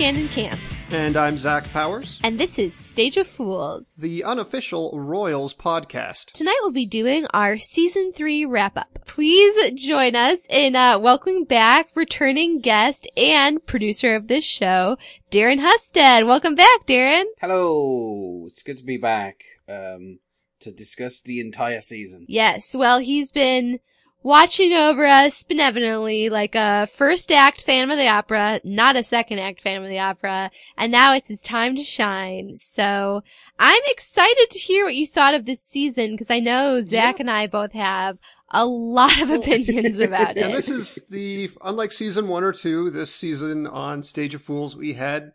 I'm 0.00 0.14
Shannon 0.14 0.28
Camp, 0.30 0.60
And 0.90 1.14
I'm 1.14 1.36
Zach 1.36 1.70
Powers, 1.72 2.20
and 2.24 2.40
this 2.40 2.58
is 2.58 2.74
Stage 2.74 3.18
of 3.18 3.26
Fools. 3.26 3.96
the 3.96 4.24
unofficial 4.24 4.98
Royals 4.98 5.52
podcast. 5.52 6.32
Tonight 6.32 6.56
we'll 6.62 6.72
be 6.72 6.86
doing 6.86 7.26
our 7.34 7.58
season 7.58 8.10
three 8.14 8.46
wrap 8.46 8.78
up. 8.78 9.00
Please 9.04 9.72
join 9.72 10.16
us 10.16 10.46
in 10.48 10.74
uh, 10.74 10.98
welcoming 10.98 11.44
back 11.44 11.90
returning 11.94 12.60
guest 12.60 13.10
and 13.14 13.66
producer 13.66 14.14
of 14.14 14.28
this 14.28 14.42
show, 14.42 14.96
Darren 15.30 15.60
Husted. 15.60 16.26
Welcome 16.26 16.54
back, 16.54 16.86
Darren. 16.86 17.24
Hello, 17.38 18.46
it's 18.46 18.62
good 18.62 18.78
to 18.78 18.84
be 18.84 18.96
back 18.96 19.42
um, 19.68 20.18
to 20.60 20.72
discuss 20.72 21.20
the 21.20 21.40
entire 21.40 21.82
season. 21.82 22.24
Yes, 22.26 22.74
well, 22.74 23.00
he's 23.00 23.30
been 23.30 23.80
watching 24.22 24.72
over 24.72 25.06
us 25.06 25.42
benevolently 25.42 26.28
like 26.28 26.54
a 26.54 26.86
first 26.86 27.32
act 27.32 27.64
Phantom 27.64 27.90
of 27.90 27.98
the 27.98 28.08
Opera, 28.08 28.60
not 28.64 28.96
a 28.96 29.02
second 29.02 29.38
act 29.38 29.60
Phantom 29.60 29.84
of 29.84 29.90
the 29.90 29.98
Opera, 29.98 30.50
and 30.76 30.92
now 30.92 31.14
it's 31.14 31.28
his 31.28 31.40
time 31.40 31.76
to 31.76 31.82
shine. 31.82 32.56
So 32.56 33.22
I'm 33.58 33.82
excited 33.86 34.48
to 34.50 34.58
hear 34.58 34.84
what 34.84 34.94
you 34.94 35.06
thought 35.06 35.34
of 35.34 35.44
this 35.44 35.62
season 35.62 36.12
because 36.12 36.30
I 36.30 36.40
know 36.40 36.80
Zach 36.82 37.20
and 37.20 37.30
I 37.30 37.46
both 37.46 37.72
have 37.72 38.18
a 38.50 38.66
lot 38.66 39.20
of 39.20 39.30
opinions 39.30 39.98
about 40.00 40.36
it. 40.36 40.42
And 40.42 40.54
this 40.54 40.68
is 40.68 40.96
the, 41.08 41.50
unlike 41.62 41.92
season 41.92 42.28
one 42.28 42.44
or 42.44 42.52
two, 42.52 42.90
this 42.90 43.14
season 43.14 43.66
on 43.66 44.02
Stage 44.02 44.34
of 44.34 44.42
Fools, 44.42 44.76
we 44.76 44.94
had 44.94 45.32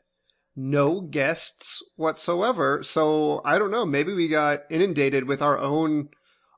no 0.56 1.02
guests 1.02 1.84
whatsoever. 1.96 2.82
So 2.84 3.42
I 3.44 3.58
don't 3.58 3.72
know, 3.72 3.86
maybe 3.86 4.14
we 4.14 4.28
got 4.28 4.64
inundated 4.70 5.28
with 5.28 5.42
our 5.42 5.58
own, 5.58 6.10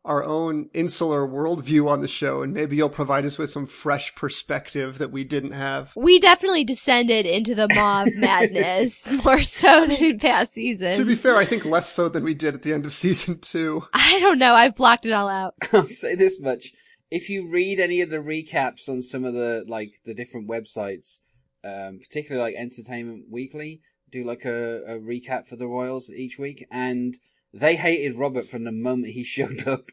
our 0.07 0.23
own 0.23 0.69
insular 0.73 1.27
worldview 1.27 1.87
on 1.89 1.99
the 1.99 2.07
show, 2.07 2.41
and 2.41 2.53
maybe 2.53 2.77
you'll 2.77 2.89
provide 2.89 3.25
us 3.25 3.37
with 3.37 3.49
some 3.49 3.67
fresh 3.67 4.15
perspective 4.15 4.97
that 4.97 5.11
we 5.11 5.25
didn't 5.25 5.51
have. 5.51 5.91
we 5.97 6.17
definitely 6.17 6.63
descended 6.63 7.25
into 7.25 7.53
the 7.53 7.67
mob 7.75 8.07
madness 8.15 9.09
more 9.25 9.43
so 9.43 9.85
than 9.85 10.03
in 10.03 10.17
past 10.17 10.53
seasons. 10.53 10.95
To 10.95 11.05
be 11.05 11.15
fair, 11.15 11.35
I 11.35 11.43
think 11.43 11.65
less 11.65 11.89
so 11.89 12.07
than 12.07 12.23
we 12.23 12.33
did 12.33 12.55
at 12.55 12.63
the 12.63 12.73
end 12.73 12.85
of 12.85 12.93
season 12.93 13.39
two. 13.39 13.83
I 13.93 14.19
don't 14.21 14.39
know. 14.39 14.55
I've 14.55 14.75
blocked 14.75 15.05
it 15.05 15.11
all 15.11 15.27
out. 15.27 15.55
I'll 15.73 15.83
say 15.83 16.15
this 16.15 16.41
much: 16.41 16.73
if 17.11 17.29
you 17.29 17.51
read 17.51 17.79
any 17.79 17.99
of 18.01 18.09
the 18.09 18.17
recaps 18.17 18.87
on 18.87 19.01
some 19.01 19.25
of 19.25 19.33
the 19.33 19.65
like 19.67 19.99
the 20.05 20.13
different 20.13 20.49
websites, 20.49 21.19
um, 21.65 21.99
particularly 21.99 22.53
like 22.53 22.59
Entertainment 22.59 23.25
Weekly, 23.29 23.81
do 24.09 24.23
like 24.23 24.45
a, 24.45 24.83
a 24.85 24.99
recap 24.99 25.47
for 25.47 25.57
the 25.57 25.67
Royals 25.67 26.09
each 26.09 26.39
week, 26.39 26.65
and 26.71 27.15
they 27.59 27.75
hated 27.75 28.15
Robert 28.15 28.45
from 28.45 28.63
the 28.63 28.71
moment 28.71 29.13
he 29.13 29.23
showed 29.35 29.67
up. 29.67 29.91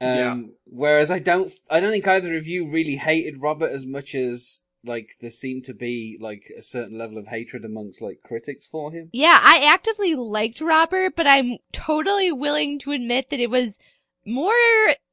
Um, 0.00 0.08
Yeah. 0.16 0.36
Whereas 0.64 1.10
I 1.10 1.18
don't, 1.18 1.52
I 1.70 1.80
don't 1.80 1.92
think 1.92 2.06
either 2.06 2.36
of 2.36 2.46
you 2.46 2.70
really 2.70 2.96
hated 2.96 3.42
Robert 3.42 3.70
as 3.70 3.86
much 3.86 4.14
as 4.14 4.62
like 4.84 5.16
there 5.20 5.30
seemed 5.30 5.64
to 5.64 5.74
be 5.74 6.18
like 6.20 6.50
a 6.58 6.62
certain 6.62 6.98
level 6.98 7.18
of 7.18 7.28
hatred 7.28 7.64
amongst 7.64 8.02
like 8.02 8.20
critics 8.24 8.66
for 8.66 8.90
him. 8.90 9.10
Yeah, 9.12 9.38
I 9.40 9.60
actively 9.62 10.14
liked 10.14 10.60
Robert, 10.60 11.14
but 11.16 11.26
I'm 11.26 11.58
totally 11.72 12.32
willing 12.32 12.78
to 12.80 12.90
admit 12.90 13.30
that 13.30 13.40
it 13.40 13.50
was 13.50 13.78
more 14.26 14.52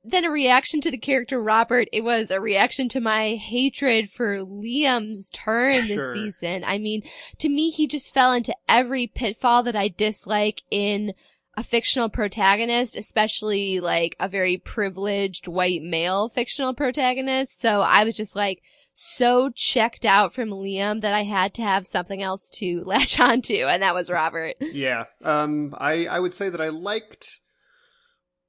than 0.03 0.25
a 0.25 0.31
reaction 0.31 0.81
to 0.81 0.91
the 0.91 0.97
character 0.97 1.41
Robert. 1.41 1.87
It 1.91 2.03
was 2.03 2.31
a 2.31 2.39
reaction 2.39 2.89
to 2.89 2.99
my 2.99 3.35
hatred 3.35 4.09
for 4.09 4.39
Liam's 4.39 5.29
turn 5.29 5.87
this 5.87 6.13
season. 6.13 6.63
I 6.63 6.77
mean, 6.77 7.03
to 7.39 7.49
me, 7.49 7.69
he 7.69 7.87
just 7.87 8.13
fell 8.13 8.31
into 8.33 8.55
every 8.67 9.07
pitfall 9.07 9.63
that 9.63 9.75
I 9.75 9.89
dislike 9.89 10.61
in 10.71 11.13
a 11.59 11.63
fictional 11.63 12.07
protagonist, 12.07 12.95
especially 12.95 13.81
like 13.81 14.15
a 14.17 14.29
very 14.29 14.57
privileged 14.57 15.45
white 15.45 15.81
male 15.81 16.29
fictional 16.29 16.73
protagonist. 16.73 17.59
So 17.59 17.81
I 17.81 18.05
was 18.05 18.15
just 18.15 18.33
like, 18.33 18.61
so 18.93 19.49
checked 19.53 20.05
out 20.05 20.33
from 20.33 20.51
Liam 20.51 21.01
that 21.01 21.13
I 21.13 21.23
had 21.23 21.53
to 21.55 21.61
have 21.61 21.85
something 21.85 22.23
else 22.23 22.49
to 22.55 22.81
latch 22.85 23.19
onto, 23.19 23.65
and 23.65 23.83
that 23.83 23.93
was 23.93 24.09
Robert. 24.09 24.55
Yeah. 24.61 25.05
Um, 25.21 25.75
I, 25.77 26.05
I 26.05 26.21
would 26.21 26.33
say 26.33 26.47
that 26.47 26.61
I 26.61 26.69
liked 26.69 27.41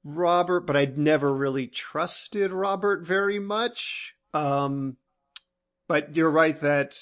Robert, 0.05 0.61
but 0.61 0.77
I'd 0.77 0.97
never 0.97 1.35
really 1.35 1.67
trusted 1.67 2.53
Robert 2.53 3.05
very 3.05 3.39
much. 3.39 4.13
Um, 4.33 4.95
but 5.89 6.15
you're 6.15 6.31
right 6.31 6.57
that 6.61 6.95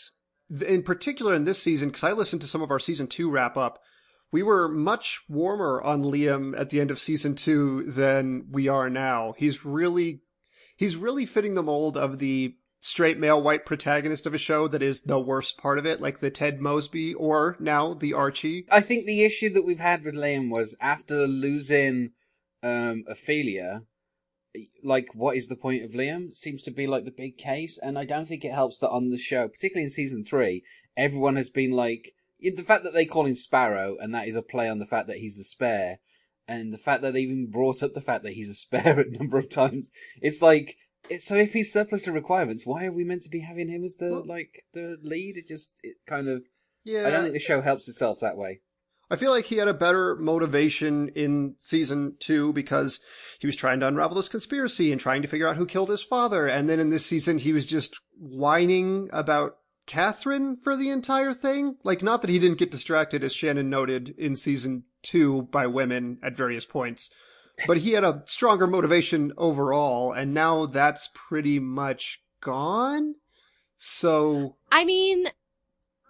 in 0.66 0.82
particular 0.82 1.36
in 1.36 1.44
this 1.44 1.62
season, 1.62 1.90
because 1.90 2.04
I 2.04 2.14
listened 2.14 2.42
to 2.42 2.48
some 2.48 2.64
of 2.64 2.72
our 2.72 2.80
season 2.80 3.06
two 3.06 3.30
wrap 3.30 3.58
up, 3.58 3.80
we 4.32 4.44
were 4.44 4.68
much 4.68 5.22
warmer 5.28 5.82
on 5.82 6.04
Liam 6.04 6.58
at 6.60 6.70
the 6.70 6.80
end 6.80 6.92
of 6.92 7.00
season 7.00 7.36
two 7.36 7.84
than 7.84 8.48
we 8.52 8.68
are 8.68 8.90
now. 8.90 9.34
He's 9.38 9.66
really, 9.66 10.22
he's 10.76 10.96
really 10.96 11.26
fitting 11.26 11.56
the 11.56 11.64
mold 11.64 11.98
of 11.98 12.20
the 12.20 12.56
straight 12.82 13.18
male 13.20 13.42
white 13.42 13.66
protagonist 13.66 14.26
of 14.26 14.34
a 14.34 14.38
show 14.38 14.68
that 14.68 14.82
is 14.82 15.02
the 15.02 15.20
worst 15.20 15.58
part 15.58 15.78
of 15.78 15.86
it, 15.86 16.00
like 16.00 16.20
the 16.20 16.32
Ted 16.32 16.62
Mosby 16.62 17.14
or 17.14 17.58
now 17.60 17.94
the 17.94 18.14
Archie. 18.14 18.66
I 18.72 18.82
think 18.82 19.06
the 19.06 19.24
issue 19.24 19.52
that 19.54 19.66
we've 19.66 19.80
had 19.80 20.04
with 20.04 20.16
Liam 20.16 20.50
was 20.50 20.78
after 20.80 21.28
losing 21.28 22.12
um, 22.64 23.04
Ophelia, 23.08 23.82
like, 24.84 25.08
what 25.14 25.36
is 25.36 25.48
the 25.48 25.56
point 25.56 25.84
of 25.84 25.92
Liam? 25.92 26.34
Seems 26.34 26.62
to 26.64 26.72
be 26.72 26.88
like 26.88 27.06
the 27.06 27.12
big 27.12 27.38
case, 27.38 27.78
and 27.82 27.98
I 27.98 28.06
don't 28.06 28.28
think 28.28 28.46
it 28.46 28.54
helps 28.54 28.80
that 28.80 28.90
on 28.90 29.10
the 29.10 29.18
show, 29.18 29.48
particularly 29.48 29.86
in 29.86 29.90
season 29.90 30.24
three, 30.24 30.64
everyone 30.96 31.36
has 31.36 31.50
been 31.50 31.72
like, 31.72 32.14
the 32.42 32.64
fact 32.64 32.84
that 32.84 32.94
they 32.94 33.06
call 33.06 33.26
him 33.26 33.36
Sparrow, 33.36 33.98
and 34.00 34.14
that 34.14 34.28
is 34.28 34.36
a 34.36 34.42
play 34.42 34.70
on 34.70 34.80
the 34.80 34.86
fact 34.86 35.08
that 35.08 35.18
he's 35.18 35.38
the 35.38 35.44
spare, 35.44 36.00
and 36.48 36.74
the 36.74 36.78
fact 36.78 37.02
that 37.02 37.14
they 37.14 37.22
even 37.22 37.50
brought 37.50 37.84
up 37.84 37.94
the 37.94 38.02
fact 38.02 38.24
that 38.24 38.34
he's 38.34 38.50
a 38.50 38.54
spare 38.56 39.00
a 39.00 39.10
number 39.10 39.38
of 39.38 39.50
times, 39.50 39.92
it's 40.22 40.42
like, 40.42 40.78
it's, 41.10 41.26
so 41.26 41.36
if 41.36 41.54
he's 41.54 41.72
surplus 41.72 42.04
to 42.04 42.12
requirements, 42.12 42.66
why 42.66 42.86
are 42.86 42.92
we 42.92 43.04
meant 43.04 43.22
to 43.24 43.30
be 43.30 43.40
having 43.40 43.70
him 43.70 43.84
as 43.84 43.96
the, 43.98 44.12
Well- 44.12 44.26
like, 44.26 44.66
the 44.74 44.98
lead? 45.02 45.38
It 45.38 45.48
just, 45.48 45.76
it 45.84 45.98
kind 46.08 46.28
of, 46.28 46.44
Yeah. 46.84 47.08
I 47.08 47.12
don't 47.12 47.22
think 47.24 47.34
the 47.34 47.40
show 47.40 47.62
helps 47.62 47.88
itself 47.88 48.20
that 48.22 48.38
way. 48.38 48.62
I 49.12 49.16
feel 49.16 49.32
like 49.32 49.46
he 49.46 49.58
had 49.58 49.68
a 49.68 49.74
better 49.74 50.16
motivation 50.16 51.10
in 51.10 51.56
season 51.58 52.16
two 52.20 52.54
because 52.54 53.00
he 53.40 53.48
was 53.48 53.56
trying 53.56 53.80
to 53.80 53.88
unravel 53.88 54.16
this 54.16 54.30
conspiracy 54.30 54.92
and 54.92 55.02
trying 55.02 55.24
to 55.24 55.28
figure 55.28 55.48
out 55.48 55.56
who 55.58 55.66
killed 55.66 55.90
his 55.90 56.04
father. 56.04 56.48
And 56.48 56.70
then 56.70 56.80
in 56.80 56.90
this 56.90 57.08
season, 57.08 57.40
he 57.40 57.52
was 57.52 57.66
just 57.66 58.00
whining 58.20 59.10
about 59.12 59.56
Catherine 59.90 60.56
for 60.56 60.78
the 60.78 60.92
entire 60.92 61.34
thing. 61.34 61.76
Like, 61.84 62.04
not 62.04 62.22
that 62.22 62.30
he 62.30 62.38
didn't 62.38 62.60
get 62.60 62.70
distracted, 62.70 63.24
as 63.24 63.34
Shannon 63.34 63.72
noted 63.72 64.10
in 64.20 64.36
season 64.36 64.84
two 65.02 65.44
by 65.52 65.66
women 65.66 66.20
at 66.22 66.38
various 66.38 66.64
points, 66.64 67.10
but 67.66 67.78
he 67.78 67.94
had 67.94 68.04
a 68.04 68.22
stronger 68.26 68.68
motivation 68.68 69.34
overall. 69.36 70.12
And 70.14 70.32
now 70.32 70.68
that's 70.68 71.10
pretty 71.16 71.58
much 71.58 72.22
gone. 72.40 73.16
So, 73.78 74.58
I 74.72 74.86
mean, 74.86 75.26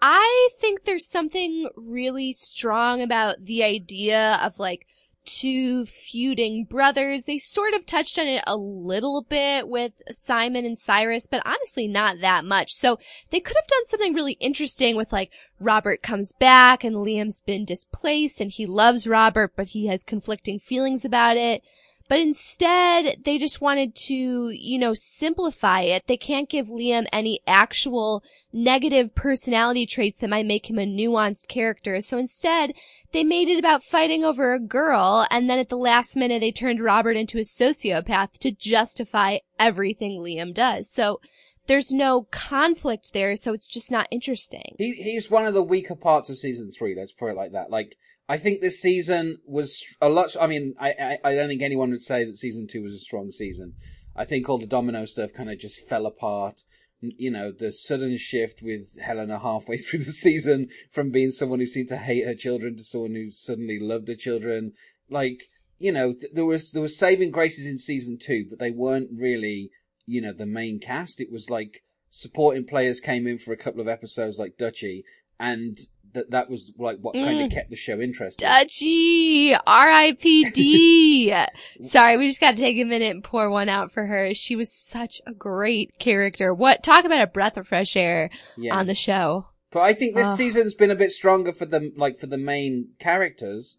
I 0.01 0.49
think 0.59 0.83
there's 0.83 1.07
something 1.07 1.69
really 1.77 2.33
strong 2.33 3.01
about 3.01 3.45
the 3.45 3.63
idea 3.63 4.41
of 4.43 4.59
like 4.59 4.87
two 5.25 5.85
feuding 5.85 6.65
brothers. 6.65 7.25
They 7.25 7.37
sort 7.37 7.73
of 7.73 7.85
touched 7.85 8.17
on 8.17 8.27
it 8.27 8.43
a 8.47 8.55
little 8.55 9.25
bit 9.27 9.67
with 9.67 10.01
Simon 10.09 10.65
and 10.65 10.77
Cyrus, 10.77 11.27
but 11.27 11.45
honestly 11.45 11.87
not 11.87 12.21
that 12.21 12.45
much. 12.45 12.73
So 12.73 12.97
they 13.29 13.39
could 13.39 13.55
have 13.55 13.67
done 13.67 13.85
something 13.85 14.13
really 14.13 14.37
interesting 14.39 14.95
with 14.95 15.11
like 15.11 15.31
Robert 15.59 16.01
comes 16.01 16.31
back 16.31 16.83
and 16.83 16.95
Liam's 16.95 17.41
been 17.41 17.65
displaced 17.65 18.41
and 18.41 18.51
he 18.51 18.65
loves 18.65 19.07
Robert, 19.07 19.53
but 19.55 19.69
he 19.69 19.87
has 19.87 20.03
conflicting 20.03 20.59
feelings 20.59 21.05
about 21.05 21.37
it. 21.37 21.63
But 22.09 22.19
instead, 22.19 23.17
they 23.23 23.37
just 23.37 23.61
wanted 23.61 23.93
to, 24.07 24.15
you 24.49 24.79
know, 24.79 24.95
simplify 24.95 25.81
it. 25.81 26.07
They 26.07 26.17
can't 26.17 26.49
give 26.49 26.67
Liam 26.67 27.05
any 27.13 27.39
actual 27.45 28.23
negative 28.51 29.13
personality 29.13 29.85
traits 29.85 30.19
that 30.19 30.29
might 30.31 30.47
make 30.47 30.71
him 30.71 30.79
a 30.79 30.87
nuanced 30.87 31.47
character. 31.47 32.01
So 32.01 32.17
instead, 32.17 32.73
they 33.11 33.23
made 33.23 33.47
it 33.47 33.59
about 33.59 33.83
fighting 33.83 34.25
over 34.25 34.53
a 34.55 34.59
girl, 34.59 35.27
and 35.29 35.47
then 35.47 35.59
at 35.59 35.69
the 35.69 35.77
last 35.77 36.15
minute, 36.15 36.39
they 36.39 36.51
turned 36.51 36.83
Robert 36.83 37.15
into 37.15 37.37
a 37.37 37.41
sociopath 37.41 38.39
to 38.39 38.51
justify 38.51 39.37
everything 39.59 40.19
Liam 40.19 40.51
does. 40.51 40.89
So 40.89 41.21
there's 41.67 41.91
no 41.91 42.23
conflict 42.31 43.13
there, 43.13 43.35
so 43.35 43.53
it's 43.53 43.67
just 43.67 43.91
not 43.91 44.07
interesting. 44.09 44.75
He 44.79 44.93
he's 44.93 45.29
one 45.29 45.45
of 45.45 45.53
the 45.53 45.61
weaker 45.61 45.95
parts 45.95 46.31
of 46.31 46.39
season 46.39 46.71
three. 46.71 46.95
Let's 46.95 47.11
put 47.11 47.29
it 47.29 47.37
like 47.37 47.51
that. 47.51 47.69
Like 47.69 47.95
I 48.29 48.37
think 48.37 48.61
this 48.61 48.79
season 48.79 49.39
was 49.43 49.83
a 49.99 50.07
lot. 50.07 50.35
I 50.39 50.45
mean, 50.45 50.75
I 50.79 50.91
I, 50.91 51.31
I 51.31 51.35
don't 51.35 51.49
think 51.49 51.63
anyone 51.63 51.89
would 51.89 52.03
say 52.03 52.23
that 52.23 52.37
season 52.37 52.67
two 52.67 52.83
was 52.83 52.93
a 52.93 52.99
strong 52.99 53.31
season. 53.31 53.73
I 54.15 54.23
think 54.23 54.47
all 54.47 54.59
the 54.59 54.67
domino 54.67 55.05
stuff 55.05 55.33
kind 55.33 55.49
of 55.49 55.57
just 55.57 55.89
fell 55.89 56.05
apart. 56.05 56.61
You 57.01 57.31
know, 57.31 57.51
the 57.51 57.71
sudden 57.71 58.17
shift 58.17 58.61
with 58.61 58.99
Helena 58.99 59.39
halfway 59.39 59.77
through 59.77 59.99
the 59.99 60.11
season 60.11 60.69
from 60.91 61.09
being 61.09 61.31
someone 61.31 61.59
who 61.59 61.65
seemed 61.65 61.89
to 61.89 61.97
hate 61.97 62.25
her 62.25 62.35
children 62.35 62.77
to 62.77 62.83
someone 62.83 63.15
who 63.15 63.31
suddenly 63.31 63.79
loved 63.79 64.07
her 64.07 64.15
children. 64.15 64.73
Like, 65.09 65.45
you 65.79 65.91
know, 65.91 66.13
th- 66.13 66.33
there 66.33 66.45
was 66.45 66.71
there 66.71 66.83
was 66.83 66.97
saving 66.97 67.31
graces 67.31 67.65
in 67.65 67.79
season 67.79 68.19
two, 68.19 68.45
but 68.47 68.59
they 68.59 68.71
weren't 68.71 69.09
really, 69.11 69.71
you 70.05 70.21
know, 70.21 70.33
the 70.33 70.45
main 70.45 70.79
cast. 70.79 71.19
It 71.19 71.31
was 71.31 71.49
like 71.49 71.81
supporting 72.11 72.65
players 72.65 72.99
came 72.99 73.25
in 73.25 73.39
for 73.39 73.53
a 73.53 73.57
couple 73.57 73.81
of 73.81 73.87
episodes, 73.87 74.37
like 74.37 74.57
Dutchy, 74.57 75.03
and 75.39 75.79
that 76.13 76.31
that 76.31 76.49
was 76.49 76.71
like 76.77 76.97
what 76.99 77.13
kind 77.13 77.41
of 77.41 77.49
Mm. 77.49 77.53
kept 77.53 77.69
the 77.69 77.75
show 77.75 77.99
interesting. 77.99 78.47
Dutchy, 78.47 79.55
R.I.P.D. 79.67 81.33
Sorry, 81.81 82.17
we 82.17 82.27
just 82.27 82.39
got 82.41 82.55
to 82.55 82.61
take 82.61 82.77
a 82.77 82.83
minute 82.83 83.11
and 83.11 83.23
pour 83.23 83.49
one 83.49 83.69
out 83.69 83.91
for 83.91 84.05
her. 84.05 84.33
She 84.33 84.55
was 84.55 84.71
such 84.71 85.21
a 85.25 85.33
great 85.33 85.97
character. 85.99 86.53
What, 86.53 86.83
talk 86.83 87.05
about 87.05 87.21
a 87.21 87.27
breath 87.27 87.57
of 87.57 87.67
fresh 87.67 87.95
air 87.95 88.29
yeah. 88.57 88.75
on 88.75 88.87
the 88.87 88.95
show. 88.95 89.47
But 89.71 89.81
I 89.81 89.93
think 89.93 90.15
this 90.15 90.27
Ugh. 90.27 90.37
season's 90.37 90.73
been 90.73 90.91
a 90.91 90.95
bit 90.95 91.11
stronger 91.11 91.53
for 91.53 91.65
the 91.65 91.91
like 91.95 92.17
for 92.17 92.25
the 92.27 92.37
main 92.39 92.89
characters, 92.99 93.77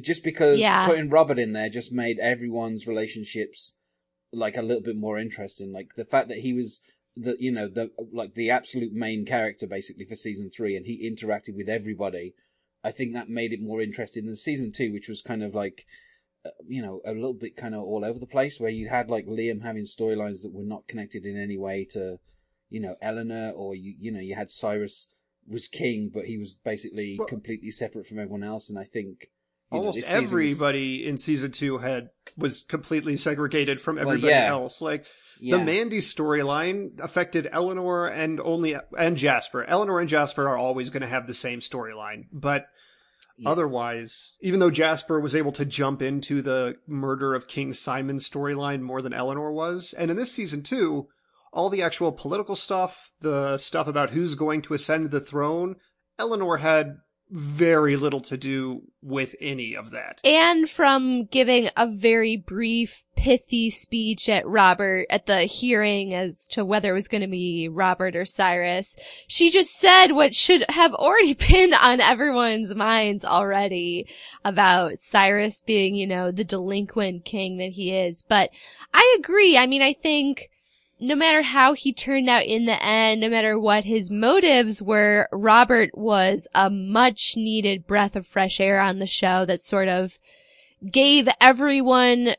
just 0.00 0.22
because 0.22 0.58
Yeah. 0.60 0.86
putting 0.86 1.08
Robert 1.08 1.38
in 1.38 1.52
there 1.52 1.70
just 1.70 1.92
made 1.92 2.18
everyone's 2.18 2.86
relationships 2.86 3.76
like 4.32 4.56
a 4.56 4.62
little 4.62 4.82
bit 4.82 4.96
more 4.96 5.18
interesting. 5.18 5.72
Like 5.72 5.94
the 5.96 6.04
fact 6.04 6.28
that 6.28 6.38
he 6.38 6.52
was 6.52 6.82
the 7.16 7.36
you 7.38 7.52
know 7.52 7.68
the 7.68 7.90
like 8.12 8.34
the 8.34 8.50
absolute 8.50 8.92
main 8.92 9.24
character 9.24 9.66
basically 9.66 10.04
for 10.04 10.14
season 10.14 10.50
three, 10.50 10.76
and 10.76 10.86
he 10.86 11.08
interacted 11.08 11.56
with 11.56 11.68
everybody. 11.68 12.34
I 12.84 12.90
think 12.90 13.12
that 13.12 13.28
made 13.28 13.52
it 13.52 13.60
more 13.62 13.80
interesting 13.80 14.26
than 14.26 14.34
season 14.36 14.72
two, 14.72 14.92
which 14.92 15.08
was 15.08 15.22
kind 15.22 15.42
of 15.42 15.54
like 15.54 15.84
uh, 16.44 16.50
you 16.66 16.82
know 16.82 17.00
a 17.06 17.12
little 17.12 17.34
bit 17.34 17.56
kind 17.56 17.74
of 17.74 17.82
all 17.82 18.04
over 18.04 18.18
the 18.18 18.26
place, 18.26 18.58
where 18.58 18.70
you 18.70 18.88
had 18.88 19.10
like 19.10 19.26
Liam 19.26 19.62
having 19.62 19.84
storylines 19.84 20.42
that 20.42 20.52
were 20.52 20.64
not 20.64 20.88
connected 20.88 21.24
in 21.24 21.38
any 21.38 21.56
way 21.58 21.84
to 21.90 22.18
you 22.70 22.80
know 22.80 22.96
Eleanor, 23.02 23.50
or 23.54 23.74
you 23.74 23.94
you 23.98 24.10
know 24.10 24.20
you 24.20 24.34
had 24.34 24.50
Cyrus 24.50 25.08
was 25.46 25.68
king, 25.68 26.10
but 26.12 26.26
he 26.26 26.38
was 26.38 26.54
basically 26.54 27.16
Well- 27.18 27.28
completely 27.28 27.70
separate 27.70 28.06
from 28.06 28.18
everyone 28.18 28.44
else. 28.44 28.70
And 28.70 28.78
I 28.78 28.84
think 28.84 29.28
know, 29.70 29.78
Almost 29.78 29.96
was- 29.98 30.04
everybody 30.10 31.06
in 31.06 31.18
season 31.18 31.50
two 31.50 31.78
had 31.78 32.10
was 32.36 32.62
completely 32.62 33.16
segregated 33.16 33.80
from 33.80 33.96
Well, 33.96 34.08
everybody 34.10 34.30
yeah. 34.32 34.46
else. 34.48 34.80
Like 34.80 35.04
yeah. 35.40 35.56
the 35.56 35.64
Mandy 35.64 35.98
storyline 35.98 36.98
affected 37.00 37.48
Eleanor 37.52 38.06
and 38.06 38.40
only 38.40 38.76
and 38.98 39.16
Jasper. 39.16 39.64
Eleanor 39.64 40.00
and 40.00 40.08
Jasper 40.08 40.48
are 40.48 40.56
always 40.56 40.90
going 40.90 41.02
to 41.02 41.08
have 41.08 41.26
the 41.26 41.34
same 41.34 41.60
storyline, 41.60 42.26
but 42.32 42.66
Yeah. 43.38 43.48
otherwise, 43.50 44.36
even 44.40 44.60
though 44.60 44.70
Jasper 44.70 45.18
was 45.20 45.34
able 45.34 45.52
to 45.52 45.64
jump 45.64 46.02
into 46.02 46.42
the 46.42 46.76
murder 46.86 47.34
of 47.34 47.48
King 47.48 47.72
Simon 47.72 48.18
storyline 48.18 48.80
more 48.82 49.00
than 49.02 49.12
Eleanor 49.14 49.50
was, 49.52 49.94
and 49.96 50.10
in 50.10 50.16
this 50.16 50.32
season 50.32 50.62
too, 50.62 51.08
all 51.52 51.68
the 51.68 51.82
actual 51.82 52.12
political 52.12 52.56
stuff, 52.56 53.12
the 53.20 53.58
stuff 53.58 53.86
about 53.86 54.10
who's 54.10 54.34
going 54.34 54.62
to 54.62 54.74
ascend 54.74 55.10
the 55.10 55.20
throne, 55.20 55.76
Eleanor 56.18 56.58
had 56.58 56.98
very 57.30 57.96
little 57.96 58.20
to 58.20 58.36
do 58.36 58.82
with 59.00 59.34
any 59.40 59.74
of 59.74 59.90
that. 59.90 60.20
And 60.22 60.68
from 60.68 61.24
giving 61.24 61.70
a 61.76 61.86
very 61.86 62.36
brief, 62.36 63.04
pithy 63.22 63.70
speech 63.70 64.28
at 64.28 64.44
Robert 64.48 65.06
at 65.08 65.26
the 65.26 65.42
hearing 65.42 66.12
as 66.12 66.44
to 66.44 66.64
whether 66.64 66.90
it 66.90 66.94
was 66.94 67.06
going 67.06 67.20
to 67.20 67.28
be 67.28 67.68
Robert 67.68 68.16
or 68.16 68.24
Cyrus, 68.24 68.96
she 69.28 69.48
just 69.48 69.70
said 69.78 70.08
what 70.08 70.34
should 70.34 70.64
have 70.68 70.92
already 70.92 71.34
been 71.48 71.72
on 71.72 72.00
everyone's 72.00 72.74
minds 72.74 73.24
already 73.24 74.08
about 74.44 74.98
Cyrus 74.98 75.60
being, 75.60 75.94
you 75.94 76.04
know, 76.04 76.32
the 76.32 76.42
delinquent 76.42 77.24
king 77.24 77.58
that 77.58 77.72
he 77.74 77.94
is. 77.94 78.24
But 78.28 78.50
I 78.92 79.16
agree. 79.20 79.56
I 79.56 79.68
mean, 79.68 79.82
I 79.82 79.92
think 79.92 80.48
no 80.98 81.14
matter 81.14 81.42
how 81.42 81.74
he 81.74 81.92
turned 81.92 82.28
out 82.28 82.44
in 82.44 82.64
the 82.64 82.84
end, 82.84 83.20
no 83.20 83.28
matter 83.28 83.56
what 83.56 83.84
his 83.84 84.10
motives 84.10 84.82
were, 84.82 85.28
Robert 85.30 85.90
was 85.96 86.48
a 86.56 86.68
much 86.70 87.34
needed 87.36 87.86
breath 87.86 88.16
of 88.16 88.26
fresh 88.26 88.58
air 88.58 88.80
on 88.80 88.98
the 88.98 89.06
show 89.06 89.44
that 89.44 89.60
sort 89.60 89.86
of 89.86 90.18
gave 90.90 91.28
everyone, 91.40 92.34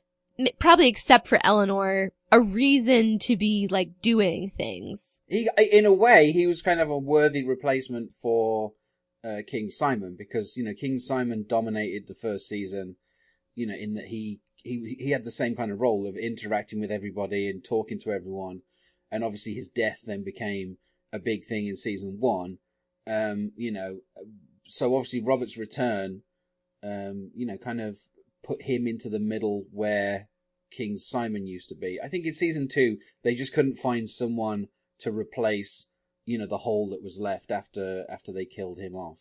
probably 0.60 0.88
except 0.88 1.28
for 1.28 1.40
Eleanor, 1.44 2.12
a 2.32 2.42
reason 2.42 3.20
to 3.20 3.38
be 3.38 3.68
like 3.70 4.02
doing 4.02 4.50
things. 4.50 5.22
he 5.28 5.50
in 5.72 5.86
a 5.86 5.94
way 5.94 6.32
he 6.32 6.48
was 6.48 6.62
kind 6.62 6.80
of 6.80 6.90
a 6.90 6.98
worthy 6.98 7.46
replacement 7.46 8.14
for 8.14 8.74
uh, 9.24 9.42
King 9.48 9.70
Simon 9.70 10.16
because 10.18 10.58
you 10.58 10.64
know 10.64 10.74
King 10.74 11.00
Simon 11.00 11.46
dominated 11.48 12.08
the 12.08 12.16
first 12.16 12.48
season 12.48 12.96
you 13.56 13.68
know 13.68 13.76
in 13.76 13.94
that 13.94 14.08
he 14.08 14.42
he 14.64 14.96
he 15.00 15.12
had 15.12 15.24
the 15.24 15.32
same 15.32 15.56
kind 15.56 15.72
of 15.72 15.80
role 15.80 16.08
of 16.08 16.18
interacting 16.18 16.80
with 16.80 16.92
everybody 16.92 17.50
and 17.50 17.64
talking 17.64 18.00
to 18.00 18.12
everyone 18.12 18.62
and 19.12 19.24
obviously 19.24 19.54
his 19.54 19.68
death 19.68 20.02
then 20.06 20.24
became 20.24 20.78
a 21.12 21.20
big 21.20 21.46
thing 21.46 21.68
in 21.68 21.76
season 21.76 22.18
1 22.20 22.58
um 23.08 23.52
you 23.56 23.72
know 23.72 24.00
so 24.66 24.96
obviously 24.96 25.22
Robert's 25.22 25.58
return 25.58 26.22
um 26.82 27.32
you 27.36 27.46
know 27.46 27.58
kind 27.58 27.80
of 27.80 27.98
put 28.44 28.64
him 28.64 28.88
into 28.88 29.10
the 29.10 29.20
middle 29.20 29.66
where 29.72 30.28
King 30.72 30.98
Simon 30.98 31.48
used 31.48 31.70
to 31.70 31.76
be. 31.76 32.00
I 32.04 32.08
think 32.08 32.26
in 32.26 32.34
season 32.34 32.68
two, 32.68 32.98
they 33.24 33.36
just 33.36 33.54
couldn't 33.54 33.78
find 33.78 34.10
someone 34.10 34.68
to 35.00 35.12
replace, 35.12 35.88
you 36.26 36.38
know, 36.38 36.48
the 36.48 36.60
hole 36.60 36.90
that 36.90 37.04
was 37.04 37.20
left 37.20 37.52
after, 37.52 38.06
after 38.10 38.32
they 38.32 38.46
killed 38.46 38.80
him 38.80 38.96
off. 38.96 39.18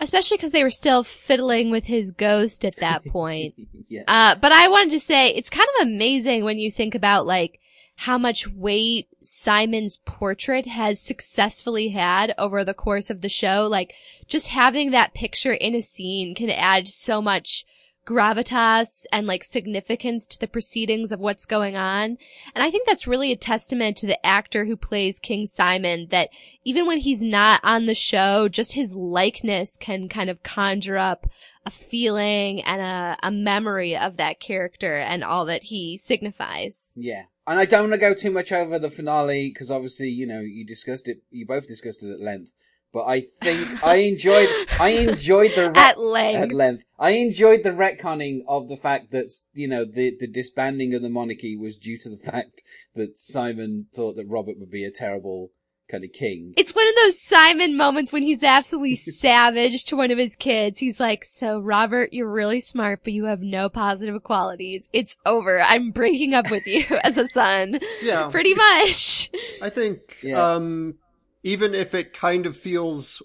Especially 0.00 0.36
because 0.36 0.52
they 0.52 0.62
were 0.62 0.70
still 0.70 1.02
fiddling 1.02 1.70
with 1.70 1.86
his 1.86 2.12
ghost 2.12 2.64
at 2.64 2.76
that 2.76 3.04
point. 3.06 3.54
yeah. 3.88 4.02
Uh, 4.06 4.36
but 4.36 4.52
I 4.52 4.68
wanted 4.68 4.92
to 4.92 5.00
say 5.00 5.30
it's 5.30 5.50
kind 5.50 5.68
of 5.76 5.86
amazing 5.86 6.44
when 6.44 6.58
you 6.58 6.70
think 6.70 6.94
about 6.94 7.26
like 7.26 7.60
how 7.96 8.16
much 8.16 8.46
weight 8.46 9.08
Simon's 9.20 9.96
portrait 10.04 10.66
has 10.66 11.00
successfully 11.00 11.88
had 11.88 12.32
over 12.38 12.64
the 12.64 12.74
course 12.74 13.10
of 13.10 13.22
the 13.22 13.28
show. 13.28 13.66
Like 13.68 13.92
just 14.28 14.48
having 14.48 14.92
that 14.92 15.14
picture 15.14 15.52
in 15.52 15.74
a 15.74 15.82
scene 15.82 16.36
can 16.36 16.48
add 16.48 16.86
so 16.86 17.20
much 17.20 17.66
gravitas 18.08 19.04
and 19.12 19.26
like 19.26 19.44
significance 19.44 20.26
to 20.26 20.40
the 20.40 20.48
proceedings 20.48 21.12
of 21.12 21.20
what's 21.20 21.44
going 21.44 21.76
on. 21.76 22.16
And 22.54 22.64
I 22.64 22.70
think 22.70 22.86
that's 22.86 23.06
really 23.06 23.32
a 23.32 23.36
testament 23.36 23.98
to 23.98 24.06
the 24.06 24.24
actor 24.24 24.64
who 24.64 24.76
plays 24.76 25.18
King 25.18 25.46
Simon 25.46 26.06
that 26.08 26.30
even 26.64 26.86
when 26.86 26.98
he's 26.98 27.22
not 27.22 27.60
on 27.62 27.84
the 27.84 27.94
show, 27.94 28.48
just 28.48 28.72
his 28.72 28.94
likeness 28.94 29.76
can 29.76 30.08
kind 30.08 30.30
of 30.30 30.42
conjure 30.42 30.96
up 30.96 31.26
a 31.66 31.70
feeling 31.70 32.62
and 32.62 32.80
a, 32.80 33.18
a 33.22 33.30
memory 33.30 33.94
of 33.94 34.16
that 34.16 34.40
character 34.40 34.96
and 34.96 35.22
all 35.22 35.44
that 35.44 35.64
he 35.64 35.98
signifies. 35.98 36.92
Yeah. 36.96 37.24
And 37.46 37.58
I 37.58 37.66
don't 37.66 37.90
want 37.90 37.92
to 37.92 37.98
go 37.98 38.14
too 38.14 38.30
much 38.30 38.52
over 38.52 38.78
the 38.78 38.90
finale 38.90 39.50
because 39.52 39.70
obviously, 39.70 40.08
you 40.08 40.26
know, 40.26 40.40
you 40.40 40.64
discussed 40.64 41.08
it, 41.08 41.22
you 41.30 41.44
both 41.46 41.68
discussed 41.68 42.02
it 42.02 42.10
at 42.10 42.20
length. 42.20 42.52
But 42.98 43.04
I 43.06 43.20
think 43.40 43.84
I 43.86 43.94
enjoyed, 43.96 44.48
I 44.80 44.88
enjoyed 44.88 45.52
the 45.54 45.68
re- 45.76 45.80
At 45.80 46.00
length. 46.00 46.42
at 46.42 46.52
length. 46.52 46.82
I 46.98 47.10
enjoyed 47.10 47.62
the 47.62 47.70
retconning 47.70 48.40
of 48.48 48.66
the 48.68 48.76
fact 48.76 49.12
that 49.12 49.30
you 49.54 49.68
know 49.68 49.84
the 49.84 50.16
the 50.18 50.26
disbanding 50.26 50.94
of 50.94 51.02
the 51.02 51.08
monarchy 51.08 51.56
was 51.56 51.78
due 51.78 51.96
to 51.98 52.08
the 52.08 52.16
fact 52.32 52.60
that 52.96 53.16
Simon 53.16 53.86
thought 53.94 54.16
that 54.16 54.26
Robert 54.26 54.58
would 54.58 54.70
be 54.72 54.84
a 54.84 54.90
terrible 54.90 55.52
kind 55.88 56.02
of 56.02 56.12
king. 56.12 56.52
It's 56.56 56.74
one 56.74 56.88
of 56.88 56.94
those 56.96 57.22
Simon 57.22 57.76
moments 57.76 58.12
when 58.12 58.24
he's 58.24 58.42
absolutely 58.42 58.96
savage 58.96 59.84
to 59.84 59.96
one 59.96 60.10
of 60.10 60.18
his 60.18 60.34
kids. 60.34 60.80
He's 60.80 60.98
like, 60.98 61.24
so 61.24 61.60
Robert, 61.60 62.12
you're 62.12 62.30
really 62.30 62.60
smart, 62.60 63.04
but 63.04 63.12
you 63.12 63.26
have 63.26 63.40
no 63.40 63.68
positive 63.68 64.20
qualities. 64.24 64.88
It's 64.92 65.16
over. 65.24 65.60
I'm 65.62 65.92
breaking 65.92 66.34
up 66.34 66.50
with 66.50 66.66
you 66.66 66.84
as 67.04 67.16
a 67.16 67.28
son. 67.28 67.78
Yeah. 68.02 68.28
Pretty 68.28 68.54
much. 68.54 69.30
I 69.62 69.70
think 69.70 70.18
Yeah. 70.24 70.42
um 70.54 70.96
even 71.42 71.74
if 71.74 71.94
it 71.94 72.12
kind 72.12 72.46
of 72.46 72.56
feels 72.56 73.22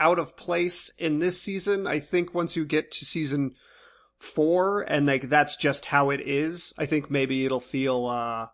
out 0.00 0.18
of 0.18 0.36
place 0.36 0.90
in 0.98 1.18
this 1.18 1.40
season, 1.40 1.86
I 1.86 1.98
think 1.98 2.34
once 2.34 2.56
you 2.56 2.64
get 2.64 2.90
to 2.92 3.04
season 3.04 3.54
4 4.18 4.82
and 4.82 5.06
like 5.06 5.28
that's 5.28 5.56
just 5.56 5.86
how 5.86 6.10
it 6.10 6.20
is, 6.20 6.72
I 6.78 6.86
think 6.86 7.10
maybe 7.10 7.44
it'll 7.44 7.60
feel 7.60 8.06
uh 8.06 8.48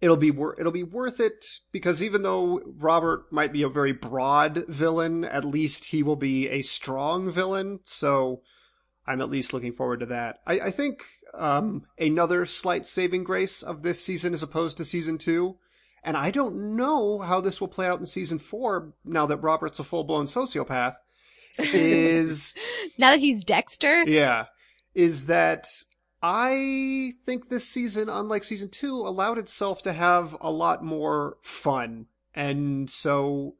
it'll 0.00 0.16
be 0.16 0.30
wor- 0.30 0.58
it'll 0.58 0.72
be 0.72 0.82
worth 0.82 1.20
it 1.20 1.46
because 1.72 2.02
even 2.02 2.22
though 2.22 2.60
Robert 2.76 3.32
might 3.32 3.52
be 3.52 3.62
a 3.62 3.68
very 3.68 3.92
broad 3.92 4.66
villain, 4.68 5.24
at 5.24 5.44
least 5.44 5.86
he 5.86 6.02
will 6.02 6.16
be 6.16 6.48
a 6.48 6.62
strong 6.62 7.30
villain, 7.30 7.80
so 7.84 8.42
I'm 9.06 9.20
at 9.20 9.30
least 9.30 9.52
looking 9.52 9.72
forward 9.72 10.00
to 10.00 10.06
that. 10.06 10.40
I, 10.46 10.60
I 10.60 10.70
think 10.70 11.04
um, 11.32 11.86
another 11.98 12.46
slight 12.46 12.86
saving 12.86 13.24
grace 13.24 13.62
of 13.62 13.82
this 13.82 14.04
season 14.04 14.34
as 14.34 14.42
opposed 14.42 14.76
to 14.78 14.84
season 14.84 15.18
two, 15.18 15.56
and 16.04 16.16
I 16.16 16.30
don't 16.30 16.76
know 16.76 17.20
how 17.20 17.40
this 17.40 17.60
will 17.60 17.68
play 17.68 17.86
out 17.86 18.00
in 18.00 18.06
season 18.06 18.38
four 18.38 18.92
now 19.04 19.26
that 19.26 19.38
Robert's 19.38 19.80
a 19.80 19.84
full 19.84 20.04
blown 20.04 20.26
sociopath, 20.26 20.96
is 21.58 22.54
now 22.98 23.10
that 23.10 23.20
he's 23.20 23.42
Dexter. 23.44 24.04
yeah, 24.04 24.46
is 24.94 25.26
that 25.26 25.66
I 26.22 27.12
think 27.24 27.48
this 27.48 27.68
season, 27.68 28.08
unlike 28.08 28.44
season 28.44 28.70
two, 28.70 29.00
allowed 29.00 29.38
itself 29.38 29.82
to 29.82 29.92
have 29.92 30.36
a 30.40 30.50
lot 30.50 30.84
more 30.84 31.36
fun. 31.42 32.06
And 32.34 32.88
so 32.88 33.56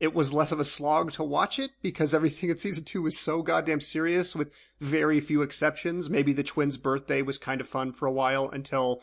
it 0.00 0.14
was 0.14 0.32
less 0.32 0.52
of 0.52 0.58
a 0.60 0.64
slog 0.64 1.12
to 1.12 1.22
watch 1.22 1.58
it 1.58 1.72
because 1.82 2.14
everything 2.14 2.50
in 2.50 2.58
season 2.58 2.84
two 2.84 3.02
was 3.02 3.18
so 3.18 3.42
goddamn 3.42 3.80
serious 3.80 4.34
with 4.34 4.52
very 4.80 5.20
few 5.20 5.42
exceptions. 5.42 6.10
Maybe 6.10 6.32
the 6.32 6.42
twins' 6.42 6.76
birthday 6.76 7.22
was 7.22 7.38
kind 7.38 7.60
of 7.60 7.68
fun 7.68 7.92
for 7.92 8.06
a 8.06 8.12
while 8.12 8.48
until 8.48 9.02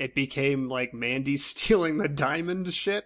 it 0.00 0.14
became 0.14 0.68
like 0.68 0.94
Mandy 0.94 1.36
stealing 1.36 1.98
the 1.98 2.08
diamond 2.08 2.72
shit. 2.72 3.04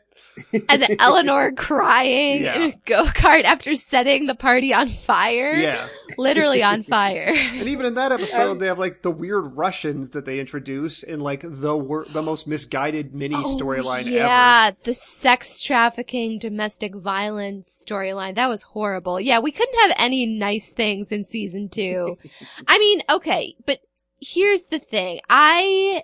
and 0.68 0.86
Eleanor 0.98 1.52
crying 1.52 2.42
Yeah. 2.42 2.54
in 2.56 2.62
a 2.62 2.72
go-kart 2.86 3.44
after 3.44 3.74
setting 3.76 4.26
the 4.26 4.34
party 4.34 4.72
on 4.72 4.88
fire. 4.88 5.52
Yeah. 5.54 5.86
Literally 6.16 6.62
on 6.62 6.82
fire. 6.96 7.32
And 7.34 7.68
even 7.68 7.86
in 7.86 7.94
that 7.94 8.10
episode, 8.10 8.52
um, 8.52 8.58
they 8.58 8.66
have 8.66 8.78
like 8.78 9.02
the 9.02 9.10
weird 9.10 9.56
Russians 9.56 10.10
that 10.10 10.24
they 10.24 10.40
introduce 10.40 11.02
in 11.02 11.20
like 11.20 11.42
the 11.44 11.76
wor- 11.76 12.06
the 12.06 12.22
most 12.22 12.48
misguided 12.48 13.14
mini 13.14 13.36
oh, 13.36 13.56
storyline 13.56 14.00
ever. 14.00 14.10
Oh, 14.10 14.12
yeah, 14.12 14.70
the 14.82 14.94
sex 14.94 15.62
trafficking, 15.62 16.38
domestic 16.38 16.94
violence 16.94 17.84
storyline. 17.86 18.34
That 18.34 18.48
was 18.48 18.62
horrible. 18.62 19.20
Yeah, 19.20 19.40
we 19.40 19.52
couldn't 19.52 19.80
have 19.80 19.96
any 19.98 20.26
nice 20.26 20.72
things 20.72 21.12
in 21.12 21.24
season 21.24 21.68
two. 21.68 22.18
I 22.66 22.78
mean, 22.78 23.02
okay, 23.10 23.54
but 23.66 23.80
here's 24.20 24.64
the 24.66 24.78
thing. 24.78 25.20
I 25.28 26.02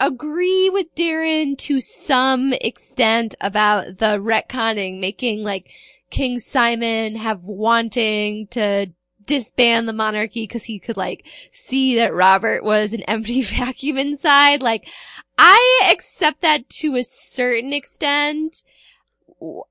agree 0.00 0.70
with 0.70 0.94
Darren 0.94 1.56
to 1.58 1.80
some 1.80 2.52
extent 2.54 3.34
about 3.40 3.98
the 3.98 4.18
retconning, 4.18 5.00
making 5.00 5.44
like 5.44 5.72
King 6.10 6.38
Simon 6.38 7.16
have 7.16 7.44
wanting 7.44 8.46
to 8.48 8.88
disband 9.28 9.86
the 9.86 9.92
monarchy 9.92 10.44
because 10.44 10.64
he 10.64 10.78
could 10.78 10.96
like 10.96 11.26
see 11.52 11.94
that 11.96 12.14
Robert 12.14 12.64
was 12.64 12.92
an 12.92 13.02
empty 13.08 13.42
vacuum 13.42 13.98
inside. 13.98 14.62
Like, 14.62 14.88
I 15.36 15.90
accept 15.92 16.40
that 16.40 16.68
to 16.80 16.96
a 16.96 17.04
certain 17.04 17.72
extent. 17.72 18.64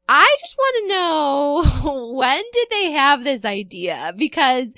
I 0.07 0.37
just 0.39 0.55
want 0.57 0.77
to 0.77 0.87
know 0.87 2.13
when 2.15 2.41
did 2.53 2.67
they 2.71 2.91
have 2.91 3.25
this 3.25 3.43
idea? 3.43 4.13
Because 4.15 4.73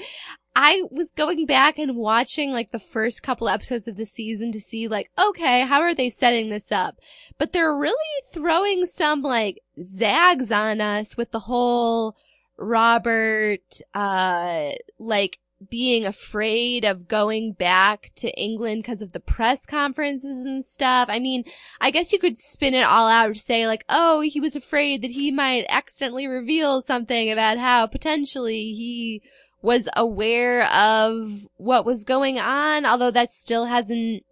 I 0.55 0.83
was 0.91 1.11
going 1.11 1.45
back 1.45 1.77
and 1.77 1.95
watching 1.95 2.51
like 2.51 2.71
the 2.71 2.79
first 2.79 3.23
couple 3.23 3.47
episodes 3.47 3.87
of 3.87 3.95
the 3.95 4.05
season 4.05 4.51
to 4.51 4.59
see 4.59 4.87
like, 4.87 5.09
okay, 5.17 5.61
how 5.61 5.81
are 5.81 5.95
they 5.95 6.09
setting 6.09 6.49
this 6.49 6.71
up? 6.71 6.95
But 7.37 7.53
they're 7.53 7.75
really 7.75 7.95
throwing 8.33 8.85
some 8.85 9.21
like 9.21 9.59
zags 9.81 10.51
on 10.51 10.81
us 10.81 11.15
with 11.15 11.31
the 11.31 11.39
whole 11.39 12.15
Robert, 12.57 13.81
uh, 13.93 14.71
like 14.97 15.39
being 15.69 16.05
afraid 16.05 16.85
of 16.85 17.07
going 17.07 17.51
back 17.51 18.11
to 18.15 18.31
England 18.39 18.83
because 18.83 19.01
of 19.01 19.11
the 19.11 19.19
press 19.19 19.65
conferences 19.65 20.45
and 20.45 20.63
stuff. 20.63 21.09
I 21.11 21.19
mean, 21.19 21.43
I 21.81 21.91
guess 21.91 22.13
you 22.13 22.19
could 22.19 22.37
spin 22.37 22.73
it 22.73 22.83
all 22.83 23.09
out 23.09 23.33
to 23.33 23.39
say 23.39 23.67
like, 23.67 23.83
oh, 23.89 24.21
he 24.21 24.39
was 24.39 24.55
afraid 24.55 25.01
that 25.01 25.11
he 25.11 25.31
might 25.31 25.65
accidentally 25.67 26.27
reveal 26.27 26.81
something 26.81 27.29
about 27.31 27.57
how 27.57 27.87
potentially 27.87 28.73
he 28.73 29.21
was 29.61 29.89
aware 29.95 30.65
of 30.73 31.47
what 31.57 31.85
was 31.85 32.03
going 32.03 32.39
on, 32.39 32.85
although 32.85 33.11
that 33.11 33.31
still 33.31 33.65
hasn't 33.65 34.23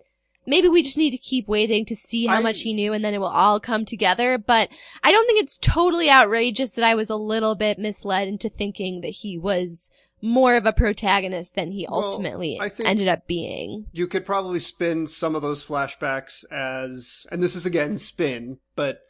maybe 0.46 0.70
we 0.70 0.82
just 0.82 0.98
need 0.98 1.12
to 1.12 1.18
keep 1.18 1.46
waiting 1.48 1.84
to 1.84 1.94
see 1.96 2.26
how 2.28 2.38
I- 2.38 2.42
much 2.42 2.62
he 2.62 2.74
knew 2.74 2.94
and 2.94 3.04
then 3.04 3.14
it 3.14 3.20
will 3.20 3.28
all 3.28 3.60
come 3.60 3.84
together. 3.84 4.38
But 4.38 4.70
I 5.04 5.12
don't 5.12 5.26
think 5.28 5.44
it's 5.44 5.58
totally 5.58 6.10
outrageous 6.10 6.72
that 6.72 6.86
I 6.86 6.96
was 6.96 7.10
a 7.10 7.18
little 7.18 7.54
bit 7.56 7.78
misled 7.78 8.30
into 8.30 8.48
thinking 8.50 9.02
that 9.02 9.10
he 9.10 9.38
was 9.38 9.92
more 10.22 10.56
of 10.56 10.66
a 10.66 10.72
protagonist 10.72 11.56
than 11.56 11.72
he 11.72 11.86
Well, 11.92 12.02
ultimately 12.02 12.58
I 12.62 12.70
think- 12.70 12.88
ended 12.90 13.10
up 13.10 13.28
being. 13.28 13.88
you 13.92 14.08
could 14.08 14.26
probably 14.26 14.62
spin 14.62 15.06
some 15.06 15.36
of 15.36 15.42
those 15.42 15.64
flashbacks 15.66 16.46
as, 16.50 17.28
and 17.30 17.42
this 17.42 17.56
is 17.56 17.66
again 17.66 17.98
spin, 17.98 18.60
but 18.78 19.02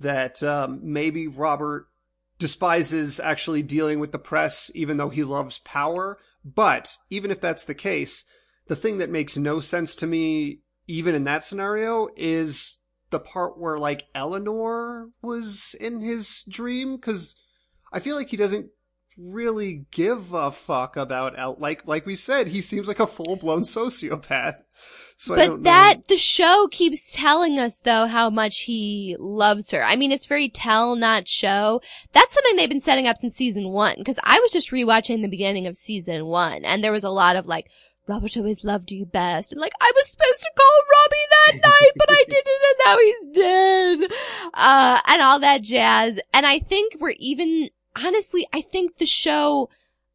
that 0.00 0.42
um, 0.42 0.80
maybe 0.82 1.28
Robert 1.28 1.86
despises 2.38 3.20
actually 3.20 3.62
dealing 3.62 4.00
with 4.00 4.12
the 4.12 4.18
press, 4.18 4.70
even 4.74 4.96
though 4.96 5.08
he 5.08 5.24
loves 5.24 5.58
power. 5.60 6.18
But 6.44 6.96
even 7.10 7.30
if 7.30 7.40
that's 7.40 7.64
the 7.64 7.74
case, 7.74 8.24
the 8.66 8.76
thing 8.76 8.98
that 8.98 9.10
makes 9.10 9.36
no 9.36 9.60
sense 9.60 9.94
to 9.96 10.06
me, 10.06 10.60
even 10.86 11.14
in 11.14 11.24
that 11.24 11.44
scenario, 11.44 12.08
is 12.16 12.80
the 13.10 13.20
part 13.20 13.58
where 13.58 13.78
like 13.78 14.06
Eleanor 14.14 15.10
was 15.22 15.74
in 15.80 16.00
his 16.00 16.44
dream, 16.48 16.96
because 16.96 17.36
I 17.92 18.00
feel 18.00 18.16
like 18.16 18.28
he 18.28 18.36
doesn't 18.36 18.70
really 19.18 19.86
give 19.90 20.32
a 20.32 20.50
fuck 20.50 20.96
about 20.96 21.36
El- 21.36 21.56
like 21.58 21.84
like 21.86 22.06
we 22.06 22.14
said 22.14 22.46
he 22.46 22.60
seems 22.60 22.86
like 22.86 23.00
a 23.00 23.06
full-blown 23.06 23.62
sociopath 23.62 24.62
so 25.20 25.34
But 25.34 25.64
that, 25.64 26.06
the 26.06 26.16
show 26.16 26.68
keeps 26.70 27.12
telling 27.12 27.58
us 27.58 27.78
though 27.80 28.06
how 28.06 28.30
much 28.30 28.60
he 28.60 29.16
loves 29.18 29.72
her. 29.72 29.84
I 29.84 29.96
mean, 29.96 30.12
it's 30.12 30.26
very 30.26 30.48
tell, 30.48 30.94
not 30.94 31.26
show. 31.26 31.82
That's 32.12 32.32
something 32.32 32.54
they've 32.54 32.68
been 32.68 32.80
setting 32.80 33.08
up 33.08 33.16
since 33.16 33.34
season 33.34 33.70
one. 33.70 34.02
Cause 34.04 34.20
I 34.22 34.38
was 34.38 34.52
just 34.52 34.70
rewatching 34.70 35.20
the 35.20 35.28
beginning 35.28 35.66
of 35.66 35.74
season 35.74 36.26
one 36.26 36.64
and 36.64 36.84
there 36.84 36.92
was 36.92 37.02
a 37.02 37.10
lot 37.10 37.34
of 37.34 37.46
like, 37.46 37.68
Robert 38.06 38.36
always 38.36 38.62
loved 38.62 38.92
you 38.92 39.06
best. 39.06 39.50
And 39.50 39.60
like, 39.60 39.72
I 39.80 39.90
was 39.92 40.08
supposed 40.08 40.40
to 40.40 40.50
call 40.56 40.82
Robbie 40.94 41.60
that 41.60 41.68
night, 41.68 41.92
but 41.96 42.10
I 42.10 42.24
didn't 42.28 42.62
and 42.68 42.78
now 42.84 42.98
he's 42.98 43.26
dead. 43.34 44.18
Uh, 44.54 45.00
and 45.04 45.20
all 45.20 45.40
that 45.40 45.62
jazz. 45.62 46.20
And 46.32 46.46
I 46.46 46.60
think 46.60 46.94
we're 47.00 47.16
even, 47.18 47.70
honestly, 47.96 48.46
I 48.52 48.60
think 48.60 48.98
the 48.98 49.04
show 49.04 49.68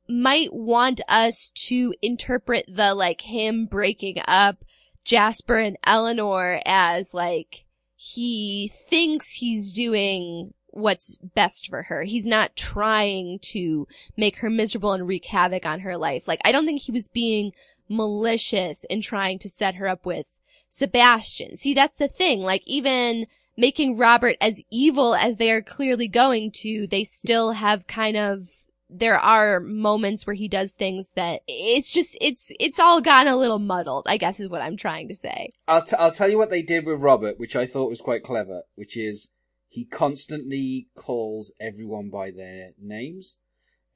might 0.08 0.54
want 0.54 1.02
us 1.10 1.52
to 1.56 1.94
interpret 2.02 2.64
the 2.70 2.94
like 2.94 3.22
him 3.22 3.66
breaking 3.66 4.18
up 4.26 4.64
Jasper 5.04 5.58
and 5.58 5.78
Eleanor 5.86 6.62
as 6.66 7.14
like 7.14 7.66
he 7.96 8.72
thinks 8.74 9.34
he's 9.34 9.72
doing 9.72 10.54
what's 10.68 11.18
best 11.18 11.70
for 11.70 11.84
her. 11.84 12.04
He's 12.04 12.26
not 12.26 12.56
trying 12.56 13.40
to 13.44 13.88
make 14.18 14.38
her 14.38 14.50
miserable 14.50 14.94
and 14.94 15.08
wreak 15.08 15.26
havoc 15.26 15.66
on 15.66 15.82
her 15.82 15.98
life. 15.98 16.28
Like 16.28 16.42
I 16.44 16.52
don't 16.52 16.66
think 16.66 16.82
he 16.82 16.92
was 16.92 17.08
being 17.08 17.54
malicious 17.88 18.84
in 18.86 19.02
trying 19.02 19.40
to 19.40 19.50
set 19.50 19.76
her 19.76 19.88
up 19.88 20.06
with 20.06 20.28
Sebastian. 20.68 21.56
See, 21.58 21.74
that's 21.74 21.98
the 21.98 22.08
thing. 22.08 22.42
Like 22.42 22.64
even 22.66 23.28
making 23.56 23.98
Robert 23.98 24.36
as 24.42 24.62
evil 24.72 25.16
as 25.16 25.38
they 25.38 25.52
are 25.52 25.62
clearly 25.62 26.08
going 26.08 26.52
to, 26.52 26.88
they 26.88 27.04
still 27.04 27.52
have 27.52 27.88
kind 27.88 28.18
of 28.18 28.66
there 28.96 29.18
are 29.18 29.60
moments 29.60 30.28
where 30.28 30.36
he 30.36 30.48
does 30.48 30.74
things 30.74 31.12
that 31.16 31.42
it's 31.48 31.92
just 31.92 32.16
it's 32.22 32.52
it's 32.60 32.80
all 32.80 33.02
gotten 33.02 33.32
a 33.32 33.36
little 33.36 33.60
muddled. 33.60 34.06
I 34.08 34.18
guess 34.18 34.40
is 34.40 34.50
what 34.50 34.62
I'm 34.62 34.78
trying 34.78 35.08
to 35.08 35.16
say. 35.16 35.50
I'll, 35.68 35.84
t- 35.84 35.96
I'll 35.98 36.12
tell 36.12 36.30
you 36.30 36.38
what 36.38 36.50
they 36.52 36.62
did 36.62 36.86
with 36.86 37.02
Robert, 37.02 37.40
which 37.40 37.56
I 37.56 37.66
thought 37.66 37.90
was 37.90 38.02
quite 38.02 38.24
clever, 38.24 38.62
which 38.76 38.96
is 38.96 39.32
he 39.68 39.86
constantly 39.86 40.88
calls 40.96 41.52
everyone 41.60 42.10
by 42.10 42.30
their 42.32 42.72
names. 42.80 43.38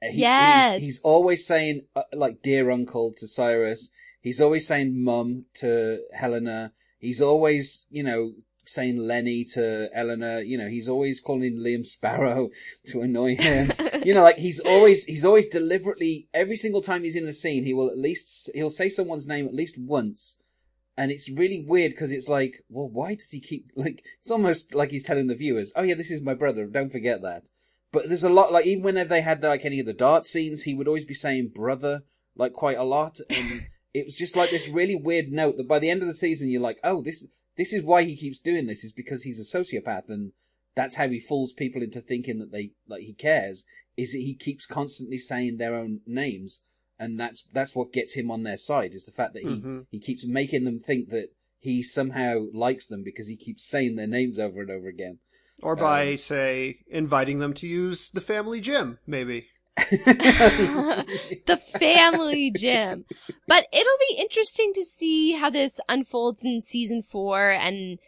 Uh, 0.02 0.10
he- 0.10 0.20
Yes. 0.22 0.74
He's, 0.74 0.82
he's 0.82 1.00
always 1.02 1.46
saying, 1.46 1.82
uh, 1.94 2.02
like, 2.12 2.42
dear 2.42 2.70
uncle 2.70 3.12
to 3.18 3.26
Cyrus. 3.28 3.90
He's 4.20 4.40
always 4.40 4.66
saying 4.66 5.02
mum 5.04 5.44
to 5.54 6.02
Helena. 6.12 6.72
He's 6.98 7.20
always, 7.20 7.86
you 7.90 8.02
know, 8.02 8.32
saying 8.68 8.98
Lenny 8.98 9.44
to 9.54 9.88
Eleanor. 9.94 10.40
You 10.40 10.58
know, 10.58 10.68
he's 10.68 10.88
always 10.88 11.20
calling 11.20 11.56
Liam 11.56 11.84
Sparrow 11.84 12.50
to 12.86 13.00
annoy 13.00 13.36
him. 13.36 13.72
you 14.04 14.14
know, 14.14 14.22
like 14.22 14.38
he's 14.38 14.60
always, 14.60 15.04
he's 15.04 15.24
always 15.24 15.48
deliberately, 15.48 16.28
every 16.32 16.56
single 16.56 16.82
time 16.82 17.02
he's 17.02 17.16
in 17.16 17.26
the 17.26 17.32
scene, 17.32 17.64
he 17.64 17.74
will 17.74 17.88
at 17.88 17.98
least, 17.98 18.50
he'll 18.54 18.70
say 18.70 18.88
someone's 18.88 19.26
name 19.26 19.46
at 19.46 19.54
least 19.54 19.76
once. 19.78 20.38
And 20.96 21.10
it's 21.10 21.30
really 21.30 21.64
weird 21.66 21.92
because 21.92 22.10
it's 22.10 22.28
like, 22.28 22.64
well, 22.68 22.88
why 22.88 23.14
does 23.14 23.30
he 23.30 23.40
keep, 23.40 23.70
like, 23.76 24.02
it's 24.20 24.30
almost 24.30 24.74
like 24.74 24.90
he's 24.90 25.04
telling 25.04 25.28
the 25.28 25.36
viewers, 25.36 25.72
oh 25.76 25.84
yeah, 25.84 25.94
this 25.94 26.10
is 26.10 26.22
my 26.22 26.34
brother, 26.34 26.66
don't 26.66 26.90
forget 26.90 27.22
that. 27.22 27.44
But 27.92 28.08
there's 28.08 28.24
a 28.24 28.28
lot, 28.28 28.52
like, 28.52 28.66
even 28.66 28.84
whenever 28.84 29.08
they 29.08 29.22
had, 29.22 29.42
like, 29.42 29.64
any 29.64 29.80
of 29.80 29.86
the 29.86 29.94
dart 29.94 30.26
scenes, 30.26 30.64
he 30.64 30.74
would 30.74 30.88
always 30.88 31.06
be 31.06 31.14
saying 31.14 31.52
brother, 31.54 32.02
like, 32.36 32.52
quite 32.52 32.76
a 32.76 32.82
lot. 32.82 33.18
And 33.30 33.68
it 33.94 34.06
was 34.06 34.16
just 34.16 34.36
like 34.36 34.50
this 34.50 34.68
really 34.68 34.96
weird 34.96 35.30
note 35.30 35.56
that 35.56 35.68
by 35.68 35.78
the 35.78 35.90
end 35.90 36.02
of 36.02 36.08
the 36.08 36.14
season, 36.14 36.50
you're 36.50 36.60
like, 36.60 36.78
oh, 36.84 37.02
this, 37.02 37.26
this 37.58 37.72
is 37.74 37.82
why 37.84 38.04
he 38.04 38.16
keeps 38.16 38.38
doing 38.38 38.66
this, 38.66 38.84
is 38.84 38.92
because 38.92 39.24
he's 39.24 39.38
a 39.40 39.58
sociopath 39.58 40.08
and 40.08 40.32
that's 40.74 40.94
how 40.96 41.08
he 41.08 41.20
fools 41.20 41.52
people 41.52 41.82
into 41.82 42.00
thinking 42.00 42.38
that 42.38 42.52
they, 42.52 42.70
like, 42.88 43.02
he 43.02 43.12
cares, 43.12 43.64
is 43.96 44.12
that 44.12 44.18
he 44.20 44.34
keeps 44.34 44.64
constantly 44.64 45.18
saying 45.18 45.56
their 45.58 45.74
own 45.74 46.00
names. 46.06 46.62
And 47.00 47.18
that's, 47.18 47.42
that's 47.52 47.74
what 47.74 47.92
gets 47.92 48.14
him 48.14 48.30
on 48.30 48.44
their 48.44 48.56
side, 48.56 48.92
is 48.94 49.04
the 49.04 49.12
fact 49.12 49.34
that 49.34 49.42
he, 49.42 49.48
Mhm. 49.60 49.86
he 49.90 49.98
keeps 49.98 50.24
making 50.26 50.64
them 50.64 50.78
think 50.78 51.10
that 51.10 51.28
he 51.60 51.82
somehow 51.82 52.46
likes 52.52 52.86
them 52.86 53.02
because 53.02 53.26
he 53.28 53.36
keeps 53.36 53.64
saying 53.68 53.96
their 53.96 54.06
names 54.06 54.38
over 54.38 54.60
and 54.62 54.70
over 54.70 54.88
again. 54.88 55.18
or 55.60 55.74
by 55.74 56.12
um, 56.12 56.16
say 56.16 56.78
inviting 56.88 57.40
them 57.40 57.52
to 57.52 57.66
use 57.66 58.10
the 58.12 58.20
family 58.20 58.60
gym 58.60 58.98
maybe 59.08 59.48
the 61.46 61.60
family 61.78 62.50
gym. 62.50 63.04
But 63.46 63.66
it'll 63.72 63.98
be 64.08 64.16
interesting 64.18 64.72
to 64.74 64.84
see 64.84 65.32
how 65.32 65.50
this 65.50 65.80
unfolds 65.88 66.42
in 66.44 66.60
season 66.60 67.02
four 67.02 67.50
and 67.50 67.98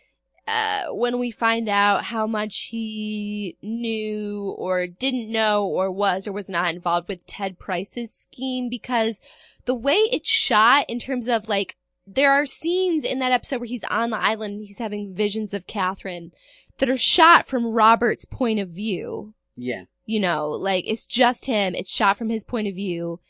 uh, 0.47 0.87
when 0.93 1.19
we 1.19 1.31
find 1.31 1.69
out 1.69 2.05
how 2.07 2.27
much 2.27 2.69
he 2.71 3.57
knew 3.63 4.55
or 4.59 4.87
didn't 4.89 5.31
know 5.31 5.65
or 5.65 5.93
was 5.93 6.27
or 6.27 6.33
was 6.33 6.49
not 6.49 6.75
involved 6.75 7.09
with 7.09 7.27
Ted 7.27 7.59
Pryce's 7.59 8.13
scheme 8.13 8.69
because 8.69 9.21
the 9.67 9.77
way 9.77 9.95
it's 10.11 10.31
shot 10.31 10.87
in 10.89 10.99
terms 10.99 11.29
of 11.29 11.49
like 11.49 11.77
there 12.05 12.33
are 12.33 12.47
scenes 12.47 13.05
in 13.05 13.21
that 13.21 13.31
episode 13.31 13.59
where 13.59 13.67
he's 13.67 13.85
on 13.85 14.11
the 14.11 14.19
island 14.19 14.55
and 14.55 14.67
he's 14.67 14.79
having 14.79 15.15
visions 15.15 15.55
of 15.55 15.69
Catherine 15.69 16.33
that 16.79 16.91
are 16.91 16.99
shot 16.99 17.47
from 17.47 17.67
Robert's 17.67 18.25
point 18.25 18.59
of 18.59 18.71
view 18.71 19.35
Yeah. 19.55 19.85
You 20.11 20.19
know, 20.19 20.49
like 20.49 20.85
it's 20.89 21.05
just 21.05 21.47
him. 21.47 21.77
It's 21.77 21.93
shot 21.93 22.17
from 22.17 22.31
his 22.31 22.43
point 22.43 22.67
of 22.67 22.75
view. 22.75 23.21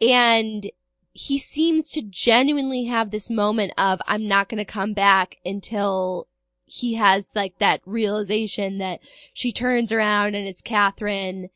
And 0.00 0.68
he 1.12 1.38
seems 1.38 1.88
to 1.92 2.02
genuinely 2.02 2.86
have 2.86 3.10
this 3.10 3.30
moment 3.30 3.72
of, 3.78 4.02
I'm 4.08 4.26
not 4.26 4.48
going 4.48 4.58
to 4.58 4.64
come 4.64 4.92
back 4.92 5.36
until 5.44 6.26
he 6.64 6.94
has 6.94 7.30
like 7.36 7.60
that 7.60 7.80
realization 7.86 8.78
that 8.78 8.98
she 9.32 9.52
turns 9.52 9.92
around 9.92 10.34
and 10.34 10.48
it's 10.48 10.60
Catherine. 10.60 11.50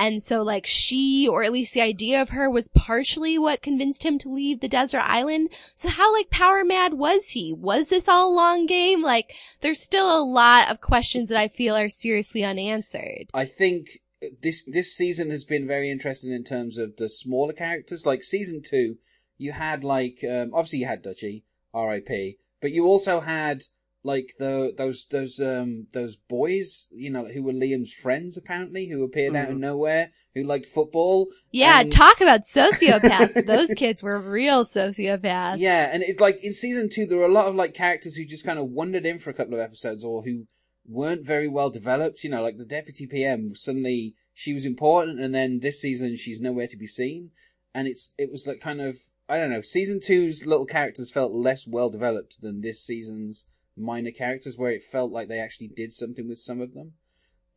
And 0.00 0.20
so 0.20 0.42
like 0.42 0.66
she, 0.66 1.28
or 1.28 1.44
at 1.44 1.52
least 1.52 1.74
the 1.74 1.80
idea 1.80 2.20
of 2.20 2.30
her 2.30 2.50
was 2.50 2.68
partially 2.68 3.38
what 3.38 3.62
convinced 3.62 4.04
him 4.04 4.18
to 4.18 4.28
leave 4.28 4.60
the 4.60 4.68
desert 4.68 5.02
island. 5.04 5.50
So 5.74 5.88
how 5.88 6.12
like 6.12 6.28
power 6.30 6.64
mad 6.64 6.94
was 6.94 7.30
he? 7.30 7.52
Was 7.52 7.88
this 7.88 8.08
all 8.08 8.32
a 8.32 8.34
long 8.34 8.66
game? 8.66 9.02
Like 9.02 9.32
there's 9.60 9.80
still 9.80 10.16
a 10.16 10.22
lot 10.22 10.70
of 10.70 10.80
questions 10.80 11.28
that 11.28 11.38
I 11.38 11.48
feel 11.48 11.76
are 11.76 11.88
seriously 11.88 12.44
unanswered. 12.44 13.30
I 13.32 13.44
think 13.44 14.00
this 14.42 14.64
this 14.64 14.94
season 14.96 15.30
has 15.30 15.44
been 15.44 15.66
very 15.66 15.90
interesting 15.90 16.32
in 16.32 16.44
terms 16.44 16.78
of 16.78 16.96
the 16.96 17.08
smaller 17.08 17.52
characters. 17.52 18.06
Like 18.06 18.24
season 18.24 18.62
two, 18.62 18.96
you 19.36 19.52
had 19.52 19.84
like 19.84 20.24
um, 20.28 20.50
obviously 20.54 20.80
you 20.80 20.86
had 20.86 21.02
Dutchy, 21.02 21.44
R.I.P. 21.72 22.38
but 22.60 22.72
you 22.72 22.86
also 22.86 23.20
had 23.20 23.62
like 24.04 24.34
the 24.38 24.72
those 24.76 25.06
those 25.10 25.40
um 25.40 25.86
those 25.92 26.16
boys, 26.16 26.86
you 26.92 27.10
know, 27.10 27.26
who 27.26 27.42
were 27.42 27.52
Liam's 27.52 27.92
friends 27.92 28.36
apparently, 28.36 28.88
who 28.88 29.02
appeared 29.04 29.34
out 29.36 29.50
of 29.50 29.56
Mhm. 29.56 29.60
nowhere, 29.60 30.10
who 30.34 30.42
liked 30.44 30.66
football. 30.66 31.28
Yeah, 31.52 31.80
And- 31.80 31.92
talk 31.92 32.20
about 32.20 32.42
sociopaths. 32.42 33.44
Those 33.46 33.74
kids 33.74 34.02
were 34.02 34.20
real 34.20 34.64
sociopaths. 34.64 35.58
Yeah, 35.58 35.90
and 35.92 36.02
it's 36.02 36.20
like 36.20 36.42
in 36.42 36.52
season 36.52 36.88
two, 36.88 37.06
there 37.06 37.18
were 37.18 37.24
a 37.24 37.32
lot 37.32 37.46
of 37.46 37.54
like 37.56 37.74
characters 37.74 38.14
who 38.16 38.24
just 38.24 38.44
kind 38.44 38.58
of 38.58 38.70
wandered 38.70 39.04
in 39.04 39.18
for 39.18 39.30
a 39.30 39.34
couple 39.34 39.54
of 39.54 39.60
episodes, 39.60 40.04
or 40.04 40.22
who 40.22 40.46
weren't 40.88 41.24
very 41.24 41.48
well 41.48 41.70
developed. 41.70 42.24
You 42.24 42.30
know, 42.30 42.42
like 42.42 42.58
the 42.58 42.64
deputy 42.64 43.06
PM. 43.06 43.54
Suddenly, 43.54 44.14
she 44.34 44.54
was 44.54 44.64
important, 44.64 45.20
and 45.20 45.34
then 45.34 45.60
this 45.60 45.80
season, 45.80 46.16
she's 46.16 46.40
nowhere 46.40 46.66
to 46.66 46.76
be 46.76 46.86
seen. 46.86 47.30
And 47.74 47.86
it's 47.86 48.14
it 48.18 48.32
was 48.32 48.46
like 48.46 48.60
kind 48.60 48.80
of 48.80 48.96
I 49.28 49.36
don't 49.36 49.50
know. 49.50 49.60
Season 49.60 50.00
two's 50.00 50.46
little 50.46 50.66
characters 50.66 51.10
felt 51.10 51.32
less 51.32 51.66
well 51.66 51.90
developed 51.90 52.40
than 52.40 52.60
this 52.60 52.82
season's 52.82 53.46
minor 53.76 54.10
characters, 54.10 54.56
where 54.56 54.72
it 54.72 54.82
felt 54.82 55.12
like 55.12 55.28
they 55.28 55.38
actually 55.38 55.68
did 55.68 55.92
something 55.92 56.28
with 56.28 56.38
some 56.38 56.60
of 56.60 56.74
them. 56.74 56.94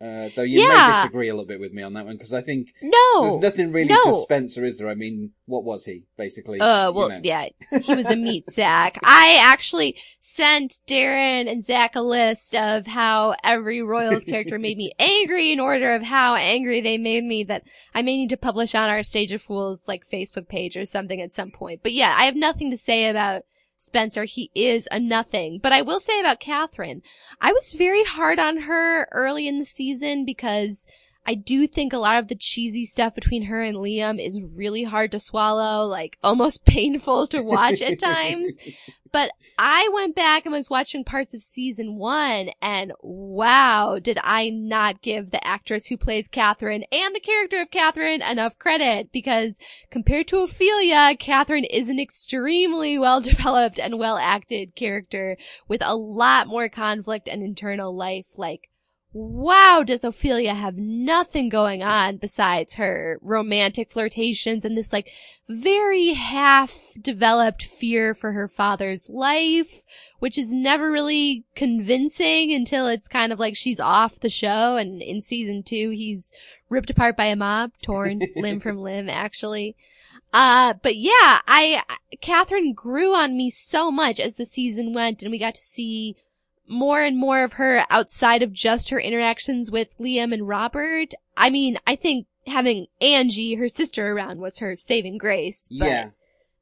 Uh, 0.01 0.29
though 0.36 0.41
you 0.41 0.67
may 0.67 0.91
disagree 0.93 1.29
a 1.29 1.34
little 1.34 1.46
bit 1.46 1.60
with 1.60 1.74
me 1.74 1.84
on 1.84 1.93
that 1.93 2.05
one 2.05 2.17
because 2.17 2.34
I 2.34 2.41
think 2.41 2.70
No. 2.81 3.22
there's 3.22 3.38
nothing 3.39 3.72
really 3.72 3.89
no. 3.89 4.03
to 4.03 4.13
Spencer, 4.15 4.65
is 4.65 4.79
there? 4.79 4.88
I 4.88 4.96
mean, 4.96 5.31
what 5.46 5.63
was 5.63 5.86
he 5.86 6.05
basically? 6.17 6.60
Uh, 6.60 6.88
You 6.89 6.93
well, 6.96 7.10
know. 7.10 7.20
yeah, 7.24 7.48
he 7.84 7.93
was 7.93 8.10
a 8.10 8.15
meat 8.15 8.50
sack. 8.50 8.98
I 9.03 9.38
actually 9.39 9.96
sent 10.20 10.79
Darren 10.88 11.48
and 11.51 11.63
Zach 11.63 11.96
a 11.96 12.01
list 12.01 12.55
of 12.55 12.88
how 12.88 13.36
every 13.43 13.81
Royals 13.84 14.24
character 14.24 14.58
made 14.58 14.77
me 14.77 14.91
angry 15.00 15.51
in 15.51 15.60
order 15.60 15.93
of 15.93 16.01
how 16.03 16.34
angry 16.34 16.81
they 16.81 16.98
made 16.98 17.24
me 17.24 17.43
that 17.43 17.63
I 17.93 18.01
may 18.01 18.17
need 18.17 18.29
to 18.29 18.38
publish 18.38 18.74
on 18.74 18.89
our 18.89 19.03
Stage 19.03 19.31
of 19.31 19.41
Fools, 19.41 19.84
like, 19.88 20.10
Facebook 20.10 20.48
page 20.48 20.75
or 20.75 20.86
something 20.86 21.22
at 21.22 21.34
some 21.34 21.51
point. 21.51 21.81
But 21.84 21.93
yeah, 21.93 22.15
I 22.17 22.24
have 22.24 22.36
nothing 22.36 22.72
to 22.72 22.77
say 22.77 23.08
about 23.08 23.43
Spencer. 23.81 24.25
He 24.25 24.51
is 24.53 24.88
a 24.91 25.00
nothing. 25.00 25.57
But 25.57 25.73
I 25.73 25.81
will 25.81 26.00
say 26.00 26.19
about 26.19 26.39
Catherine, 26.39 27.01
I 27.41 27.51
was 27.51 27.73
very 27.73 28.03
hard 28.03 28.39
on 28.39 28.61
her 28.61 29.07
early 29.11 29.47
in 29.47 29.57
the 29.57 29.65
season 29.65 30.23
because 30.23 30.85
I 31.25 31.36
do 31.36 31.68
think 31.68 31.94
a 31.94 31.98
lot 31.98 32.18
of 32.18 32.28
the 32.28 32.36
cheesy 32.36 32.86
stuff 32.86 33.13
between 33.16 33.44
her 33.44 33.62
and 33.62 33.78
Liam 33.78 34.20
is 34.20 34.42
really 34.56 34.84
hard 34.84 35.12
to 35.12 35.20
swallow, 35.20 35.86
like 35.86 36.18
almost 36.24 36.66
painful 36.66 37.28
to 37.28 37.42
watch 37.42 37.82
at 37.82 38.00
times. 38.00 38.54
But 39.12 39.32
I 39.60 39.90
went 39.94 40.16
back 40.16 40.46
and 40.46 40.54
was 40.54 40.70
watching 40.70 41.04
parts 41.04 41.34
of 41.34 41.42
season 41.42 41.98
one 41.98 42.51
and 42.62 42.94
wow, 43.01 44.00
did 44.01 44.18
I 44.24 44.50
not 44.50 45.01
give 45.01 45.32
the 45.32 45.46
actress 45.46 45.88
who 45.88 45.98
plays 45.98 46.30
Catherine 46.30 46.86
and 46.92 47.13
the 47.13 47.20
character 47.20 47.60
of 47.62 47.72
Catherine 47.72 48.22
enough 48.22 48.58
credit 48.58 49.12
because 49.12 49.56
compared 49.90 50.28
to 50.30 50.40
Ophelia, 50.40 51.16
Catherine 51.20 51.66
is 51.66 51.90
an 51.90 52.00
extremely 52.00 52.98
well 52.98 53.20
developed 53.22 53.80
and 53.80 54.00
well 54.00 54.18
acted 54.18 54.75
character 54.75 55.38
with 55.68 55.82
a 55.84 55.96
lot 55.96 56.48
more 56.48 56.70
conflict 56.70 57.28
and 57.28 57.44
internal 57.44 57.94
life. 57.94 58.38
Like, 58.38 58.70
wow, 59.13 59.84
does 59.86 60.03
Ophelia 60.03 60.53
have 60.53 60.77
nothing 60.77 61.50
going 61.50 61.83
on 61.83 62.18
besides 62.18 62.75
her 62.75 63.20
romantic 63.22 63.92
flirtations 63.92 64.64
and 64.64 64.77
this 64.77 64.94
like 64.94 65.12
very 65.50 66.14
half 66.14 66.77
developed 67.01 67.64
fear 67.64 68.14
for 68.14 68.31
her 68.31 68.48
father's 68.48 69.09
life, 69.09 69.83
which 70.20 70.38
is 70.38 70.53
never 70.53 70.90
really 70.90 71.44
convincing 71.55 72.53
until 72.53 72.88
it's 72.88 73.09
kind 73.09 73.33
of 73.33 73.40
like 73.40 73.57
she's 73.57 73.79
off 73.79 74.20
the 74.20 74.29
show. 74.29 74.77
And 74.77 75.01
in 75.01 75.20
season 75.20 75.64
two, 75.64 75.90
he's 75.90 76.31
ripped 76.70 76.90
apart 76.90 77.18
by 77.18 77.25
a 77.25 77.35
mob, 77.35 77.74
torn 77.83 78.22
limb 78.38 78.62
from 78.62 78.77
limb, 78.77 79.09
actually. 79.09 79.75
Uh, 80.33 80.75
but 80.81 80.96
yeah, 80.96 81.42
I, 81.46 81.83
Catherine 82.22 82.74
grew 82.74 83.14
on 83.14 83.35
me 83.35 83.50
so 83.50 83.92
much 83.92 84.20
as 84.22 84.35
the 84.35 84.46
season 84.46 84.94
went 84.94 85.22
and 85.22 85.31
we 85.31 85.38
got 85.38 85.55
to 85.55 85.62
see 85.62 86.16
more 86.72 87.01
and 87.01 87.18
more 87.18 87.44
of 87.44 87.53
her 87.53 87.86
outside 87.90 88.42
of 88.42 88.53
just 88.53 88.90
her 88.90 89.00
interactions 89.00 89.70
with 89.70 89.98
Liam 90.00 90.34
and 90.34 90.48
Robert. 90.48 91.14
I 91.36 91.50
mean, 91.50 91.77
I 91.86 91.96
think 91.96 92.27
having 92.48 92.88
Angie, 93.00 93.55
her 93.55 93.70
sister, 93.70 94.12
around 94.12 94.40
was 94.40 94.60
her 94.60 94.75
saving 94.75 95.18
grace. 95.18 95.68
But 95.70 95.86
Yeah, 95.86 96.10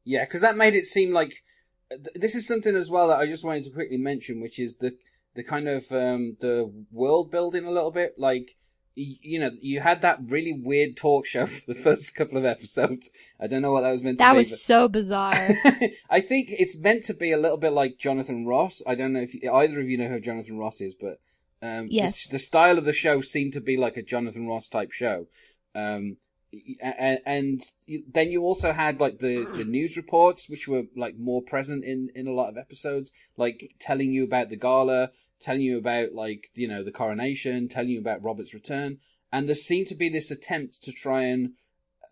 yeah, 0.04 0.26
because 0.26 0.42
that 0.42 0.58
made 0.58 0.76
it 0.76 0.86
seem 0.86 1.14
like 1.14 1.44
th- 1.90 2.16
this 2.16 2.36
is 2.36 2.48
something 2.48 2.76
as 2.76 2.90
well 2.90 3.08
that 3.10 3.20
I 3.20 3.28
just 3.28 3.46
wanted 3.46 3.64
to 3.66 3.72
quickly 3.72 3.98
mention, 3.98 4.42
which 4.42 4.60
is 4.60 4.78
the 4.78 4.98
the 5.36 5.44
kind 5.44 5.68
of 5.68 5.92
um, 5.92 6.38
the 6.40 6.72
world 6.92 7.32
building 7.32 7.66
a 7.66 7.72
little 7.72 7.92
bit. 7.92 8.16
Like 8.18 8.58
you 9.00 9.40
know, 9.40 9.52
you 9.62 9.80
had 9.80 10.02
that 10.02 10.20
really 10.26 10.54
weird 10.54 10.98
talk 10.98 11.26
show 11.26 11.46
for 11.46 11.62
the 11.68 11.80
first 11.80 12.16
couple 12.16 12.38
of 12.38 12.46
episodes. 12.46 13.12
I 13.40 13.48
don't 13.48 13.62
know 13.62 13.72
what 13.72 13.82
that 13.82 13.92
was 13.92 14.04
meant 14.04 14.18
to 14.18 14.24
that 14.24 14.32
be. 14.32 14.36
That 14.36 14.40
was 14.40 14.62
so 14.62 14.88
bizarre. 14.90 15.34
I 16.10 16.20
think 16.22 16.50
it's 16.52 16.78
meant 16.78 17.04
to 17.06 17.14
be 17.14 17.32
a 17.32 17.38
little 17.38 17.58
bit 17.58 17.74
like 17.74 17.98
Jonathan 17.98 18.46
Ross. 18.46 18.82
I 18.86 18.96
don't 18.96 19.14
know 19.14 19.22
if 19.22 19.34
you, 19.34 19.52
either 19.52 19.80
of 19.80 19.90
you 19.90 19.98
know 19.98 20.08
who 20.08 20.20
Jonathan 20.20 20.58
Ross 20.58 20.82
is, 20.82 20.96
but 20.96 21.20
um, 21.62 21.88
Yes. 21.90 22.28
the, 22.28 22.34
the 22.34 22.40
style 22.40 22.78
of 22.78 22.86
the 22.86 22.94
show 22.94 23.22
seemed 23.22 23.54
to 23.54 23.62
be 23.62 23.78
like 23.78 23.98
a 23.98 24.04
Jonathan 24.04 24.48
Ross 24.48 24.68
type 24.68 24.92
show. 24.92 25.28
Um, 25.76 26.18
and, 26.82 27.20
and 27.26 27.62
then 28.12 28.32
you 28.32 28.44
also 28.44 28.74
had 28.74 29.00
like 29.00 29.20
the, 29.20 29.46
the 29.56 29.66
news 29.66 29.96
reports, 29.96 30.50
which 30.50 30.68
were 30.68 30.84
like 30.96 31.18
more 31.18 31.42
present 31.42 31.86
in, 31.86 32.10
in 32.16 32.28
a 32.28 32.34
lot 32.34 32.50
of 32.50 32.58
episodes, 32.58 33.12
like 33.38 33.76
telling 33.80 34.12
you 34.12 34.24
about 34.24 34.50
the 34.50 34.56
gala, 34.56 35.12
telling 35.40 35.62
you 35.62 35.78
about 35.78 36.14
like, 36.14 36.50
you 36.56 36.68
know, 36.68 36.84
the 36.84 36.92
coronation, 36.92 37.68
telling 37.68 37.90
you 37.90 38.00
about 38.00 38.24
Robert's 38.24 38.54
return. 38.54 38.98
And 39.32 39.48
there 39.48 39.56
seemed 39.56 39.88
to 39.88 39.96
be 39.96 40.10
this 40.10 40.32
attempt 40.32 40.84
to 40.84 40.92
try 40.92 41.24
and 41.24 41.52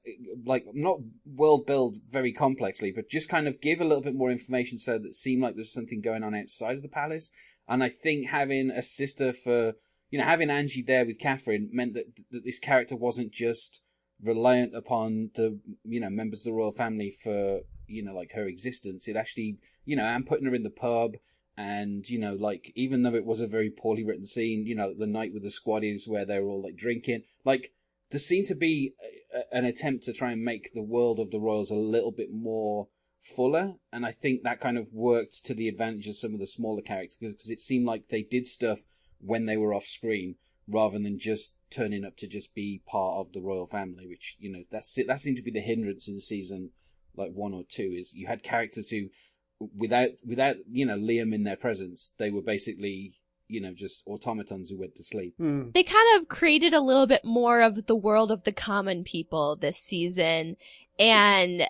uh, 0.07 0.11
like 0.45 0.65
not 0.73 0.99
world 1.25 1.65
build 1.65 1.97
very 2.07 2.31
complexly, 2.31 2.91
but 2.91 3.09
just 3.09 3.29
kind 3.29 3.47
of 3.47 3.61
give 3.61 3.81
a 3.81 3.85
little 3.85 4.03
bit 4.03 4.15
more 4.15 4.31
information 4.31 4.77
so 4.77 4.97
that 4.97 5.07
it 5.07 5.15
seemed 5.15 5.41
like 5.41 5.55
there's 5.55 5.73
something 5.73 6.01
going 6.01 6.23
on 6.23 6.35
outside 6.35 6.75
of 6.75 6.83
the 6.83 6.89
palace. 6.89 7.31
And 7.67 7.83
I 7.83 7.89
think 7.89 8.27
having 8.27 8.71
a 8.71 8.81
sister 8.81 9.33
for, 9.33 9.73
you 10.09 10.19
know, 10.19 10.25
having 10.25 10.49
Angie 10.49 10.83
there 10.83 11.05
with 11.05 11.19
Catherine 11.19 11.69
meant 11.73 11.95
that, 11.95 12.05
that 12.31 12.45
this 12.45 12.59
character 12.59 12.95
wasn't 12.95 13.31
just 13.31 13.83
reliant 14.23 14.75
upon 14.75 15.31
the, 15.35 15.59
you 15.83 15.99
know, 15.99 16.09
members 16.09 16.41
of 16.41 16.51
the 16.51 16.53
royal 16.53 16.71
family 16.71 17.11
for, 17.11 17.61
you 17.87 18.03
know, 18.03 18.13
like 18.13 18.31
her 18.33 18.47
existence. 18.47 19.07
It 19.07 19.15
actually, 19.15 19.57
you 19.85 19.95
know, 19.95 20.05
and 20.05 20.25
putting 20.25 20.45
her 20.45 20.55
in 20.55 20.63
the 20.63 20.69
pub 20.69 21.15
and, 21.57 22.07
you 22.07 22.19
know, 22.19 22.33
like, 22.33 22.71
even 22.75 23.01
though 23.01 23.15
it 23.15 23.25
was 23.25 23.41
a 23.41 23.47
very 23.47 23.71
poorly 23.71 24.03
written 24.03 24.25
scene, 24.25 24.67
you 24.67 24.75
know, 24.75 24.93
the 24.93 25.07
night 25.07 25.33
with 25.33 25.41
the 25.41 25.49
squaddies 25.49 26.07
where 26.07 26.23
they 26.23 26.39
were 26.39 26.49
all 26.49 26.61
like 26.61 26.75
drinking, 26.75 27.23
like, 27.43 27.73
there 28.11 28.19
seemed 28.19 28.45
to 28.47 28.55
be 28.55 28.93
a, 29.33 29.55
an 29.55 29.65
attempt 29.65 30.03
to 30.03 30.13
try 30.13 30.31
and 30.31 30.43
make 30.43 30.73
the 30.73 30.83
world 30.83 31.19
of 31.19 31.31
the 31.31 31.39
royals 31.39 31.71
a 31.71 31.75
little 31.75 32.11
bit 32.11 32.31
more 32.31 32.89
fuller, 33.21 33.73
and 33.91 34.05
I 34.05 34.11
think 34.11 34.43
that 34.43 34.61
kind 34.61 34.77
of 34.77 34.93
worked 34.93 35.43
to 35.45 35.55
the 35.55 35.67
advantage 35.67 36.07
of 36.07 36.15
some 36.15 36.33
of 36.33 36.39
the 36.39 36.47
smaller 36.47 36.81
characters 36.81 37.17
because 37.19 37.49
it 37.49 37.59
seemed 37.59 37.85
like 37.85 38.09
they 38.09 38.21
did 38.21 38.47
stuff 38.47 38.81
when 39.19 39.45
they 39.45 39.57
were 39.57 39.73
off 39.73 39.85
screen 39.85 40.35
rather 40.67 40.99
than 40.99 41.17
just 41.17 41.55
turning 41.69 42.05
up 42.05 42.15
to 42.17 42.27
just 42.27 42.53
be 42.53 42.81
part 42.85 43.17
of 43.17 43.33
the 43.33 43.41
royal 43.41 43.67
family, 43.67 44.07
which 44.07 44.37
you 44.39 44.51
know 44.51 44.61
that's 44.69 44.97
that 45.07 45.19
seemed 45.19 45.37
to 45.37 45.43
be 45.43 45.51
the 45.51 45.59
hindrance 45.59 46.07
in 46.07 46.19
season 46.19 46.71
like 47.15 47.31
one 47.33 47.53
or 47.53 47.63
two 47.67 47.95
is 47.97 48.13
you 48.13 48.27
had 48.27 48.43
characters 48.43 48.89
who 48.89 49.07
without 49.75 50.09
without 50.25 50.55
you 50.69 50.85
know 50.85 50.97
Liam 50.97 51.33
in 51.33 51.43
their 51.43 51.55
presence 51.55 52.13
they 52.17 52.29
were 52.29 52.41
basically 52.41 53.13
you 53.47 53.61
know 53.61 53.73
just 53.73 54.03
automatons 54.07 54.69
who 54.69 54.79
went 54.79 54.95
to 54.95 55.03
sleep. 55.03 55.33
Hmm. 55.37 55.69
they 55.73 55.83
kind 55.83 56.19
of 56.19 56.27
created 56.27 56.73
a 56.73 56.81
little 56.81 57.07
bit 57.07 57.23
more 57.23 57.61
of 57.61 57.85
the 57.87 57.95
world 57.95 58.31
of 58.31 58.43
the 58.43 58.51
common 58.51 59.03
people 59.03 59.55
this 59.55 59.77
season. 59.77 60.57
And 60.99 61.61
s- 61.61 61.67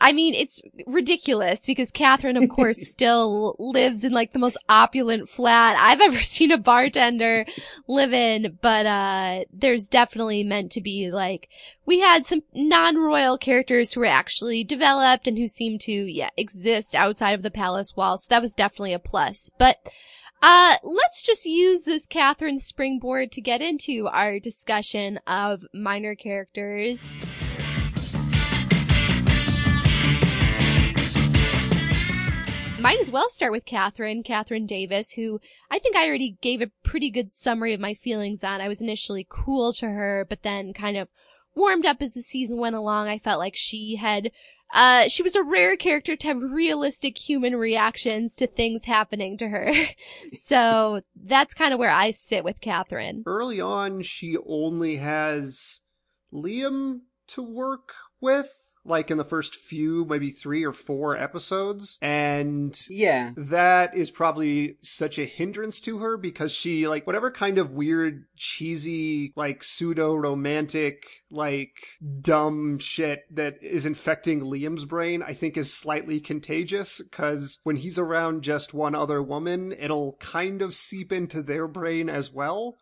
I 0.00 0.12
mean, 0.12 0.34
it's 0.34 0.62
ridiculous 0.86 1.66
because 1.66 1.90
Catherine, 1.90 2.36
of 2.36 2.48
course, 2.48 2.78
still 2.88 3.56
lives 3.58 4.04
in 4.04 4.12
like 4.12 4.32
the 4.32 4.38
most 4.38 4.56
opulent 4.68 5.28
flat 5.28 5.76
I've 5.78 6.00
ever 6.12 6.18
seen 6.18 6.52
a 6.52 6.58
bartender 6.58 7.44
live 7.88 8.12
in. 8.12 8.58
But, 8.60 8.86
uh, 8.86 9.44
there's 9.52 9.88
definitely 9.88 10.44
meant 10.44 10.70
to 10.72 10.80
be 10.80 11.10
like, 11.10 11.48
we 11.86 12.00
had 12.00 12.24
some 12.24 12.42
non-royal 12.54 13.38
characters 13.38 13.92
who 13.92 14.00
were 14.00 14.06
actually 14.06 14.62
developed 14.62 15.26
and 15.26 15.36
who 15.36 15.48
seemed 15.48 15.80
to, 15.82 15.92
yeah, 15.92 16.30
exist 16.36 16.94
outside 16.94 17.32
of 17.32 17.42
the 17.42 17.50
palace 17.50 17.96
walls. 17.96 18.24
So 18.24 18.28
that 18.30 18.42
was 18.42 18.54
definitely 18.54 18.92
a 18.92 18.98
plus. 18.98 19.50
But, 19.58 19.78
uh, 20.40 20.76
let's 20.84 21.20
just 21.20 21.46
use 21.46 21.84
this 21.84 22.06
Catherine 22.06 22.60
springboard 22.60 23.32
to 23.32 23.40
get 23.40 23.60
into 23.60 24.06
our 24.06 24.38
discussion 24.38 25.18
of 25.26 25.64
minor 25.74 26.14
characters. 26.14 27.12
Might 32.78 33.00
as 33.00 33.10
well 33.10 33.28
start 33.28 33.50
with 33.50 33.64
Catherine, 33.64 34.22
Catherine 34.22 34.64
Davis, 34.64 35.12
who 35.12 35.40
I 35.68 35.80
think 35.80 35.96
I 35.96 36.06
already 36.06 36.36
gave 36.40 36.62
a 36.62 36.70
pretty 36.84 37.10
good 37.10 37.32
summary 37.32 37.74
of 37.74 37.80
my 37.80 37.92
feelings 37.92 38.44
on. 38.44 38.60
I 38.60 38.68
was 38.68 38.80
initially 38.80 39.26
cool 39.28 39.72
to 39.74 39.86
her, 39.86 40.24
but 40.28 40.42
then 40.42 40.72
kind 40.72 40.96
of 40.96 41.08
warmed 41.56 41.84
up 41.84 42.00
as 42.00 42.14
the 42.14 42.22
season 42.22 42.58
went 42.58 42.76
along. 42.76 43.08
I 43.08 43.18
felt 43.18 43.40
like 43.40 43.56
she 43.56 43.96
had 43.96 44.30
uh, 44.72 45.08
she 45.08 45.22
was 45.22 45.34
a 45.34 45.42
rare 45.42 45.76
character 45.76 46.14
to 46.14 46.26
have 46.28 46.42
realistic 46.42 47.18
human 47.18 47.56
reactions 47.56 48.36
to 48.36 48.46
things 48.46 48.84
happening 48.84 49.36
to 49.38 49.48
her. 49.48 49.72
so 50.32 51.00
that's 51.16 51.54
kind 51.54 51.72
of 51.72 51.80
where 51.80 51.90
I 51.90 52.10
sit 52.12 52.44
with 52.44 52.60
Catherine. 52.60 53.24
Early 53.26 53.60
on, 53.60 54.02
she 54.02 54.36
only 54.46 54.96
has 54.96 55.80
Liam 56.32 57.00
to 57.28 57.42
work 57.42 57.92
with. 58.20 58.74
Like 58.88 59.10
in 59.10 59.18
the 59.18 59.24
first 59.24 59.54
few, 59.54 60.04
maybe 60.04 60.30
three 60.30 60.64
or 60.64 60.72
four 60.72 61.16
episodes. 61.16 61.98
And 62.00 62.78
Yeah. 62.88 63.32
that 63.36 63.94
is 63.94 64.10
probably 64.10 64.76
such 64.82 65.18
a 65.18 65.24
hindrance 65.24 65.80
to 65.82 65.98
her 65.98 66.16
because 66.16 66.52
she 66.52 66.88
like 66.88 67.06
whatever 67.06 67.30
kind 67.30 67.58
of 67.58 67.70
weird 67.72 68.24
cheesy 68.36 69.32
like 69.36 69.62
pseudo 69.62 70.14
romantic 70.14 71.04
like 71.30 71.98
dumb 72.20 72.78
shit 72.78 73.24
that 73.34 73.56
is 73.62 73.84
infecting 73.86 74.40
Liam's 74.40 74.84
brain 74.84 75.22
I 75.22 75.32
think 75.32 75.56
is 75.56 75.72
slightly 75.72 76.20
contagious 76.20 77.02
cuz 77.10 77.60
when 77.64 77.76
he's 77.76 77.98
around 77.98 78.42
just 78.42 78.72
one 78.74 78.94
other 78.94 79.22
woman 79.22 79.72
it'll 79.78 80.16
kind 80.20 80.62
of 80.62 80.74
seep 80.74 81.12
into 81.12 81.42
their 81.42 81.66
brain 81.68 82.08
as 82.08 82.32
well 82.32 82.78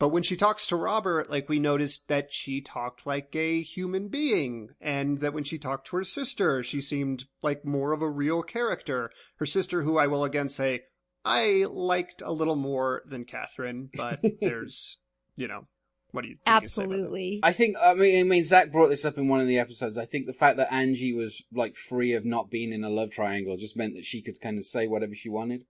but 0.00 0.08
when 0.08 0.22
she 0.22 0.34
talks 0.34 0.66
to 0.66 0.76
Robert, 0.76 1.30
like 1.30 1.50
we 1.50 1.58
noticed 1.58 2.08
that 2.08 2.32
she 2.32 2.62
talked 2.62 3.06
like 3.06 3.36
a 3.36 3.60
human 3.60 4.08
being, 4.08 4.70
and 4.80 5.20
that 5.20 5.34
when 5.34 5.44
she 5.44 5.58
talked 5.58 5.88
to 5.88 5.96
her 5.96 6.04
sister, 6.04 6.62
she 6.62 6.80
seemed 6.80 7.26
like 7.42 7.66
more 7.66 7.92
of 7.92 8.00
a 8.00 8.08
real 8.08 8.42
character. 8.42 9.10
Her 9.36 9.44
sister, 9.44 9.82
who 9.82 9.98
I 9.98 10.06
will 10.06 10.24
again 10.24 10.48
say, 10.48 10.84
I 11.22 11.66
liked 11.68 12.22
a 12.22 12.32
little 12.32 12.56
more 12.56 13.02
than 13.04 13.26
Catherine, 13.26 13.90
but 13.94 14.24
there's, 14.40 14.96
you 15.36 15.46
know, 15.46 15.66
what 16.12 16.22
do 16.22 16.28
you 16.28 16.36
what 16.44 16.60
do 16.60 16.64
you 16.64 16.68
say 16.68 16.84
about 16.84 16.92
that? 16.92 16.96
Absolutely. 16.96 17.40
I 17.42 17.52
think 17.52 17.76
I 17.80 17.92
mean 17.92 18.20
I 18.20 18.22
mean 18.22 18.44
Zach 18.44 18.72
brought 18.72 18.88
this 18.88 19.04
up 19.04 19.18
in 19.18 19.28
one 19.28 19.40
of 19.40 19.48
the 19.48 19.58
episodes. 19.58 19.98
I 19.98 20.06
think 20.06 20.26
the 20.26 20.32
fact 20.32 20.56
that 20.56 20.72
Angie 20.72 21.12
was 21.12 21.44
like 21.52 21.76
free 21.76 22.14
of 22.14 22.24
not 22.24 22.48
being 22.48 22.72
in 22.72 22.84
a 22.84 22.90
love 22.90 23.10
triangle 23.10 23.58
just 23.58 23.76
meant 23.76 23.94
that 23.96 24.06
she 24.06 24.22
could 24.22 24.40
kind 24.40 24.56
of 24.56 24.64
say 24.64 24.86
whatever 24.86 25.14
she 25.14 25.28
wanted. 25.28 25.66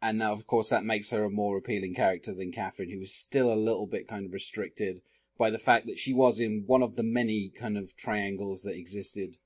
And 0.00 0.18
now 0.18 0.32
of 0.32 0.46
course 0.46 0.68
that 0.70 0.84
makes 0.84 1.10
her 1.10 1.24
a 1.24 1.30
more 1.30 1.56
appealing 1.56 1.94
character 1.94 2.32
than 2.32 2.52
Catherine, 2.52 2.90
who 2.90 3.00
was 3.00 3.12
still 3.12 3.52
a 3.52 3.56
little 3.56 3.86
bit 3.86 4.08
kind 4.08 4.26
of 4.26 4.32
restricted 4.32 5.02
by 5.38 5.50
the 5.50 5.58
fact 5.58 5.86
that 5.86 5.98
she 5.98 6.12
was 6.12 6.40
in 6.40 6.64
one 6.66 6.82
of 6.82 6.96
the 6.96 7.02
many 7.02 7.48
kind 7.48 7.78
of 7.78 7.96
triangles 7.96 8.62
that 8.62 8.76
existed 8.76 9.38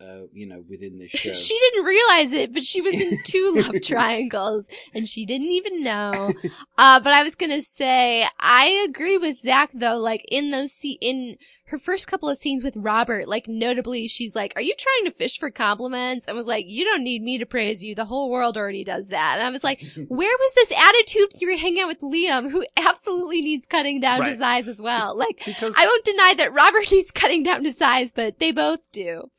uh, 0.00 0.22
you 0.32 0.46
know, 0.46 0.62
within 0.68 0.98
this 0.98 1.10
show. 1.12 1.32
She 1.34 1.58
didn't 1.58 1.84
realize 1.84 2.32
it, 2.32 2.52
but 2.52 2.62
she 2.64 2.80
was 2.80 2.94
in 2.94 3.18
two 3.24 3.54
love 3.56 3.82
triangles 3.82 4.68
and 4.94 5.08
she 5.08 5.26
didn't 5.26 5.48
even 5.50 5.82
know. 5.82 6.32
Uh, 6.80 7.00
but 7.00 7.12
I 7.12 7.24
was 7.24 7.34
gonna 7.34 7.60
say, 7.60 8.24
I 8.38 8.86
agree 8.88 9.18
with 9.18 9.40
Zach 9.40 9.70
though, 9.74 9.96
like 9.96 10.24
in 10.30 10.52
those, 10.52 10.70
se- 10.72 10.98
in 11.00 11.36
her 11.64 11.76
first 11.78 12.06
couple 12.06 12.28
of 12.28 12.38
scenes 12.38 12.62
with 12.62 12.76
Robert, 12.76 13.26
like 13.28 13.48
notably, 13.48 14.06
she's 14.06 14.36
like, 14.36 14.52
are 14.54 14.62
you 14.62 14.74
trying 14.78 15.04
to 15.04 15.10
fish 15.18 15.38
for 15.38 15.50
compliments? 15.50 16.28
I 16.28 16.32
was 16.32 16.46
like, 16.46 16.66
you 16.68 16.84
don't 16.84 17.02
need 17.02 17.20
me 17.22 17.36
to 17.38 17.46
praise 17.46 17.82
you. 17.82 17.96
The 17.96 18.04
whole 18.04 18.30
world 18.30 18.56
already 18.56 18.84
does 18.84 19.08
that. 19.08 19.38
And 19.38 19.46
I 19.46 19.50
was 19.50 19.64
like, 19.64 19.84
where 20.08 20.36
was 20.38 20.54
this 20.54 20.72
attitude 20.72 21.40
you 21.40 21.48
were 21.50 21.58
hanging 21.58 21.82
out 21.82 21.88
with 21.88 22.00
Liam, 22.00 22.48
who 22.50 22.64
absolutely 22.76 23.42
needs 23.42 23.66
cutting 23.66 23.98
down 24.00 24.20
to 24.24 24.34
size 24.36 24.68
as 24.68 24.80
well? 24.80 25.18
Like, 25.18 25.42
Because 25.44 25.74
I 25.76 25.84
won't 25.84 26.04
deny 26.04 26.34
that 26.38 26.52
Robert 26.54 26.90
needs 26.92 27.10
cutting 27.10 27.42
down 27.42 27.64
to 27.64 27.72
size, 27.72 28.12
but 28.12 28.38
they 28.38 28.52
both 28.52 28.90
do. 28.92 29.30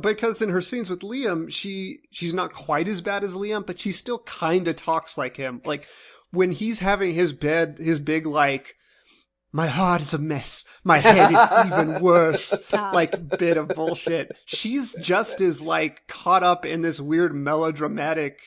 Because 0.00 0.40
in 0.40 0.48
her 0.50 0.60
scenes 0.60 0.88
with 0.88 1.00
Liam, 1.00 1.52
she 1.52 2.00
she's 2.10 2.34
not 2.34 2.52
quite 2.52 2.88
as 2.88 3.00
bad 3.00 3.24
as 3.24 3.34
Liam, 3.34 3.66
but 3.66 3.80
she 3.80 3.92
still 3.92 4.20
kind 4.20 4.66
of 4.68 4.76
talks 4.76 5.18
like 5.18 5.36
him. 5.36 5.60
Like 5.64 5.86
when 6.30 6.52
he's 6.52 6.80
having 6.80 7.14
his 7.14 7.32
bed, 7.32 7.78
his 7.78 8.00
big 8.00 8.26
like, 8.26 8.74
my 9.52 9.66
heart 9.66 10.00
is 10.00 10.14
a 10.14 10.18
mess, 10.18 10.64
my 10.82 10.98
head 10.98 11.30
is 11.30 11.66
even 11.72 12.00
worse, 12.00 12.72
like 12.72 13.38
bit 13.38 13.56
of 13.56 13.68
bullshit. 13.68 14.32
She's 14.46 14.94
just 14.94 15.40
as 15.40 15.60
like 15.60 16.06
caught 16.08 16.42
up 16.42 16.64
in 16.64 16.80
this 16.80 17.00
weird 17.00 17.34
melodramatic 17.34 18.38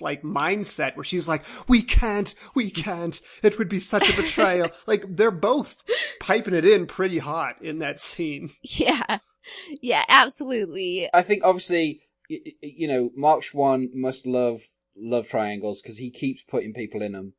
like 0.00 0.22
mindset 0.22 0.96
where 0.96 1.04
she's 1.04 1.28
like, 1.28 1.44
we 1.68 1.82
can't, 1.82 2.34
we 2.54 2.70
can't, 2.70 3.20
it 3.42 3.58
would 3.58 3.68
be 3.68 3.80
such 3.80 4.08
a 4.08 4.16
betrayal. 4.20 4.68
like 4.86 5.04
they're 5.08 5.30
both 5.30 5.82
piping 6.20 6.54
it 6.54 6.64
in 6.64 6.86
pretty 6.86 7.18
hot 7.18 7.62
in 7.62 7.78
that 7.78 8.00
scene. 8.00 8.50
Yeah. 8.62 9.18
Yeah, 9.82 10.04
absolutely. 10.08 11.08
I 11.12 11.22
think 11.22 11.42
obviously, 11.44 12.02
y- 12.30 12.40
y- 12.44 12.52
you 12.62 12.88
know, 12.88 13.10
Mark 13.16 13.42
Schwahn 13.42 13.88
must 13.94 14.26
love 14.26 14.62
love 14.96 15.28
triangles 15.28 15.82
because 15.82 15.98
he 15.98 16.10
keeps 16.10 16.42
putting 16.42 16.72
people 16.72 17.02
in 17.02 17.12
them, 17.12 17.34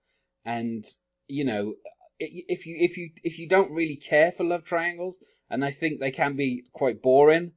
and 0.45 0.85
you 1.27 1.43
know, 1.43 1.75
if 2.19 2.65
you 2.65 2.75
if 2.79 2.97
you 2.97 3.09
if 3.23 3.39
you 3.39 3.47
don't 3.47 3.71
really 3.71 3.95
care 3.95 4.31
for 4.31 4.43
love 4.43 4.63
triangles, 4.63 5.17
and 5.49 5.63
I 5.65 5.71
think 5.71 5.99
they 5.99 6.11
can 6.11 6.35
be 6.35 6.65
quite 6.73 7.01
boring 7.01 7.53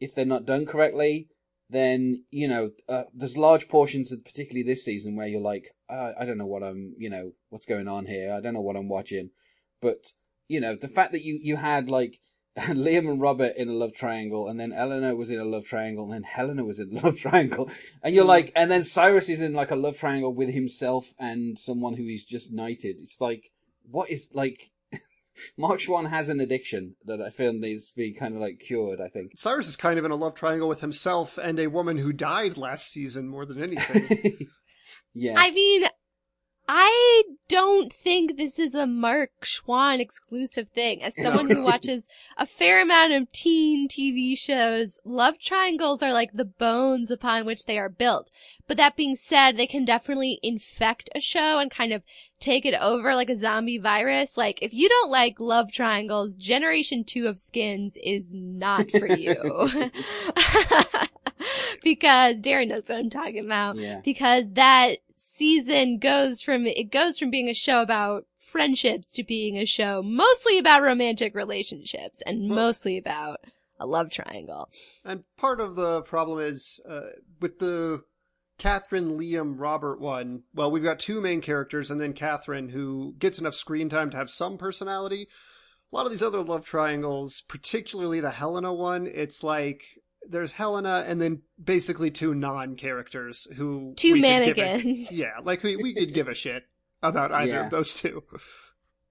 if 0.00 0.14
they're 0.14 0.24
not 0.24 0.46
done 0.46 0.66
correctly, 0.66 1.28
then 1.68 2.24
you 2.30 2.48
know, 2.48 2.70
uh, 2.88 3.04
there's 3.14 3.36
large 3.36 3.68
portions 3.68 4.10
of 4.12 4.24
particularly 4.24 4.62
this 4.62 4.84
season 4.84 5.16
where 5.16 5.26
you're 5.26 5.40
like, 5.40 5.68
uh, 5.88 6.12
I 6.18 6.24
don't 6.24 6.38
know 6.38 6.46
what 6.46 6.62
I'm, 6.62 6.94
you 6.98 7.10
know, 7.10 7.32
what's 7.50 7.66
going 7.66 7.88
on 7.88 8.06
here. 8.06 8.32
I 8.32 8.40
don't 8.40 8.54
know 8.54 8.60
what 8.60 8.76
I'm 8.76 8.88
watching, 8.88 9.30
but 9.80 10.12
you 10.48 10.60
know, 10.60 10.74
the 10.74 10.88
fact 10.88 11.12
that 11.12 11.24
you 11.24 11.38
you 11.42 11.56
had 11.56 11.90
like. 11.90 12.20
Liam 12.58 13.08
and 13.08 13.20
Robert 13.20 13.54
in 13.56 13.68
a 13.68 13.72
love 13.72 13.94
triangle, 13.94 14.48
and 14.48 14.58
then 14.58 14.72
Eleanor 14.72 15.14
was 15.14 15.30
in 15.30 15.38
a 15.38 15.44
love 15.44 15.64
triangle, 15.64 16.04
and 16.04 16.12
then 16.12 16.22
Helena 16.24 16.64
was 16.64 16.80
in 16.80 16.96
a 16.96 17.00
love 17.04 17.16
triangle, 17.16 17.70
and 18.02 18.14
you're 18.14 18.24
like, 18.24 18.52
and 18.56 18.70
then 18.70 18.82
Cyrus 18.82 19.28
is 19.28 19.40
in 19.40 19.52
like 19.52 19.70
a 19.70 19.76
love 19.76 19.96
triangle 19.96 20.34
with 20.34 20.50
himself 20.50 21.14
and 21.18 21.58
someone 21.58 21.94
who 21.94 22.04
he's 22.04 22.24
just 22.24 22.52
knighted. 22.52 22.96
It's 23.00 23.20
like, 23.20 23.50
what 23.88 24.10
is 24.10 24.32
like? 24.34 24.70
Mark 25.56 25.78
Schwahn 25.78 26.10
has 26.10 26.28
an 26.28 26.40
addiction 26.40 26.96
that 27.04 27.20
I 27.20 27.30
feel 27.30 27.52
needs 27.52 27.90
to 27.90 27.96
be 27.96 28.12
kind 28.12 28.34
of 28.34 28.40
like 28.40 28.58
cured. 28.58 29.00
I 29.00 29.08
think. 29.08 29.32
Cyrus 29.36 29.68
is 29.68 29.76
kind 29.76 29.98
of 29.98 30.04
in 30.04 30.10
a 30.10 30.16
love 30.16 30.34
triangle 30.34 30.68
with 30.68 30.80
himself 30.80 31.38
and 31.38 31.60
a 31.60 31.68
woman 31.68 31.98
who 31.98 32.12
died 32.12 32.56
last 32.56 32.90
season 32.90 33.28
more 33.28 33.46
than 33.46 33.62
anything. 33.62 34.48
yeah. 35.14 35.34
I 35.36 35.52
mean, 35.52 35.84
I 36.72 37.24
don't 37.48 37.92
think 37.92 38.36
this 38.36 38.56
is 38.56 38.76
a 38.76 38.86
Mark 38.86 39.30
Schwahn 39.42 39.98
exclusive 39.98 40.68
thing. 40.68 41.02
As 41.02 41.16
someone 41.20 41.50
who 41.50 41.64
watches 41.64 42.06
a 42.36 42.46
fair 42.46 42.80
amount 42.80 43.12
of 43.12 43.32
teen 43.32 43.88
TV 43.88 44.38
shows, 44.38 45.00
love 45.04 45.40
triangles 45.40 46.00
are 46.00 46.12
like 46.12 46.32
the 46.32 46.44
bones 46.44 47.10
upon 47.10 47.44
which 47.44 47.64
they 47.64 47.76
are 47.76 47.88
built. 47.88 48.30
But 48.68 48.76
that 48.76 48.94
being 48.94 49.16
said, 49.16 49.56
they 49.56 49.66
can 49.66 49.84
definitely 49.84 50.38
infect 50.44 51.10
a 51.12 51.18
show 51.18 51.58
and 51.58 51.72
kind 51.72 51.92
of 51.92 52.04
take 52.38 52.64
it 52.64 52.80
over 52.80 53.16
like 53.16 53.30
a 53.30 53.36
zombie 53.36 53.78
virus. 53.78 54.36
Like, 54.36 54.62
if 54.62 54.72
you 54.72 54.88
don't 54.88 55.10
like 55.10 55.40
love 55.40 55.72
triangles, 55.72 56.36
Generation 56.36 57.02
2 57.02 57.26
of 57.26 57.40
Skins 57.40 57.98
is 58.00 58.32
not 58.32 58.92
for 58.92 59.08
you. 59.16 59.34
because 61.82 62.40
Darren 62.40 62.68
knows 62.68 62.88
what 62.88 62.98
I'm 62.98 63.10
talking 63.10 63.44
about 63.44 63.76
yeah. 63.76 64.00
because 64.04 64.52
that 64.52 64.98
season 65.40 65.98
goes 65.98 66.42
from 66.42 66.66
it 66.66 66.90
goes 66.92 67.18
from 67.18 67.30
being 67.30 67.48
a 67.48 67.54
show 67.54 67.80
about 67.80 68.26
friendships 68.36 69.06
to 69.12 69.22
being 69.24 69.56
a 69.56 69.64
show 69.64 70.02
mostly 70.02 70.58
about 70.58 70.82
romantic 70.82 71.34
relationships 71.34 72.18
and 72.26 72.48
Well- 72.50 72.56
mostly 72.66 72.98
about 72.98 73.38
a 73.78 73.86
love 73.86 74.10
triangle. 74.10 74.68
and 75.06 75.24
part 75.38 75.58
of 75.60 75.74
the 75.76 76.02
problem 76.02 76.38
is 76.40 76.78
uh, 76.86 77.00
with 77.40 77.58
the 77.58 78.02
Catherine, 78.58 79.18
Liam, 79.18 79.54
Robert 79.56 79.98
one. 80.02 80.42
Well, 80.52 80.70
we've 80.70 80.82
got 80.82 81.00
two 81.00 81.18
main 81.22 81.40
characters, 81.40 81.90
and 81.90 81.98
then 81.98 82.12
Catherine, 82.12 82.68
who 82.68 83.14
gets 83.18 83.38
enough 83.38 83.54
screen 83.54 83.88
time 83.88 84.10
to 84.10 84.18
have 84.18 84.28
some 84.28 84.58
personality. 84.58 85.28
A 85.90 85.96
lot 85.96 86.04
of 86.04 86.12
these 86.12 86.22
other 86.22 86.42
love 86.42 86.66
triangles, 86.66 87.40
particularly 87.48 88.20
the 88.20 88.32
Helena 88.32 88.74
one, 88.74 89.06
it's 89.06 89.42
like 89.42 89.84
there's 90.30 90.52
Helena 90.52 91.04
and 91.06 91.20
then 91.20 91.42
basically 91.62 92.10
two 92.10 92.34
non-characters 92.34 93.46
who 93.56 93.94
Two 93.96 94.14
we 94.14 94.22
could 94.22 94.44
give 94.54 94.58
a- 94.58 94.60
mannequins. 94.60 95.12
yeah, 95.12 95.32
like 95.42 95.62
we, 95.62 95.76
we 95.76 95.94
could 95.94 96.14
give 96.14 96.28
a 96.28 96.34
shit 96.34 96.64
about 97.02 97.32
either 97.32 97.52
Yeah. 97.52 97.64
of 97.64 97.70
those 97.70 97.94
two. 97.94 98.22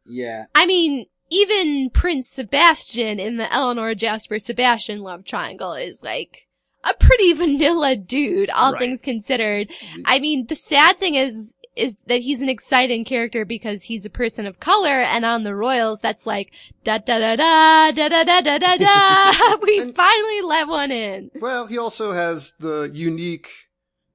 Yeah. 0.05 0.45
I 0.55 0.65
mean, 0.65 1.05
even 1.29 1.89
Prince 1.91 2.29
Sebastian 2.29 3.19
in 3.19 3.37
the 3.37 3.51
Eleanor 3.53 3.93
Jasper 3.95 4.39
Sebastian 4.39 5.01
love 5.01 5.25
triangle 5.25 5.73
is 5.73 6.01
like 6.03 6.47
a 6.83 6.93
pretty 6.93 7.33
vanilla 7.33 7.95
dude, 7.95 8.49
all 8.49 8.71
Right. 8.73 8.79
things 8.79 9.01
considered. 9.01 9.69
Mm-hmm. 9.69 10.01
I 10.05 10.19
mean, 10.19 10.47
the 10.47 10.55
sad 10.55 10.99
thing 10.99 11.15
is, 11.15 11.53
is 11.79 11.97
that 12.07 12.21
he's 12.21 12.41
an 12.41 12.49
exciting 12.49 13.05
character 13.05 13.45
because 13.45 13.83
he's 13.83 14.05
a 14.05 14.09
person 14.09 14.45
of 14.45 14.59
color 14.59 15.01
and 15.01 15.25
on 15.25 15.43
the 15.43 15.55
Royals, 15.55 15.99
that's 16.01 16.27
like, 16.27 16.53
da 16.83 16.97
da 16.97 17.17
da 17.19 17.35
da, 17.35 17.91
da 17.91 18.09
da 18.09 18.23
da 18.23 18.41
da 18.41 18.57
da 18.57 18.77
da. 18.77 19.55
we 19.63 19.79
And- 19.79 19.95
finally 19.95 20.41
let 20.41 20.67
one 20.67 20.91
in. 20.91 21.31
Well, 21.39 21.67
he 21.67 21.77
also 21.77 22.11
has 22.11 22.53
the 22.59 22.91
unique, 22.93 23.49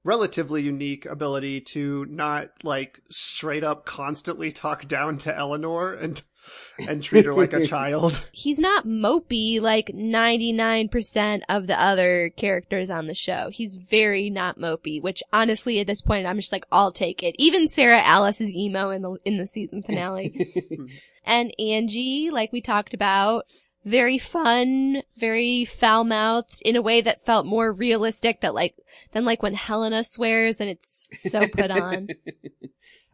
relatively 0.03 0.61
unique 0.61 1.05
ability 1.05 1.61
to 1.61 2.05
not 2.09 2.49
like 2.63 2.99
straight 3.09 3.63
up 3.63 3.85
constantly 3.85 4.51
talk 4.51 4.87
down 4.87 5.17
to 5.19 5.35
Eleanor 5.35 5.93
and 5.93 6.21
and 6.87 7.03
treat 7.03 7.25
her 7.25 7.33
like 7.33 7.53
a 7.53 7.65
child. 7.67 8.27
He's 8.31 8.59
not 8.59 8.85
mopey 8.85 9.61
like 9.61 9.87
99% 9.87 11.41
of 11.49 11.67
the 11.67 11.79
other 11.79 12.31
characters 12.35 12.89
on 12.89 13.07
the 13.07 13.15
show. 13.15 13.49
He's 13.51 13.75
very 13.75 14.29
not 14.29 14.59
mopey, 14.59 15.01
which 15.01 15.23
honestly 15.31 15.79
at 15.79 15.87
this 15.87 16.01
point 16.01 16.27
I'm 16.27 16.37
just 16.37 16.51
like, 16.51 16.65
I'll 16.71 16.91
take 16.91 17.23
it. 17.23 17.35
Even 17.37 17.67
Sarah 17.67 18.01
Alice 18.01 18.41
is 18.41 18.53
emo 18.53 18.89
in 18.89 19.01
the, 19.01 19.17
in 19.25 19.37
the 19.37 19.47
season 19.47 19.81
finale. 19.81 20.45
and 21.25 21.53
Angie, 21.59 22.29
like 22.31 22.51
we 22.51 22.61
talked 22.61 22.93
about, 22.93 23.45
very 23.85 24.17
fun, 24.17 25.03
very 25.15 25.63
foul-mouthed 25.63 26.59
in 26.65 26.75
a 26.75 26.81
way 26.81 27.01
that 27.01 27.23
felt 27.23 27.45
more 27.45 27.71
realistic 27.71 28.41
that 28.41 28.55
like, 28.55 28.75
than 29.11 29.25
like 29.25 29.43
when 29.43 29.53
Helena 29.53 30.03
swears 30.03 30.59
and 30.59 30.69
it's 30.69 31.09
so 31.15 31.47
put 31.47 31.69
on. 31.69 32.07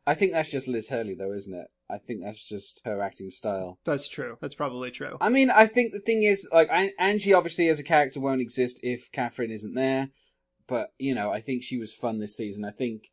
I 0.05 0.13
think 0.13 0.31
that's 0.31 0.49
just 0.49 0.67
Liz 0.67 0.89
Hurley, 0.89 1.13
though, 1.13 1.33
isn't 1.33 1.53
it? 1.53 1.67
I 1.89 1.97
think 1.97 2.23
that's 2.23 2.43
just 2.43 2.81
her 2.85 3.01
acting 3.01 3.29
style. 3.29 3.79
That's 3.85 4.07
true. 4.07 4.37
That's 4.41 4.55
probably 4.55 4.91
true. 4.91 5.17
I 5.21 5.29
mean, 5.29 5.49
I 5.49 5.67
think 5.67 5.91
the 5.91 5.99
thing 5.99 6.23
is, 6.23 6.47
like, 6.51 6.69
Angie 6.99 7.33
obviously 7.33 7.67
as 7.67 7.79
a 7.79 7.83
character 7.83 8.19
won't 8.19 8.41
exist 8.41 8.79
if 8.81 9.11
Catherine 9.11 9.51
isn't 9.51 9.75
there, 9.75 10.09
but 10.67 10.93
you 10.97 11.13
know, 11.13 11.31
I 11.31 11.41
think 11.41 11.63
she 11.63 11.77
was 11.77 11.93
fun 11.93 12.19
this 12.19 12.35
season. 12.35 12.65
I 12.65 12.71
think 12.71 13.11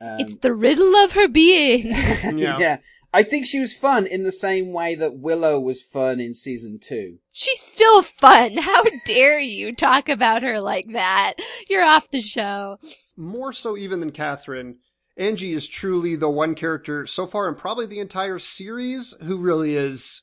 um, 0.00 0.16
it's 0.18 0.36
the 0.36 0.54
riddle 0.54 0.94
of 0.96 1.12
her 1.12 1.28
being. 1.28 1.86
yeah. 2.36 2.58
yeah. 2.58 2.78
I 3.12 3.24
think 3.24 3.46
she 3.46 3.58
was 3.58 3.76
fun 3.76 4.06
in 4.06 4.22
the 4.22 4.30
same 4.30 4.72
way 4.72 4.94
that 4.94 5.18
Willow 5.18 5.58
was 5.58 5.82
fun 5.82 6.20
in 6.20 6.32
season 6.32 6.78
two. 6.80 7.18
She's 7.32 7.60
still 7.60 8.02
fun. 8.02 8.58
How 8.58 8.84
dare 9.04 9.40
you 9.40 9.74
talk 9.74 10.08
about 10.08 10.42
her 10.42 10.60
like 10.60 10.86
that? 10.92 11.34
You're 11.68 11.84
off 11.84 12.10
the 12.12 12.20
show. 12.20 12.78
More 13.16 13.52
so 13.52 13.76
even 13.76 13.98
than 13.98 14.12
Catherine, 14.12 14.76
Angie 15.20 15.52
is 15.52 15.68
truly 15.68 16.16
the 16.16 16.30
one 16.30 16.54
character 16.54 17.06
so 17.06 17.26
far 17.26 17.46
in 17.46 17.54
probably 17.54 17.84
the 17.84 17.98
entire 17.98 18.38
series 18.38 19.14
who 19.22 19.36
really 19.36 19.76
is 19.76 20.22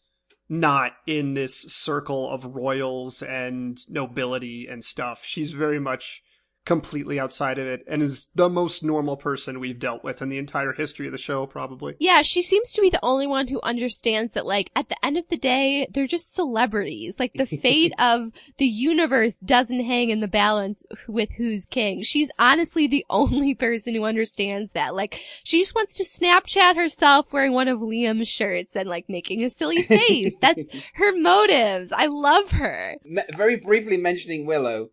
not 0.50 0.94
in 1.06 1.36
this 1.36 1.56
circle 1.56 2.28
of 2.32 2.56
royals 2.56 3.22
and 3.22 3.78
nobility 3.88 4.66
and 4.68 4.84
stuff. 4.84 5.24
She's 5.24 5.52
very 5.52 5.80
much 5.80 6.24
completely 6.68 7.18
outside 7.18 7.58
of 7.58 7.66
it 7.66 7.82
and 7.88 8.02
is 8.02 8.28
the 8.36 8.50
most 8.50 8.84
normal 8.84 9.16
person 9.16 9.62
we've 9.62 9.80
dealt 9.80 10.04
with 10.04 10.22
in 10.22 10.28
the 10.28 10.38
entire 10.38 10.74
history 10.74 11.06
of 11.06 11.14
the 11.14 11.18
show, 11.18 11.46
probably. 11.48 11.96
Yeah, 11.98 12.22
she 12.24 12.42
seems 12.42 12.74
to 12.74 12.82
be 12.82 12.90
the 12.90 13.00
only 13.02 13.26
one 13.26 13.48
who 13.48 13.62
understands 13.64 14.34
that, 14.34 14.46
like, 14.46 14.70
at 14.76 14.90
the 14.90 15.04
end 15.04 15.18
of 15.18 15.26
the 15.30 15.38
day, 15.38 15.88
they're 15.90 16.08
just 16.08 16.36
celebrities. 16.36 17.16
Like, 17.20 17.32
the 17.34 17.46
fate 17.62 17.94
of 17.98 18.32
the 18.58 18.66
universe 18.66 19.40
doesn't 19.40 19.80
hang 19.80 20.10
in 20.10 20.20
the 20.20 20.28
balance 20.28 20.84
with 21.08 21.32
who's 21.38 21.66
king. 21.66 22.04
She's 22.04 22.30
honestly 22.38 22.86
the 22.86 23.06
only 23.10 23.56
person 23.56 23.96
who 23.96 24.04
understands 24.04 24.74
that. 24.74 24.94
Like, 24.94 25.22
she 25.46 25.62
just 25.62 25.74
wants 25.74 25.94
to 25.96 26.04
Snapchat 26.04 26.76
herself 26.76 27.32
wearing 27.32 27.54
one 27.54 27.70
of 27.70 27.80
Liam's 27.80 28.28
shirts 28.28 28.76
and, 28.76 28.90
like, 28.90 29.06
making 29.08 29.42
a 29.42 29.50
silly 29.50 29.84
face. 29.84 30.36
That's 30.42 30.68
her 30.96 31.18
motives. 31.18 31.94
I 31.94 32.08
love 32.08 32.52
her. 32.52 32.98
Very 33.38 33.56
briefly 33.56 33.96
mentioning 33.96 34.46
Willow, 34.46 34.90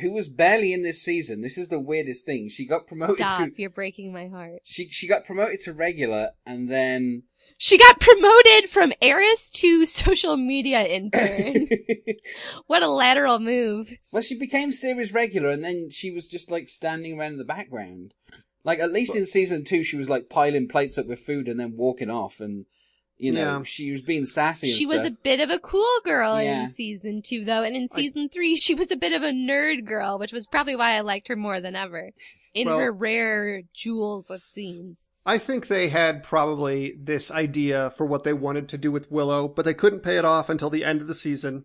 who 0.00 0.12
was 0.12 0.28
barely 0.28 0.72
in 0.72 0.82
this 0.82 1.02
season. 1.02 1.40
This 1.40 1.58
is 1.58 1.68
the 1.68 1.80
weirdest 1.80 2.24
thing. 2.24 2.48
She 2.48 2.66
got 2.66 2.86
promoted 2.86 3.16
Stop, 3.16 3.48
to. 3.48 3.52
You're 3.56 3.70
breaking 3.70 4.12
my 4.12 4.28
heart. 4.28 4.60
She 4.64 4.88
she 4.88 5.08
got 5.08 5.24
promoted 5.24 5.60
to 5.60 5.72
regular, 5.72 6.30
and 6.46 6.70
then 6.70 7.24
she 7.58 7.78
got 7.78 8.00
promoted 8.00 8.68
from 8.68 8.92
heiress 9.00 9.50
to 9.50 9.86
social 9.86 10.36
media 10.36 10.82
intern. 10.82 11.68
what 12.66 12.82
a 12.82 12.88
lateral 12.88 13.38
move. 13.38 13.92
Well, 14.12 14.22
she 14.22 14.38
became 14.38 14.72
series 14.72 15.12
regular, 15.12 15.50
and 15.50 15.64
then 15.64 15.90
she 15.90 16.10
was 16.10 16.28
just 16.28 16.50
like 16.50 16.68
standing 16.68 17.18
around 17.18 17.32
in 17.32 17.38
the 17.38 17.44
background. 17.44 18.14
Like 18.64 18.78
at 18.78 18.92
least 18.92 19.14
in 19.14 19.26
season 19.26 19.64
two, 19.64 19.84
she 19.84 19.96
was 19.96 20.08
like 20.08 20.30
piling 20.30 20.68
plates 20.68 20.96
up 20.98 21.06
with 21.06 21.20
food 21.20 21.48
and 21.48 21.60
then 21.60 21.76
walking 21.76 22.10
off, 22.10 22.40
and 22.40 22.66
you 23.16 23.32
know, 23.32 23.58
yeah. 23.58 23.62
she 23.62 23.92
was 23.92 24.02
being 24.02 24.26
sassy. 24.26 24.68
she 24.68 24.84
stuff. 24.84 24.96
was 24.96 25.06
a 25.06 25.10
bit 25.10 25.40
of 25.40 25.50
a 25.50 25.58
cool 25.58 26.00
girl 26.04 26.40
yeah. 26.40 26.62
in 26.62 26.68
season 26.68 27.22
two, 27.22 27.44
though, 27.44 27.62
and 27.62 27.76
in 27.76 27.88
season 27.88 28.24
I... 28.24 28.28
three, 28.32 28.56
she 28.56 28.74
was 28.74 28.90
a 28.90 28.96
bit 28.96 29.12
of 29.12 29.22
a 29.22 29.30
nerd 29.30 29.84
girl, 29.86 30.18
which 30.18 30.32
was 30.32 30.46
probably 30.46 30.76
why 30.76 30.96
I 30.96 31.00
liked 31.00 31.28
her 31.28 31.36
more 31.36 31.60
than 31.60 31.76
ever 31.76 32.10
in 32.54 32.66
well, 32.68 32.78
her 32.78 32.92
rare 32.92 33.62
jewels 33.72 34.30
of 34.30 34.44
scenes. 34.44 35.00
I 35.26 35.38
think 35.38 35.68
they 35.68 35.88
had 35.88 36.22
probably 36.22 36.94
this 37.00 37.30
idea 37.30 37.90
for 37.90 38.04
what 38.04 38.24
they 38.24 38.34
wanted 38.34 38.68
to 38.70 38.78
do 38.78 38.92
with 38.92 39.10
Willow, 39.10 39.48
but 39.48 39.64
they 39.64 39.74
couldn't 39.74 40.00
pay 40.00 40.18
it 40.18 40.24
off 40.24 40.50
until 40.50 40.68
the 40.68 40.84
end 40.84 41.00
of 41.00 41.06
the 41.06 41.14
season 41.14 41.64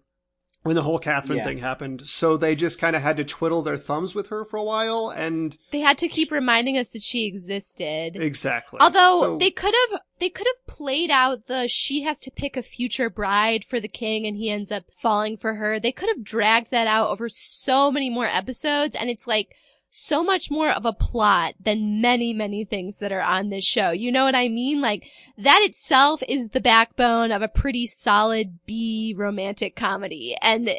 when 0.64 0.76
the 0.76 0.84
whole 0.84 1.00
Catherine 1.00 1.38
yeah. 1.38 1.46
thing 1.46 1.58
happened. 1.60 2.02
So 2.02 2.36
they 2.36 2.56
just 2.56 2.80
kind 2.80 2.96
of 2.96 3.02
had 3.02 3.18
to 3.18 3.24
twiddle 3.24 3.62
their 3.62 3.78
thumbs 3.78 4.14
with 4.14 4.28
her 4.28 4.44
for 4.44 4.58
a 4.58 4.64
while 4.64 5.10
and 5.10 5.58
they 5.72 5.80
had 5.80 5.98
to 6.00 6.08
keep 6.08 6.32
reminding 6.32 6.78
us 6.78 6.90
that 6.90 7.02
she 7.02 7.26
existed. 7.26 8.16
Exactly. 8.16 8.80
Although 8.82 9.22
so... 9.22 9.38
they 9.38 9.52
could 9.52 9.74
have 9.90 10.02
they 10.20 10.30
could 10.30 10.48
have 10.48 10.68
played 10.68 11.10
out 11.10 11.46
the 11.46 11.68
she 11.68 12.02
has 12.02 12.20
to 12.20 12.32
pick 12.32 12.58
a 12.58 12.62
future 12.62 13.10
bride 13.10 13.64
for 13.64 13.80
the 13.80 13.88
king 13.88 14.26
and 14.26 14.36
he 14.36 14.50
ends 14.50 14.72
up 14.72 14.84
falling 15.02 15.38
for 15.38 15.56
her. 15.56 15.80
They 15.80 15.94
could 15.94 16.10
have 16.10 16.24
dragged 16.24 16.72
that 16.72 16.88
out 16.88 17.10
over 17.10 17.30
so 17.30 17.92
many 17.92 18.10
more 18.10 18.28
episodes 18.28 18.96
and 18.96 19.10
it's 19.10 19.28
like 19.28 19.56
so 19.90 20.24
much 20.24 20.52
more 20.52 20.70
of 20.70 20.86
a 20.86 20.94
plot 20.94 21.56
than 21.60 22.02
many, 22.02 22.34
many 22.34 22.64
things 22.64 22.98
that 22.98 23.12
are 23.12 23.22
on 23.22 23.50
this 23.50 23.66
show. 23.66 23.92
You 23.92 24.12
know 24.12 24.26
what 24.26 24.36
I 24.36 24.48
mean? 24.48 24.82
Like 24.82 25.06
that 25.38 25.62
itself 25.64 26.22
is 26.28 26.50
the 26.50 26.62
backbone 26.62 27.32
of 27.32 27.42
a 27.42 27.48
pretty 27.48 27.86
solid 27.86 28.60
B 28.66 29.14
romantic 29.18 29.76
comedy. 29.76 30.36
And 30.42 30.70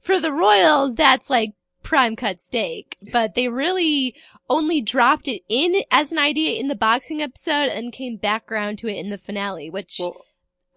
for 0.00 0.20
the 0.20 0.32
Royals, 0.32 0.94
that's 0.94 1.30
like 1.30 1.54
prime 1.82 2.16
cut 2.16 2.40
steak, 2.40 2.98
but 3.12 3.34
they 3.34 3.48
really 3.48 4.14
only 4.50 4.80
dropped 4.80 5.28
it 5.28 5.42
in 5.48 5.82
as 5.90 6.12
an 6.12 6.18
idea 6.18 6.60
in 6.60 6.68
the 6.68 6.74
boxing 6.74 7.22
episode 7.22 7.70
and 7.70 7.92
came 7.92 8.16
back 8.16 8.50
around 8.52 8.78
to 8.78 8.88
it 8.88 8.98
in 8.98 9.10
the 9.10 9.18
finale, 9.18 9.70
which 9.70 9.96
well, 10.00 10.24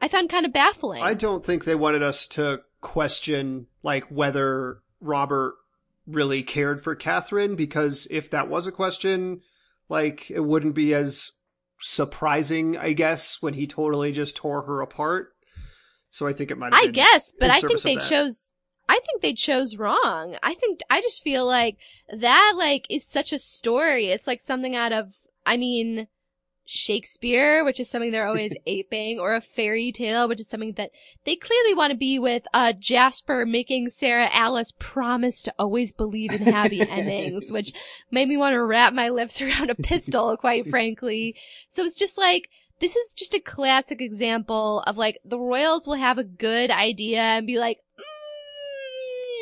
I 0.02 0.08
found 0.08 0.30
kind 0.30 0.46
of 0.46 0.54
baffling. 0.54 1.02
I 1.02 1.14
don't 1.14 1.46
think 1.46 1.66
they 1.66 1.76
wanted 1.76 2.02
us 2.02 2.26
to 2.28 2.62
question 2.80 3.68
like 3.84 4.06
whether 4.06 4.80
Robert 5.02 5.56
really 6.08 6.44
cared 6.44 6.84
for 6.84 6.96
Catherine 6.96 7.56
because 7.56 8.08
if 8.10 8.30
that 8.30 8.50
was 8.50 8.68
a 8.68 8.72
question, 8.72 9.42
like 9.90 10.30
it 10.32 10.42
wouldn't 10.42 10.76
be 10.76 10.94
as 10.94 11.32
surprising, 11.80 12.78
I 12.78 12.94
guess, 12.94 13.42
when 13.42 13.54
he 13.54 13.68
totally 13.68 14.12
just 14.12 14.36
tore 14.36 14.64
her 14.64 14.82
apart. 14.82 15.30
So 16.10 16.28
I 16.28 16.34
think 16.34 16.52
it 16.52 16.58
might. 16.58 16.74
I 16.74 16.88
guess, 16.88 17.34
but 17.40 17.50
I 17.50 17.60
think 17.60 17.82
they 17.82 17.96
chose. 17.96 18.52
I 18.90 19.00
think 19.06 19.22
they 19.22 19.34
chose 19.34 19.78
wrong. 19.78 20.36
I 20.44 20.54
think 20.54 20.82
I 20.90 21.02
just 21.02 21.24
feel 21.24 21.46
like 21.46 21.78
that 22.10 22.54
like 22.58 22.86
is 22.90 23.08
such 23.08 23.32
a 23.32 23.40
story. 23.40 24.08
It's 24.08 24.28
like 24.28 24.42
something 24.42 24.76
out 24.76 24.92
of. 24.92 25.14
I 25.46 25.58
mean, 25.58 26.08
Shakespeare, 26.66 27.64
which 27.64 27.80
is 27.80 27.90
something 27.90 28.12
they're 28.12 28.28
always 28.28 28.56
aping, 28.66 29.20
or 29.20 29.36
a 29.36 29.42
fairy 29.42 29.92
tale, 29.92 30.28
which 30.28 30.40
is 30.40 30.48
something 30.48 30.74
that 30.74 30.92
they 31.26 31.36
clearly 31.36 31.74
want 31.74 31.92
to 31.92 31.98
be 31.98 32.20
with, 32.20 32.44
uh, 32.54 32.74
Jasper 32.74 33.46
making 33.46 33.90
Sarah 33.90 34.30
Alice 34.32 34.74
promise 34.80 35.42
to 35.44 35.54
always 35.60 35.94
believe 35.94 36.32
in 36.32 36.42
happy 36.44 36.82
endings, 36.90 37.52
which 37.52 37.74
made 38.12 38.28
me 38.28 38.38
want 38.38 38.54
to 38.54 38.64
wrap 38.64 38.94
my 38.94 39.10
lips 39.10 39.42
around 39.42 39.70
a 39.70 39.76
pistol, 39.76 40.38
quite 40.38 40.68
frankly. 40.68 41.36
So 41.70 41.84
it's 41.84 41.96
just 41.96 42.18
like, 42.18 42.50
this 42.80 42.96
is 42.96 43.14
just 43.14 43.36
a 43.36 43.40
classic 43.40 44.02
example 44.02 44.82
of 44.88 44.98
like, 44.98 45.20
the 45.24 45.38
royals 45.38 45.86
will 45.86 45.96
have 45.96 46.18
a 46.18 46.24
good 46.24 46.72
idea 46.72 47.22
and 47.22 47.46
be 47.46 47.60
like, 47.60 47.78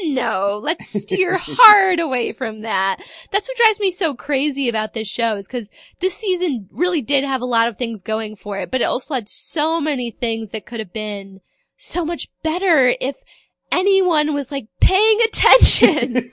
no, 0.04 0.60
let's 0.62 1.02
steer 1.02 1.38
hard 1.38 2.00
away 2.00 2.32
from 2.34 2.62
that. 2.62 2.98
That's 3.32 3.48
what 3.48 3.58
drives 3.58 3.80
me 3.80 3.92
so 3.92 4.14
crazy 4.14 4.70
about 4.70 4.94
this 4.94 5.08
show 5.08 5.36
is 5.36 5.48
because 5.48 5.70
this 6.00 6.16
season 6.16 6.68
really 6.72 7.02
did 7.02 7.24
have 7.24 7.42
a 7.42 7.46
lot 7.46 7.68
of 7.68 7.78
things 7.78 8.02
going 8.02 8.36
for 8.36 8.58
it, 8.60 8.72
but 8.72 8.82
it 8.82 8.86
also 8.86 9.14
had 9.14 9.30
so 9.30 9.80
many 9.80 10.12
things 10.12 10.52
that 10.52 10.66
could 10.66 10.80
have 10.80 10.94
been 10.94 11.42
so 11.78 12.04
much 12.04 12.30
better 12.44 12.94
if 13.00 13.24
anyone 13.72 14.34
was 14.34 14.52
like 14.52 14.68
paying 14.80 15.20
attention. 15.26 16.32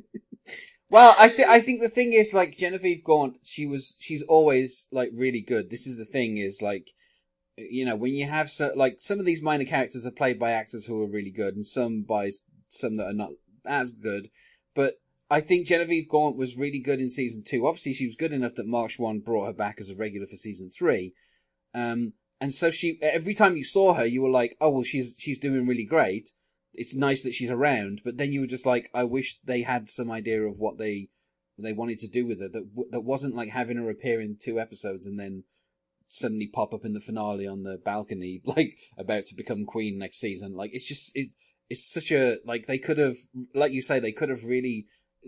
well, 0.90 1.14
I 1.18 1.28
think 1.28 1.48
I 1.48 1.60
think 1.60 1.80
the 1.80 1.88
thing 1.88 2.12
is 2.12 2.34
like 2.34 2.56
Genevieve 2.56 3.04
Gaunt, 3.04 3.38
she 3.42 3.66
was 3.66 3.96
she's 3.98 4.22
always 4.22 4.88
like 4.92 5.10
really 5.14 5.40
good. 5.40 5.70
This 5.70 5.86
is 5.86 5.96
the 5.96 6.04
thing 6.04 6.38
is 6.38 6.62
like 6.62 6.90
you 7.56 7.84
know 7.84 7.96
when 7.96 8.14
you 8.14 8.26
have 8.26 8.50
so, 8.50 8.72
like 8.76 8.96
some 9.00 9.18
of 9.18 9.26
these 9.26 9.42
minor 9.42 9.64
characters 9.64 10.06
are 10.06 10.12
played 10.12 10.38
by 10.38 10.50
actors 10.52 10.86
who 10.86 11.02
are 11.02 11.08
really 11.08 11.30
good 11.30 11.56
and 11.56 11.66
some 11.66 12.02
by 12.02 12.30
some 12.68 12.96
that 12.96 13.06
are 13.06 13.14
not 13.14 13.30
as 13.64 13.92
good. 13.92 14.30
But 14.74 15.00
I 15.30 15.40
think 15.40 15.66
Genevieve 15.66 16.08
Gaunt 16.08 16.36
was 16.36 16.56
really 16.56 16.78
good 16.78 17.00
in 17.00 17.08
season 17.08 17.42
two. 17.44 17.66
Obviously, 17.66 17.92
she 17.92 18.06
was 18.06 18.16
good 18.16 18.32
enough 18.32 18.54
that 18.54 18.66
Mark 18.66 18.90
Schwahn 18.90 19.24
brought 19.24 19.46
her 19.46 19.52
back 19.52 19.76
as 19.78 19.90
a 19.90 19.96
regular 19.96 20.26
for 20.26 20.36
season 20.36 20.70
three. 20.70 21.14
Um, 21.74 22.14
and 22.40 22.52
so 22.52 22.70
she, 22.70 22.98
every 23.02 23.34
time 23.34 23.56
you 23.56 23.64
saw 23.64 23.94
her, 23.94 24.06
you 24.06 24.22
were 24.22 24.30
like, 24.30 24.56
oh, 24.60 24.70
well, 24.70 24.82
she's, 24.84 25.16
she's 25.18 25.38
doing 25.38 25.66
really 25.66 25.84
great. 25.84 26.30
It's 26.72 26.94
nice 26.94 27.22
that 27.24 27.34
she's 27.34 27.50
around. 27.50 28.02
But 28.04 28.16
then 28.16 28.32
you 28.32 28.40
were 28.40 28.46
just 28.46 28.64
like, 28.64 28.90
I 28.94 29.04
wish 29.04 29.40
they 29.44 29.62
had 29.62 29.90
some 29.90 30.10
idea 30.10 30.42
of 30.42 30.58
what 30.58 30.78
they, 30.78 31.08
they 31.58 31.72
wanted 31.72 31.98
to 32.00 32.08
do 32.08 32.26
with 32.26 32.40
her. 32.40 32.48
That, 32.48 32.86
that 32.90 33.00
wasn't 33.00 33.34
like 33.34 33.50
having 33.50 33.76
her 33.76 33.90
appear 33.90 34.20
in 34.20 34.36
two 34.40 34.58
episodes 34.60 35.04
and 35.04 35.18
then 35.18 35.44
suddenly 36.06 36.46
pop 36.46 36.72
up 36.72 36.84
in 36.84 36.94
the 36.94 37.00
finale 37.00 37.46
on 37.46 37.64
the 37.64 37.76
balcony, 37.76 38.40
like 38.44 38.78
about 38.96 39.26
to 39.26 39.34
become 39.34 39.66
queen 39.66 39.98
next 39.98 40.20
season. 40.20 40.54
Like, 40.54 40.70
it's 40.72 40.86
just, 40.86 41.10
it, 41.14 41.34
it's 41.70 41.84
such 41.84 42.10
a 42.10 42.38
like 42.44 42.66
they 42.66 42.78
could 42.78 42.98
have 42.98 43.16
like 43.54 43.72
you 43.72 43.82
say 43.82 44.00
they 44.00 44.12
could 44.12 44.28
have 44.28 44.44
really 44.44 44.86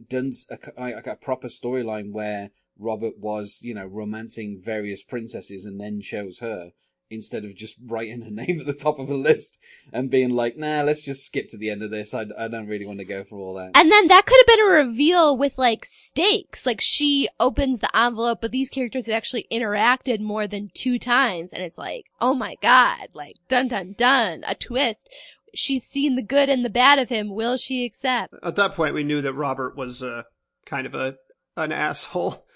done 0.09 0.33
a, 0.50 0.59
like 0.81 1.07
a 1.07 1.16
proper 1.16 1.48
storyline 1.48 2.12
where 2.12 2.50
Robert 2.79 3.18
was 3.18 3.59
you 3.62 3.74
know 3.74 3.87
romancing 3.87 4.61
various 4.62 5.03
princesses 5.03 5.64
and 5.64 5.81
then 5.81 6.00
chose 6.00 6.38
her 6.38 6.72
instead 7.11 7.44
of 7.44 7.57
just 7.57 7.76
writing 7.85 8.22
her 8.22 8.31
name 8.31 8.61
at 8.61 8.66
the 8.66 8.72
top 8.72 8.98
of 8.98 9.11
a 9.11 9.14
list 9.14 9.59
and 9.92 10.11
being 10.11 10.31
like, 10.31 10.57
nah, 10.57 10.83
let's 10.83 11.03
just 11.03 11.26
skip 11.26 11.48
to 11.48 11.59
the 11.59 11.68
end 11.68 11.83
of 11.83 11.90
this. 11.90 12.14
I, 12.14 12.24
I 12.38 12.48
don't 12.48 12.68
really 12.68 12.87
want 12.87 13.00
to 13.00 13.05
go 13.05 13.24
for 13.24 13.37
all 13.37 13.55
that. 13.55 13.72
And 13.74 13.90
then 13.90 14.07
that 14.07 14.26
could 14.26 14.38
have 14.38 14.46
been 14.46 14.66
a 14.66 14.87
reveal 14.87 15.37
with 15.37 15.59
like 15.59 15.85
stakes. 15.85 16.64
Like 16.64 16.81
she 16.81 17.29
opens 17.38 17.81
the 17.81 17.94
envelope, 17.96 18.40
but 18.40 18.53
these 18.53 18.70
characters 18.70 19.07
have 19.07 19.16
actually 19.16 19.46
interacted 19.50 20.20
more 20.20 20.46
than 20.46 20.70
two 20.72 20.98
times. 20.98 21.53
And 21.53 21.62
it's 21.62 21.79
like, 21.79 22.07
oh 22.20 22.35
my 22.35 22.55
God, 22.62 23.09
like 23.12 23.37
dun 23.48 23.68
dun 23.68 23.94
dun, 23.98 24.44
a 24.46 24.55
twist 24.55 25.09
she's 25.54 25.84
seen 25.84 26.16
the 26.16 26.22
good 26.22 26.48
and 26.48 26.64
the 26.64 26.70
bad 26.70 26.98
of 26.98 27.08
him. 27.08 27.34
Will 27.34 27.56
she 27.56 27.84
accept? 27.84 28.34
At 28.42 28.56
that 28.56 28.74
point, 28.74 28.94
we 28.94 29.04
knew 29.04 29.20
that 29.22 29.34
Robert 29.34 29.76
was 29.76 30.02
uh, 30.02 30.22
kind 30.66 30.86
of 30.86 30.94
a 30.94 31.16
an 31.56 31.72
asshole. 31.72 32.46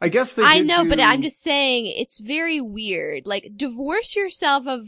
I 0.00 0.08
guess 0.08 0.34
they. 0.34 0.42
I 0.44 0.60
know, 0.60 0.88
but 0.88 0.98
I'm 0.98 1.20
just 1.20 1.42
saying 1.42 1.86
it's 1.86 2.20
very 2.20 2.60
weird. 2.60 3.26
Like, 3.26 3.50
divorce 3.54 4.16
yourself 4.16 4.66
of 4.66 4.84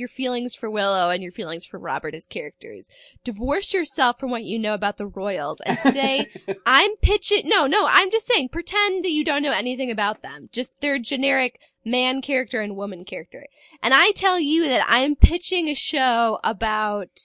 your 0.00 0.08
feelings 0.08 0.56
for 0.56 0.68
Willow 0.68 1.10
and 1.10 1.22
your 1.22 1.30
feelings 1.30 1.64
for 1.64 1.78
Robert 1.78 2.14
as 2.14 2.26
characters. 2.26 2.88
Divorce 3.22 3.72
yourself 3.72 4.18
from 4.18 4.30
what 4.30 4.42
you 4.42 4.58
know 4.58 4.74
about 4.74 4.96
the 4.96 5.06
Royals 5.06 5.60
and 5.60 5.78
say, 5.78 6.26
I'm 6.66 6.96
pitching, 6.96 7.42
no, 7.44 7.66
no, 7.66 7.86
I'm 7.88 8.10
just 8.10 8.26
saying, 8.26 8.48
pretend 8.48 9.04
that 9.04 9.10
you 9.10 9.22
don't 9.22 9.42
know 9.42 9.52
anything 9.52 9.90
about 9.90 10.22
them. 10.22 10.48
Just 10.50 10.80
their 10.80 10.98
generic 10.98 11.60
man 11.84 12.22
character 12.22 12.60
and 12.60 12.74
woman 12.74 13.04
character. 13.04 13.46
And 13.82 13.94
I 13.94 14.10
tell 14.12 14.40
you 14.40 14.64
that 14.64 14.84
I'm 14.88 15.14
pitching 15.14 15.68
a 15.68 15.74
show 15.74 16.40
about 16.42 17.20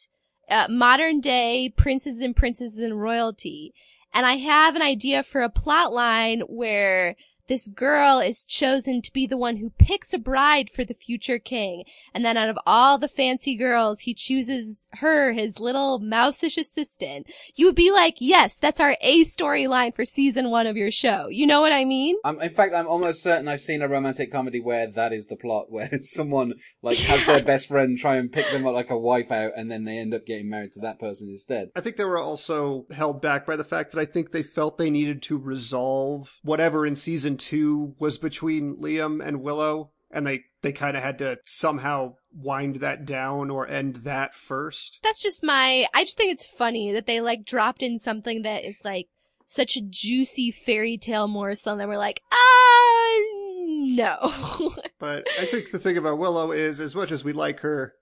uh, 0.49 0.67
modern 0.69 1.21
day 1.21 1.73
princes 1.75 2.19
and 2.19 2.35
princesses 2.35 2.79
and 2.79 3.01
royalty. 3.01 3.73
And 4.13 4.25
I 4.25 4.35
have 4.35 4.75
an 4.75 4.81
idea 4.81 5.23
for 5.23 5.41
a 5.41 5.49
plot 5.49 5.91
line 5.91 6.41
where 6.41 7.15
this 7.47 7.67
girl 7.67 8.19
is 8.19 8.43
chosen 8.43 9.01
to 9.01 9.13
be 9.13 9.27
the 9.27 9.38
one 9.38 9.58
who 9.58 9.71
picks 9.77 10.13
a 10.13 10.17
bride 10.17 10.69
for 10.69 10.84
the 10.84 10.93
future 10.93 11.39
king. 11.39 11.84
And 12.13 12.25
then 12.25 12.38
out 12.38 12.49
of 12.49 12.58
all 12.65 12.97
the 12.97 13.08
fancy 13.08 13.55
girls, 13.55 14.01
he 14.01 14.13
chooses 14.13 14.88
her, 14.93 15.34
his 15.34 15.60
little 15.60 15.99
mouseish 15.99 16.58
assistant. 16.58 17.27
You 17.55 17.67
would 17.67 17.75
be 17.75 17.91
like, 17.91 18.15
yes, 18.19 18.58
that's 18.58 18.79
our 18.79 18.97
A 19.01 19.23
storyline 19.23 19.95
for 19.95 20.05
season 20.05 20.49
one 20.49 20.67
of 20.67 20.77
your 20.77 20.91
show. 20.91 21.27
You 21.29 21.45
know 21.47 21.62
what 21.62 21.71
I 21.71 21.86
mean? 21.86 22.17
I'm, 22.23 22.41
in 22.41 22.53
fact, 22.53 22.73
I'm 22.73 22.88
almost 22.88 23.21
certain 23.21 23.47
I've 23.47 23.62
seen 23.62 23.81
a 23.81 23.88
romantic 23.88 24.31
comedy 24.31 24.60
where 24.60 24.88
that 24.88 25.13
is 25.13 25.27
the 25.27 25.36
plot, 25.36 25.67
where 25.69 25.89
someone 26.01 26.53
like 26.81 26.97
has 26.97 27.25
their 27.25 27.43
best 27.43 27.67
friend 27.67 27.97
try 27.97 28.15
and 28.15 28.31
pick 28.31 28.49
them 28.49 28.65
up 28.65 28.73
like 28.73 28.89
a 28.89 28.97
wife 28.97 29.31
out, 29.31 29.51
and 29.55 29.69
then 29.69 29.86
they 29.86 29.97
end 29.97 30.13
up 30.13 30.25
getting 30.25 30.49
married 30.49 30.71
to 30.73 30.79
that 30.79 30.99
person 30.99 31.29
instead. 31.29 31.69
I 31.75 31.81
think 31.81 31.97
they 31.97 32.05
were 32.05 32.17
also 32.17 32.86
held 32.91 33.21
back 33.21 33.45
by 33.45 33.55
the 33.55 33.63
fact 33.63 33.91
that 33.91 33.99
I 33.99 34.05
think 34.05 34.31
they 34.31 34.43
felt 34.43 34.77
they 34.77 34.89
needed 34.89 35.21
to 35.23 35.38
resolve 35.38 36.39
whatever 36.43 36.86
in 36.86 36.95
season 36.95 37.34
two 37.37 37.95
was 37.99 38.17
between 38.17 38.77
Liam 38.77 39.25
and 39.25 39.41
Willow, 39.41 39.91
and 40.11 40.25
they 40.25 40.43
they 40.61 40.71
kind 40.71 40.97
of 40.97 41.03
had 41.03 41.19
to 41.19 41.37
somehow 41.43 42.15
wind 42.33 42.77
that 42.77 43.05
down 43.05 43.49
or 43.49 43.67
end 43.67 43.97
that 43.97 44.33
first. 44.33 44.99
That's 45.03 45.21
just 45.21 45.43
my, 45.43 45.85
I 45.93 46.03
just 46.03 46.17
think 46.17 46.33
it's 46.33 46.45
funny 46.45 46.91
that 46.93 47.05
they 47.05 47.21
like 47.21 47.45
dropped 47.45 47.83
in 47.83 47.99
something 47.99 48.41
that 48.41 48.65
is 48.65 48.81
like 48.83 49.07
such 49.45 49.77
a 49.77 49.81
juicy 49.81 50.49
fairy 50.51 50.97
tale 50.97 51.27
morsel 51.27 51.73
and 51.73 51.81
then 51.81 51.87
we're 51.87 51.97
like, 51.97 52.21
ah, 52.31 53.21
no. 53.67 54.71
But 54.99 55.27
I 55.39 55.45
think 55.45 55.69
the 55.69 55.77
thing 55.77 55.97
about 55.97 56.17
Willow 56.17 56.51
is, 56.51 56.79
as 56.79 56.95
much 56.95 57.11
as 57.11 57.23
we 57.23 57.31
like 57.31 57.59
her, 57.59 57.93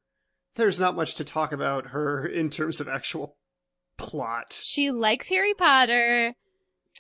there's 0.56 0.80
not 0.80 0.96
much 0.96 1.16
to 1.16 1.26
talk 1.26 1.52
about 1.52 1.88
her 1.88 2.26
in 2.26 2.50
terms 2.50 2.80
of 2.80 2.88
actual 2.88 3.36
plot. 3.98 4.62
she 4.64 4.90
likes 4.90 5.28
Harry 5.28 5.54
Potter 5.54 6.34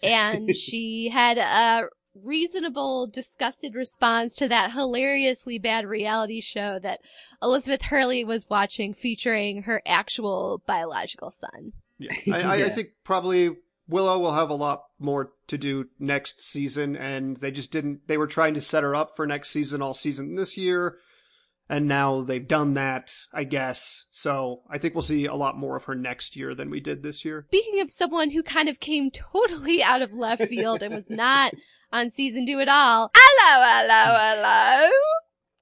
and 0.02 0.54
she 0.56 1.10
had 1.10 1.38
a 1.38 1.88
reasonable 2.16 3.08
disgusted 3.08 3.76
response 3.76 4.36
to 4.36 4.48
that 4.48 4.72
hilariously 4.72 5.60
bad 5.60 5.86
reality 5.86 6.42
show 6.42 6.80
that 6.80 7.00
Elizabeth 7.42 7.84
Hurley 7.84 8.24
was 8.24 8.50
watching 8.50 8.94
featuring 8.94 9.64
her 9.64 9.82
actual 9.86 10.62
biological 10.66 11.32
son. 11.32 11.74
Yeah, 11.98 12.14
I, 12.32 12.42
I, 12.42 12.54
I 12.66 12.70
think 12.70 12.90
probably 13.04 13.56
Willow 13.88 14.20
will 14.20 14.34
have 14.34 14.50
a 14.50 14.56
lot 14.56 14.86
more 15.00 15.34
to 15.48 15.58
do 15.58 15.90
next 16.00 16.42
season, 16.42 16.96
and 16.96 17.38
they 17.38 17.52
just 17.52 17.72
didn't. 17.72 18.08
They 18.08 18.18
were 18.18 18.28
trying 18.28 18.54
to 18.54 18.62
set 18.62 18.84
her 18.84 18.96
up 18.96 19.16
for 19.16 19.28
next 19.28 19.50
season 19.50 19.82
all 19.82 19.94
season 19.94 20.36
this 20.36 20.58
year, 20.58 20.98
and 21.74 21.88
now 21.88 22.22
they've 22.22 22.48
done 22.48 22.76
that, 22.76 23.16
I 23.34 23.46
guess. 23.46 24.06
So 24.12 24.62
I 24.70 24.78
think 24.78 24.94
we'll 24.94 25.02
see 25.02 25.26
a 25.26 25.34
lot 25.34 25.58
more 25.58 25.76
of 25.76 25.86
her 25.86 25.96
next 25.96 26.36
year 26.36 26.54
than 26.54 26.70
we 26.70 26.80
did 26.80 27.02
this 27.02 27.26
year. 27.26 27.46
Speaking 27.50 27.82
of 27.82 27.90
someone 27.90 28.30
who 28.30 28.44
kind 28.44 28.70
of 28.70 28.80
came 28.80 29.10
totally 29.10 29.82
out 29.82 30.04
of 30.04 30.14
left 30.14 30.44
field 30.44 30.84
and 30.84 30.94
was 30.94 31.10
not 31.10 31.54
on 31.92 32.12
season 32.12 32.46
two 32.46 32.60
at 32.60 32.70
all. 32.70 33.10
Hello, 33.16 33.66
hello, 33.66 34.92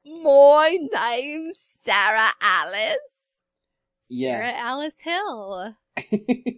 hello. 0.03 0.21
My 0.21 0.77
name's 0.93 1.79
Sarah 1.81 2.33
Alice. 2.41 3.39
Yeah. 4.09 4.31
Sarah 4.31 4.53
Alice 4.53 4.99
Hill. 5.01 5.75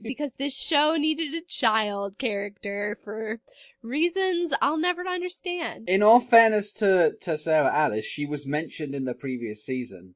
Because 0.04 0.34
this 0.34 0.56
show 0.56 0.96
needed 0.96 1.34
a 1.34 1.46
child 1.48 2.18
character 2.18 2.98
for 3.04 3.39
reasons 3.84 4.54
I'll 4.62 4.78
never 4.78 5.06
understand. 5.08 5.88
In 5.88 6.02
all 6.02 6.19
fairness 6.19 6.72
to, 6.74 7.13
to 7.22 7.38
Sarah 7.38 7.72
Alice, 7.74 8.06
she 8.06 8.26
was 8.26 8.48
mentioned 8.48 8.96
in 8.96 9.06
the 9.06 9.13
previous 9.13 9.63
season 9.65 10.15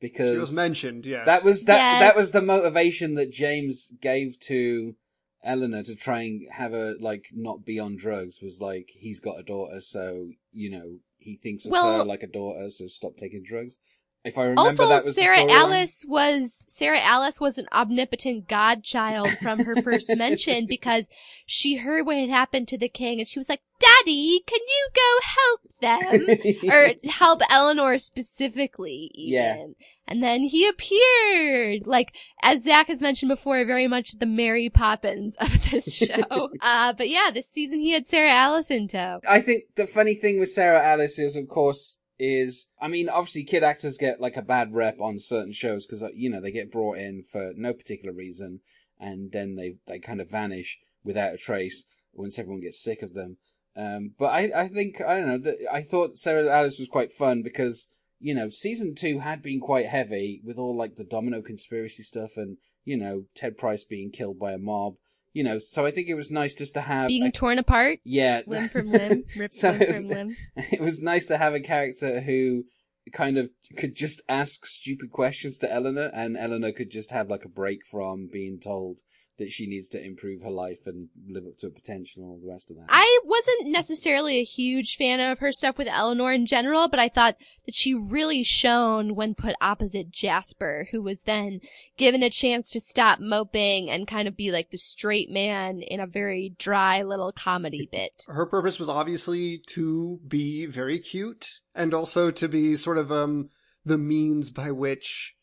because 0.00 0.34
She 0.34 0.38
was 0.38 0.54
mentioned, 0.54 1.06
yes. 1.06 1.26
that 1.26 1.42
was 1.42 1.64
that 1.64 2.00
that 2.00 2.16
was 2.16 2.32
the 2.32 2.42
motivation 2.42 3.14
that 3.14 3.32
James 3.32 3.92
gave 4.00 4.38
to 4.40 4.94
Eleanor 5.42 5.82
to 5.84 5.94
try 5.94 6.22
and 6.22 6.42
have 6.52 6.72
her 6.72 6.94
like 7.00 7.26
not 7.32 7.64
be 7.64 7.78
on 7.80 7.96
drugs 7.96 8.40
was 8.42 8.60
like 8.60 8.90
he's 8.94 9.20
got 9.20 9.38
a 9.40 9.42
daughter, 9.42 9.80
so 9.80 10.28
you 10.52 10.70
know 10.70 10.98
he 11.18 11.36
thinks 11.36 11.64
of 11.64 11.72
Well- 11.72 11.98
her 11.98 12.04
like 12.04 12.22
a 12.22 12.26
daughter, 12.28 12.68
so 12.70 12.86
stop 12.88 13.16
taking 13.16 13.42
drugs. 13.42 13.78
If 14.26 14.36
I 14.36 14.42
remember, 14.42 14.60
Also, 14.62 14.88
that 14.88 15.04
was 15.04 15.14
Sarah. 15.14 15.48
Alice 15.48 16.04
was 16.08 16.64
Sarah 16.66 17.00
Alice 17.00 17.40
was 17.40 17.58
an 17.58 17.66
omnipotent 17.72 18.48
godchild 18.48 19.30
from 19.40 19.60
her 19.64 19.80
first 19.82 20.10
mention 20.16 20.66
because 20.68 21.08
she 21.46 21.76
heard 21.76 22.04
what 22.04 22.16
had 22.16 22.28
happened 22.28 22.66
to 22.68 22.78
the 22.78 22.88
king 22.88 23.20
and 23.20 23.28
she 23.28 23.38
was 23.38 23.48
like, 23.48 23.60
"Daddy, 23.78 24.42
can 24.44 24.58
you 24.60 24.88
go 24.94 25.20
help 25.22 25.60
them 25.80 26.70
or 26.72 26.92
help 27.08 27.40
Eleanor 27.50 27.98
specifically?" 27.98 29.12
Even. 29.14 29.32
Yeah. 29.32 29.86
And 30.08 30.22
then 30.22 30.42
he 30.42 30.66
appeared, 30.68 31.86
like 31.86 32.16
as 32.42 32.64
Zach 32.64 32.88
has 32.88 33.00
mentioned 33.00 33.28
before, 33.28 33.64
very 33.64 33.86
much 33.86 34.18
the 34.18 34.26
Mary 34.26 34.68
Poppins 34.68 35.36
of 35.36 35.70
this 35.70 35.94
show. 35.96 36.50
uh, 36.60 36.92
but 36.94 37.08
yeah, 37.08 37.30
this 37.32 37.48
season 37.48 37.78
he 37.78 37.92
had 37.92 38.06
Sarah 38.08 38.32
Alice 38.32 38.70
in 38.72 38.88
tow. 38.88 39.20
I 39.28 39.40
think 39.40 39.64
the 39.76 39.86
funny 39.86 40.14
thing 40.14 40.40
with 40.40 40.50
Sarah 40.50 40.82
Alice 40.82 41.18
is, 41.18 41.36
of 41.36 41.48
course, 41.48 41.98
is 42.18 42.68
I 42.80 42.88
mean, 42.88 43.08
obviously, 43.08 43.44
kid 43.44 43.62
actors 43.62 43.98
get 43.98 44.20
like 44.20 44.36
a 44.36 44.42
bad 44.42 44.74
rep 44.74 45.00
on 45.00 45.18
certain 45.18 45.52
shows 45.52 45.86
because 45.86 46.04
you 46.14 46.30
know 46.30 46.40
they 46.40 46.50
get 46.50 46.72
brought 46.72 46.98
in 46.98 47.22
for 47.22 47.52
no 47.56 47.72
particular 47.72 48.14
reason, 48.14 48.60
and 48.98 49.32
then 49.32 49.56
they 49.56 49.76
they 49.86 49.98
kind 49.98 50.20
of 50.20 50.30
vanish 50.30 50.78
without 51.04 51.34
a 51.34 51.38
trace 51.38 51.86
once 52.12 52.38
everyone 52.38 52.62
gets 52.62 52.82
sick 52.82 53.02
of 53.02 53.14
them. 53.14 53.36
Um, 53.76 54.12
but 54.18 54.26
I 54.26 54.50
I 54.54 54.68
think 54.68 55.00
I 55.00 55.20
don't 55.20 55.42
know. 55.42 55.52
I 55.70 55.82
thought 55.82 56.18
Sarah 56.18 56.48
Alice 56.48 56.78
was 56.78 56.88
quite 56.88 57.12
fun 57.12 57.42
because 57.42 57.90
you 58.18 58.34
know 58.34 58.48
season 58.48 58.94
two 58.94 59.18
had 59.18 59.42
been 59.42 59.60
quite 59.60 59.86
heavy 59.86 60.40
with 60.44 60.56
all 60.56 60.76
like 60.76 60.96
the 60.96 61.04
domino 61.04 61.42
conspiracy 61.42 62.02
stuff 62.02 62.32
and 62.36 62.56
you 62.84 62.96
know 62.96 63.24
Ted 63.34 63.58
Pryce 63.58 63.84
being 63.84 64.10
killed 64.10 64.38
by 64.38 64.52
a 64.52 64.58
mob. 64.58 64.94
You 65.36 65.44
know, 65.44 65.58
so 65.58 65.84
I 65.84 65.90
think 65.90 66.08
it 66.08 66.14
was 66.14 66.30
nice 66.30 66.54
just 66.54 66.72
to 66.74 66.80
have 66.80 67.08
Being 67.08 67.24
a- 67.26 67.30
torn 67.30 67.58
apart, 67.58 67.98
yeah 68.04 68.40
limb 68.46 68.70
from 68.70 68.90
limb, 68.90 69.24
rip 69.36 69.52
So 69.52 69.70
limb 69.70 69.78
was- 69.88 69.96
from 69.98 70.08
limb. 70.08 70.36
it 70.56 70.80
was 70.80 71.02
nice 71.02 71.26
to 71.26 71.36
have 71.36 71.52
a 71.52 71.60
character 71.60 72.22
who 72.22 72.64
kind 73.12 73.36
of 73.36 73.50
could 73.76 73.94
just 73.94 74.22
ask 74.30 74.64
stupid 74.64 75.10
questions 75.12 75.58
to 75.58 75.70
Eleanor, 75.70 76.10
and 76.14 76.38
Eleanor 76.38 76.72
could 76.72 76.90
just 76.90 77.10
have 77.10 77.28
like 77.28 77.44
a 77.44 77.50
break 77.50 77.80
from 77.90 78.28
being 78.32 78.58
told 78.58 79.00
that 79.38 79.52
she 79.52 79.66
needs 79.66 79.88
to 79.90 80.02
improve 80.02 80.42
her 80.42 80.50
life 80.50 80.86
and 80.86 81.08
live 81.28 81.44
up 81.46 81.58
to 81.58 81.66
her 81.66 81.70
potential 81.72 82.22
and 82.22 82.32
all 82.32 82.38
the 82.38 82.50
rest 82.50 82.70
of 82.70 82.76
that. 82.76 82.86
I 82.88 83.20
wasn't 83.24 83.68
necessarily 83.68 84.38
a 84.38 84.44
huge 84.44 84.96
fan 84.96 85.20
of 85.20 85.38
her 85.40 85.52
stuff 85.52 85.78
with 85.78 85.88
Eleanor 85.88 86.32
in 86.32 86.46
general, 86.46 86.88
but 86.88 86.98
I 86.98 87.08
thought 87.08 87.36
that 87.66 87.74
she 87.74 87.94
really 87.94 88.42
shone 88.42 89.14
when 89.14 89.34
put 89.34 89.54
opposite 89.60 90.10
Jasper, 90.10 90.88
who 90.90 91.02
was 91.02 91.22
then 91.22 91.60
given 91.96 92.22
a 92.22 92.30
chance 92.30 92.70
to 92.70 92.80
stop 92.80 93.20
moping 93.20 93.90
and 93.90 94.06
kind 94.06 94.26
of 94.26 94.36
be 94.36 94.50
like 94.50 94.70
the 94.70 94.78
straight 94.78 95.30
man 95.30 95.80
in 95.80 96.00
a 96.00 96.06
very 96.06 96.54
dry 96.58 97.02
little 97.02 97.32
comedy 97.32 97.88
bit. 97.90 98.24
her 98.28 98.46
purpose 98.46 98.78
was 98.78 98.88
obviously 98.88 99.58
to 99.66 100.18
be 100.26 100.66
very 100.66 100.98
cute 100.98 101.60
and 101.74 101.92
also 101.92 102.30
to 102.30 102.48
be 102.48 102.76
sort 102.76 102.98
of 102.98 103.12
um 103.12 103.50
the 103.84 103.98
means 103.98 104.50
by 104.50 104.70
which 104.70 105.35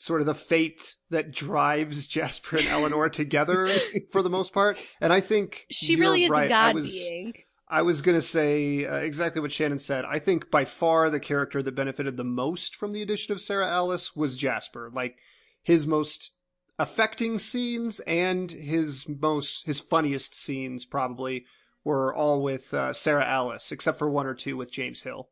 sort 0.00 0.22
of 0.22 0.26
the 0.26 0.34
fate 0.34 0.94
that 1.10 1.30
drives 1.30 2.08
Jasper 2.08 2.56
and 2.56 2.66
Eleanor 2.68 3.08
together 3.10 3.68
for 4.10 4.22
the 4.22 4.30
most 4.30 4.54
part. 4.54 4.78
And 4.98 5.12
I 5.12 5.20
think 5.20 5.66
She 5.70 5.92
you're 5.92 6.00
really 6.00 6.24
is 6.24 6.30
right. 6.30 6.46
a 6.46 6.48
god 6.48 6.70
I 6.70 6.72
was, 6.72 6.90
being. 6.90 7.34
I 7.68 7.82
was 7.82 8.00
going 8.00 8.14
to 8.14 8.22
say 8.22 8.86
uh, 8.86 8.96
exactly 8.96 9.42
what 9.42 9.52
Shannon 9.52 9.78
said. 9.78 10.06
I 10.06 10.18
think 10.18 10.50
by 10.50 10.64
far 10.64 11.10
the 11.10 11.20
character 11.20 11.62
that 11.62 11.74
benefited 11.74 12.16
the 12.16 12.24
most 12.24 12.74
from 12.74 12.94
the 12.94 13.02
addition 13.02 13.34
of 13.34 13.42
Sarah 13.42 13.68
Alice 13.68 14.16
was 14.16 14.38
Jasper. 14.38 14.90
Like 14.90 15.18
his 15.62 15.86
most 15.86 16.32
affecting 16.78 17.38
scenes 17.38 18.00
and 18.00 18.50
his 18.50 19.06
most 19.06 19.66
his 19.66 19.80
funniest 19.80 20.34
scenes 20.34 20.86
probably 20.86 21.44
were 21.84 22.14
all 22.14 22.42
with 22.42 22.72
uh, 22.72 22.94
Sarah 22.94 23.26
Alice, 23.26 23.70
except 23.70 23.98
for 23.98 24.08
one 24.08 24.26
or 24.26 24.34
two 24.34 24.56
with 24.56 24.72
James 24.72 25.02
Hill. 25.02 25.28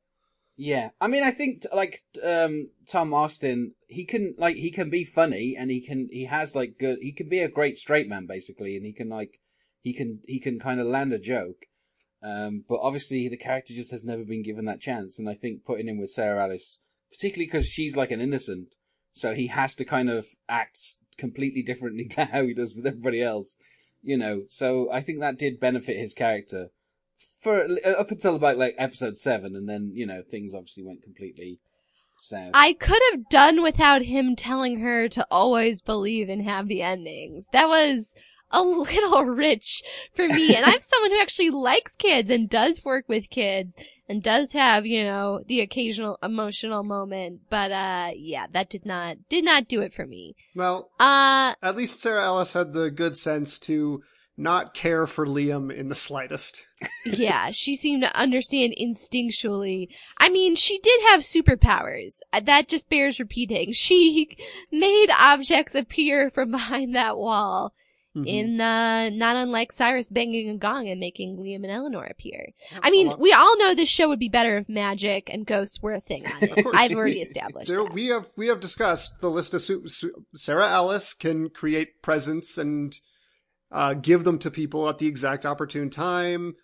Yeah, 0.60 0.90
I 1.00 1.06
mean, 1.06 1.22
I 1.22 1.30
think 1.30 1.62
like 1.72 2.02
um, 2.22 2.70
Tom 2.90 3.14
Austin, 3.14 3.74
he 3.86 4.04
can 4.04 4.34
like 4.38 4.56
he 4.56 4.72
can 4.72 4.90
be 4.90 5.04
funny, 5.04 5.54
and 5.56 5.70
he 5.70 5.80
can 5.80 6.08
he 6.10 6.24
has 6.24 6.56
like 6.56 6.80
good. 6.80 6.98
He 7.00 7.12
can 7.12 7.28
be 7.28 7.38
a 7.38 7.48
great 7.48 7.78
straight 7.78 8.08
man 8.08 8.26
basically, 8.26 8.76
and 8.76 8.84
he 8.84 8.92
can 8.92 9.08
like 9.08 9.38
he 9.82 9.92
can 9.92 10.18
he 10.26 10.40
can 10.40 10.58
kind 10.58 10.80
of 10.80 10.88
land 10.88 11.12
a 11.12 11.18
joke. 11.20 11.66
Um, 12.24 12.64
but 12.68 12.80
obviously 12.82 13.28
the 13.28 13.36
character 13.36 13.72
just 13.72 13.92
has 13.92 14.02
never 14.02 14.24
been 14.24 14.42
given 14.42 14.64
that 14.64 14.80
chance, 14.80 15.16
and 15.16 15.30
I 15.30 15.34
think 15.34 15.64
putting 15.64 15.88
him 15.88 16.00
with 16.00 16.10
Sarah 16.10 16.42
Alice, 16.42 16.80
particularly 17.12 17.46
because 17.46 17.68
she's 17.68 17.94
like 17.94 18.10
an 18.10 18.20
innocent, 18.20 18.74
so 19.12 19.34
he 19.34 19.46
has 19.46 19.76
to 19.76 19.84
kind 19.84 20.10
of 20.10 20.26
act 20.48 20.96
completely 21.16 21.62
differently 21.62 22.04
to 22.10 22.24
how 22.24 22.44
he 22.44 22.52
does 22.52 22.74
with 22.74 22.84
everybody 22.84 23.22
else, 23.22 23.58
you 24.02 24.18
know. 24.18 24.42
So 24.48 24.90
I 24.90 25.02
think 25.02 25.20
that 25.20 25.38
did 25.38 25.60
benefit 25.60 25.98
his 25.98 26.14
character 26.14 26.70
for 27.40 27.66
uh, 27.84 27.90
up 27.90 28.10
until 28.10 28.36
about 28.36 28.58
like 28.58 28.74
episode 28.78 29.16
seven, 29.16 29.54
and 29.56 29.68
then 29.68 29.92
you 29.94 30.06
know 30.06 30.22
things 30.22 30.54
obviously 30.54 30.84
went 30.84 31.02
completely 31.02 31.58
south. 32.18 32.50
I 32.54 32.72
could 32.72 33.00
have 33.12 33.28
done 33.28 33.62
without 33.62 34.02
him 34.02 34.36
telling 34.36 34.80
her 34.80 35.08
to 35.08 35.26
always 35.30 35.82
believe 35.82 36.28
in 36.28 36.44
happy 36.44 36.82
endings. 36.82 37.46
That 37.52 37.68
was 37.68 38.12
a 38.50 38.62
little 38.62 39.24
rich 39.24 39.82
for 40.14 40.28
me. 40.28 40.54
And 40.54 40.64
I'm 40.64 40.80
someone 40.80 41.10
who 41.10 41.20
actually 41.20 41.50
likes 41.50 41.94
kids 41.94 42.30
and 42.30 42.48
does 42.48 42.84
work 42.84 43.08
with 43.08 43.30
kids 43.30 43.74
and 44.08 44.22
does 44.22 44.52
have, 44.52 44.86
you 44.86 45.04
know, 45.04 45.42
the 45.46 45.60
occasional 45.60 46.18
emotional 46.22 46.82
moment. 46.82 47.42
But, 47.50 47.72
uh, 47.72 48.10
yeah, 48.16 48.46
that 48.52 48.70
did 48.70 48.86
not, 48.86 49.28
did 49.28 49.44
not 49.44 49.68
do 49.68 49.82
it 49.82 49.92
for 49.92 50.06
me. 50.06 50.34
Well, 50.54 50.90
Uh, 50.98 51.54
at 51.62 51.76
least 51.76 52.00
Sarah 52.00 52.24
Alice 52.24 52.54
had 52.54 52.72
the 52.72 52.90
good 52.90 53.16
sense 53.16 53.58
to 53.60 54.02
not 54.36 54.72
care 54.72 55.06
for 55.06 55.26
Liam 55.26 55.70
in 55.74 55.88
the 55.88 55.94
slightest. 55.94 56.64
Yeah, 57.04 57.50
she 57.50 57.76
seemed 57.76 58.02
to 58.02 58.16
understand 58.18 58.74
instinctually. 58.80 59.88
I 60.18 60.28
mean, 60.28 60.56
she 60.56 60.78
did 60.78 61.00
have 61.08 61.20
superpowers. 61.20 62.18
Uh, 62.32 62.40
That 62.40 62.68
just 62.68 62.88
bears 62.88 63.18
repeating. 63.18 63.72
She 63.72 64.36
made 64.70 65.08
objects 65.10 65.74
appear 65.74 66.30
from 66.30 66.50
behind 66.50 66.94
that 66.94 67.16
wall. 67.16 67.74
Mhm. 68.16 68.26
In 68.26 68.60
uh, 68.60 69.10
not 69.10 69.36
unlike 69.36 69.70
Cyrus 69.70 70.08
banging 70.10 70.48
a 70.48 70.56
gong 70.56 70.88
and 70.88 70.98
making 70.98 71.36
Liam 71.36 71.56
and 71.56 71.66
Eleanor 71.70 72.04
appear. 72.04 72.48
I 72.82 72.90
mean, 72.90 73.12
we 73.18 73.32
all 73.34 73.56
know 73.58 73.74
this 73.74 73.90
show 73.90 74.08
would 74.08 74.18
be 74.18 74.30
better 74.30 74.56
if 74.56 74.68
magic 74.68 75.28
and 75.32 75.46
ghosts 75.46 75.82
were 75.82 75.92
a 75.92 76.00
thing 76.00 76.26
on 76.26 76.42
it. 76.42 76.66
I've 76.74 76.92
already 76.92 77.20
established 77.20 77.70
There, 77.70 77.84
that. 77.84 77.92
we 77.92 78.06
have 78.06 78.26
we 78.34 78.46
have 78.48 78.60
discussed 78.60 79.20
the 79.20 79.30
list 79.30 79.52
of 79.52 79.60
su- 79.60 79.86
su- 79.88 80.24
Sarah 80.34 80.66
Alice 80.68 81.12
can 81.12 81.50
create 81.50 82.00
presents 82.02 82.56
and 82.56 82.92
uh, 83.70 83.92
give 83.92 84.24
them 84.24 84.38
to 84.38 84.50
people 84.50 84.88
at 84.88 84.96
the 84.98 85.06
exact 85.06 85.44
opportune 85.44 85.90
time. 85.90 86.54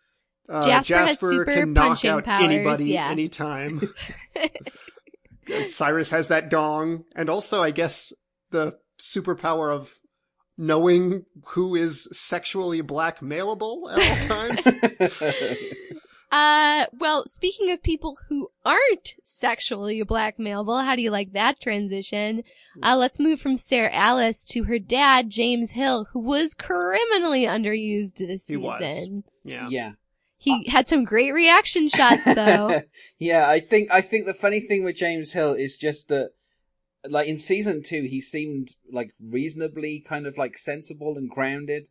Uh, 0.49 0.65
Jasper 0.65 0.97
has 0.97 1.21
super 1.21 1.45
can 1.45 1.73
knock 1.73 1.87
punching 1.89 2.11
out 2.11 2.25
powers, 2.25 2.45
anybody 2.45 2.85
yeah. 2.91 3.09
anytime. 3.09 3.81
Cyrus 5.69 6.11
has 6.11 6.29
that 6.29 6.49
dong, 6.49 7.05
and 7.15 7.31
also 7.31 7.63
I 7.63 7.71
guess 7.71 8.13
the 8.51 8.79
superpower 8.99 9.75
of 9.75 9.99
knowing 10.57 11.25
who 11.47 11.75
is 11.75 12.09
sexually 12.13 12.83
blackmailable 12.83 13.91
at 13.93 14.31
all 14.31 14.49
times. 14.49 14.69
Uh, 16.33 16.87
well, 16.99 17.25
speaking 17.29 17.71
of 17.71 17.81
people 17.81 18.19
who 18.29 18.49
aren't 18.65 19.15
sexually 19.23 20.03
blackmailable, 20.05 20.85
how 20.85 20.97
do 20.97 21.03
you 21.03 21.13
like 21.13 21.33
that 21.33 21.61
transition? 21.61 22.43
Uh, 22.83 22.97
let's 22.97 23.21
move 23.21 23.41
from 23.41 23.57
Sarah 23.57 23.93
Alice 23.93 24.45
to 24.47 24.65
her 24.65 24.81
dad, 24.81 25.31
James 25.31 25.71
Hill, 25.71 26.09
who 26.13 26.19
was 26.19 26.55
criminally 26.55 27.45
underused 27.45 28.17
this 28.17 28.49
He 28.49 28.57
was. 28.57 28.81
season. 28.81 29.23
yeah. 29.45 29.69
yeah. 29.71 29.93
He 30.37 30.69
had 30.69 30.89
some 30.89 31.05
great 31.05 31.33
reaction 31.33 31.89
shots 31.89 32.25
though. 32.25 32.83
yeah, 33.19 33.49
I 33.49 33.61
think 33.61 33.91
I 33.91 34.01
think 34.01 34.27
the 34.27 34.35
funny 34.35 34.61
thing 34.61 34.85
with 34.85 34.97
James 34.97 35.33
Hill 35.33 35.55
is 35.55 35.77
just 35.77 36.09
that 36.09 36.33
like 37.09 37.29
in 37.29 37.37
season 37.37 37.83
two 37.83 38.03
he 38.03 38.21
seemed 38.21 38.73
like 38.91 39.13
reasonably 39.23 40.01
kind 40.01 40.27
of 40.27 40.37
like 40.37 40.59
sensible 40.59 41.17
and 41.17 41.31
grounded. 41.31 41.89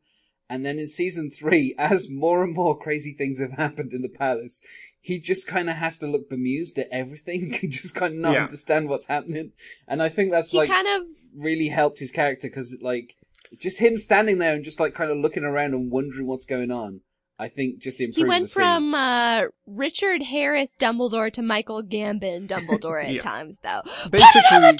And 0.49 0.65
then 0.65 0.77
in 0.77 0.87
season 0.87 1.31
three, 1.31 1.73
as 1.79 2.09
more 2.09 2.43
and 2.43 2.53
more 2.53 2.77
crazy 2.77 3.13
things 3.13 3.39
have 3.39 3.53
happened 3.53 3.93
in 3.93 4.01
the 4.01 4.09
palace, 4.09 4.61
he 4.99 5.19
just 5.19 5.47
kind 5.47 5.69
of 5.69 5.77
has 5.77 5.97
to 5.99 6.07
look 6.07 6.29
bemused 6.29 6.77
at 6.77 6.89
everything 6.91 7.57
and 7.61 7.71
just 7.71 7.95
kind 7.95 8.13
of 8.13 8.19
not 8.19 8.33
Yeah. 8.33 8.43
understand 8.43 8.89
what's 8.89 9.07
happening. 9.07 9.51
And 9.87 10.01
I 10.03 10.09
think 10.09 10.31
that's 10.31 10.51
he 10.51 10.57
like 10.57 10.69
kind 10.69 10.87
of 10.87 11.03
really 11.35 11.69
helped 11.69 11.99
his 11.99 12.11
character 12.11 12.47
because 12.49 12.77
like 12.81 13.15
just 13.57 13.79
him 13.79 13.97
standing 13.97 14.37
there 14.37 14.53
and 14.53 14.63
just 14.63 14.79
like 14.79 14.93
kind 14.93 15.11
of 15.11 15.17
looking 15.17 15.43
around 15.43 15.73
and 15.73 15.91
wondering 15.91 16.27
what's 16.27 16.45
going 16.45 16.71
on. 16.71 17.01
I 17.39 17.47
think 17.47 17.79
just 17.79 17.99
improves 17.99 18.17
he 18.17 18.25
went 18.25 18.43
the 18.43 18.47
scene. 18.49 18.61
from 18.63 18.95
uh 18.95 19.43
Richard 19.65 20.21
Harris 20.21 20.75
Dumbledore 20.79 21.31
to 21.33 21.41
Michael 21.41 21.81
Gambon 21.83 22.47
Dumbledore 22.47 23.03
at 23.03 23.11
Yeah. 23.15 23.21
times 23.21 23.59
though. 23.63 23.81
Basically, 24.09 24.41
Tava! 24.49 24.77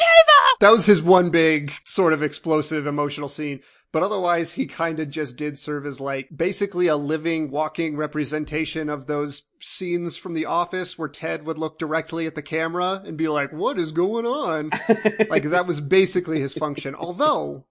that 0.60 0.72
was 0.72 0.86
his 0.86 1.02
one 1.02 1.30
big 1.30 1.72
sort 1.84 2.14
of 2.14 2.22
explosive 2.24 2.86
emotional 2.86 3.28
scene. 3.30 3.62
But 3.92 4.02
otherwise, 4.02 4.54
he 4.54 4.66
kind 4.66 5.00
of 5.00 5.12
just 5.12 5.38
did 5.38 5.56
serve 5.58 5.86
as 5.86 6.02
like 6.02 6.28
basically 6.36 6.88
a 6.88 6.96
living, 6.96 7.52
walking 7.52 7.96
representation 7.96 8.90
of 8.90 9.06
those 9.06 9.44
scenes 9.62 10.18
from 10.18 10.34
The 10.34 10.46
Office 10.46 10.98
where 10.98 11.08
Ted 11.10 11.46
would 11.46 11.60
look 11.60 11.78
directly 11.78 12.26
at 12.26 12.34
the 12.34 12.42
camera 12.42 13.04
and 13.06 13.18
be 13.18 13.28
like, 13.28 13.52
what 13.54 13.78
is 13.78 13.92
going 13.92 14.26
on? 14.26 14.72
like 15.30 15.44
that 15.44 15.68
was 15.68 15.80
basically 15.80 16.40
his 16.40 16.56
function. 16.56 16.96
Although 16.96 17.66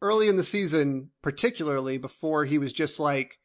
early 0.00 0.28
in 0.28 0.36
the 0.36 0.44
season, 0.44 1.10
particularly 1.22 1.98
before 1.98 2.44
he 2.44 2.56
was 2.58 2.72
just 2.72 3.00
like 3.00 3.38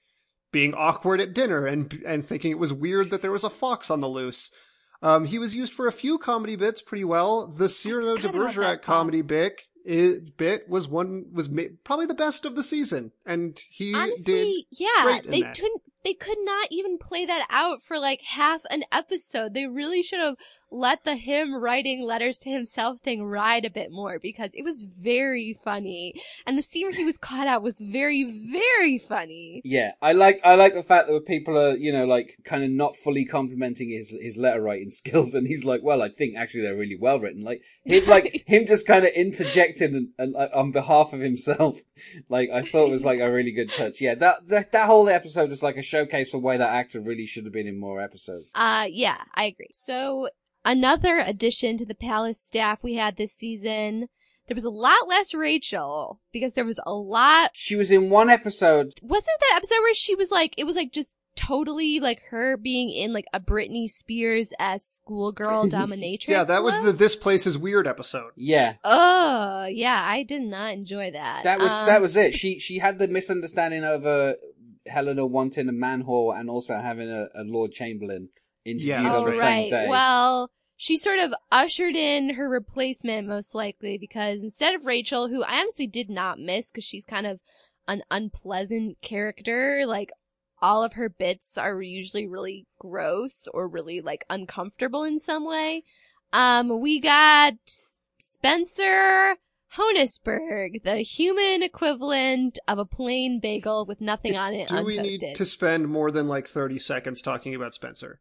being 0.52 0.74
awkward 0.74 1.22
at 1.22 1.34
dinner 1.34 1.66
and, 1.66 2.02
and 2.06 2.26
thinking 2.26 2.52
it 2.52 2.60
was 2.60 2.74
weird 2.74 3.10
that 3.10 3.22
there 3.22 3.32
was 3.32 3.43
a 3.43 3.50
fox 3.50 3.89
on 3.89 4.02
the 4.02 4.08
loose. 4.08 4.52
Um, 5.02 5.26
he 5.26 5.39
was 5.39 5.56
used 5.56 5.74
for 5.74 5.88
a 5.88 5.91
few 5.91 6.18
comedy 6.18 6.56
bits 6.56 6.82
pretty 6.82 7.06
well. 7.06 7.47
The 7.47 7.70
Cyrano 7.70 8.18
de 8.18 8.30
Bergerac 8.30 8.82
comedy 8.82 9.22
bit, 9.22 9.62
it, 9.86 10.36
bit 10.38 10.68
was 10.68 10.88
one 10.88 11.28
was 11.32 11.50
ma- 11.50 11.64
probably 11.84 12.06
the 12.06 12.14
best 12.14 12.45
of 12.45 12.56
the 12.56 12.64
season, 12.64 13.12
and 13.26 13.60
he 13.70 13.93
did. 13.93 13.95
Honestly, 13.95 14.68
yeah, 14.72 15.04
great 15.04 15.26
in 15.26 15.32
they 15.32 15.41
that. 15.41 15.56
couldn't. 15.56 15.82
They 16.04 16.14
could 16.14 16.38
not 16.41 16.70
even 16.72 16.97
play 16.97 17.26
that 17.26 17.45
out 17.50 17.82
for 17.82 18.00
like 18.00 18.22
half 18.22 18.62
an 18.70 18.84
episode. 18.91 19.54
They 19.54 19.66
really 19.66 20.02
should 20.02 20.20
have 20.20 20.36
let 20.72 21.04
the 21.04 21.16
him 21.16 21.56
writing 21.56 22.04
letters 22.04 22.38
to 22.39 22.50
himself 22.50 23.00
thing 23.00 23.24
ride 23.24 23.66
a 23.66 23.70
bit 23.70 23.91
more 23.91 24.20
because 24.20 24.52
it 24.54 24.64
was 24.64 24.84
very 24.84 25.58
funny, 25.64 26.14
and 26.45 26.58
the 26.58 26.62
scene 26.62 26.88
where 26.88 26.95
he 26.95 27.06
was 27.06 27.18
caught 27.18 27.47
out 27.47 27.64
was 27.64 27.80
very, 27.80 28.24
very 28.24 28.97
funny. 28.97 29.62
Yeah, 29.64 29.91
I 30.02 30.14
like 30.14 30.39
I 30.43 30.56
like 30.56 30.74
the 30.74 30.84
fact 30.84 31.08
that 31.08 31.26
people 31.26 31.58
are 31.58 31.76
you 31.76 31.91
know 31.91 32.06
like 32.06 32.38
kind 32.43 32.64
of 32.64 32.70
not 32.70 32.95
fully 32.95 33.26
complimenting 33.26 33.89
his 33.89 34.16
his 34.22 34.38
letter 34.38 34.62
writing 34.62 34.89
skills, 35.02 35.34
and 35.34 35.47
he's 35.47 35.66
like, 35.66 35.82
well, 35.84 36.02
I 36.02 36.10
think 36.10 36.36
actually 36.36 36.62
they're 36.62 36.76
really 36.76 36.97
well 37.00 37.20
written. 37.20 37.43
Like 37.43 37.62
him 37.84 38.06
like 38.06 38.43
him 38.47 38.68
just 38.68 38.88
kind 38.88 39.06
of 39.06 39.12
interjecting 39.14 39.95
and, 39.95 40.10
and 40.18 40.36
uh, 40.36 40.50
on 40.54 40.72
behalf 40.72 41.14
of 41.14 41.20
himself. 41.20 41.82
Like 42.30 42.50
I 42.50 42.62
thought 42.62 42.89
was 42.89 43.04
like 43.04 43.20
a 43.20 43.30
really 43.30 43.52
good 43.52 43.74
touch. 43.74 44.00
Yeah, 44.00 44.16
that 44.16 44.47
that 44.47 44.72
that 44.72 44.86
whole 44.86 45.10
episode 45.10 45.50
was 45.50 45.62
like 45.62 45.76
a 45.76 45.84
showcase 45.89 46.31
for 46.31 46.37
way 46.39 46.57
that 46.57 46.69
actor 46.73 46.99
really 47.01 47.25
should 47.25 47.43
have 47.45 47.53
been 47.53 47.67
in 47.67 47.79
more 47.79 48.01
episodes. 48.01 48.51
Uh, 48.55 48.85
yeah, 48.89 49.17
I 49.35 49.45
agree. 49.45 49.69
So 49.71 50.29
another 50.65 51.19
addition 51.19 51.77
to 51.77 51.85
the 51.85 51.95
palace 51.95 52.39
staff 52.39 52.83
we 52.83 52.95
had 52.95 53.17
this 53.17 53.33
season. 53.33 54.09
There 54.47 54.55
was 54.55 54.63
a 54.63 54.69
lot 54.71 55.07
less 55.07 55.33
Rachel 55.33 56.19
because 56.33 56.53
there 56.53 56.65
was 56.65 56.79
a 56.85 56.93
lot 56.93 57.51
She 57.53 57.75
was 57.75 57.91
in 57.91 58.09
one 58.09 58.29
episode. 58.29 58.93
wasn't 59.01 59.39
that 59.41 59.53
episode 59.57 59.81
where 59.81 59.93
she 59.93 60.15
was 60.15 60.31
like 60.31 60.55
it 60.57 60.63
was 60.65 60.75
like 60.75 60.91
just 60.91 61.13
totally 61.35 61.99
like 62.01 62.19
her 62.31 62.57
being 62.57 62.89
in 62.89 63.13
like 63.13 63.25
a 63.31 63.39
Britney 63.39 63.87
Spears 63.89 64.51
as 64.59 64.83
schoolgirl 64.83 65.67
dominatrix. 65.69 66.27
yeah, 66.27 66.43
that 66.43 66.63
was 66.63 66.75
look? 66.77 66.85
the 66.85 66.91
"This 66.93 67.15
Place 67.15 67.45
Is 67.47 67.57
Weird" 67.59 67.87
episode. 67.87 68.31
Yeah, 68.35 68.73
Oh 68.83 69.65
yeah, 69.65 70.03
I 70.05 70.23
did 70.23 70.41
not 70.41 70.73
enjoy 70.73 71.11
that. 71.11 71.43
that 71.43 71.59
was 71.59 71.71
Um, 71.71 71.85
that 71.85 72.01
was 72.01 72.17
it. 72.17 72.33
She 72.33 72.59
she 72.59 72.79
had 72.79 72.97
the 72.99 73.07
misunderstanding 73.07 73.83
of 73.83 74.05
uh, 74.05 74.33
Helena 74.89 75.25
wanting 75.25 75.69
a 75.69 75.73
man 75.73 76.03
whore 76.03 76.37
and 76.39 76.49
also 76.49 76.77
having 76.77 77.09
a, 77.09 77.27
a 77.35 77.43
Lord 77.43 77.71
Chamberlain 77.71 78.29
interviewed 78.65 78.89
Yeah, 78.89 79.17
on 79.17 79.25
the 79.25 79.31
same 79.33 79.41
right. 79.41 79.69
day. 79.69 79.87
Well, 79.89 80.51
she 80.75 80.97
sort 80.97 81.19
of 81.19 81.33
ushered 81.51 81.95
in 81.95 82.35
her 82.35 82.49
replacement 82.49 83.27
most 83.27 83.53
likely 83.53 83.97
because 83.97 84.41
instead 84.41 84.75
of 84.75 84.85
Rachel, 84.85 85.27
who 85.27 85.43
I 85.43 85.59
honestly 85.59 85.87
did 85.87 86.09
not 86.09 86.39
miss 86.39 86.71
because 86.71 86.85
she's 86.85 87.05
kind 87.05 87.27
of 87.27 87.39
an 87.87 88.03
unpleasant 88.09 89.01
character, 89.01 89.83
like 89.85 90.11
all 90.61 90.83
of 90.83 90.93
her 90.93 91.09
bits 91.09 91.57
are 91.57 91.81
usually 91.81 92.27
really 92.27 92.65
gross 92.79 93.47
or 93.53 93.67
really 93.67 94.01
like 94.01 94.23
uncomfortable 94.29 95.03
in 95.03 95.19
some 95.19 95.45
way. 95.45 95.83
Um, 96.31 96.79
we 96.79 96.99
got 96.99 97.55
Spencer 98.17 99.35
Honisberg, 99.78 100.84
the 100.84 100.97
human 100.97 101.61
equivalent 101.63 102.57
of 102.67 102.78
a 102.80 102.86
plain 102.86 103.39
bagel 103.39 103.86
with 103.86 104.01
nothing 104.01 104.36
on 104.36 104.53
it, 104.53 104.67
Do 104.70 104.84
we 104.84 104.97
need 104.97 105.36
to 105.36 105.45
spend 105.45 105.88
more 105.88 106.11
than 106.11 106.28
like 106.28 106.47
thirty 106.47 106.80
seconds 106.80 107.22
talking 107.22 107.53
about 107.55 107.74
Spencer? 107.74 108.20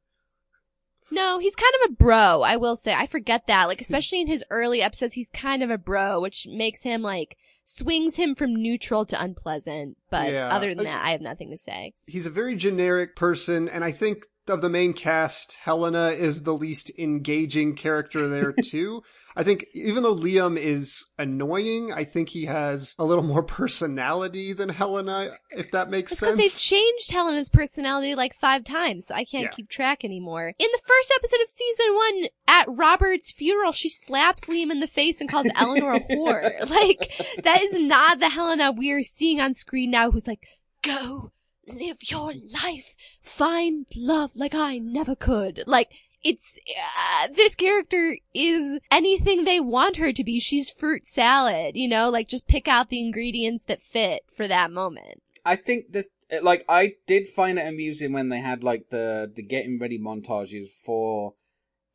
No, 1.11 1.39
he's 1.39 1.57
kind 1.57 1.73
of 1.83 1.91
a 1.91 1.95
bro, 1.95 2.43
I 2.43 2.59
will 2.59 2.77
say. 2.77 2.93
I 2.93 3.07
forget 3.07 3.47
that. 3.47 3.65
Like, 3.67 3.81
especially 3.81 4.21
in 4.21 4.27
his 4.27 4.45
early 4.51 4.83
episodes, 4.83 5.15
he's 5.15 5.31
kind 5.31 5.63
of 5.63 5.71
a 5.71 5.79
bro, 5.79 6.21
which 6.21 6.47
makes 6.51 6.83
him 6.83 7.01
like, 7.01 7.39
swings 7.65 8.17
him 8.17 8.35
from 8.35 8.55
neutral 8.55 9.07
to 9.07 9.23
unpleasant. 9.23 9.97
But 10.11 10.33
Yeah. 10.33 10.49
other 10.55 10.75
than 10.75 10.85
that, 10.85 11.03
I 11.03 11.13
have 11.13 11.23
nothing 11.23 11.51
to 11.51 11.57
say. 11.57 11.95
He's 12.07 12.27
a 12.27 12.31
very 12.31 12.57
generic 12.57 13.17
person, 13.17 13.71
and 13.71 13.85
I 13.85 13.91
think 13.91 14.25
of 14.49 14.61
the 14.61 14.69
main 14.69 14.93
cast, 14.93 15.55
Helena 15.63 16.09
is 16.11 16.43
the 16.43 16.55
least 16.55 16.91
engaging 16.99 17.75
character 17.75 18.29
there 18.29 18.53
too. 18.63 19.03
I 19.39 19.45
think 19.45 19.67
even 19.73 20.03
though 20.03 20.17
Liam 20.17 20.59
is 20.59 21.07
annoying, 21.17 21.93
I 21.93 22.03
think 22.03 22.29
he 22.31 22.47
has 22.47 22.97
a 22.99 23.05
little 23.05 23.23
more 23.23 23.43
personality 23.59 24.53
than 24.53 24.69
Helena, 24.69 25.37
if 25.51 25.71
that 25.71 25.91
makes 25.91 26.11
It's 26.11 26.21
because 26.21 26.37
they've 26.37 26.59
changed 26.61 27.13
Helena's 27.13 27.49
personality 27.49 28.17
like 28.17 28.35
five 28.35 28.65
times, 28.65 29.07
so 29.07 29.15
I 29.15 29.25
can't 29.25 29.45
Yeah. 29.45 29.51
keep 29.51 29.69
track 29.69 30.05
anymore. 30.05 30.55
In 30.59 30.69
the 30.73 30.81
first 30.85 31.13
episode 31.17 31.41
of 31.41 31.49
season 31.49 31.95
one, 31.95 32.25
at 32.49 32.67
Robert's 32.69 33.31
funeral, 33.31 33.71
she 33.71 33.89
slaps 33.89 34.45
Liam 34.47 34.73
in 34.73 34.81
the 34.81 34.89
face 34.89 35.21
and 35.21 35.31
calls 35.31 35.47
Eleanor 35.55 35.93
a 35.93 36.01
whore. 36.01 36.59
Like, 36.69 37.13
that 37.45 37.63
is 37.63 37.81
not 37.81 38.19
the 38.19 38.31
Helena 38.31 38.73
we're 38.73 39.05
seeing 39.05 39.41
on 39.41 39.55
screen 39.55 39.93
now 39.93 40.11
who's 40.11 40.27
like, 40.27 40.47
go, 40.83 41.31
live 41.69 41.99
your 42.11 42.33
life, 42.65 42.97
find 43.23 43.87
love 43.97 44.33
like 44.35 44.55
I 44.55 44.79
never 44.79 45.15
could. 45.15 45.63
Like, 45.67 45.91
it's, 46.25 46.59
uh, 46.77 47.29
this 47.35 47.55
character 47.55 48.17
is 48.35 48.79
anything 48.91 49.45
they 49.45 49.61
want 49.61 49.97
her 49.97 50.13
to 50.13 50.25
be. 50.25 50.41
She's 50.41 50.71
fruit 50.71 51.07
salad, 51.07 51.77
you 51.77 51.89
know, 51.89 52.11
like 52.11 52.29
just 52.29 52.47
pick 52.49 52.67
out 52.69 52.91
the 52.91 53.01
ingredients 53.01 53.65
that 53.65 53.83
fit 53.83 54.23
for 54.35 54.49
that 54.49 54.71
moment. 54.73 55.23
I 55.45 55.57
think 55.57 55.93
that 55.93 56.07
like 56.43 56.65
I 56.69 56.93
did 57.07 57.27
find 57.29 57.59
it 57.59 57.67
amusing 57.67 58.13
when 58.13 58.29
they 58.29 58.41
had 58.41 58.63
like 58.63 58.91
the 58.91 59.31
the 59.35 59.43
getting 59.43 59.79
ready 59.79 59.99
montages 59.99 60.69
for 60.69 61.35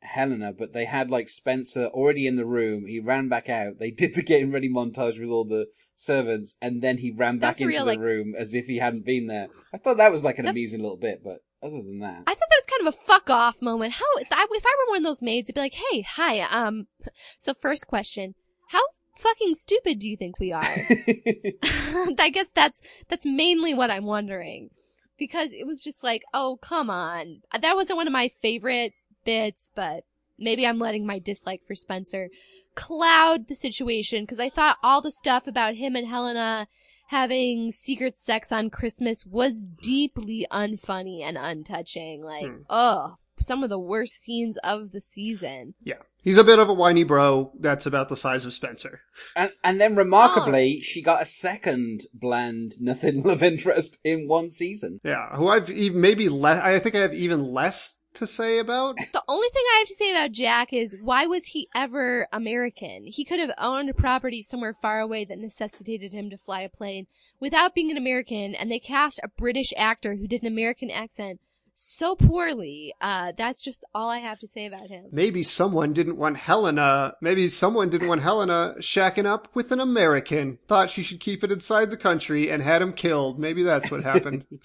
Helena, 0.00 0.52
but 0.52 0.72
they 0.72 0.84
had 0.84 1.10
like 1.10 1.28
Spencer 1.28 1.86
already 1.86 2.26
in 2.26 2.36
the 2.36 2.44
room. 2.44 2.86
He 2.86 3.00
ran 3.00 3.28
back 3.28 3.48
out. 3.48 3.78
They 3.78 3.90
did 3.90 4.14
the 4.14 4.22
getting 4.22 4.50
ready 4.50 4.68
montage 4.68 5.18
with 5.20 5.28
all 5.30 5.44
the 5.44 5.68
servants, 5.94 6.56
and 6.60 6.82
then 6.82 6.98
he 6.98 7.10
ran 7.12 7.38
back 7.38 7.50
That's 7.50 7.60
into 7.62 7.68
real, 7.68 7.84
the 7.84 7.92
like- 7.92 8.00
room 8.00 8.34
as 8.36 8.54
if 8.54 8.66
he 8.66 8.78
hadn't 8.78 9.04
been 9.04 9.28
there. 9.28 9.48
I 9.72 9.78
thought 9.78 9.96
that 9.98 10.12
was 10.12 10.24
like 10.24 10.38
an 10.38 10.44
That- 10.46 10.50
amusing 10.50 10.80
little 10.82 10.96
bit, 10.96 11.22
but 11.22 11.38
other 11.64 11.82
than 11.82 12.00
that, 12.00 12.22
I 12.26 12.34
thought 12.34 12.48
that 12.50 12.62
was 12.62 12.78
kind 12.78 12.88
of 12.88 12.94
a 12.94 12.96
fuck 12.96 13.30
off 13.30 13.62
moment. 13.62 13.94
How, 13.94 14.04
if 14.18 14.28
I 14.30 14.46
if 14.50 14.64
I 14.66 14.76
were 14.78 14.92
one 14.92 14.98
of 14.98 15.04
those 15.04 15.22
maids, 15.22 15.48
I'd 15.48 15.54
be 15.54 15.60
like, 15.60 15.74
hey, 15.74 16.02
hi, 16.02 16.40
um, 16.40 16.86
so 17.38 17.54
first 17.54 17.86
question, 17.86 18.34
how 18.68 18.82
fucking 19.16 19.54
stupid 19.54 19.98
do 19.98 20.08
you 20.08 20.16
think 20.16 20.38
we 20.38 20.52
are? 20.52 20.62
I 22.18 22.30
guess 22.32 22.50
that's 22.50 22.80
that's 23.08 23.26
mainly 23.26 23.74
what 23.74 23.90
I'm 23.90 24.04
wondering. 24.04 24.70
Because 25.16 25.52
it 25.52 25.64
was 25.64 25.80
just 25.80 26.02
like, 26.02 26.24
oh, 26.34 26.58
come 26.60 26.90
on. 26.90 27.42
That 27.60 27.76
wasn't 27.76 27.98
one 27.98 28.08
of 28.08 28.12
my 28.12 28.26
favorite 28.26 28.94
bits, 29.24 29.70
but 29.72 30.02
maybe 30.36 30.66
I'm 30.66 30.80
letting 30.80 31.06
my 31.06 31.20
dislike 31.20 31.62
for 31.64 31.76
Spencer 31.76 32.30
cloud 32.74 33.46
the 33.46 33.54
situation 33.54 34.24
because 34.24 34.40
I 34.40 34.48
thought 34.48 34.78
all 34.82 35.00
the 35.00 35.12
stuff 35.12 35.46
about 35.46 35.76
him 35.76 35.94
and 35.94 36.08
Helena 36.08 36.66
having 37.06 37.70
secret 37.72 38.18
sex 38.18 38.50
on 38.52 38.70
Christmas 38.70 39.24
was 39.26 39.62
deeply 39.62 40.46
unfunny 40.50 41.20
and 41.22 41.36
untouching. 41.36 42.22
Like, 42.22 42.46
Hmm. 42.46 42.62
oh, 42.70 43.16
some 43.38 43.62
of 43.64 43.70
the 43.70 43.78
worst 43.78 44.14
scenes 44.22 44.56
of 44.58 44.92
the 44.92 45.00
season. 45.00 45.74
Yeah. 45.82 46.02
He's 46.22 46.38
a 46.38 46.44
bit 46.44 46.58
of 46.58 46.68
a 46.68 46.74
whiny 46.74 47.04
bro 47.04 47.52
that's 47.58 47.84
about 47.84 48.08
the 48.08 48.16
size 48.16 48.44
of 48.46 48.52
Spencer. 48.54 49.00
and 49.36 49.50
and 49.62 49.80
then 49.80 49.94
remarkably, 49.96 50.80
she 50.80 51.02
got 51.02 51.20
a 51.20 51.26
second 51.26 52.02
bland 52.14 52.74
nothing 52.80 53.22
love 53.24 53.42
interest 53.42 53.98
in 54.04 54.26
one 54.28 54.50
season. 54.50 55.00
Yeah. 55.04 55.36
Who 55.36 55.48
I've 55.48 55.68
maybe 55.68 56.28
less, 56.28 56.60
I 56.60 56.78
think 56.78 56.94
I 56.94 57.00
have 57.00 57.12
even 57.12 57.44
less 57.44 57.98
to 58.14 58.26
say 58.26 58.58
about. 58.58 58.96
The 59.12 59.24
only 59.28 59.48
thing 59.48 59.62
I 59.74 59.78
have 59.78 59.88
to 59.88 59.94
say 59.94 60.10
about 60.10 60.32
Jack 60.32 60.72
is 60.72 60.96
why 61.00 61.26
was 61.26 61.46
he 61.46 61.68
ever 61.74 62.28
American? 62.32 63.06
He 63.06 63.24
could 63.24 63.38
have 63.38 63.52
owned 63.58 63.90
a 63.90 63.94
property 63.94 64.42
somewhere 64.42 64.74
far 64.74 65.00
away 65.00 65.24
that 65.24 65.38
necessitated 65.38 66.12
him 66.12 66.30
to 66.30 66.38
fly 66.38 66.62
a 66.62 66.68
plane 66.68 67.06
without 67.40 67.74
being 67.74 67.90
an 67.90 67.96
American, 67.96 68.54
and 68.54 68.70
they 68.70 68.78
cast 68.78 69.20
a 69.22 69.28
British 69.28 69.72
actor 69.76 70.16
who 70.16 70.26
did 70.26 70.42
an 70.42 70.48
American 70.48 70.90
accent 70.90 71.40
so 71.74 72.14
poorly. 72.14 72.94
Uh, 73.00 73.32
that's 73.36 73.62
just 73.62 73.84
all 73.94 74.08
I 74.08 74.18
have 74.18 74.38
to 74.40 74.46
say 74.46 74.66
about 74.66 74.88
him. 74.88 75.06
Maybe 75.10 75.42
someone 75.42 75.92
didn't 75.92 76.16
want 76.16 76.36
Helena, 76.36 77.14
maybe 77.20 77.48
someone 77.48 77.90
didn't 77.90 78.08
want 78.08 78.22
Helena 78.22 78.76
shacking 78.78 79.26
up 79.26 79.48
with 79.54 79.72
an 79.72 79.80
American, 79.80 80.58
thought 80.68 80.90
she 80.90 81.02
should 81.02 81.20
keep 81.20 81.44
it 81.44 81.52
inside 81.52 81.90
the 81.90 81.96
country 81.96 82.50
and 82.50 82.62
had 82.62 82.80
him 82.80 82.92
killed. 82.92 83.38
Maybe 83.38 83.62
that's 83.62 83.90
what 83.90 84.02
happened. 84.02 84.46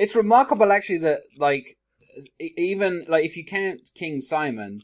It's 0.00 0.16
remarkable 0.16 0.72
actually 0.72 1.00
that 1.00 1.20
like 1.36 1.76
even 2.38 3.04
like 3.08 3.24
if 3.24 3.36
you 3.36 3.44
count 3.44 3.90
King 3.94 4.20
Simon, 4.20 4.82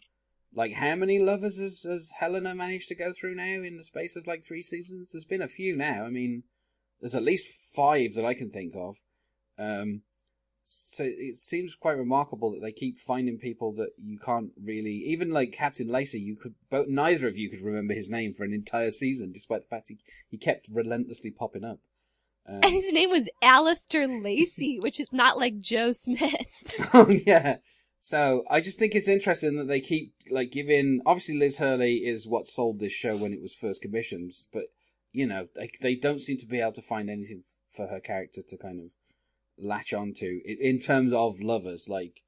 like 0.55 0.75
how 0.75 0.95
many 0.95 1.19
lovers 1.19 1.59
has, 1.59 1.83
has 1.83 2.11
Helena 2.19 2.55
managed 2.55 2.89
to 2.89 2.95
go 2.95 3.13
through 3.13 3.35
now 3.35 3.63
in 3.63 3.77
the 3.77 3.85
space 3.85 4.17
of 4.17 4.27
like 4.27 4.45
three 4.45 4.63
seasons? 4.63 5.11
There's 5.13 5.25
been 5.25 5.43
a 5.43 5.49
few 5.49 5.77
now. 5.77 6.05
I 6.05 6.11
mean, 6.11 6.45
there's 7.01 7.15
at 7.15 7.23
least 7.23 7.53
five 7.75 8.15
that 8.15 8.25
I 8.25 8.35
can 8.35 8.51
think 8.51 8.75
of. 8.75 8.97
Um, 9.59 10.03
so 10.69 11.05
it 11.07 11.37
seems 11.37 11.77
quite 11.77 11.97
remarkable 11.97 12.51
that 12.51 12.61
they 12.61 12.73
keep 12.73 12.99
finding 12.99 13.39
people 13.39 13.73
that 13.75 13.91
you 14.03 14.19
can't 14.19 14.51
really, 14.61 14.97
even 15.07 15.31
like 15.31 15.53
Captain 15.53 15.87
Lacey, 15.87 16.19
you 16.19 16.37
could, 16.37 16.55
both, 16.71 16.89
neither 16.89 17.29
of 17.29 17.37
you 17.37 17.49
could 17.49 17.61
remember 17.61 17.95
his 17.95 18.11
name 18.11 18.35
for 18.35 18.43
an 18.43 18.53
entire 18.53 18.91
season, 18.91 19.31
despite 19.33 19.63
the 19.63 19.69
fact 19.69 19.89
he, 19.89 19.99
he 20.29 20.37
kept 20.37 20.67
relentlessly 20.69 21.31
popping 21.31 21.65
up. 21.65 21.79
Um, 22.49 22.61
And 22.63 22.73
his 22.73 22.93
name 22.93 23.11
was 23.11 23.29
Alistair 23.43 24.07
Lacey, 24.07 24.79
which 24.81 25.01
is 25.01 25.13
not 25.13 25.39
like 25.39 25.61
Joe 25.61 25.93
Smith. 25.93 26.47
Oh 26.95 27.09
yeah. 27.09 27.57
So 28.01 28.45
I 28.49 28.61
just 28.61 28.79
think 28.79 28.95
it's 28.95 29.09
interesting 29.09 29.57
that 29.57 29.67
they 29.67 29.81
keep 29.81 30.15
like 30.31 30.53
giving. 30.53 31.01
Obviously, 31.05 31.37
Liz 31.39 31.59
Hurley 31.59 31.97
is 31.97 32.27
what 32.29 32.47
sold 32.47 32.79
this 32.79 32.93
show 32.93 33.17
when 33.17 33.33
it 33.33 33.43
was 33.43 33.55
first 33.55 33.83
commissioned, 33.83 34.33
but 34.53 34.65
you 35.13 35.27
know 35.27 35.49
they 35.57 35.71
they 35.81 35.97
don't 35.97 36.21
seem 36.21 36.37
to 36.39 36.47
be 36.47 36.61
able 36.61 36.73
to 36.73 36.83
find 36.83 37.11
anything 37.11 37.43
f- 37.45 37.59
for 37.69 37.89
her 37.89 37.99
character 38.01 38.43
to 38.47 38.57
kind 38.57 38.79
of 38.79 38.87
latch 39.59 39.93
onto 39.93 40.41
in 40.45 40.79
terms 40.79 41.13
of 41.13 41.41
lovers. 41.41 41.89
Like 41.89 42.23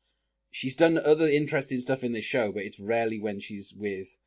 she's 0.51 0.75
done 0.75 0.99
other 0.99 1.29
interesting 1.29 1.79
stuff 1.79 2.03
in 2.03 2.12
this 2.12 2.25
show, 2.25 2.51
but 2.51 2.64
it's 2.64 2.81
rarely 2.81 3.21
when 3.21 3.39
she's 3.39 3.73
with 3.77 4.19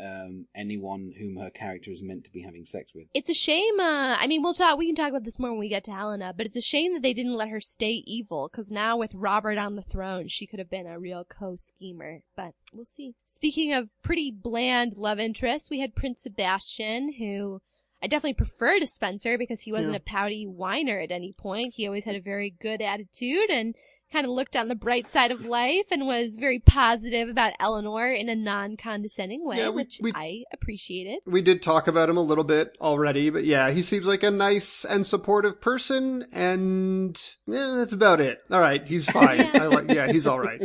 um 0.00 0.46
anyone 0.56 1.12
whom 1.18 1.36
her 1.36 1.50
character 1.50 1.90
is 1.90 2.02
meant 2.02 2.24
to 2.24 2.32
be 2.32 2.42
having 2.42 2.64
sex 2.64 2.92
with. 2.94 3.06
It's 3.14 3.28
a 3.30 3.34
shame. 3.34 3.78
Uh, 3.78 4.16
I 4.18 4.26
mean, 4.26 4.42
we'll 4.42 4.54
talk. 4.54 4.76
We 4.78 4.86
can 4.86 4.96
talk 4.96 5.10
about 5.10 5.24
this 5.24 5.38
more 5.38 5.50
when 5.50 5.60
we 5.60 5.68
get 5.68 5.84
to 5.84 5.92
Helena. 5.92 6.34
But 6.36 6.46
it's 6.46 6.56
a 6.56 6.60
shame 6.60 6.94
that 6.94 7.02
they 7.02 7.12
didn't 7.14 7.36
let 7.36 7.48
her 7.48 7.60
stay 7.60 8.02
evil. 8.06 8.48
Because 8.50 8.70
now 8.72 8.96
with 8.96 9.14
Robert 9.14 9.56
on 9.58 9.76
the 9.76 9.82
throne, 9.82 10.28
she 10.28 10.46
could 10.46 10.58
have 10.58 10.70
been 10.70 10.86
a 10.86 10.98
real 10.98 11.24
co-schemer. 11.24 12.22
But 12.36 12.54
we'll 12.72 12.84
see. 12.84 13.14
Speaking 13.24 13.72
of 13.72 13.90
pretty 14.02 14.30
bland 14.32 14.96
love 14.96 15.18
interests, 15.20 15.70
we 15.70 15.80
had 15.80 15.94
Prince 15.94 16.22
Sebastian, 16.22 17.14
who 17.18 17.60
I 18.02 18.06
definitely 18.06 18.34
prefer 18.34 18.80
to 18.80 18.86
Spencer 18.86 19.38
because 19.38 19.62
he 19.62 19.72
wasn't 19.72 19.92
Yeah. 19.92 19.98
a 19.98 20.00
pouty 20.00 20.44
whiner 20.44 20.98
at 20.98 21.10
any 21.12 21.32
point. 21.32 21.74
He 21.76 21.86
always 21.86 22.04
had 22.04 22.16
a 22.16 22.20
very 22.20 22.50
good 22.50 22.82
attitude 22.82 23.48
and 23.48 23.74
kind 24.12 24.24
of 24.26 24.30
looked 24.32 24.54
on 24.54 24.68
the 24.68 24.74
bright 24.76 25.08
side 25.08 25.32
of 25.32 25.44
life 25.44 25.86
and 25.90 26.06
was 26.06 26.36
very 26.38 26.60
positive 26.60 27.28
about 27.28 27.52
Eleanor 27.58 28.08
in 28.12 28.28
a 28.28 28.36
non-condescending 28.36 29.44
way, 29.44 29.56
Yeah, 29.58 29.70
we- 29.70 29.74
which 29.76 29.98
we- 30.00 30.12
I 30.14 30.44
appreciated. 30.52 31.18
we 31.26 31.42
did 31.42 31.62
talk 31.62 31.88
about 31.88 32.08
him 32.08 32.16
a 32.16 32.22
little 32.22 32.44
bit 32.44 32.76
already, 32.80 33.30
but 33.30 33.44
yeah, 33.44 33.70
he 33.70 33.82
seems 33.82 34.06
like 34.06 34.22
a 34.22 34.30
nice 34.30 34.84
and 34.84 35.04
supportive 35.06 35.60
person, 35.60 36.24
and 36.32 37.20
yeah, 37.46 37.72
that's 37.76 37.92
about 37.92 38.20
it. 38.20 38.38
All 38.50 38.60
right, 38.60 38.86
he's 38.88 39.06
fine. 39.10 39.38
Yeah. 39.38 39.50
I 39.54 39.66
like, 39.66 39.90
yeah, 39.90 40.10
he's 40.12 40.26
all 40.26 40.38
right. 40.40 40.62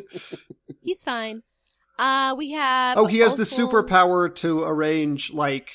He's 0.82 1.04
fine. 1.04 1.42
Uh, 1.98 2.34
we 2.38 2.52
have. 2.52 2.98
Oh, 2.98 3.06
he 3.08 3.18
has 3.20 3.36
the 3.36 3.44
superpower 3.44 4.34
to 4.36 4.64
arrange 4.64 5.34
like 5.34 5.70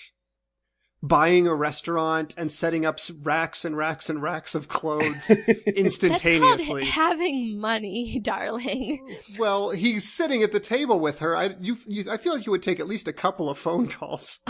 buying 1.07 1.47
a 1.47 1.55
restaurant 1.55 2.35
and 2.39 2.51
setting 2.51 2.87
up 2.87 2.99
racks 3.23 3.65
and 3.65 3.77
racks 3.77 4.09
and 4.09 4.23
racks 4.23 4.55
of 4.55 4.69
clothes 4.69 5.31
instantaneously. 5.67 6.41
That's 6.41 6.67
called 6.67 6.83
having 6.85 7.61
money, 7.61 8.19
darling. 8.23 9.07
well, 9.39 9.71
he's 9.71 10.11
sitting 10.11 10.43
at 10.43 10.53
the 10.53 10.61
table 10.61 10.99
with 10.99 11.19
her. 11.19 11.37
I 11.37 11.57
you, 11.61 11.77
you 11.87 12.11
I 12.11 12.17
feel 12.17 12.35
like 12.35 12.47
you 12.47 12.53
would 12.53 12.63
take 12.63 12.81
at 12.81 12.87
least 12.87 13.07
a 13.09 13.13
couple 13.13 13.51
of 13.51 13.59
phone 13.59 13.89
calls. 13.89 14.41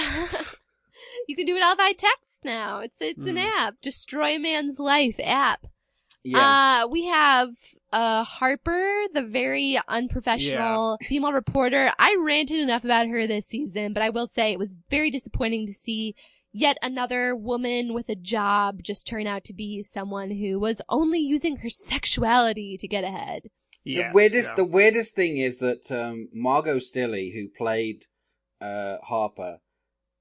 you 1.28 1.36
can 1.36 1.46
do 1.46 1.56
it 1.56 1.62
all 1.62 1.76
by 1.76 1.92
text 1.92 2.40
now. 2.44 2.78
It's 2.80 2.96
it's 3.00 3.26
an 3.26 3.36
Hmm. 3.36 3.48
app. 3.58 3.74
Destroy 3.82 4.36
a 4.36 4.38
man's 4.38 4.78
life 4.78 5.18
app. 5.22 5.66
Yeah. 6.22 6.84
Uh, 6.84 6.88
we 6.88 7.04
have 7.06 7.50
uh 7.92 8.24
Harper, 8.24 9.02
the 9.12 9.22
very 9.22 9.78
unprofessional 9.88 10.98
female 11.02 11.32
reporter. 11.32 11.92
I 11.98 12.16
ranted 12.18 12.60
enough 12.60 12.84
about 12.84 13.08
her 13.08 13.26
this 13.26 13.46
season, 13.46 13.92
but 13.92 14.02
I 14.02 14.10
will 14.10 14.26
say 14.26 14.52
it 14.52 14.58
was 14.58 14.76
very 14.88 15.10
disappointing 15.10 15.66
to 15.66 15.72
see 15.74 16.14
yet 16.54 16.78
another 16.80 17.34
woman 17.34 17.92
with 17.92 18.08
a 18.08 18.14
job 18.14 18.82
just 18.82 19.06
turn 19.06 19.26
out 19.26 19.44
to 19.44 19.52
be 19.52 19.82
someone 19.82 20.30
who 20.30 20.58
was 20.58 20.80
only 20.88 21.18
using 21.18 21.56
her 21.56 21.68
sexuality 21.68 22.78
to 22.78 22.88
get 22.88 23.04
ahead. 23.04 23.50
Yes, 23.82 24.12
the 24.12 24.14
weirdest, 24.14 24.50
yeah. 24.50 24.54
the 24.56 24.64
weirdest 24.64 25.14
thing 25.14 25.36
is 25.36 25.58
that 25.58 25.90
um, 25.90 26.28
Margo 26.32 26.76
Stilley, 26.76 27.34
who 27.34 27.48
played 27.48 28.06
uh, 28.60 28.96
Harper, 29.02 29.58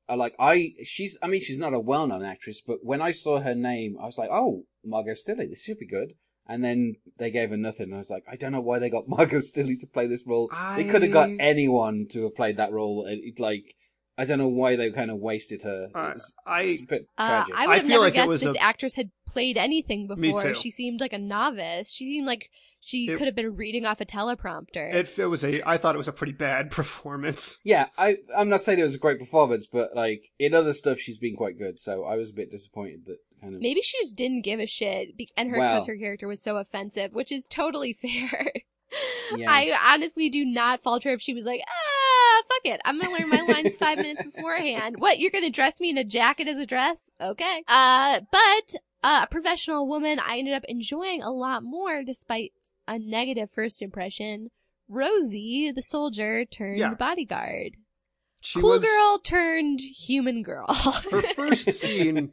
uh, 0.10 0.18
like 0.18 0.34
I, 0.38 0.74
she's, 0.84 1.18
I 1.22 1.28
mean, 1.28 1.40
she's 1.40 1.60
not 1.60 1.74
a 1.74 1.80
well-known 1.80 2.26
actress, 2.26 2.62
but 2.66 2.80
when 2.82 3.02
I 3.02 3.12
saw 3.12 3.40
her 3.40 3.56
name, 3.56 3.96
I 4.02 4.06
was 4.06 4.18
like, 4.18 4.30
oh, 4.34 4.66
Margo 4.84 5.12
Stilley, 5.12 5.50
this 5.50 5.64
should 5.64 5.80
be 5.80 5.88
good. 5.88 6.16
And 6.46 6.62
then 6.62 6.96
they 7.20 7.32
gave 7.32 7.52
her 7.52 7.58
nothing. 7.58 7.94
I 7.94 7.98
was 7.98 8.10
like, 8.10 8.26
I 8.30 8.36
don't 8.36 8.52
know 8.52 8.60
why 8.60 8.80
they 8.80 8.90
got 8.90 9.08
Margo 9.08 9.38
Stilley 9.38 9.80
to 9.80 9.88
play 9.88 10.08
this 10.08 10.26
role. 10.28 10.52
They 10.76 10.84
could 10.84 11.04
have 11.04 11.14
got 11.14 11.30
anyone 11.40 12.08
to 12.10 12.24
have 12.24 12.36
played 12.36 12.58
that 12.58 12.74
role. 12.74 13.06
It, 13.06 13.20
it, 13.24 13.40
like, 13.40 13.76
I 14.18 14.26
don't 14.26 14.38
know 14.38 14.48
why 14.48 14.76
they 14.76 14.92
kind 14.92 15.10
of 15.10 15.18
wasted 15.18 15.64
her. 15.64 15.86
It 15.86 15.92
Uh, 15.96 16.12
was- 16.14 16.34
I 16.46 16.62
it's 16.64 16.82
a 16.82 16.86
bit 16.86 17.08
Uh. 17.18 17.46
I 17.54 17.66
would 17.68 17.72
I 17.72 17.76
have 17.78 17.82
feel 17.84 17.90
never 17.90 18.02
like 18.04 18.14
it 18.14 18.16
guessed 18.28 18.44
this 18.44 18.56
a- 18.58 18.62
actress 18.62 18.96
had 18.96 19.10
played 19.28 19.58
anything 19.58 20.08
Me 20.08 20.32
before. 20.32 20.44
too. 20.44 20.54
She 20.56 20.70
seemed 20.70 21.02
like 21.02 21.14
a 21.14 21.18
novice. 21.18 21.92
She 21.92 22.06
seemed 22.06 22.28
like 22.28 22.50
she 22.80 23.10
It- 23.10 23.18
could 23.18 23.26
have 23.28 23.36
been 23.36 23.56
reading 23.56 23.86
off 23.86 24.02
a 24.02 24.06
teleprompter. 24.06 24.94
it, 24.94 25.18
it 25.18 25.26
was 25.28 25.44
a 25.44 25.68
I 25.68 25.78
thought 25.78 25.96
it 25.96 25.98
was 25.98 26.08
a 26.08 26.14
pretty 26.14 26.34
bad 26.34 26.70
performance. 26.80 27.60
Yeah, 27.64 27.88
I 27.98 28.18
I'm 28.38 28.50
not 28.50 28.62
saying 28.62 28.78
it 28.80 28.84
was 28.84 28.96
a 28.96 29.00
great 29.00 29.18
performance, 29.20 29.66
but 29.66 29.96
like 29.96 30.32
in 30.38 30.54
other 30.54 30.74
stuff, 30.74 31.00
she's 31.00 31.18
been 31.18 31.36
quite 31.36 31.58
good. 31.58 31.80
So 31.80 32.04
I 32.04 32.16
was 32.16 32.30
a 32.30 32.34
bit 32.34 32.52
disappointed 32.52 33.06
that 33.06 33.18
kind 33.42 33.56
of. 33.56 33.62
Maybe 33.62 33.82
she 33.82 33.98
just 34.00 34.16
didn't 34.16 34.42
give 34.42 34.60
a 34.60 34.68
shit, 34.68 35.18
be- 35.18 35.30
and 35.36 35.50
her 35.50 35.58
Well. 35.58 35.76
because 35.76 35.88
her 35.88 35.98
character 35.98 36.28
was 36.28 36.42
so 36.44 36.58
offensive, 36.58 37.14
which 37.16 37.32
is 37.32 37.48
totally 37.48 37.94
fair. 38.04 38.52
Yeah. 39.36 39.50
I 39.50 39.76
honestly 39.94 40.30
do 40.30 40.46
not 40.46 40.84
fault 40.84 41.04
her 41.04 41.10
if 41.14 41.22
she 41.22 41.34
was 41.34 41.46
like, 41.46 41.62
ah, 41.68 41.93
fuck 42.54 42.74
it, 42.74 42.82
I'm 42.86 43.00
gonna 43.00 43.14
learn 43.14 43.30
my 43.30 43.42
lines 43.42 43.78
five 43.78 43.98
minutes 43.98 44.24
beforehand. 44.24 44.96
What? 45.00 45.20
You're 45.20 45.32
gonna 45.32 45.50
dress 45.50 45.80
me 45.80 45.90
in 45.90 45.98
a 45.98 46.04
jacket 46.04 46.48
as 46.48 46.58
a 46.58 46.66
dress? 46.66 47.10
Okay. 47.22 47.64
Uh, 47.68 48.22
but 48.32 48.76
a 49.04 49.28
professional 49.28 49.88
woman, 49.88 50.20
I 50.20 50.38
ended 50.38 50.54
up 50.54 50.64
enjoying 50.68 51.22
a 51.22 51.32
lot 51.32 51.64
more 51.64 52.04
despite 52.04 52.54
a 52.88 52.98
negative 53.00 53.50
first 53.52 53.82
impression. 53.82 54.50
Rosie, 54.90 55.72
the 55.74 55.82
soldier 55.82 56.46
turned 56.46 56.80
Yeah. 56.80 56.94
bodyguard. 56.94 57.78
She 58.42 58.60
cool 58.60 58.72
was, 58.72 58.82
girl 58.82 59.20
turned 59.20 59.80
human 59.80 60.44
girl. 60.44 60.66
Her 61.12 61.22
first 61.34 61.72
scene. 61.80 62.32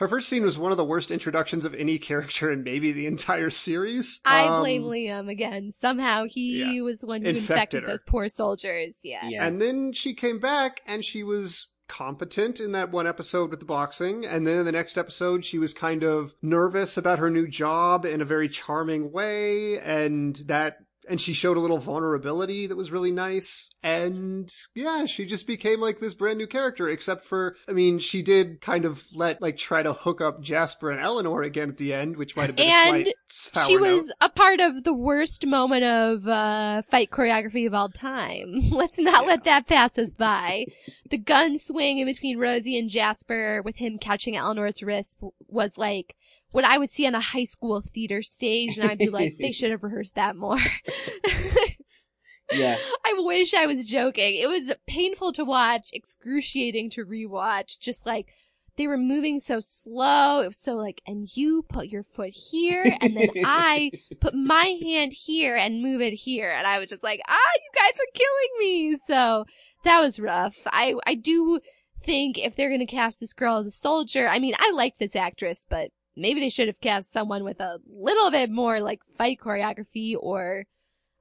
Her 0.00 0.08
first 0.08 0.30
scene 0.30 0.42
was 0.42 0.58
one 0.58 0.72
of 0.72 0.78
the 0.78 0.84
worst 0.84 1.10
introductions 1.10 1.66
of 1.66 1.74
any 1.74 1.98
character 2.10 2.50
in 2.50 2.64
maybe 2.64 2.90
the 2.90 3.06
entire 3.06 3.50
series. 3.50 4.20
I 4.24 4.46
Um, 4.46 4.60
blame 4.60 4.82
Liam 4.84 5.30
again. 5.30 5.72
Somehow 5.72 6.24
he 6.24 6.60
yeah. 6.60 6.82
was 6.82 7.00
the 7.00 7.06
one 7.06 7.20
who 7.20 7.28
Infected 7.28 7.50
infected 7.82 7.86
those 7.86 8.02
poor 8.02 8.28
soldiers. 8.30 9.00
Yeah. 9.04 9.28
Yeah. 9.28 9.46
And 9.46 9.60
then 9.60 9.92
she 9.92 10.14
came 10.14 10.38
back 10.40 10.80
and 10.86 11.04
she 11.04 11.22
was 11.22 11.68
competent 11.86 12.60
in 12.60 12.72
that 12.72 12.90
one 12.92 13.06
episode 13.06 13.50
with 13.50 13.58
the 13.58 13.66
boxing. 13.66 14.24
And 14.24 14.46
then 14.46 14.60
in 14.60 14.64
the 14.64 14.72
next 14.72 14.96
episode, 14.96 15.44
she 15.44 15.58
was 15.58 15.74
kind 15.74 16.02
of 16.02 16.34
nervous 16.40 16.96
about 16.96 17.18
her 17.18 17.28
new 17.30 17.46
job 17.46 18.06
in 18.06 18.22
a 18.22 18.24
very 18.24 18.48
charming 18.48 19.12
way. 19.12 19.78
And 19.80 20.36
that, 20.46 20.78
and 21.10 21.20
she 21.20 21.32
showed 21.32 21.56
a 21.56 21.60
little 21.60 21.78
vulnerability 21.78 22.68
that 22.68 22.76
was 22.76 22.92
really 22.92 23.10
nice. 23.10 23.68
And 23.82 24.48
yeah, 24.76 25.06
she 25.06 25.26
just 25.26 25.44
became 25.44 25.80
like 25.80 25.98
this 25.98 26.14
brand 26.14 26.38
new 26.38 26.46
character, 26.46 26.88
except 26.88 27.24
for, 27.24 27.56
I 27.68 27.72
mean, 27.72 27.98
she 27.98 28.22
did 28.22 28.60
kind 28.60 28.84
of 28.84 29.04
let, 29.12 29.42
like, 29.42 29.56
try 29.56 29.82
to 29.82 29.92
hook 29.92 30.20
up 30.20 30.40
Jasper 30.40 30.88
and 30.88 31.00
Eleanor 31.00 31.42
again 31.42 31.68
at 31.68 31.78
the 31.78 31.92
end, 31.92 32.16
which 32.16 32.36
might 32.36 32.46
have 32.46 32.56
been 32.56 32.68
And 32.70 33.08
a 33.08 33.12
slight 33.26 33.66
She 33.66 33.74
note. 33.74 33.82
was 33.82 34.12
a 34.20 34.28
part 34.28 34.60
of 34.60 34.84
the 34.84 34.94
worst 34.94 35.44
moment 35.44 35.82
of 35.82 36.28
uh, 36.28 36.82
fight 36.82 37.10
choreography 37.10 37.66
of 37.66 37.74
all 37.74 37.88
time. 37.88 38.60
Let's 38.70 38.98
not 38.98 39.26
let 39.26 39.42
that 39.44 39.66
pass 39.66 39.98
us 39.98 40.12
by. 40.14 40.66
The 41.10 41.18
gun 41.18 41.58
swing 41.58 41.98
in 41.98 42.06
between 42.06 42.38
Rosie 42.38 42.78
and 42.78 42.88
Jasper 42.88 43.62
with 43.64 43.78
him 43.78 43.98
catching 43.98 44.36
Eleanor's 44.36 44.80
wrist 44.80 45.18
was 45.48 45.76
like 45.76 46.14
what 46.52 46.64
I 46.64 46.78
would 46.78 46.90
see 46.90 47.06
on 47.06 47.14
a 47.14 47.20
high 47.20 47.44
school 47.44 47.80
theater 47.80 48.22
stage, 48.22 48.76
and 48.76 48.90
I'd 48.90 48.98
be 48.98 49.08
like, 49.08 49.36
they 49.38 49.52
should 49.52 49.70
have 49.70 49.82
rehearsed 49.82 50.16
that 50.16 50.36
more. 50.36 50.58
yeah. 52.52 52.76
I 53.04 53.14
wish 53.18 53.54
I 53.54 53.66
was 53.66 53.86
joking. 53.86 54.36
It 54.36 54.48
was 54.48 54.72
painful 54.86 55.32
to 55.34 55.44
watch, 55.44 55.90
excruciating 55.92 56.90
to 56.90 57.04
rewatch. 57.04 57.78
Just 57.78 58.06
like 58.06 58.28
they 58.76 58.86
were 58.86 58.96
moving 58.96 59.40
so 59.40 59.60
slow. 59.60 60.40
It 60.40 60.48
was 60.48 60.60
so 60.60 60.74
like, 60.74 61.02
and 61.06 61.28
you 61.36 61.64
put 61.68 61.88
your 61.88 62.02
foot 62.02 62.30
here, 62.30 62.96
and 63.00 63.16
then 63.16 63.30
I 63.44 63.92
put 64.20 64.34
my 64.34 64.78
hand 64.82 65.12
here 65.12 65.56
and 65.56 65.82
move 65.82 66.00
it 66.00 66.14
here, 66.14 66.50
and 66.50 66.66
I 66.66 66.78
was 66.78 66.88
just 66.88 67.02
like, 67.02 67.20
ah, 67.28 67.52
you 67.54 67.70
guys 67.80 67.98
are 68.00 68.12
killing 68.14 68.58
me. 68.58 68.96
So 69.06 69.44
that 69.84 70.00
was 70.00 70.18
rough. 70.18 70.58
I 70.66 70.94
I 71.06 71.14
do 71.14 71.60
think 72.00 72.38
if 72.38 72.56
they're 72.56 72.70
gonna 72.70 72.86
cast 72.86 73.20
this 73.20 73.34
girl 73.34 73.58
as 73.58 73.66
a 73.66 73.72
soldier, 73.72 74.28
I 74.28 74.40
mean, 74.40 74.54
I 74.58 74.72
like 74.72 74.98
this 74.98 75.14
actress, 75.14 75.64
but 75.68 75.90
maybe 76.20 76.40
they 76.40 76.50
should 76.50 76.68
have 76.68 76.80
cast 76.80 77.12
someone 77.12 77.44
with 77.44 77.60
a 77.60 77.78
little 77.88 78.30
bit 78.30 78.50
more 78.50 78.80
like 78.80 79.00
fight 79.16 79.38
choreography 79.42 80.14
or 80.18 80.66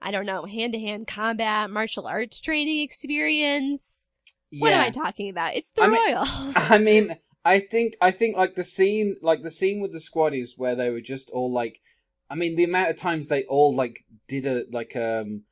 I 0.01 0.11
don't 0.11 0.25
know, 0.25 0.45
hand 0.45 0.73
to 0.73 0.79
hand 0.79 1.07
combat, 1.07 1.69
martial 1.69 2.07
arts 2.07 2.39
training 2.39 2.81
experience. 2.81 4.09
What 4.57 4.73
am 4.73 4.81
I 4.81 4.89
talking 4.89 5.29
about? 5.29 5.55
It's 5.55 5.71
the 5.71 5.83
I 5.83 5.87
mean- 5.87 6.13
Royals. 6.13 6.53
I 6.55 6.77
mean, 6.77 7.17
I 7.45 7.59
think 7.59 7.95
I 8.01 8.11
think 8.11 8.35
like 8.37 8.55
the 8.55 8.63
scene, 8.63 9.17
like 9.21 9.43
the 9.43 9.51
scene 9.51 9.81
with 9.81 9.91
the 9.91 9.99
squaddies 9.99 10.57
where 10.57 10.75
they 10.75 10.89
were 10.89 11.01
just 11.01 11.29
all 11.31 11.51
like, 11.51 11.81
I 12.29 12.35
mean, 12.35 12.55
the 12.55 12.63
amount 12.63 12.89
of 12.89 12.97
times 12.97 13.27
they 13.27 13.43
all 13.43 13.73
like 13.75 14.05
did 14.27 14.45
a 14.45 14.65
like 14.71 14.95
um 14.95 15.43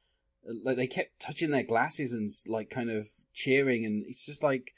like 0.64 0.78
they 0.78 0.88
kept 0.88 1.20
touching 1.20 1.52
their 1.52 1.64
glasses 1.64 2.14
and 2.14 2.30
like 2.48 2.70
kind 2.70 2.90
of 2.90 3.10
cheering, 3.34 3.86
and 3.86 4.06
it's 4.08 4.26
just 4.26 4.44
like, 4.44 4.72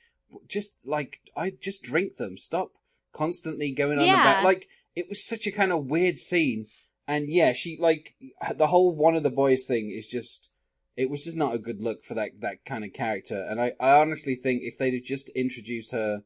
just 0.47 0.77
like 0.83 1.19
I 1.35 1.51
just 1.51 1.83
drink 1.83 2.15
them. 2.17 2.37
Stop 2.37 2.71
constantly 3.13 3.71
going 3.71 3.99
on 3.99 4.05
Yeah. 4.05 4.21
about 4.21 4.43
like 4.43 4.67
it 4.95 5.07
was 5.07 5.25
such 5.25 5.47
a 5.47 5.51
kind 5.51 5.71
of 5.71 5.85
weird 5.85 6.17
scene, 6.17 6.67
and 7.07 7.29
yeah, 7.29 7.53
she 7.53 7.77
like 7.79 8.15
the 8.55 8.67
whole 8.67 8.95
one 8.95 9.15
of 9.15 9.23
the 9.23 9.31
boys 9.31 9.65
thing 9.65 9.91
is 9.91 10.07
just. 10.07 10.51
It 10.97 11.09
was 11.09 11.23
just 11.23 11.37
not 11.37 11.55
a 11.55 11.59
good 11.59 11.81
look 11.81 12.03
for 12.03 12.13
that 12.15 12.41
that 12.41 12.65
kind 12.65 12.83
of 12.83 12.91
character, 12.91 13.41
and 13.41 13.61
I, 13.61 13.71
I 13.79 13.91
honestly 13.91 14.35
think 14.35 14.63
if 14.63 14.77
they'd 14.77 14.93
have 14.93 15.03
just 15.03 15.29
introduced 15.29 15.93
her 15.93 16.23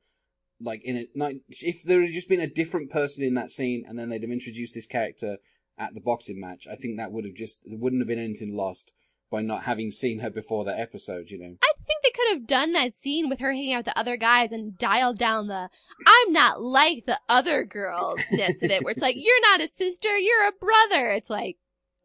like 0.59 0.81
in 0.83 0.97
a 0.97 1.05
not 1.13 1.33
if 1.49 1.83
there 1.83 2.01
had 2.01 2.11
just 2.11 2.27
been 2.29 2.39
a 2.39 2.47
different 2.47 2.89
person 2.89 3.23
in 3.23 3.35
that 3.35 3.51
scene 3.51 3.83
and 3.87 3.99
then 3.99 4.09
they'd 4.09 4.23
have 4.23 4.31
introduced 4.31 4.73
this 4.73 4.87
character 4.87 5.37
at 5.77 5.93
the 5.93 6.01
boxing 6.01 6.39
match, 6.39 6.65
I 6.65 6.73
think 6.75 6.97
that 6.97 7.11
would 7.11 7.25
have 7.25 7.35
just 7.35 7.59
there 7.65 7.77
wouldn't 7.77 8.01
have 8.01 8.07
been 8.07 8.17
anything 8.17 8.55
lost 8.55 8.91
by 9.33 9.41
not 9.41 9.63
having 9.63 9.89
seen 9.89 10.19
her 10.19 10.29
before 10.29 10.63
that 10.63 10.79
episode, 10.79 11.31
you 11.31 11.39
know. 11.39 11.55
I 11.59 11.73
think 11.87 12.03
they 12.03 12.11
could 12.11 12.33
have 12.33 12.45
done 12.45 12.73
that 12.73 12.93
scene 12.93 13.29
with 13.29 13.39
her 13.39 13.51
hanging 13.51 13.73
out 13.73 13.79
with 13.79 13.85
the 13.87 13.99
other 13.99 14.15
guys 14.15 14.51
and 14.51 14.77
dialed 14.77 15.17
down 15.17 15.47
the 15.47 15.69
I'm 16.05 16.31
not 16.31 16.61
like 16.61 17.07
the 17.07 17.19
other 17.27 17.63
girls 17.63 18.19
ness 18.31 18.61
of 18.61 18.69
it, 18.69 18.83
where 18.83 18.91
it's 18.91 19.01
like, 19.01 19.15
you're 19.17 19.41
not 19.41 19.59
a 19.59 19.67
sister, 19.67 20.15
you're 20.15 20.47
a 20.47 20.51
brother. 20.51 21.09
It's 21.09 21.31
like, 21.31 21.57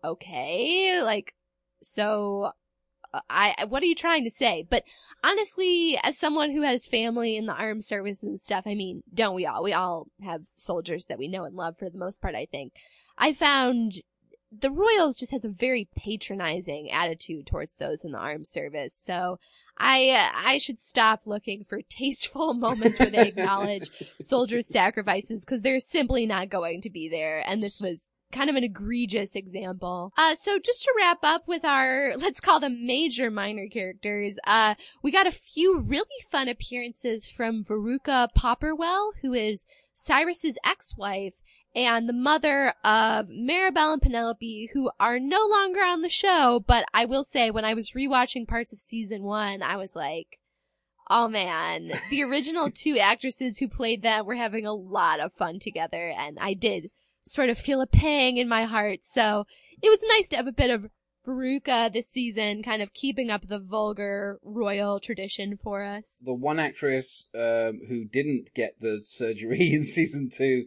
okay, 0.03 1.03
like, 1.03 1.35
so 1.83 2.53
I, 3.29 3.67
what 3.69 3.83
are 3.83 3.87
you 3.87 3.95
trying 3.95 4.25
to 4.25 4.31
say? 4.31 4.67
But 4.69 4.85
honestly, 5.23 6.01
as 6.03 6.17
someone 6.17 6.53
who 6.53 6.63
has 6.63 6.87
family 6.87 7.37
in 7.37 7.45
the 7.45 7.55
armed 7.55 7.85
service 7.85 8.23
and 8.23 8.41
stuff, 8.41 8.65
I 8.67 8.75
mean, 8.75 9.03
don't 9.13 9.35
we 9.35 9.45
all? 9.45 9.63
We 9.63 9.75
all 9.75 10.07
have 10.23 10.45
soldiers 10.57 11.05
that 11.11 11.19
we 11.19 11.29
know 11.29 11.45
and 11.45 11.55
love 11.55 11.77
for 11.79 11.91
the 11.91 11.99
most 11.99 12.23
part, 12.23 12.35
I 12.35 12.47
think. 12.51 12.73
I 13.19 13.35
found 13.35 14.01
the 14.51 14.71
Royals 14.71 15.17
just 15.17 15.33
has 15.33 15.45
a 15.45 15.51
very 15.51 15.89
patronizing 15.97 16.91
attitude 16.91 17.47
towards 17.47 17.75
those 17.77 18.05
in 18.05 18.13
the 18.13 18.19
armed 18.19 18.47
service. 18.47 18.95
So 18.95 19.39
I 19.77 20.11
uh, 20.11 20.31
I 20.35 20.59
should 20.59 20.81
stop 20.81 21.23
looking 21.27 21.65
for 21.65 21.81
tasteful 21.89 22.55
moments 22.55 22.99
where 22.99 23.11
they 23.11 23.29
acknowledge 23.29 23.91
soldiers' 24.21 24.69
sacrifices 24.69 25.45
because 25.45 25.63
they're 25.63 25.81
simply 25.81 26.27
not 26.27 26.49
going 26.49 26.81
to 26.83 26.91
be 26.91 27.09
there. 27.09 27.43
And 27.47 27.63
this 27.63 27.81
was 27.81 28.09
kind 28.31 28.51
of 28.51 28.57
an 28.57 28.65
egregious 28.65 29.35
example. 29.35 30.13
Uh, 30.17 30.35
so 30.35 30.59
just 30.59 30.83
to 30.83 30.93
wrap 30.99 31.19
up 31.23 31.49
with 31.49 31.65
our, 31.65 32.15
let's 32.19 32.41
call 32.41 32.61
them 32.61 32.87
major 32.87 33.31
minor 33.31 33.67
characters, 33.69 34.39
uh, 34.47 34.75
we 35.03 35.11
got 35.11 35.27
a 35.27 35.33
few 35.33 35.81
really 35.81 36.05
fun 36.31 36.49
appearances 36.49 37.29
from 37.29 37.65
Veruca 37.65 38.29
Popperwell, 38.37 39.13
who 39.23 39.33
is 39.33 39.65
Cyrus's 39.95 40.59
ex-wife 40.65 41.41
and 41.75 42.09
the 42.09 42.15
mother 42.15 42.75
of 42.85 43.29
Maribel 43.29 43.93
and 43.93 44.03
Penelope, 44.03 44.71
who 44.73 44.91
are 44.99 45.19
no 45.19 45.47
longer 45.47 45.81
on 45.81 46.03
the 46.03 46.09
show, 46.09 46.63
but 46.67 46.85
I 46.93 47.05
will 47.05 47.25
say 47.25 47.51
when 47.51 47.65
I 47.65 47.75
was 47.75 47.93
rewatching 47.93 48.49
parts 48.49 48.73
of 48.73 48.79
season 48.79 49.23
one, 49.23 49.63
I 49.63 49.77
was 49.77 49.95
like, 49.95 50.39
Oh 51.11 51.29
man, 51.29 51.91
the 52.11 52.23
original 52.23 52.71
two 52.75 52.99
actresses 52.99 53.59
who 53.59 53.69
played 53.69 54.03
them 54.03 54.27
were 54.27 54.35
having 54.35 54.67
a 54.67 54.75
lot 54.75 55.21
of 55.21 55.33
fun 55.33 55.59
together, 55.59 56.13
and 56.17 56.39
I 56.39 56.55
did 56.55 56.91
sort 57.23 57.51
of 57.51 57.59
feel 57.59 57.81
a 57.81 57.87
pang 57.87 58.37
in 58.37 58.49
my 58.49 58.65
heart. 58.65 59.01
So 59.03 59.47
it 59.83 59.89
was 59.89 60.01
nice 60.09 60.29
to 60.29 60.37
have 60.37 60.47
a 60.47 60.53
bit 60.53 60.71
of 60.71 60.91
Veruca 61.27 61.93
this 61.93 62.09
season, 62.09 62.63
kind 62.63 62.83
of 62.83 62.95
keeping 62.95 63.31
up 63.31 63.47
the 63.47 63.59
vulgar 63.59 64.39
royal 64.43 65.01
tradition 65.01 65.57
for 65.57 65.85
us. 65.85 66.17
The 66.23 66.35
one 66.35 66.59
actress 66.59 67.29
um, 67.35 67.81
who 67.89 68.05
didn't 68.05 68.55
get 68.55 68.81
the 68.81 69.01
surgery 69.01 69.73
in 69.75 69.85
season 69.85 70.31
two, 70.31 70.67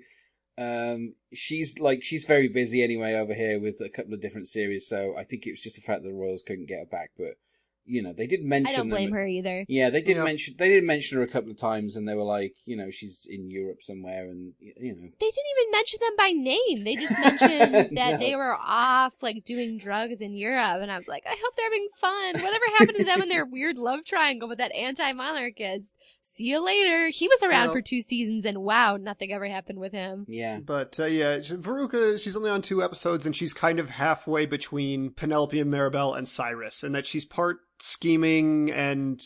um, 0.57 1.15
she's 1.33 1.79
like 1.79 2.03
she's 2.03 2.25
very 2.25 2.47
busy 2.47 2.83
anyway 2.83 3.13
over 3.13 3.33
here 3.33 3.59
with 3.59 3.79
a 3.81 3.89
couple 3.89 4.13
of 4.13 4.21
different 4.21 4.47
series. 4.47 4.87
So 4.87 5.15
I 5.17 5.23
think 5.23 5.45
it 5.47 5.51
was 5.51 5.61
just 5.61 5.75
the 5.77 5.81
fact 5.81 6.03
that 6.03 6.09
the 6.09 6.15
Royals 6.15 6.43
couldn't 6.43 6.67
get 6.67 6.79
her 6.79 6.85
back, 6.85 7.11
but 7.17 7.35
you 7.83 8.03
know 8.03 8.13
they 8.13 8.27
did 8.27 8.43
mention 8.43 8.71
I 8.73 8.77
don't 8.77 8.89
them- 8.89 8.95
blame 8.95 9.11
her 9.11 9.25
either. 9.25 9.65
Yeah, 9.67 9.89
they 9.89 10.01
did 10.03 10.17
Yeah. 10.17 10.23
mention 10.23 10.53
they 10.57 10.69
did 10.69 10.83
mention 10.83 11.17
her 11.17 11.23
a 11.23 11.27
couple 11.27 11.49
of 11.49 11.57
times, 11.57 11.95
and 11.95 12.07
they 12.07 12.13
were 12.13 12.21
like, 12.23 12.53
you 12.65 12.75
know, 12.77 12.91
she's 12.91 13.25
in 13.29 13.49
Europe 13.49 13.81
somewhere, 13.81 14.25
and 14.29 14.53
you 14.59 14.93
know, 14.93 15.09
They 15.19 15.31
didn't 15.31 15.51
even 15.57 15.71
mention 15.71 15.99
them 15.99 16.15
by 16.15 16.29
name. 16.31 16.83
They 16.83 16.95
just 16.95 17.17
mentioned 17.17 17.73
that 17.97 18.11
No. 18.11 18.17
they 18.19 18.35
were 18.35 18.55
off, 18.55 19.15
like, 19.23 19.43
doing 19.45 19.79
drugs 19.79 20.21
in 20.21 20.35
Europe. 20.35 20.79
And 20.81 20.91
I 20.91 20.97
was 20.97 21.07
like, 21.07 21.23
I 21.25 21.35
hope 21.41 21.55
they're 21.55 21.65
having 21.65 21.87
fun. 21.95 22.33
Whatever 22.43 22.65
happened 22.77 22.97
to 22.99 23.03
them 23.03 23.21
and 23.23 23.31
their 23.31 23.45
weird 23.45 23.77
love 23.77 24.03
triangle 24.05 24.47
with 24.47 24.59
that 24.59 24.75
anti-monarchist? 24.75 25.93
See 26.23 26.45
you 26.45 26.63
later. 26.63 27.09
He 27.09 27.27
was 27.27 27.41
around 27.43 27.67
Well- 27.67 27.75
for 27.75 27.81
two 27.81 28.01
seasons 28.01 28.45
and 28.45 28.59
wow, 28.59 28.95
nothing 28.97 29.33
ever 29.33 29.47
happened 29.47 29.79
with 29.79 29.91
him. 29.91 30.25
yeah, 30.29 30.59
But 30.59 30.99
uh, 30.99 31.05
yeah, 31.05 31.41
she- 31.41 31.55
Veruca, 31.55 32.19
she's 32.21 32.37
only 32.37 32.49
on 32.51 32.61
two 32.61 32.83
episodes, 32.83 33.25
and 33.25 33.35
she's 33.35 33.53
kind 33.53 33.79
of 33.79 33.89
halfway 33.89 34.45
between 34.45 35.11
Penelope 35.11 35.59
and 35.59 35.71
Maribel 35.73 36.17
and 36.17 36.27
Cyrus, 36.29 36.83
and 36.83 36.93
that 36.95 37.07
she's 37.07 37.25
part 37.25 37.57
scheming 37.79 38.71
and 38.71 39.21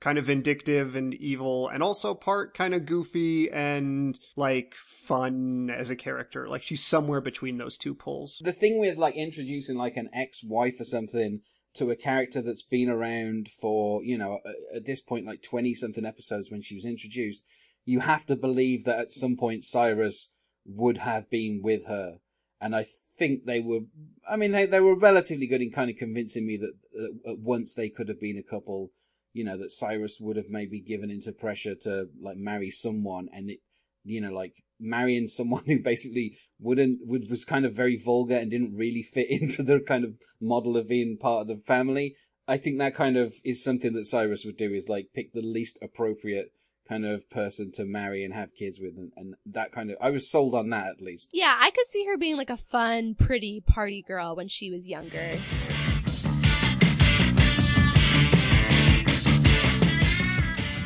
kind 0.00 0.16
of 0.16 0.26
vindictive 0.26 0.94
and 0.94 1.12
evil, 1.14 1.68
and 1.68 1.82
also 1.82 2.14
part 2.14 2.54
kind 2.56 2.72
of 2.72 2.86
goofy 2.86 3.50
and 3.50 4.18
like 4.36 4.74
fun 4.74 5.70
as 5.70 5.90
a 5.90 5.96
character. 5.96 6.48
Like 6.48 6.62
she's 6.62 6.84
somewhere 6.84 7.20
between 7.20 7.58
those 7.58 7.76
two 7.76 7.94
poles. 7.94 8.40
the 8.44 8.52
thing 8.52 8.78
with 8.78 8.96
like 8.96 9.16
introducing 9.16 9.76
like 9.76 9.96
an 9.96 10.08
ex-wife 10.14 10.80
or 10.80 10.84
something 10.84 11.40
to 11.74 11.90
a 11.90 11.96
character 11.96 12.42
that's 12.42 12.62
been 12.62 12.88
around 12.88 13.48
for 13.48 14.02
you 14.02 14.18
know 14.18 14.40
at 14.74 14.84
this 14.84 15.00
point 15.00 15.26
like 15.26 15.42
20 15.42 15.74
something 15.74 16.04
episodes 16.04 16.50
when 16.50 16.62
she 16.62 16.74
was 16.74 16.84
introduced 16.84 17.44
you 17.84 18.00
have 18.00 18.26
to 18.26 18.36
believe 18.36 18.84
that 18.84 18.98
at 18.98 19.12
some 19.12 19.36
point 19.36 19.64
cyrus 19.64 20.32
would 20.66 20.98
have 20.98 21.30
been 21.30 21.60
with 21.62 21.86
her. 21.86 22.18
And 22.60 22.74
i 22.74 22.84
think 23.18 23.44
they 23.44 23.60
were 23.60 23.80
i 24.28 24.36
mean 24.36 24.52
they, 24.52 24.66
they 24.66 24.80
were 24.80 24.98
relatively 24.98 25.46
good 25.46 25.62
in 25.62 25.70
kind 25.70 25.90
of 25.90 25.96
convincing 25.96 26.46
me 26.46 26.56
that, 26.56 26.74
that 26.92 27.32
at 27.32 27.38
once 27.38 27.74
they 27.74 27.88
could 27.88 28.08
have 28.08 28.20
been 28.20 28.38
a 28.38 28.42
couple 28.42 28.90
you 29.32 29.44
know 29.44 29.56
that 29.56 29.72
cyrus 29.72 30.18
would 30.20 30.36
have 30.36 30.48
maybe 30.48 30.80
given 30.80 31.10
into 31.10 31.32
pressure 31.32 31.74
to 31.74 32.08
like 32.20 32.36
marry 32.36 32.70
someone 32.70 33.28
and 33.32 33.50
it 33.50 33.60
you 34.08 34.20
know, 34.20 34.32
like 34.32 34.62
marrying 34.80 35.28
someone 35.28 35.64
who 35.66 35.80
basically 35.82 36.36
wouldn't, 36.58 37.00
would, 37.04 37.30
was 37.30 37.44
kind 37.44 37.64
of 37.64 37.74
very 37.74 37.96
vulgar 37.96 38.36
and 38.36 38.50
didn't 38.50 38.76
really 38.76 39.02
fit 39.02 39.28
into 39.30 39.62
the 39.62 39.80
kind 39.80 40.04
of 40.04 40.14
model 40.40 40.76
of 40.76 40.88
being 40.88 41.18
part 41.20 41.42
of 41.42 41.48
the 41.48 41.62
family. 41.62 42.16
I 42.46 42.56
think 42.56 42.78
that 42.78 42.94
kind 42.94 43.16
of 43.16 43.34
is 43.44 43.62
something 43.62 43.92
that 43.92 44.06
Cyrus 44.06 44.44
would 44.46 44.56
do 44.56 44.72
is 44.72 44.88
like 44.88 45.08
pick 45.14 45.32
the 45.32 45.42
least 45.42 45.78
appropriate 45.82 46.52
kind 46.88 47.04
of 47.04 47.28
person 47.28 47.70
to 47.72 47.84
marry 47.84 48.24
and 48.24 48.32
have 48.32 48.54
kids 48.54 48.80
with 48.80 48.96
and, 48.96 49.12
and 49.14 49.34
that 49.44 49.70
kind 49.72 49.90
of 49.90 49.98
I 50.00 50.08
was 50.08 50.30
sold 50.30 50.54
on 50.54 50.70
that 50.70 50.86
at 50.86 51.02
least. 51.02 51.28
Yeah, 51.32 51.54
I 51.58 51.70
could 51.70 51.86
see 51.86 52.06
her 52.06 52.16
being 52.16 52.38
like 52.38 52.48
a 52.48 52.56
fun, 52.56 53.14
pretty 53.14 53.60
party 53.60 54.02
girl 54.02 54.34
when 54.34 54.48
she 54.48 54.70
was 54.70 54.88
younger. 54.88 55.34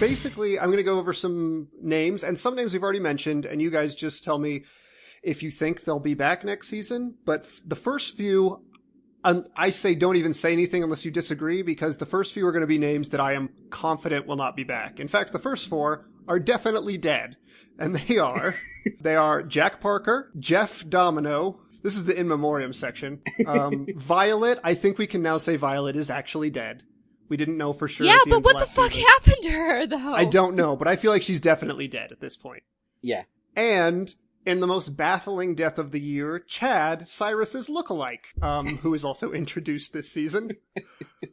Basically, 0.03 0.59
I'm 0.59 0.67
going 0.67 0.79
to 0.79 0.83
go 0.83 0.99
over 0.99 1.13
some 1.13 1.69
names, 1.81 2.25
and 2.25 2.37
some 2.37 2.57
names 2.57 2.73
we've 2.73 2.83
already 2.83 2.99
mentioned, 2.99 3.47
and 3.47 3.63
you 3.63 3.71
guys 3.71 3.95
just 3.95 4.25
tell 4.25 4.37
me 4.37 4.65
if 5.23 5.45
you 5.45 5.51
think 5.53 5.83
they'll 5.85 6.01
be 6.01 6.15
back 6.15 6.45
next 6.45 6.67
season. 6.67 7.15
But 7.25 7.43
f- 7.43 7.61
the 7.65 7.77
first 7.77 8.17
few, 8.17 8.65
um, 9.23 9.45
I 9.55 9.71
say 9.71 9.95
don't 9.95 10.17
even 10.17 10.35
say 10.35 10.53
anything 10.53 10.83
unless 10.83 11.05
you 11.05 11.13
disagree, 11.13 11.63
because 11.63 11.99
the 11.99 12.05
first 12.05 12.35
few 12.35 12.45
are 12.49 12.51
going 12.51 12.63
to 12.63 12.67
be 12.67 12.79
names 12.79 13.11
that 13.11 13.21
I 13.21 13.35
am 13.35 13.51
confident 13.71 14.27
will 14.27 14.35
not 14.35 14.57
be 14.57 14.65
back. 14.65 14.99
In 14.99 15.07
fact, 15.07 15.31
the 15.31 15.39
first 15.39 15.69
four 15.69 16.09
are 16.27 16.41
definitely 16.41 16.99
dead, 16.99 17.37
and 17.79 17.95
they 18.09 18.19
are 18.19 18.57
they 19.01 19.15
are 19.15 19.41
Jack 19.45 19.81
Parker, 19.81 20.33
Jeff 20.37 20.85
Domino. 20.89 21.61
This 21.85 21.95
is 21.97 22.07
the 22.07 22.19
in 22.19 22.27
memoriam 22.27 22.73
section. 22.73 23.23
Um, 23.47 23.87
Violet. 23.97 24.59
I 24.65 24.75
think 24.75 24.99
we 24.99 25.07
can 25.07 25.23
now 25.23 25.39
say 25.39 25.55
Violet 25.55 25.95
is 25.95 26.11
actually 26.11 26.51
dead. 26.51 26.83
We 27.33 27.39
didn't 27.39 27.57
know 27.57 27.73
for 27.73 27.89
sure. 27.89 28.05
yeah, 28.05 28.17
at 28.17 28.25
the 28.25 28.31
but 28.33 28.37
end 28.37 28.37
of 28.41 28.45
what 28.45 28.61
the 28.61 28.67
fuck 28.67 28.93
season. 28.93 29.07
happened 29.09 29.37
to 29.45 29.51
her 29.53 29.87
though? 29.87 30.13
I 30.13 30.27
don't 30.27 30.55
know, 30.55 30.77
but 30.77 30.87
I 30.87 30.97
feel 30.97 31.11
like 31.11 31.23
she's 31.23 31.41
definitely 31.41 31.89
dead 31.89 32.13
at 32.13 32.21
this 32.21 32.37
point. 32.37 32.63
Yeah. 33.01 33.23
And 33.57 34.15
in 34.45 34.61
the 34.61 34.67
most 34.67 34.99
baffling 34.99 35.55
death 35.55 35.79
of 35.79 35.93
the 35.93 36.01
year, 36.01 36.39
Chad, 36.41 37.09
Cyrus's 37.09 37.71
lookalike, 37.71 38.43
um, 38.43 38.77
who 38.77 38.93
is 38.93 39.03
also 39.03 39.33
introduced 39.33 39.95
this 39.95 40.11
season. 40.13 40.59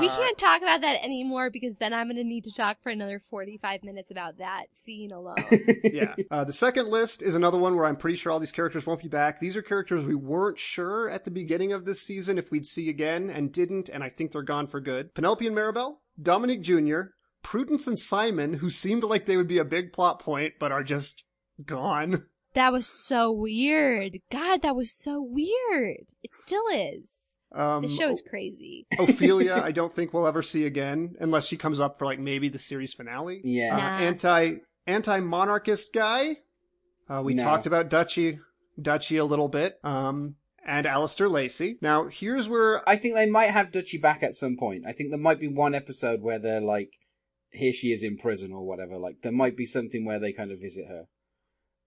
We 0.00 0.08
Uh, 0.08 0.16
can't 0.16 0.38
talk 0.38 0.62
about 0.62 0.80
that 0.82 1.04
anymore 1.04 1.50
because 1.50 1.76
then 1.76 1.92
I'm 1.92 2.06
going 2.06 2.16
to 2.16 2.24
need 2.24 2.44
to 2.44 2.52
talk 2.52 2.78
for 2.82 2.90
another 2.90 3.18
45 3.18 3.82
minutes 3.84 4.10
about 4.10 4.38
that 4.38 4.66
scene 4.72 5.12
alone. 5.12 5.36
yeah. 5.84 6.14
Uh, 6.30 6.44
the 6.44 6.52
second 6.52 6.88
list 6.88 7.22
is 7.22 7.34
another 7.34 7.58
one 7.58 7.76
where 7.76 7.84
I'm 7.84 7.96
pretty 7.96 8.16
sure 8.16 8.32
all 8.32 8.40
these 8.40 8.52
characters 8.52 8.86
won't 8.86 9.02
be 9.02 9.08
back. 9.08 9.38
These 9.38 9.56
are 9.56 9.62
characters 9.62 10.04
we 10.04 10.14
weren't 10.14 10.58
sure 10.58 11.08
at 11.08 11.24
the 11.24 11.30
beginning 11.30 11.72
of 11.72 11.84
this 11.84 12.02
season 12.02 12.36
if 12.38 12.50
we'd 12.50 12.66
see 12.66 12.88
again 12.88 13.30
and 13.30 13.52
didn't, 13.52 13.88
and 13.88 14.02
I 14.02 14.08
think 14.08 14.32
they're 14.32 14.42
gone 14.42 14.66
for 14.66 14.80
good. 14.80 15.14
Penelope 15.14 15.46
and 15.46 15.56
Maribel, 15.56 15.98
Dominic 16.20 16.62
Jr., 16.62 17.00
Prudence 17.42 17.86
and 17.86 17.98
Simon, 17.98 18.54
who 18.54 18.68
seemed 18.70 19.04
like 19.04 19.26
they 19.26 19.36
would 19.36 19.46
be 19.46 19.58
a 19.58 19.64
big 19.64 19.92
plot 19.92 20.18
point, 20.20 20.54
but 20.58 20.72
are 20.72 20.82
just 20.82 21.24
gone. 21.64 22.24
that 22.54 22.72
was 22.72 22.86
so 22.86 23.30
weird. 23.30 24.18
God, 24.30 24.62
that 24.62 24.74
was 24.76 24.92
so 24.92 25.22
weird. 25.22 26.06
It 26.22 26.34
still 26.34 26.64
is. 26.72 27.12
Um, 27.52 27.82
The 27.82 27.88
show 27.88 28.08
is 28.08 28.22
crazy. 28.28 28.86
Ophelia, 28.98 29.54
I 29.64 29.72
don't 29.72 29.92
think 29.94 30.12
we'll 30.12 30.26
ever 30.26 30.42
see 30.42 30.66
again 30.66 31.14
unless 31.20 31.46
she 31.46 31.56
comes 31.56 31.80
up 31.80 31.98
for 31.98 32.04
like 32.04 32.18
maybe 32.18 32.48
the 32.48 32.58
series 32.58 32.92
finale. 32.92 33.40
Yeah. 33.44 33.74
Uh, 33.74 33.78
Nah. 33.78 33.98
anti 33.98 34.54
anti 34.86 35.20
monarchist 35.20 35.92
guy. 35.92 36.38
Uh, 37.08 37.22
we 37.24 37.34
No. 37.34 37.42
talked 37.44 37.66
about 37.66 37.88
Dutchy 37.88 38.40
Dutchy 38.80 39.16
a 39.16 39.24
little 39.24 39.48
bit. 39.48 39.78
Um, 39.84 40.36
and 40.66 40.84
Alistair 40.86 41.28
Lacey. 41.28 41.78
Now 41.80 42.08
here's 42.08 42.48
where 42.48 42.86
I 42.88 42.96
think 42.96 43.14
they 43.14 43.26
might 43.30 43.50
have 43.50 43.70
Dutchy 43.72 43.98
back 43.98 44.22
at 44.24 44.34
some 44.34 44.56
point. 44.56 44.84
I 44.86 44.92
think 44.92 45.10
there 45.10 45.18
might 45.18 45.38
be 45.40 45.48
one 45.48 45.74
episode 45.74 46.20
where 46.22 46.38
they're 46.40 46.60
like, 46.60 46.90
here 47.50 47.72
she 47.72 47.92
is 47.92 48.02
in 48.02 48.18
prison 48.18 48.52
or 48.52 48.66
whatever. 48.66 48.98
Like 48.98 49.22
there 49.22 49.30
might 49.32 49.56
be 49.56 49.64
something 49.66 50.04
where 50.04 50.18
they 50.18 50.32
kind 50.32 50.50
of 50.50 50.58
visit 50.60 50.86
her. 50.88 51.04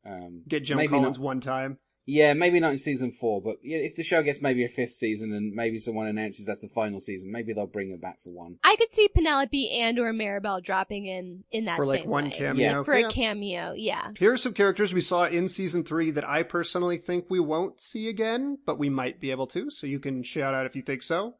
Um, 0.06 0.44
get 0.48 0.64
Jim 0.64 0.78
maybe 0.78 0.94
Collins 0.94 1.18
not. 1.18 1.26
one 1.26 1.40
time. 1.42 1.78
Yeah, 2.12 2.34
maybe 2.34 2.60
not 2.60 2.72
in 2.72 2.80
season 2.80 3.12
four, 3.12 3.40
but 3.40 3.58
if 3.62 3.96
the 3.96 4.02
show 4.02 4.24
gets 4.24 4.42
maybe 4.42 4.66
a 4.66 4.68
fifth 4.68 4.94
season 4.94 5.32
and 5.32 5.54
maybe 5.54 5.78
someone 5.78 6.08
announces 6.08 6.48
that's 6.48 6.62
the 6.62 6.68
final 6.68 7.00
season, 7.00 7.30
maybe 7.32 7.54
they'll 7.54 7.68
bring 7.68 7.92
it 7.92 8.02
back 8.02 8.20
for 8.24 8.32
one. 8.32 8.58
I 8.64 8.76
could 8.78 8.92
see 8.92 9.08
Penelope 9.10 9.70
and 9.80 10.00
or 10.00 10.12
Maribel 10.12 10.64
dropping 10.64 11.06
in 11.06 11.44
in 11.52 11.66
that 11.66 11.76
For, 11.76 11.86
like, 11.86 12.06
one 12.08 12.26
way. 12.26 12.32
cameo. 12.32 12.78
Like, 12.78 12.86
for 12.86 12.98
Yeah. 12.98 13.08
a 13.08 13.12
cameo. 13.12 13.74
Yeah. 13.76 14.08
Here 14.18 14.34
are 14.34 14.38
some 14.38 14.54
characters 14.54 14.92
we 14.92 15.02
saw 15.02 15.26
in 15.26 15.48
season 15.48 15.84
three 15.84 16.10
that 16.10 16.28
I 16.28 16.42
personally 16.42 16.98
think 16.98 17.26
we 17.30 17.40
won't 17.40 17.80
see 17.80 18.10
again, 18.10 18.58
but 18.66 18.80
we 18.80 18.90
might 18.90 19.20
be 19.20 19.30
able 19.30 19.46
to. 19.48 19.70
So 19.70 19.86
you 19.86 20.00
can 20.00 20.24
shout 20.24 20.56
out 20.56 20.66
if 20.66 20.76
you 20.76 20.82
think 20.82 21.04
so. 21.04 21.36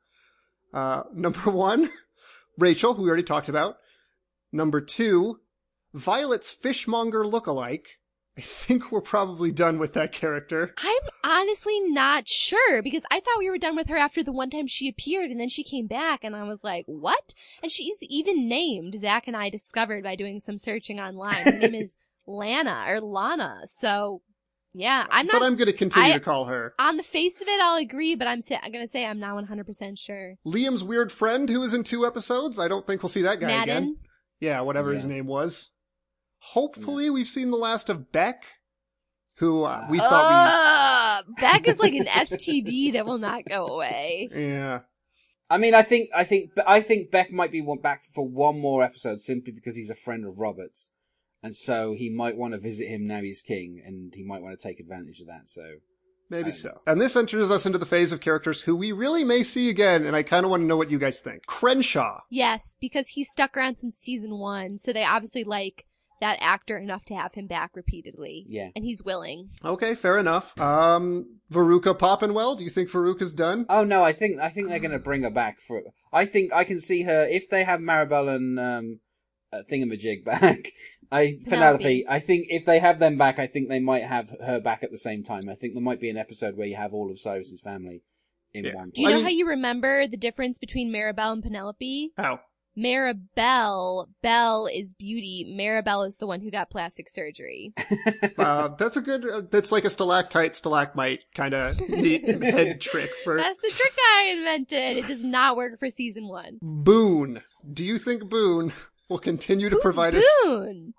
Uh, 0.72 1.02
number 1.16 1.50
one, 1.50 1.90
Rachel, 2.60 2.94
who 2.94 3.02
we 3.02 3.08
already 3.10 3.24
talked 3.24 3.50
about. 3.50 3.78
Number 4.52 4.82
two, 4.82 5.40
Violet's 5.96 6.52
fishmonger 6.52 7.24
lookalike. 7.24 7.86
I 8.40 8.42
think 8.42 8.90
we're 8.90 9.02
probably 9.02 9.52
done 9.52 9.80
with 9.80 9.92
that 9.96 10.14
character. 10.14 10.74
I'm 10.78 11.10
honestly 11.26 11.82
not 11.82 12.26
sure 12.30 12.82
because 12.82 13.04
I 13.12 13.20
thought 13.20 13.38
we 13.38 13.50
were 13.50 13.58
done 13.58 13.76
with 13.76 13.90
her 13.90 13.98
after 13.98 14.24
the 14.24 14.32
one 14.32 14.50
time 14.50 14.66
she 14.66 14.88
appeared 14.88 15.30
and 15.30 15.38
then 15.42 15.50
she 15.50 15.62
came 15.62 15.88
back 15.88 16.24
and 16.24 16.34
I 16.34 16.44
was 16.44 16.64
like, 16.64 16.86
what? 16.88 17.34
And 17.62 17.70
she's 17.70 17.98
even 18.04 18.48
named, 18.48 18.98
Zach 18.98 19.28
and 19.28 19.36
I 19.36 19.50
discovered 19.50 20.06
by 20.06 20.16
doing 20.16 20.40
some 20.40 20.58
searching 20.58 21.02
online. 21.02 21.44
Her 21.44 21.52
name 21.52 21.76
is 21.76 21.98
Lana 22.28 22.86
or 22.88 23.02
Lana. 23.02 23.64
So 23.66 24.22
yeah, 24.74 25.06
I'm 25.10 25.26
not 25.26 25.34
but 25.34 25.46
I'm 25.46 25.58
going 25.58 25.68
to 25.68 25.74
continue 25.74 26.12
I- 26.12 26.14
to 26.14 26.22
call 26.22 26.46
her. 26.46 26.76
on 26.80 26.96
the 26.96 27.04
face 27.04 27.42
of 27.42 27.50
it. 27.50 27.60
I'll 27.60 27.76
agree, 27.76 28.16
but 28.16 28.26
I'm, 28.26 28.40
sa- 28.40 28.60
I'm 28.64 28.72
going 28.72 28.86
to 28.86 28.88
say 28.88 29.06
I'm 29.06 29.20
not 29.20 29.36
100% 29.36 30.00
sure. 30.00 30.36
Liam's 30.48 30.86
weird 30.86 31.12
friend 31.12 31.50
who 31.50 31.60
was 31.60 31.74
in 31.74 31.84
two 31.84 32.06
episodes. 32.06 32.58
I 32.58 32.70
don't 32.70 32.88
think 32.88 33.04
we'll 33.04 33.10
see 33.10 33.24
that 33.24 33.42
guy 33.42 33.64
again. 33.64 33.98
Yeah, 34.40 34.62
whatever 34.62 34.94
his 34.94 35.08
name 35.08 35.26
was. 35.28 35.72
Hopefully, 36.40 37.10
we've 37.10 37.28
seen 37.28 37.52
the 37.52 37.58
last 37.58 37.90
of 37.90 38.12
Beck, 38.12 38.46
who 39.38 39.64
uh, 39.64 39.86
we 39.90 40.00
thought 40.00 41.24
Ugh, 41.28 41.36
Beck 41.40 41.68
is 41.68 41.80
like 41.80 41.94
an 41.94 42.06
STD 42.08 42.94
that 42.94 43.06
will 43.06 43.20
not 43.20 43.44
go 43.46 43.68
away. 43.68 44.30
Yeah. 44.34 44.80
I 45.50 45.58
mean, 45.58 45.74
I 45.74 45.82
think, 45.82 46.10
I 46.16 46.24
think, 46.24 46.52
I 46.66 46.80
think 46.82 47.10
Beck 47.10 47.32
might 47.32 47.52
be 47.52 47.62
one 47.62 47.80
back 47.80 48.04
for 48.06 48.28
one 48.28 48.60
more 48.60 48.84
episode 48.84 49.20
simply 49.20 49.52
because 49.52 49.76
he's 49.76 49.90
a 49.90 49.96
friend 49.96 50.26
of 50.26 50.40
Robert's. 50.40 50.92
And 51.42 51.56
so 51.56 51.94
he 51.94 52.10
might 52.10 52.38
want 52.38 52.54
to 52.54 52.60
visit 52.60 52.88
him 52.88 53.08
now 53.08 53.22
he's 53.22 53.42
king 53.42 53.82
and 53.84 54.14
he 54.14 54.24
might 54.24 54.42
want 54.42 54.60
to 54.60 54.68
take 54.68 54.80
advantage 54.80 55.22
of 55.22 55.28
that. 55.28 55.50
So 55.50 55.64
Maybe 56.30 56.40
I 56.40 56.52
don't 56.52 56.54
so. 56.54 56.82
And 56.86 57.02
this 57.02 57.16
enters 57.16 57.50
us 57.50 57.66
into 57.66 57.80
the 57.80 57.86
phase 57.86 58.12
of 58.12 58.22
characters 58.22 58.62
who 58.62 58.76
we 58.76 58.92
really 58.92 59.24
may 59.24 59.42
see 59.42 59.70
again, 59.70 60.06
and 60.06 60.16
I 60.16 60.22
kind 60.22 60.46
of 60.46 60.52
want 60.52 60.62
to 60.62 60.68
know 60.68 60.78
what 60.78 60.92
you 60.92 61.00
guys 61.00 61.22
think. 61.22 61.46
Crenshaw. 61.48 62.20
Yes, 62.30 62.76
because 62.80 63.10
he 63.10 63.24
stuck 63.24 63.58
around 63.58 63.78
since 63.78 63.98
season 63.98 64.38
one, 64.38 64.78
so 64.78 64.94
they 64.94 65.04
obviously 65.04 65.44
like 65.44 65.86
that 66.22 66.38
actor 66.42 66.78
enough 66.78 67.06
to 67.06 67.16
have 67.16 67.34
him 67.34 67.48
back 67.48 67.72
repeatedly. 67.76 68.46
Yeah. 68.48 68.70
And 68.76 68.84
he's 68.84 69.04
willing. 69.04 69.50
Okay, 69.64 69.96
fair 69.96 70.18
enough. 70.18 70.60
Um, 70.60 71.40
Veruca 71.52 71.98
Poppenwell. 71.98 72.58
Do 72.58 72.64
you 72.64 72.70
think 72.70 72.90
Veruca's 72.90 73.34
done? 73.34 73.66
Oh 73.70 73.84
no, 73.84 74.04
I 74.04 74.12
think 74.14 74.40
I 74.40 74.50
think 74.50 74.70
they're 74.70 74.80
going 74.80 74.92
to 74.92 75.00
bring 75.00 75.24
her 75.24 75.30
back 75.30 75.60
for. 75.60 75.82
I 76.12 76.26
think 76.26 76.52
I 76.54 76.64
can 76.64 76.80
see 76.80 77.04
her 77.04 77.26
if 77.26 77.50
they 77.50 77.64
have 77.64 77.80
Maribel 77.80 78.34
and 78.36 78.60
um, 78.60 79.00
uh, 79.54 79.60
Thingamajig 79.72 80.24
back. 80.26 80.72
I 81.12 81.38
Penelope. 81.46 81.84
Penelope. 81.84 82.06
I 82.08 82.20
think 82.20 82.46
if 82.50 82.66
they 82.66 82.78
have 82.80 83.00
them 83.00 83.18
back, 83.18 83.40
I 83.40 83.48
think 83.48 83.68
they 83.70 83.80
might 83.80 84.04
have 84.04 84.30
her 84.46 84.60
back 84.60 84.84
at 84.84 84.92
the 84.92 84.98
same 84.98 85.24
time. 85.24 85.50
I 85.50 85.56
think 85.56 85.74
there 85.74 85.82
might 85.82 86.00
be 86.00 86.10
an 86.10 86.18
episode 86.18 86.56
where 86.56 86.68
you 86.68 86.76
have 86.76 86.94
all 86.94 87.10
of 87.10 87.20
Cyrus's 87.20 87.62
family 87.62 88.04
in 88.54 88.66
Yeah. 88.66 88.76
one. 88.76 88.92
Do 88.94 89.02
you 89.02 89.08
I 89.08 89.12
know 89.12 89.16
mean- 89.18 89.24
how 89.26 89.32
you 89.32 89.48
remember 89.48 90.08
the 90.08 90.18
difference 90.18 90.60
between 90.60 90.92
Maribel 90.94 91.34
and 91.34 91.42
Penelope? 91.42 92.12
How? 92.18 92.42
Maribel, 92.80 94.08
Belle 94.22 94.68
is 94.74 94.94
beauty. 94.94 95.46
Maribel 95.58 96.08
is 96.08 96.18
the 96.18 96.28
one 96.28 96.42
who 96.42 96.50
got 96.50 96.70
plastic 96.70 97.10
surgery. 97.10 97.74
Uh, 98.38 98.70
that's 98.70 98.96
a 98.96 99.02
good. 99.02 99.26
Uh, 99.26 99.42
that's 99.52 99.72
like 99.72 99.84
a 99.84 99.90
stalactite, 99.90 100.56
stalagmite 100.56 101.26
kind 101.36 101.54
of 101.54 101.78
neat 101.90 102.26
head 102.44 102.80
trick 102.80 103.10
for 103.24 103.36
That's 103.36 103.60
the 103.60 103.70
trick 103.70 103.94
I 103.98 104.34
invented. 104.38 104.98
It 104.98 105.08
does 105.08 105.24
not 105.24 105.58
work 105.58 105.78
for 105.78 105.90
season 105.90 106.28
one. 106.28 106.58
Boone. 106.62 107.42
Do 107.72 107.84
you 107.84 107.98
think 107.98 108.30
Boone 108.30 108.72
will 109.10 109.18
continue 109.18 109.68
to 109.68 109.76
Who's 109.76 109.84
provide 109.84 110.16
us? 110.16 110.24
Boone? 110.44 110.94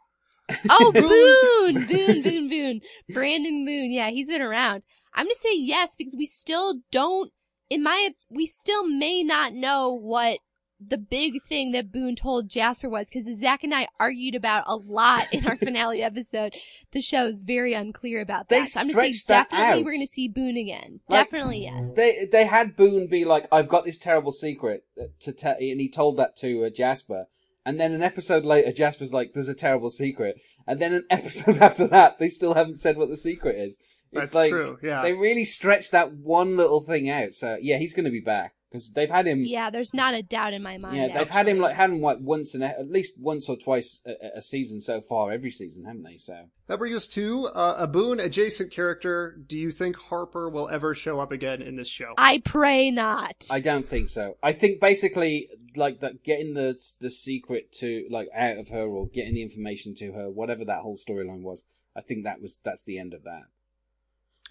Oh, 0.69 0.93
Boone! 1.73 1.87
Boone, 1.87 2.23
Boone, 2.23 2.49
Boone. 2.51 2.81
Brandon 3.09 3.65
Boone. 3.65 3.91
Yeah, 3.91 4.11
he's 4.11 4.29
been 4.29 4.43
around. 4.43 4.83
I'm 5.15 5.27
gonna 5.27 5.35
say 5.35 5.57
yes 5.57 5.97
because 5.97 6.17
we 6.17 6.27
still 6.27 6.81
don't, 6.91 7.33
in 7.71 7.83
my, 7.83 8.11
we 8.29 8.47
still 8.47 8.87
may 8.87 9.23
not 9.23 9.55
know 9.55 9.93
what 9.99 10.41
the 10.85 10.99
big 10.99 11.43
thing 11.43 11.73
that 11.73 11.93
Boone 11.93 12.17
told 12.17 12.49
Jasper 12.49 12.89
was 12.89 13.09
because 13.09 13.27
Zach 13.39 13.63
and 13.63 13.75
I 13.75 13.89
argued 13.99 14.35
about 14.35 14.65
a 14.67 14.77
lot 14.77 15.27
in 15.33 15.47
our 15.47 15.57
finale 15.59 16.03
episode. 16.03 16.55
The 16.93 17.01
show 17.01 17.25
is 17.27 17.43
very 17.43 17.75
unclear 17.75 18.21
about 18.21 18.49
They 18.49 18.65
so 18.65 18.81
I'm 18.81 18.89
gonna 18.89 19.01
say 19.01 19.13
stretched 19.13 19.29
that 19.29 19.51
definitely 19.51 19.81
out. 19.81 19.85
we're 19.85 19.93
gonna 19.93 20.07
see 20.07 20.29
Boone 20.29 20.57
again. 20.57 21.01
Like- 21.09 21.25
definitely 21.25 21.63
yes. 21.65 21.91
They 21.95 22.27
they 22.31 22.47
had 22.47 22.77
Boone 22.77 23.07
be 23.07 23.25
like, 23.25 23.47
"I've 23.53 23.69
got 23.69 23.85
this 23.85 23.99
terrible 23.99 24.33
secret 24.33 24.85
to 25.21 25.33
tell," 25.33 25.57
and 25.59 25.81
he 25.81 25.89
told 25.89 26.17
that 26.17 26.37
to 26.37 26.65
uh, 26.65 26.71
Jasper. 26.71 27.27
And 27.67 27.79
then 27.79 27.93
an 27.93 28.03
episode 28.03 28.45
later, 28.45 28.73
Jasper's 28.73 29.13
like, 29.13 29.33
"There's 29.35 29.49
a 29.49 29.55
terrible 29.55 29.91
secret," 29.91 30.41
and 30.67 30.81
then 30.81 30.95
an 30.95 31.05
episode 31.11 31.59
after 31.59 31.87
that, 31.89 32.19
they 32.19 32.29
still 32.29 32.55
haven't 32.55 32.81
said 32.81 32.97
what 32.97 33.11
the 33.11 33.17
secret 33.19 33.57
is. 33.57 33.79
It's 34.13 34.33
That's 34.33 34.35
like 34.35 34.51
true, 34.51 34.79
yeah. 34.83 35.03
they 35.03 35.13
really 35.13 35.45
stretched 35.45 35.93
that 35.93 36.13
one 36.15 36.57
little 36.57 36.81
thing 36.81 37.09
out. 37.09 37.33
So 37.35 37.59
yeah, 37.61 37.79
he's 37.79 37.95
going 37.95 38.07
to 38.07 38.11
be 38.11 38.21
back. 38.21 38.55
Because 38.71 38.93
they've 38.93 39.11
had 39.11 39.27
him. 39.27 39.43
Yeah, 39.45 39.71
there's 39.71 39.93
not 39.93 40.15
a 40.15 40.23
doubt 40.23 40.53
in 40.53 40.63
my 40.63 40.79
mind. 40.79 40.97
Yeah, 40.97 41.19
they've 41.19 41.29
had 41.29 41.49
him 41.49 41.59
like 41.59 41.75
had 41.75 41.91
him 41.91 42.01
like 42.01 42.19
once 42.21 42.55
and 42.55 42.63
at 42.63 42.91
least 42.91 43.19
once 43.19 43.49
or 43.49 43.57
twice 43.57 44.01
a, 44.07 44.39
a 44.39 44.43
season 44.43 44.81
so 44.81 45.01
far, 45.01 45.33
every 45.33 45.51
season, 45.51 45.85
haven't 45.85 46.05
they? 46.05 46.17
So 46.17 46.47
That 46.69 46.79
brings 46.79 46.97
us 46.97 47.09
to 47.09 47.47
uh, 47.49 47.77
a 47.79 47.89
Boone 47.89 48.21
adjacent 48.21 48.71
character. 48.71 49.37
Do 49.45 49.59
you 49.59 49.73
think 49.73 49.97
Harper 49.97 50.49
will 50.49 50.69
ever 50.69 50.95
show 50.95 51.19
up 51.19 51.33
again 51.33 51.63
in 51.63 51.75
this 51.75 51.89
show? 51.89 52.15
I 52.17 52.43
pray 52.45 52.93
not. 52.93 53.49
I 53.51 53.59
don't 53.59 53.87
think 53.87 54.09
so. 54.09 54.37
I 54.43 54.53
think 54.53 54.81
basically 54.81 55.49
like 55.75 56.01
that 56.01 56.23
getting 56.23 56.55
the 56.55 56.79
the 57.01 57.11
secret 57.11 57.73
to 57.81 58.07
like 58.09 58.29
out 58.35 58.59
of 58.59 58.69
her 58.69 58.85
or 58.85 59.09
getting 59.09 59.35
the 59.35 59.43
information 59.43 59.95
to 59.97 60.13
her, 60.13 60.31
whatever 60.31 60.65
that 60.65 60.83
whole 60.83 60.97
storyline 60.97 61.43
was. 61.43 61.65
I 61.97 62.03
think 62.03 62.23
that 62.23 62.41
was 62.41 62.61
that's 62.63 62.85
the 62.85 62.99
end 62.99 63.15
of 63.15 63.25
that. 63.25 63.45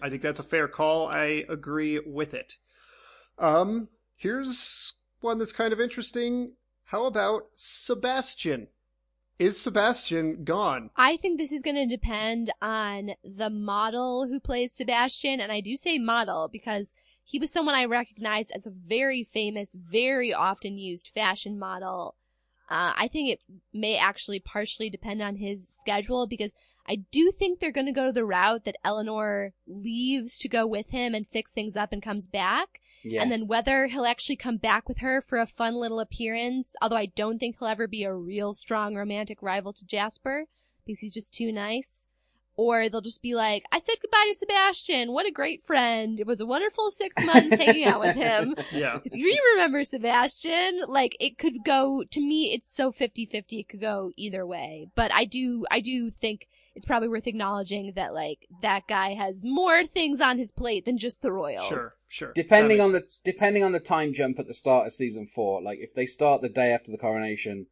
I 0.02 0.10
think 0.10 0.20
that's 0.20 0.40
a 0.40 0.44
fair 0.44 0.68
call. 0.68 1.08
I 1.08 1.44
agree 1.48 1.98
with 1.98 2.34
it. 2.34 2.58
Um, 3.38 3.88
here's 4.20 4.92
one 5.20 5.38
that's 5.38 5.52
kind 5.52 5.72
of 5.72 5.80
interesting. 5.80 6.52
How 6.84 7.06
about 7.06 7.46
Sebastian? 7.56 8.68
Is 9.38 9.58
Sebastian 9.58 10.44
gone? 10.44 10.90
I 10.96 11.16
think 11.16 11.38
this 11.38 11.52
is 11.52 11.62
going 11.62 11.76
to 11.76 11.86
depend 11.86 12.52
on 12.60 13.12
the 13.24 13.48
model 13.48 14.28
who 14.28 14.38
plays 14.38 14.74
Sebastian, 14.74 15.40
and 15.40 15.50
I 15.50 15.62
do 15.62 15.74
say 15.74 15.98
model 15.98 16.50
because 16.52 16.92
he 17.24 17.38
was 17.38 17.50
someone 17.50 17.74
I 17.74 17.86
recognized 17.86 18.52
as 18.54 18.66
a 18.66 18.70
very 18.70 19.24
famous, 19.24 19.72
very 19.74 20.34
often 20.34 20.76
used 20.76 21.10
fashion 21.14 21.58
model. 21.58 22.16
Uh, 22.70 22.94
I 22.96 23.08
think 23.08 23.30
it 23.30 23.40
may 23.74 23.96
actually 23.96 24.38
partially 24.38 24.88
depend 24.90 25.20
on 25.20 25.36
his 25.36 25.68
schedule 25.68 26.28
because 26.28 26.54
I 26.88 26.98
do 27.10 27.32
think 27.32 27.58
they're 27.58 27.72
going 27.72 27.86
to 27.86 27.92
go 27.92 28.06
to 28.06 28.12
the 28.12 28.24
route 28.24 28.64
that 28.64 28.76
Eleanor 28.84 29.54
leaves 29.66 30.38
to 30.38 30.48
go 30.48 30.68
with 30.68 30.90
him 30.90 31.12
and 31.12 31.26
fix 31.26 31.52
things 31.52 31.76
up 31.76 31.92
and 31.92 32.00
comes 32.00 32.28
back. 32.28 32.80
Yeah. 33.02 33.22
And 33.22 33.32
then 33.32 33.48
whether 33.48 33.88
he'll 33.88 34.04
actually 34.04 34.36
come 34.36 34.56
back 34.56 34.88
with 34.88 34.98
her 34.98 35.20
for 35.20 35.38
a 35.38 35.46
fun 35.46 35.74
little 35.74 35.98
appearance, 35.98 36.76
although 36.80 36.96
I 36.96 37.06
don't 37.06 37.40
think 37.40 37.56
he'll 37.58 37.68
ever 37.68 37.88
be 37.88 38.04
a 38.04 38.14
real 38.14 38.54
strong 38.54 38.94
romantic 38.94 39.42
rival 39.42 39.72
to 39.72 39.84
Jasper 39.84 40.46
because 40.86 41.00
he's 41.00 41.14
just 41.14 41.34
too 41.34 41.50
nice. 41.50 42.06
Or 42.56 42.88
they'll 42.90 43.00
just 43.00 43.22
be 43.22 43.34
like, 43.34 43.64
I 43.72 43.78
said 43.78 43.94
goodbye 44.02 44.26
to 44.28 44.34
Sebastian. 44.34 45.12
What 45.12 45.26
a 45.26 45.30
great 45.30 45.62
friend. 45.62 46.20
It 46.20 46.26
was 46.26 46.40
a 46.40 46.46
wonderful 46.46 46.90
six 46.90 47.16
months 47.24 47.56
hanging 47.56 47.84
out 47.86 48.00
with 48.00 48.16
him. 48.16 48.54
Yeah. 48.72 48.98
Do 49.10 49.18
you 49.18 49.52
remember 49.54 49.82
Sebastian? 49.84 50.82
Like, 50.86 51.16
it 51.18 51.38
could 51.38 51.64
go, 51.64 52.04
to 52.10 52.20
me, 52.20 52.52
it's 52.52 52.74
so 52.74 52.92
50-50, 52.92 53.44
it 53.60 53.68
could 53.68 53.80
go 53.80 54.12
either 54.16 54.46
way. 54.46 54.88
But 54.94 55.12
I 55.12 55.24
do, 55.24 55.64
I 55.70 55.80
do 55.80 56.10
think 56.10 56.46
it's 56.74 56.86
probably 56.86 57.08
worth 57.08 57.26
acknowledging 57.26 57.92
that, 57.96 58.14
like, 58.14 58.46
that 58.62 58.86
guy 58.86 59.14
has 59.14 59.42
more 59.44 59.86
things 59.86 60.20
on 60.20 60.38
his 60.38 60.52
plate 60.52 60.84
than 60.84 60.98
just 60.98 61.20
the 61.22 61.32
Royals. 61.32 61.66
Sure, 61.68 61.92
sure. 62.08 62.32
depending 62.34 62.78
That 62.78 62.84
on 62.84 62.92
the 62.92 63.02
depending 63.24 63.64
on 63.64 63.72
the 63.72 63.80
time 63.80 64.12
jump 64.12 64.38
at 64.38 64.46
the 64.46 64.54
start 64.54 64.86
of 64.86 64.92
season 64.92 65.26
four 65.26 65.62
like 65.62 65.78
if 65.80 65.94
they 65.94 66.06
start 66.06 66.42
the 66.42 66.48
day 66.48 66.72
after 66.72 66.90
the 66.92 66.98
coronation 66.98 67.66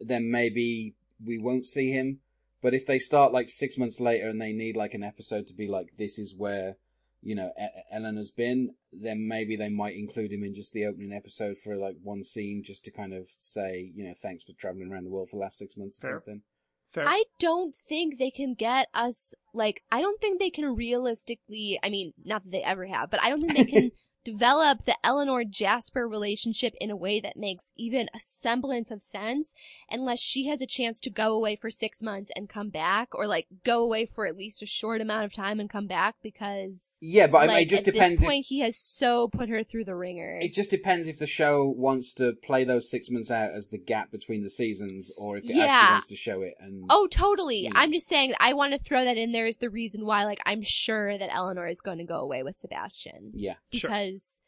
then 0.00 0.30
maybe 0.30 0.94
we 1.24 1.38
won't 1.38 1.66
see 1.66 1.90
him 1.90 2.20
but 2.62 2.74
if 2.74 2.86
they 2.86 2.98
start 2.98 3.32
like 3.32 3.48
six 3.48 3.78
months 3.78 4.00
later 4.00 4.28
and 4.28 4.40
they 4.40 4.52
need 4.52 4.76
like 4.76 4.94
an 4.94 5.02
episode 5.02 5.46
to 5.46 5.54
be 5.54 5.66
like 5.66 5.88
this 5.98 6.18
is 6.18 6.34
where 6.36 6.76
you 7.22 7.34
know 7.34 7.50
E- 7.60 7.82
eleanor's 7.92 8.30
been 8.30 8.74
then 8.92 9.26
maybe 9.26 9.56
they 9.56 9.68
might 9.68 9.96
include 9.96 10.32
him 10.32 10.44
in 10.44 10.54
just 10.54 10.72
the 10.72 10.86
opening 10.86 11.12
episode 11.12 11.56
for 11.58 11.76
like 11.76 11.96
one 12.02 12.22
scene 12.22 12.62
just 12.64 12.84
to 12.84 12.90
kind 12.90 13.12
of 13.12 13.28
say 13.38 13.90
you 13.94 14.04
know 14.04 14.14
thanks 14.20 14.44
for 14.44 14.52
traveling 14.52 14.90
around 14.92 15.04
the 15.04 15.10
world 15.10 15.28
for 15.28 15.36
the 15.36 15.42
last 15.42 15.58
six 15.58 15.76
months 15.76 16.02
or 16.04 16.08
Fair. 16.08 16.16
something 16.16 16.42
Fair. 16.90 17.04
I 17.06 17.24
don't 17.38 17.74
think 17.76 18.18
they 18.18 18.30
can 18.30 18.54
get 18.54 18.88
us, 18.94 19.34
like, 19.52 19.82
I 19.92 20.00
don't 20.00 20.18
think 20.20 20.38
they 20.38 20.48
can 20.48 20.74
realistically, 20.74 21.78
I 21.82 21.90
mean, 21.90 22.14
not 22.24 22.44
that 22.44 22.50
they 22.50 22.62
ever 22.62 22.86
have, 22.86 23.10
but 23.10 23.22
I 23.22 23.28
don't 23.28 23.42
think 23.42 23.56
they 23.56 23.64
can 23.64 23.90
develop 24.32 24.84
the 24.84 24.96
Eleanor 25.04 25.44
Jasper 25.44 26.06
relationship 26.08 26.74
in 26.80 26.90
a 26.90 26.96
way 26.96 27.20
that 27.20 27.36
makes 27.36 27.72
even 27.76 28.08
a 28.14 28.18
semblance 28.18 28.90
of 28.90 29.02
sense 29.02 29.54
unless 29.90 30.20
she 30.20 30.46
has 30.46 30.60
a 30.60 30.66
chance 30.66 31.00
to 31.00 31.10
go 31.10 31.34
away 31.34 31.56
for 31.56 31.70
six 31.70 32.02
months 32.02 32.30
and 32.36 32.48
come 32.48 32.68
back 32.68 33.08
or 33.14 33.26
like 33.26 33.46
go 33.64 33.82
away 33.82 34.04
for 34.06 34.26
at 34.26 34.36
least 34.36 34.62
a 34.62 34.66
short 34.66 35.00
amount 35.00 35.24
of 35.24 35.32
time 35.32 35.58
and 35.60 35.70
come 35.70 35.86
back 35.86 36.16
because 36.22 36.98
yeah 37.00 37.26
but 37.26 37.38
I 37.38 37.40
mean, 37.42 37.48
like, 37.54 37.66
it 37.66 37.70
just 37.70 37.84
depends 37.84 37.88
at 37.88 37.92
depends 37.94 38.20
this 38.20 38.22
if, 38.24 38.28
point 38.28 38.46
he 38.48 38.60
has 38.60 38.76
so 38.76 39.28
put 39.28 39.48
her 39.48 39.62
through 39.64 39.84
the 39.84 39.94
ringer. 39.94 40.38
It 40.42 40.52
just 40.54 40.70
depends 40.70 41.08
if 41.08 41.18
the 41.18 41.26
show 41.26 41.64
wants 41.66 42.12
to 42.14 42.32
play 42.32 42.64
those 42.64 42.90
six 42.90 43.10
months 43.10 43.30
out 43.30 43.52
as 43.52 43.68
the 43.68 43.78
gap 43.78 44.10
between 44.10 44.42
the 44.42 44.50
seasons, 44.50 45.10
or 45.16 45.36
if 45.38 45.44
it 45.44 45.56
Yeah. 45.56 45.64
actually 45.64 45.92
wants 45.94 46.08
to 46.08 46.16
show 46.16 46.42
it. 46.42 46.54
And 46.60 46.84
Oh, 46.90 47.06
totally. 47.10 47.62
Yeah. 47.64 47.70
I'm 47.74 47.92
just 47.92 48.08
saying 48.08 48.34
I 48.40 48.52
want 48.54 48.72
to 48.72 48.78
throw 48.78 49.04
that 49.04 49.16
in 49.16 49.32
there 49.32 49.46
as 49.46 49.56
the 49.58 49.70
reason 49.70 50.04
why 50.04 50.24
like 50.24 50.40
I'm 50.46 50.62
sure 50.62 51.16
that 51.16 51.34
Eleanor 51.34 51.66
is 51.66 51.80
going 51.80 51.98
to 51.98 52.04
go 52.04 52.16
away 52.20 52.42
with 52.42 52.56
Sebastian. 52.56 53.30
yeah, 53.34 53.54
Sure. 53.72 53.90
Because 54.18 54.40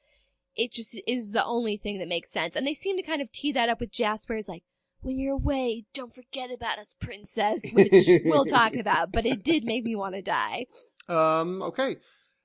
it 0.57 0.73
just 0.73 1.01
is 1.07 1.33
the 1.33 1.45
only 1.45 1.77
thing 1.77 1.99
that 1.99 2.09
makes 2.09 2.31
sense. 2.31 2.57
And 2.57 2.67
they 2.67 2.75
seem 2.75 2.97
to 2.97 3.03
kind 3.03 3.23
of 3.23 3.33
tee 3.33 3.53
that 3.53 3.69
up 3.69 3.81
with 3.81 3.93
Jasper 3.93 4.35
as 4.35 4.49
like, 4.49 4.65
when 5.03 5.19
you're 5.19 5.35
away, 5.35 5.87
don't 5.95 6.15
forget 6.15 6.51
about 6.53 6.79
us, 6.79 6.95
princess, 7.01 7.65
which 7.73 8.07
we'll 8.25 8.45
talk 8.45 8.75
about, 8.75 9.13
but 9.13 9.25
it 9.25 9.43
did 9.43 9.65
make 9.65 9.85
me 9.85 9.97
want 9.97 10.15
to 10.15 10.23
die. 10.23 10.67
Um, 11.09 11.63
okay. 11.63 11.97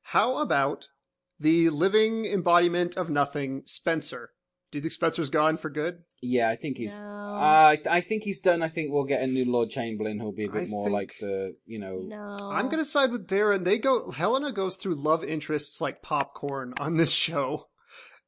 How 0.04 0.38
about 0.38 0.88
the 1.40 1.70
living 1.70 2.26
embodiment 2.26 2.96
of 2.96 3.10
nothing, 3.10 3.64
Spencer? 3.66 4.30
Do 4.76 4.80
you 4.80 4.82
think 4.82 4.92
Spencer's 4.92 5.30
gone 5.30 5.56
for 5.56 5.70
good? 5.70 6.00
yeah. 6.22 6.50
I 6.50 6.58
think 6.58 6.76
he's. 6.76 6.96
No. 6.98 7.02
Uh, 7.02 7.76
I, 7.76 7.78
I 7.90 8.02
think 8.02 8.24
he's 8.24 8.42
done. 8.42 8.62
I 8.62 8.68
think 8.68 8.92
we'll 8.92 9.06
get 9.06 9.22
a 9.22 9.28
new 9.28 9.46
Lord 9.50 9.70
Chamberlain 9.70 10.20
who'll 10.20 10.34
be 10.34 10.44
a 10.44 10.52
bit 10.52 10.64
I 10.64 10.68
more 10.68 10.84
think- 10.88 10.94
like 10.94 11.14
the, 11.22 11.56
you 11.66 11.80
know. 11.80 12.02
no. 12.06 12.38
I'm 12.42 12.68
gonna 12.68 12.84
side 12.84 13.10
with 13.12 13.26
Darren. 13.26 13.64
They 13.64 13.78
go. 13.78 14.12
Helena 14.12 14.52
goes 14.52 14.76
through 14.76 14.96
love 14.96 15.24
interests 15.24 15.80
like 15.80 16.02
popcorn 16.02 16.74
on 16.78 16.98
this 16.98 17.14
show, 17.14 17.70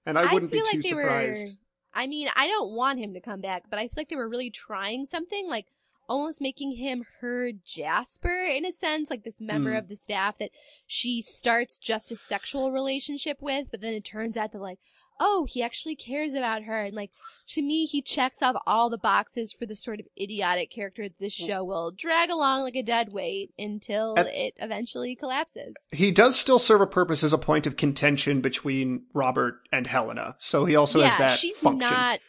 and 0.05 0.17
I 0.17 0.31
wouldn't 0.33 0.49
feel 0.53 0.63
be 0.63 0.71
too 0.71 0.77
like 0.77 0.83
they 0.83 0.89
surprised. 0.89 1.47
Were, 1.49 2.01
I 2.01 2.07
mean, 2.07 2.29
I 2.33 2.47
don't 2.47 2.73
want 2.73 2.99
him 2.99 3.13
to 3.15 3.19
come 3.19 3.41
back, 3.41 3.63
but 3.69 3.77
I 3.77 3.83
feel 3.89 3.95
like 3.97 4.09
they 4.09 4.15
were 4.15 4.29
really 4.29 4.49
trying 4.51 5.03
something, 5.03 5.49
like 5.49 5.65
almost 6.10 6.41
making 6.41 6.74
him 6.78 7.03
her 7.22 7.51
Jasper 7.51 8.43
in 8.45 8.66
a 8.66 8.72
sense, 8.72 9.10
like 9.10 9.24
this 9.24 9.41
member 9.41 9.72
Hmm. 9.72 9.78
of 9.78 9.88
the 9.89 9.95
staff 9.95 10.38
that 10.39 10.51
she 10.86 11.22
starts 11.22 11.78
just 11.78 12.12
a 12.12 12.16
sexual 12.16 12.72
relationship 12.72 13.38
with, 13.41 13.68
but 13.72 13.82
then 13.82 13.93
it 13.93 14.05
turns 14.05 14.38
out 14.38 14.51
that 14.53 14.62
like, 14.62 14.80
oh, 15.20 15.47
he 15.49 15.64
actually 15.64 15.95
cares 15.95 16.36
about 16.36 16.62
her, 16.64 16.84
and 16.84 16.95
like 16.95 17.10
to 17.49 17.62
me, 17.64 17.86
he 17.86 18.01
checks 18.01 18.41
off 18.43 18.55
all 18.68 18.89
the 18.89 18.97
boxes 18.99 19.51
for 19.51 19.66
the 19.66 19.76
sort 19.76 19.99
of 19.99 20.05
idiotic 20.20 20.70
character 20.70 21.08
this 21.20 21.34
show 21.34 21.64
will 21.64 21.91
drag 21.91 22.30
along 22.30 22.62
like 22.62 22.76
a 22.76 22.84
dead 22.84 23.12
weight 23.12 23.49
until 23.58 24.14
At- 24.20 24.28
it 24.28 24.53
eventually 24.58 25.16
collapses. 25.16 25.74
He 25.91 26.12
does 26.12 26.38
still 26.38 26.60
serve 26.60 26.82
a 26.82 26.88
purpose 26.88 27.24
as 27.24 27.34
a 27.34 27.38
point 27.38 27.66
of 27.66 27.78
contention 27.78 28.41
between 28.41 29.05
Robert 29.14 29.62
and 29.72 29.88
Helena, 29.88 30.36
so 30.39 30.66
he 30.66 30.76
also 30.76 30.99
yeah, 30.99 31.08
has 31.08 31.18
that 31.18 31.39
she's 31.39 31.58
function. 31.58 31.89
not. 31.89 32.20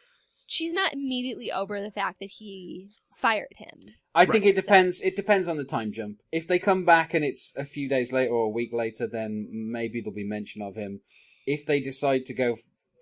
She's 0.46 0.72
not 0.72 0.94
immediately 0.94 1.52
over 1.52 1.82
the 1.82 1.90
fact 1.90 2.20
that 2.20 2.30
he 2.38 2.88
fired 3.18 3.54
him. 3.56 3.80
I 4.14 4.26
think 4.26 4.44
it 4.44 4.56
depends. 4.56 5.00
It 5.00 5.16
depends 5.16 5.48
on 5.48 5.56
the 5.56 5.64
time 5.64 5.92
jump. 5.92 6.18
If 6.32 6.48
they 6.48 6.58
come 6.58 6.84
back 6.84 7.14
and 7.14 7.24
it's 7.24 7.54
a 7.56 7.64
few 7.64 7.88
days 7.88 8.12
later 8.12 8.32
or 8.32 8.46
a 8.46 8.50
week 8.50 8.72
later, 8.72 9.06
then 9.06 9.48
maybe 9.52 10.00
there'll 10.00 10.14
be 10.14 10.24
mention 10.24 10.62
of 10.62 10.76
him. 10.76 11.00
If 11.46 11.66
they 11.66 11.80
decide 11.80 12.26
to 12.26 12.34
go 12.34 12.52
f- 12.52 12.60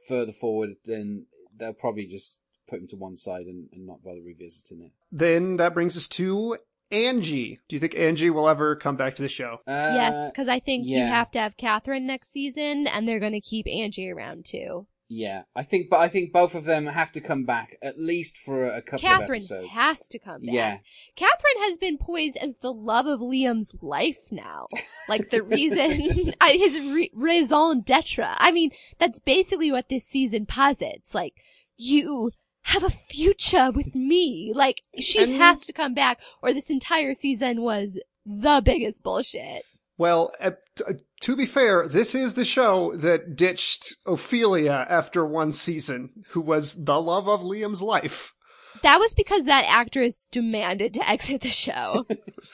further 0.08 0.32
forward, 0.32 0.76
then 0.84 1.26
they'll 1.56 1.72
probably 1.72 2.06
just 2.06 2.40
put 2.68 2.80
him 2.80 2.88
to 2.88 2.96
one 2.96 3.16
side 3.16 3.46
and, 3.46 3.68
and 3.72 3.86
not 3.86 4.02
bother 4.02 4.20
revisiting 4.24 4.82
it. 4.82 4.92
Then 5.10 5.56
that 5.56 5.74
brings 5.74 5.96
us 5.96 6.08
to 6.08 6.58
Angie. 6.90 7.60
Do 7.68 7.76
you 7.76 7.80
think 7.80 7.96
Angie 7.96 8.30
will 8.30 8.48
ever 8.48 8.76
come 8.76 8.96
back 8.96 9.16
to 9.16 9.22
the 9.22 9.28
show? 9.28 9.58
Uh, 9.66 9.92
yes, 9.94 10.30
because 10.30 10.48
I 10.48 10.60
think 10.60 10.86
you 10.86 10.98
have 10.98 11.30
to 11.32 11.38
have 11.38 11.56
Catherine 11.56 12.06
next 12.06 12.30
season, 12.30 12.86
and 12.86 13.08
they're 13.08 13.20
going 13.20 13.32
to 13.32 13.40
keep 13.40 13.66
Angie 13.66 14.10
around 14.10 14.44
too. 14.44 14.86
Yeah, 15.09 15.42
I 15.54 15.62
think, 15.62 15.88
but 15.88 16.00
I 16.00 16.09
think 16.09 16.32
both 16.32 16.57
of 16.57 16.64
them 16.64 16.86
have 16.86 17.12
to 17.12 17.20
come 17.20 17.44
back 17.44 17.76
at 17.80 17.96
least 17.98 18.36
for 18.36 18.66
a 18.66 18.82
couple 18.82 19.09
of 19.09 19.20
Catherine 19.20 19.66
has 19.70 20.09
to 20.09 20.18
come 20.18 20.42
back. 20.42 20.52
Yeah. 20.54 20.78
Catherine 21.14 21.62
has 21.62 21.76
been 21.76 21.96
poised 21.96 22.36
as 22.38 22.57
the 22.57 22.72
love 22.72 23.07
of 23.07 23.20
Liam's 23.20 23.76
life 23.80 24.32
now. 24.32 24.66
Like 25.09 25.30
the 25.30 25.42
reason, 25.44 26.32
I- 26.40 26.52
his 26.59 26.80
re- 26.80 27.12
raison 27.14 27.82
d'etre. 27.82 28.26
I 28.26 28.50
mean, 28.50 28.72
that's 28.98 29.20
basically 29.20 29.70
what 29.70 29.88
this 29.88 30.04
season 30.04 30.44
posits. 30.44 31.14
Like, 31.14 31.34
you 31.76 32.32
have 32.62 32.82
a 32.82 32.90
future 32.90 33.70
with 33.70 33.94
me. 33.94 34.52
Like, 34.57 34.82
she 34.98 35.22
And- 35.22 35.36
has 35.36 35.64
to 35.66 35.72
come 35.72 35.94
back 35.94 36.18
or 36.42 36.52
this 36.52 36.68
entire 36.68 37.14
season 37.14 37.62
was 37.62 38.00
the 38.24 38.61
biggest 38.64 39.04
bullshit. 39.04 39.64
Well, 39.99 40.32
uh, 40.40 40.53
t- 40.76 40.84
to 41.22 41.36
be 41.36 41.47
fair, 41.47 41.88
this 41.88 42.14
is 42.14 42.34
the 42.34 42.44
show 42.44 42.94
that 42.97 43.34
ditched 43.36 43.94
Ophelia 44.07 44.86
after 44.88 45.24
one 45.24 45.53
season, 45.53 46.24
who 46.30 46.40
was 46.40 46.84
the 46.84 47.01
love 47.01 47.28
of 47.28 47.40
Liam's 47.40 47.82
life. 47.82 48.34
That 48.82 48.99
was 48.99 49.14
because 49.14 49.44
that 49.44 49.64
actress 49.66 50.26
demanded 50.30 50.92
to 50.94 51.09
exit 51.09 51.40
the 51.40 51.49
show. 51.49 52.07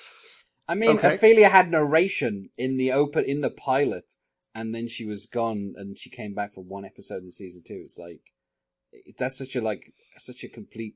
I 0.69 0.77
mean, 0.77 0.91
Okay. 0.99 1.17
Ophelia 1.17 1.49
had 1.49 1.71
narration 1.71 2.45
in 2.57 2.77
the 2.77 2.93
open 2.93 3.25
in 3.25 3.41
the 3.41 3.51
pilot, 3.51 4.15
and 4.55 4.73
then 4.73 4.87
she 4.87 5.05
was 5.05 5.27
gone, 5.27 5.75
and 5.77 5.99
she 5.99 6.09
came 6.09 6.35
back 6.35 6.55
for 6.55 6.63
one 6.63 6.85
episode 6.85 7.25
in 7.25 7.33
season 7.33 7.63
two. 7.67 7.81
It's 7.85 7.99
like 7.99 8.21
that's 9.19 9.37
such 9.37 9.57
a 9.57 9.61
like 9.61 9.93
such 10.19 10.45
a 10.45 10.49
complete 10.49 10.95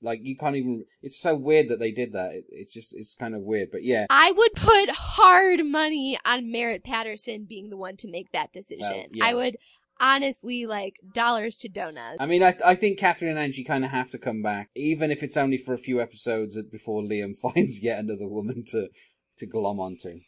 like 0.00 0.20
you 0.22 0.36
can't 0.36 0.56
even. 0.56 0.84
It's 1.02 1.20
so 1.20 1.36
weird 1.36 1.68
that 1.68 1.78
they 1.78 1.92
did 1.92 2.12
that. 2.12 2.32
It, 2.32 2.44
it's 2.50 2.74
just 2.74 2.94
it's 2.94 3.14
kind 3.14 3.34
of 3.34 3.42
weird, 3.42 3.70
but 3.70 3.84
yeah. 3.84 4.06
I 4.10 4.32
would 4.32 4.54
put 4.54 4.90
hard 4.90 5.64
money 5.64 6.18
on 6.24 6.50
Merritt 6.50 6.84
Patterson 6.84 7.46
being 7.48 7.70
the 7.70 7.76
one 7.76 7.96
to 7.98 8.10
make 8.10 8.32
that 8.32 8.52
decision. 8.52 8.80
Well, 8.82 9.08
yeah. 9.12 9.26
I 9.26 9.34
would, 9.34 9.56
honestly 10.02 10.66
like 10.66 10.96
dollars 11.14 11.56
to 11.58 11.68
donuts. 11.68 12.18
I 12.20 12.26
mean, 12.26 12.42
I 12.42 12.54
I 12.64 12.74
think 12.74 12.98
Catherine 12.98 13.30
and 13.30 13.38
Angie 13.38 13.64
kind 13.64 13.84
of 13.84 13.90
have 13.90 14.10
to 14.10 14.18
come 14.18 14.42
back, 14.42 14.68
even 14.74 15.10
if 15.10 15.22
it's 15.22 15.36
only 15.36 15.56
for 15.56 15.72
a 15.72 15.78
few 15.78 16.02
episodes 16.02 16.60
before 16.70 17.02
Liam 17.02 17.36
finds 17.54 17.82
yet 17.82 18.00
another 18.00 18.26
woman 18.26 18.64
to 18.72 18.88
to 19.38 19.46
glom 19.46 19.80
onto. 19.80 20.20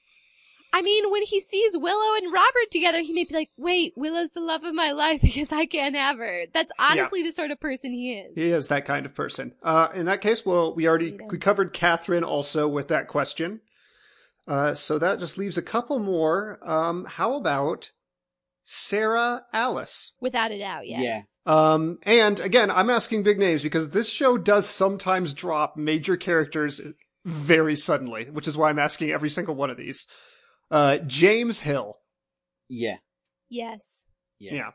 I 0.74 0.82
mean, 0.82 1.08
when 1.12 1.22
he 1.22 1.38
sees 1.40 1.78
Willow 1.78 2.16
and 2.16 2.32
Robert 2.32 2.70
together, 2.72 3.00
he 3.00 3.12
may 3.12 3.22
be 3.22 3.32
like, 3.32 3.50
wait, 3.56 3.92
Willow's 3.96 4.30
the 4.30 4.40
love 4.40 4.64
of 4.64 4.74
my 4.74 4.90
life 4.90 5.20
because 5.22 5.52
I 5.52 5.66
can't 5.66 5.94
have 5.94 6.18
her. 6.18 6.46
That's 6.52 6.72
honestly 6.80 7.22
the 7.22 7.30
sort 7.30 7.52
of 7.52 7.60
person 7.60 7.92
he 7.92 8.14
is. 8.14 8.32
He 8.34 8.50
is 8.50 8.66
that 8.68 8.84
kind 8.84 9.06
of 9.06 9.14
person. 9.14 9.54
Uh, 9.62 9.90
in 9.94 10.06
that 10.06 10.20
case, 10.20 10.44
well, 10.44 10.74
we 10.74 10.88
already 10.88 11.16
we 11.30 11.38
covered 11.38 11.72
Catherine 11.72 12.24
also 12.24 12.66
with 12.66 12.88
that 12.88 13.06
question. 13.06 13.60
Uh, 14.48 14.74
so 14.74 14.98
that 14.98 15.20
just 15.20 15.38
leaves 15.38 15.56
a 15.56 15.62
couple 15.62 16.00
more. 16.00 16.58
Um, 16.60 17.04
how 17.04 17.34
about 17.34 17.92
Sarah 18.64 19.44
Alice? 19.52 20.12
Without 20.20 20.50
a 20.50 20.58
doubt, 20.58 20.88
yes. 20.88 21.02
Yeah. 21.04 21.22
Um, 21.46 21.98
and 22.02 22.40
again, 22.40 22.72
I'm 22.72 22.90
asking 22.90 23.22
big 23.22 23.38
names 23.38 23.62
because 23.62 23.90
this 23.90 24.08
show 24.08 24.36
does 24.36 24.68
sometimes 24.68 25.34
drop 25.34 25.76
major 25.76 26.16
characters 26.16 26.80
very 27.24 27.76
suddenly, 27.76 28.24
which 28.24 28.48
is 28.48 28.56
why 28.56 28.70
I'm 28.70 28.78
asking 28.80 29.12
every 29.12 29.30
single 29.30 29.54
one 29.54 29.70
of 29.70 29.76
these. 29.76 30.08
Uh, 30.74 30.98
James 31.06 31.60
Hill. 31.60 31.98
Yeah. 32.68 32.96
Yes. 33.48 34.02
Yeah. 34.40 34.54
Yeah. 34.54 34.70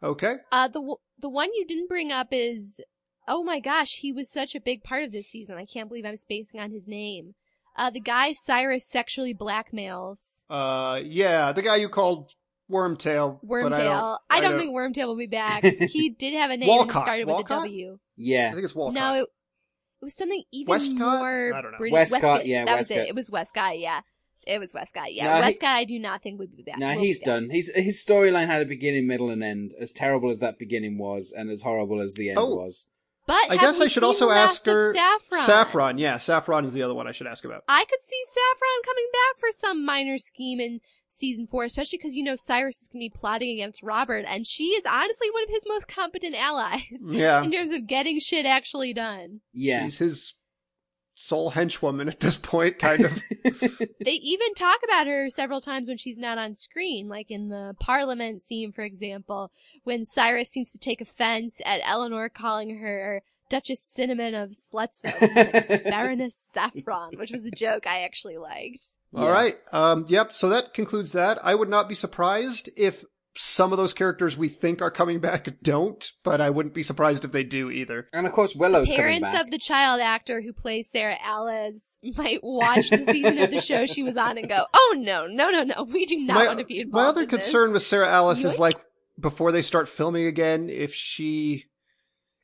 Okay. 0.00 0.36
Uh, 0.52 0.68
the, 0.68 0.78
w- 0.78 0.98
the 1.18 1.28
one 1.28 1.48
you 1.54 1.66
didn't 1.66 1.88
bring 1.88 2.12
up 2.12 2.28
is, 2.30 2.80
oh 3.26 3.42
my 3.42 3.58
gosh, 3.58 3.96
he 3.98 4.12
was 4.12 4.30
such 4.30 4.54
a 4.54 4.60
big 4.60 4.84
part 4.84 5.02
of 5.02 5.10
this 5.10 5.26
season. 5.26 5.58
I 5.58 5.64
can't 5.64 5.88
believe 5.88 6.04
I'm 6.06 6.16
spacing 6.16 6.60
on 6.60 6.70
his 6.70 6.86
name. 6.86 7.34
Uh, 7.76 7.90
the 7.90 8.00
guy 8.00 8.30
Cyrus 8.30 8.88
sexually 8.88 9.34
blackmails. 9.34 10.44
Uh, 10.48 11.00
yeah, 11.04 11.50
the 11.50 11.62
guy 11.62 11.74
you 11.74 11.88
called 11.88 12.30
Wormtail. 12.70 13.40
but 13.42 13.72
Wormtail. 13.72 14.18
I 14.30 14.40
don't, 14.40 14.56
think 14.56 14.72
Wormtail 14.72 15.08
will 15.08 15.18
be 15.18 15.26
back. 15.26 15.64
he 15.90 16.10
did 16.10 16.34
have 16.34 16.52
a 16.52 16.56
name 16.56 16.68
and 16.68 16.78
Walcott. 16.78 17.02
it 17.02 17.06
started 17.06 17.26
with 17.26 17.32
Walcott? 17.34 17.58
a 17.58 17.68
W. 17.68 17.98
Yeah. 18.16 18.50
I 18.50 18.52
think 18.52 18.62
it's 18.62 18.74
Walcott. 18.74 18.94
No, 18.94 19.14
it, 19.14 19.26
it 20.00 20.04
was 20.04 20.14
something 20.14 20.44
even 20.52 20.70
Westcott? 20.70 21.18
more 21.18 21.52
I 21.56 21.60
don't 21.60 21.72
know. 21.72 21.78
British. 21.78 22.12
Westcott, 22.12 22.46
yeah, 22.46 22.66
that 22.66 22.78
was 22.78 22.92
it. 22.92 23.08
It 23.08 23.16
was 23.16 23.28
Westcott, 23.32 23.80
yeah. 23.80 24.02
It 24.48 24.58
was 24.58 24.72
Westcott, 24.74 25.12
yeah. 25.12 25.24
No, 25.28 25.34
he- 25.36 25.40
Westcott, 25.50 25.68
I 25.76 25.84
do 25.84 25.98
not 25.98 26.22
think 26.22 26.38
would 26.38 26.56
be 26.56 26.62
back. 26.62 26.78
No, 26.78 26.88
will 26.94 27.00
he's 27.00 27.20
done. 27.20 27.50
He's 27.50 27.70
his 27.74 28.04
storyline 28.04 28.46
had 28.46 28.62
a 28.62 28.66
beginning, 28.66 29.06
middle, 29.06 29.30
and 29.30 29.44
end. 29.44 29.74
As 29.78 29.92
terrible 29.92 30.30
as 30.30 30.40
that 30.40 30.58
beginning 30.58 30.98
was, 30.98 31.32
and 31.36 31.50
as 31.50 31.62
horrible 31.62 32.00
as 32.00 32.14
the 32.14 32.30
end 32.30 32.38
Oh. 32.40 32.56
was. 32.56 32.86
But 33.26 33.50
I 33.50 33.58
guess 33.58 33.78
I 33.78 33.88
should 33.88 34.04
also 34.04 34.30
ask 34.30 34.66
last 34.66 34.66
her. 34.66 34.94
Saffron. 34.94 35.42
Saffron, 35.42 35.98
yeah, 35.98 36.16
Saffron 36.16 36.64
is 36.64 36.72
the 36.72 36.82
other 36.82 36.94
one 36.94 37.06
I 37.06 37.12
should 37.12 37.26
ask 37.26 37.44
about. 37.44 37.62
I 37.68 37.84
could 37.84 38.00
see 38.00 38.22
Saffron 38.24 38.82
coming 38.86 39.04
back 39.12 39.38
for 39.38 39.48
some 39.52 39.84
minor 39.84 40.16
scheme 40.16 40.60
in 40.60 40.80
season 41.06 41.46
four, 41.46 41.64
especially 41.64 41.98
because 41.98 42.14
you 42.16 42.22
know 42.24 42.36
Cyrus 42.36 42.80
is 42.80 42.88
going 42.88 43.00
to 43.02 43.10
be 43.12 43.14
plotting 43.14 43.50
against 43.50 43.82
Robert, 43.82 44.24
and 44.26 44.46
she 44.46 44.68
is 44.68 44.84
honestly 44.86 45.30
one 45.30 45.42
of 45.42 45.50
his 45.50 45.62
most 45.68 45.86
competent 45.88 46.36
allies 46.36 46.84
Yeah, 47.06 47.42
in 47.44 47.52
terms 47.52 47.70
of 47.70 47.86
getting 47.86 48.18
shit 48.18 48.46
actually 48.46 48.94
done. 48.94 49.40
Yeah. 49.52 49.84
she's 49.84 49.98
his 49.98 50.34
sole 51.20 51.50
henchwoman 51.50 52.06
at 52.08 52.20
this 52.20 52.36
point, 52.36 52.78
kind 52.78 53.04
of. 53.04 53.22
They 54.00 54.12
even 54.12 54.54
talk 54.54 54.78
about 54.84 55.06
her 55.08 55.28
several 55.30 55.60
times 55.60 55.88
when 55.88 55.96
she's 55.98 56.16
not 56.16 56.38
on 56.38 56.54
screen, 56.54 57.08
like 57.08 57.30
in 57.30 57.48
the 57.48 57.74
Parliament 57.80 58.40
scene, 58.40 58.70
for 58.72 58.82
example, 58.82 59.50
when 59.84 60.04
Cyrus 60.04 60.48
seems 60.48 60.70
to 60.70 60.78
take 60.78 61.00
offense 61.00 61.60
at 61.66 61.80
Eleanor 61.84 62.28
calling 62.28 62.78
her 62.78 63.22
Duchess 63.50 63.82
Cinnamon 63.82 64.34
of 64.34 64.50
Slutsville, 64.50 65.82
Baroness 65.90 66.38
Saffron, 66.54 67.18
which 67.18 67.32
was 67.32 67.44
a 67.44 67.50
joke 67.50 67.86
I 67.86 68.02
actually 68.04 68.36
liked. 68.38 68.84
All 69.14 69.24
Yeah. 69.24 69.30
right. 69.30 69.56
Um, 69.72 70.06
yep. 70.08 70.32
So 70.32 70.48
that 70.50 70.72
concludes 70.74 71.12
that. 71.12 71.38
I 71.44 71.54
would 71.54 71.68
not 71.68 71.88
be 71.88 71.94
surprised 71.94 72.70
if 72.76 73.04
some 73.38 73.72
of 73.72 73.78
those 73.78 73.94
characters 73.94 74.36
we 74.36 74.48
think 74.48 74.82
are 74.82 74.90
coming 74.90 75.20
back 75.20 75.48
don't, 75.62 76.12
but 76.24 76.40
I 76.40 76.50
wouldn't 76.50 76.74
be 76.74 76.82
surprised 76.82 77.24
if 77.24 77.32
they 77.32 77.44
do 77.44 77.70
either. 77.70 78.08
and 78.12 78.26
of 78.26 78.32
course, 78.32 78.54
Willow's 78.54 78.88
coming 78.88 79.00
Parents 79.00 79.30
back. 79.30 79.44
of 79.44 79.50
the 79.50 79.58
child 79.58 80.00
actor 80.00 80.42
who 80.42 80.52
plays 80.52 80.90
Sarah 80.90 81.18
Alice 81.22 81.98
might 82.16 82.40
watch 82.42 82.90
the 82.90 83.04
season 83.04 83.38
of 83.38 83.50
the 83.50 83.60
show 83.60 83.86
she 83.86 84.02
was 84.02 84.16
on 84.16 84.38
and 84.38 84.48
go, 84.48 84.64
"Oh 84.74 84.94
no, 84.98 85.26
no, 85.26 85.50
no, 85.50 85.62
no, 85.62 85.84
we 85.84 86.04
do 86.06 86.18
not 86.18 86.34
my, 86.34 86.46
want 86.46 86.58
to 86.58 86.64
be 86.64 86.80
involved." 86.80 87.04
my 87.04 87.08
other 87.08 87.22
in 87.22 87.28
this." 87.28 87.44
concern 87.44 87.72
with 87.72 87.82
Sarah 87.82 88.08
Alice 88.08 88.44
is 88.44 88.58
like 88.58 88.76
before 89.18 89.52
they 89.52 89.62
start 89.62 89.88
filming 89.88 90.26
again, 90.26 90.68
if 90.68 90.94
she, 90.94 91.66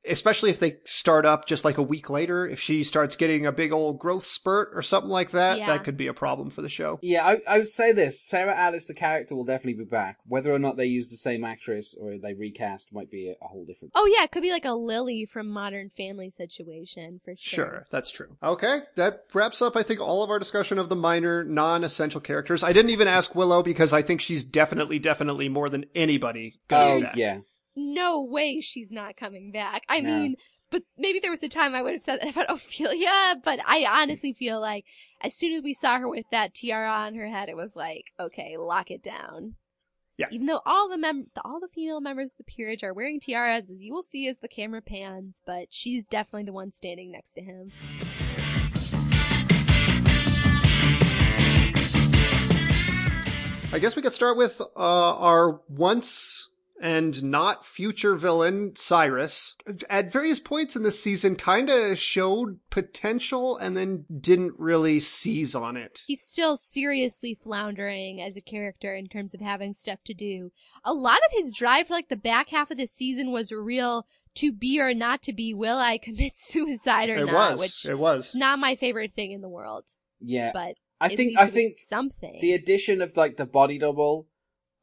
especially 0.09 0.51
if 0.51 0.59
they 0.59 0.77
start 0.85 1.25
up 1.27 1.47
just 1.47 1.65
like 1.65 1.79
a 1.79 1.83
week 1.83 2.11
later, 2.11 2.47
if 2.47 2.61
she 2.61 2.85
starts 2.85 3.17
getting 3.17 3.47
a 3.47 3.53
big 3.53 3.73
old 3.73 3.99
growth 3.99 4.27
spurt 4.27 4.71
or 4.75 4.83
something 4.83 5.11
like 5.11 5.31
that, 5.31 5.59
Yeah. 5.59 5.67
that 5.69 5.85
could 5.85 5.97
be 5.97 6.07
a 6.07 6.15
problem 6.15 6.51
for 6.51 6.63
the 6.63 6.69
show. 6.69 6.99
Yeah, 7.03 7.27
I, 7.27 7.41
I 7.47 7.59
would 7.59 7.69
say 7.69 7.93
this: 7.93 8.21
Sarah 8.21 8.55
Alice, 8.55 8.87
the 8.87 8.95
character, 8.95 9.35
will 9.35 9.45
definitely 9.45 9.85
be 9.85 9.89
back. 9.91 10.19
Whether 10.27 10.53
or 10.53 10.59
not 10.59 10.77
they 10.77 10.87
use 10.87 11.11
the 11.11 11.17
same 11.17 11.45
actress 11.45 11.97
or 12.01 12.19
they 12.19 12.35
recast 12.35 12.93
might 12.93 13.11
be 13.11 13.29
a, 13.29 13.45
a 13.45 13.49
whole 13.49 13.65
different. 13.65 13.93
Oh 13.95 14.07
yeah, 14.07 14.25
it 14.25 14.31
could 14.31 14.43
be 14.43 14.51
like 14.51 14.65
a 14.65 14.73
Lily 14.75 15.27
from 15.27 15.49
Modern 15.49 15.89
Family 15.91 16.31
situation 16.31 17.21
for 17.25 17.35
sure. 17.39 17.65
Sure, 17.65 17.87
that's 17.91 18.11
true. 18.11 18.37
Okay, 18.43 18.81
that 18.97 19.25
wraps 19.33 19.63
up, 19.63 19.77
I 19.77 19.83
think, 19.83 20.01
all 20.01 20.23
of 20.23 20.31
our 20.31 20.39
discussion 20.39 20.79
of 20.79 20.89
the 20.89 20.97
minor, 20.97 21.45
non-essential 21.45 22.21
characters. 22.21 22.63
I 22.63 22.73
didn't 22.73 22.91
even 22.91 23.09
ask 23.09 23.35
Willow 23.35 23.63
because 23.63 23.93
I 23.93 24.03
think 24.03 24.21
she's 24.21 24.45
definitely, 24.45 24.99
definitely 24.99 25.49
more 25.49 25.69
than 25.69 25.87
anybody 25.95 26.61
gonna 26.69 26.85
Oh 26.85 27.01
do 27.01 27.07
yeah, 27.21 27.39
No 27.77 28.22
way 28.22 28.61
she's 28.61 28.93
not 28.93 29.16
coming 29.16 29.51
back. 29.51 29.83
I 29.89 30.01
No. 30.01 30.16
mean, 30.16 30.37
but 30.70 30.83
maybe 30.97 31.18
there 31.20 31.31
was 31.31 31.43
a 31.43 31.49
time 31.49 31.75
I 31.75 31.83
would 31.83 31.93
have 31.93 32.03
said 32.03 32.20
that 32.20 32.31
about 32.31 32.47
Ophelia, 32.51 33.37
but 33.45 33.59
I 33.66 33.85
honestly 33.89 34.33
feel 34.33 34.61
like 34.61 34.85
as 35.20 35.35
soon 35.35 35.53
as 35.53 35.62
we 35.62 35.75
saw 35.75 35.99
her 35.99 36.09
with 36.09 36.27
that 36.31 36.55
tiara 36.55 36.91
on 36.91 37.14
her 37.14 37.29
head, 37.29 37.49
it 37.49 37.57
was 37.57 37.75
like, 37.77 38.12
okay, 38.18 38.57
lock 38.57 38.91
it 38.91 39.03
down. 39.03 39.55
Yeah. 40.16 40.27
Even 40.31 40.47
though 40.47 40.61
all 40.64 40.89
the 40.89 40.97
mem- 40.99 41.33
all 41.45 41.59
the 41.59 41.66
female 41.66 42.01
members 42.01 42.31
of 42.31 42.37
the 42.37 42.45
peerage 42.45 42.85
are 42.85 42.95
wearing 42.95 43.18
tiaras, 43.18 43.68
as 43.68 43.83
you 43.83 43.93
will 43.93 44.05
see 44.05 44.29
as 44.29 44.39
the 44.39 44.47
camera 44.47 44.81
pans, 44.81 45.41
but 45.45 45.66
she's 45.70 46.07
definitely 46.07 46.45
the 46.45 46.53
one 46.53 46.70
standing 46.70 47.11
next 47.11 47.33
to 47.33 47.41
him. 47.43 47.72
I 53.72 53.79
guess 53.81 53.97
we 53.97 54.03
could 54.03 54.14
start 54.14 54.37
with 54.37 54.61
uh, 54.61 55.16
our 55.16 55.61
once 55.68 56.49
and 56.81 57.22
not 57.22 57.64
future 57.64 58.14
villain, 58.16 58.75
Cyrus. 58.77 59.57
At 59.89 60.12
various 60.12 60.41
points 60.41 60.77
in 60.77 60.83
this 60.83 61.03
season, 61.03 61.37
kind 61.37 61.70
of 61.70 61.99
showed 61.99 62.59
potential 62.70 63.57
and 63.57 63.77
then 63.77 64.05
didn't 64.20 64.55
really 64.59 65.01
seize 65.01 65.55
on 65.55 65.77
it. 65.77 66.03
He's 66.07 66.22
still 66.22 66.57
seriously 66.57 67.35
floundering 67.35 68.20
as 68.20 68.37
a 68.37 68.41
character 68.41 68.95
in 68.95 69.07
terms 69.09 69.35
of 69.35 69.41
having 69.41 69.72
stuff 69.72 70.01
to 70.07 70.14
do. 70.14 70.51
A 70.85 70.93
lot 70.93 71.18
of 71.18 71.33
his 71.39 71.53
drive 71.53 71.87
for 71.89 71.95
like 71.95 72.09
the 72.09 72.16
back 72.16 72.49
half 72.49 72.70
of 72.70 72.77
the 72.79 72.87
season 72.87 73.31
was 73.31 73.53
real 73.53 74.07
to 74.37 74.53
be 74.53 74.81
or 74.81 74.93
not 74.93 75.22
to 75.22 75.33
be. 75.33 75.55
Will 75.55 75.79
I 75.79 75.97
commit 75.99 76.33
suicide 76.37 77.09
or 77.09 77.14
It 77.16 77.27
not? 77.27 77.53
was. 77.53 77.61
Which 77.61 77.87
It 77.87 77.99
was. 77.99 78.35
not 78.35 78.59
my 78.59 78.75
favorite 78.75 79.14
thing 79.14 79.33
in 79.33 79.41
the 79.43 79.49
world, 79.49 79.85
yeah. 80.20 80.51
but 80.53 80.75
I 81.01 81.14
think 81.14 81.39
I 81.39 81.47
think 81.47 81.75
something. 81.77 82.39
the 82.41 82.53
addition 82.53 83.01
of 83.03 83.16
like 83.16 83.37
the 83.37 83.47
body 83.47 83.79
double, 83.79 84.27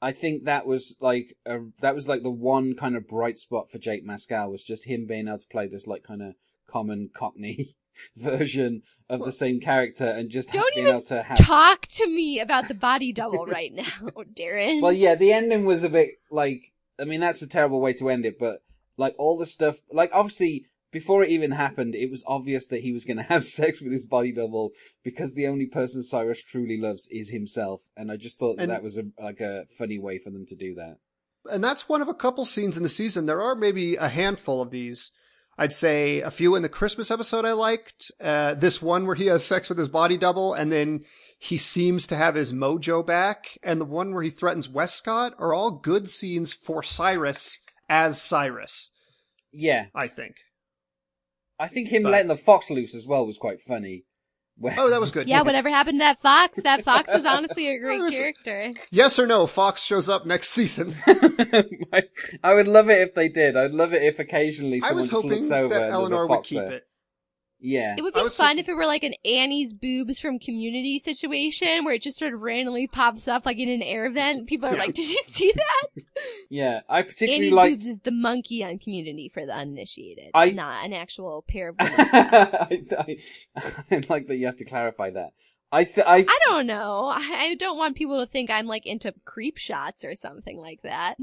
I 0.02 0.12
think 0.12 0.46
that 0.46 0.66
was 0.66 0.96
like 1.00 1.38
a, 1.46 1.60
that 1.82 1.94
was 1.94 2.08
like 2.08 2.24
the 2.24 2.32
one 2.32 2.76
kind 2.76 2.96
of 2.96 3.08
bright 3.08 3.38
spot 3.38 3.70
for 3.70 3.78
Jake 3.78 4.06
Maskall 4.06 4.50
was 4.50 4.64
just 4.64 4.86
him 4.86 5.06
being 5.06 5.28
able 5.28 5.38
to 5.38 5.48
play 5.48 5.68
this 5.68 5.86
like 5.86 6.04
kind 6.04 6.22
of 6.24 6.34
common 6.68 7.10
Cockney 7.14 7.76
version 8.16 8.82
of 9.10 9.24
the 9.24 9.32
same 9.32 9.60
character 9.60 10.08
and 10.08 10.30
just 10.30 10.52
Don't 10.52 10.74
being 10.74 10.88
even 10.88 10.96
able 10.96 11.06
to 11.06 11.22
have. 11.22 11.38
Talk 11.38 11.86
to 11.88 12.08
me 12.08 12.40
about 12.40 12.68
the 12.68 12.74
body 12.74 13.14
double 13.14 13.46
right 13.46 13.74
now, 13.74 13.84
Darren. 14.34 14.82
Well, 14.82 14.94
yeah, 14.94 15.16
the 15.16 15.34
ending 15.34 15.66
was 15.66 15.84
a 15.84 15.90
bit 15.90 16.12
like 16.32 16.72
I 17.00 17.04
mean 17.04 17.20
that's 17.20 17.42
a 17.42 17.48
terrible 17.48 17.80
way 17.80 17.94
to 17.94 18.10
end 18.10 18.26
it, 18.26 18.40
but 18.40 18.64
like 18.98 19.16
all 19.18 19.38
the 19.38 19.46
stuff, 19.46 19.82
like 19.92 20.10
obviously 20.14 20.66
before 20.92 21.24
it 21.24 21.30
even 21.30 21.52
happened, 21.52 21.96
it 21.96 22.12
was 22.12 22.24
obvious 22.28 22.66
that 22.68 22.82
he 22.82 22.92
was 22.92 23.06
going 23.06 23.18
to 23.18 23.24
have 23.24 23.44
sex 23.60 23.82
with 23.82 23.92
his 23.94 24.06
body 24.06 24.32
double 24.32 24.72
because 25.04 25.34
the 25.34 25.48
only 25.48 25.68
person 25.68 26.04
Cyrus 26.04 26.44
truly 26.44 26.78
loves 26.80 27.08
is 27.12 27.30
himself, 27.30 27.82
and 27.96 28.12
I 28.12 28.18
just 28.18 28.38
thought 28.40 28.58
that, 28.58 28.64
And- 28.64 28.72
that 28.72 28.84
was 28.84 28.98
a, 28.98 29.04
like 29.22 29.40
a 29.40 29.66
funny 29.78 29.98
way 30.00 30.20
for 30.20 30.30
them 30.30 30.46
to 30.48 30.56
do 30.56 30.76
that. 30.76 30.98
and 31.52 31.64
that's 31.64 31.90
one 31.90 32.02
of 32.02 32.08
a 32.08 32.14
couple 32.14 32.46
scenes 32.46 32.78
in 32.78 32.84
the 32.84 32.90
season. 32.90 33.26
There 33.26 33.42
are 33.42 33.56
maybe 33.56 33.96
a 33.96 34.10
handful 34.10 34.62
of 34.62 34.72
these. 34.72 35.12
I'd 35.58 35.74
say 35.74 36.22
a 36.22 36.32
few 36.32 36.56
in 36.56 36.62
the 36.64 36.70
Christmas 36.70 37.12
episode 37.12 37.46
I 37.46 37.52
liked. 37.54 38.12
Uh, 38.20 38.54
this 38.54 38.82
one 38.82 39.06
where 39.06 39.16
he 39.16 39.26
has 39.28 39.46
sex 39.46 39.68
with 39.70 39.78
his 39.78 39.90
body 39.90 40.18
double 40.18 40.54
and 40.54 40.72
then 40.72 41.04
he 41.38 41.58
seems 41.58 42.08
to 42.08 42.16
have 42.16 42.36
his 42.36 42.54
mojo 42.54 43.06
back. 43.06 43.58
And 43.62 43.80
the 43.82 43.86
one 43.86 44.14
where 44.14 44.24
he 44.24 44.30
threatens 44.30 44.70
Westcott 44.70 45.34
are 45.38 45.54
all 45.54 45.72
good 45.72 46.10
scenes 46.10 46.54
for 46.54 46.82
Cyrus 46.84 47.60
as 47.90 48.22
Cyrus, 48.22 48.90
Yeah, 49.52 49.88
I 49.94 50.08
think. 50.08 50.36
I 51.62 51.68
think 51.68 51.90
him 51.90 52.04
But- 52.04 52.12
letting 52.12 52.28
the 52.28 52.36
fox 52.38 52.70
loose 52.72 52.96
as 52.96 53.06
well 53.06 53.26
was 53.26 53.38
quite 53.38 53.62
funny. 53.62 54.06
Where- 54.58 54.76
Oh, 54.78 54.90
that 54.90 55.00
was 55.00 55.12
good. 55.12 55.28
yeah, 55.30 55.42
whatever 55.44 55.70
happened 55.70 55.96
to 56.00 56.04
that 56.04 56.20
fox? 56.20 56.60
That 56.64 56.84
fox 56.84 57.12
was 57.14 57.26
honestly 57.26 57.68
a 57.70 57.80
great 57.80 58.00
was- 58.02 58.14
character. 58.16 58.74
Yes 58.92 59.18
or 59.18 59.26
no, 59.26 59.48
Fox 59.48 59.84
shows 59.84 60.10
up 60.10 60.26
next 60.26 60.50
season. 60.50 60.94
I, 61.08 62.04
I 62.44 62.54
would 62.56 62.68
love 62.68 62.90
it 62.90 63.00
if 63.02 63.14
they 63.14 63.30
did. 63.30 63.56
I'd 63.56 63.72
love 63.72 63.94
it 63.94 64.04
if 64.04 64.20
occasionally 64.20 64.78
I 64.84 64.88
someone 64.90 64.98
was 65.02 65.10
just 65.10 65.24
looks 65.26 65.52
over 65.52 65.70
that 65.74 65.84
and 65.84 65.92
Eleanor 65.94 66.10
there's 66.10 66.12
a 66.20 66.28
would 66.28 66.36
fox 66.36 66.50
keep 66.50 66.60
there. 66.60 66.72
it. 66.74 66.84
Yeah. 67.64 67.96
It 67.98 68.02
would 68.02 68.14
be 68.16 68.20
fun 68.22 68.30
thinking- 68.32 68.60
if 68.60 68.70
it 68.70 68.74
were 68.74 68.86
like 68.88 69.04
an 69.04 69.14
Annie's 69.24 69.74
boobs 69.74 70.20
from 70.20 70.40
Community 70.40 70.98
situation 70.98 71.86
where 71.86 71.94
it 71.94 72.02
just 72.02 72.18
sort 72.18 72.34
of 72.34 72.42
randomly 72.42 72.88
pops 72.88 73.28
up 73.28 73.46
like 73.46 73.58
in 73.60 73.70
an 73.70 73.84
air 73.84 74.10
vent. 74.12 74.48
People 74.48 74.68
are 74.70 74.76
like, 74.76 74.94
"Did 74.96 75.10
you 75.10 75.20
see 75.28 75.52
that?" 75.56 76.04
Yeah. 76.50 76.82
I 76.90 77.04
particularly 77.04 77.46
Annie's 77.46 77.54
liked 77.56 77.72
boobs 77.74 77.86
is 77.86 78.00
the 78.00 78.12
monkey 78.12 78.64
on 78.64 78.80
Community 78.80 79.30
for 79.30 79.46
the 79.46 79.54
uninitiated, 79.54 80.32
I- 80.34 80.52
not 80.52 80.84
an 80.86 80.94
actual 80.94 81.46
pair 81.48 81.70
of. 81.70 81.76
women. 81.80 81.94
I, 81.98 82.84
I, 82.98 83.18
I 83.92 84.02
like 84.10 84.28
that 84.28 84.38
you 84.38 84.48
have 84.48 84.58
to 84.58 84.66
clarify 84.66 85.12
that. 85.12 85.34
I 85.72 85.84
th- 85.86 86.06
I 86.06 86.26
I 86.28 86.40
don't 86.48 86.68
know. 86.68 87.06
I 87.14 87.22
I 87.52 87.56
don't 87.56 87.78
want 87.78 87.96
people 87.96 88.20
to 88.20 88.26
think 88.26 88.50
I'm 88.50 88.66
like 88.66 88.86
into 88.86 89.14
creep 89.24 89.58
shots 89.58 90.04
or 90.04 90.16
something 90.16 90.58
like 90.58 90.82
that. 90.82 91.16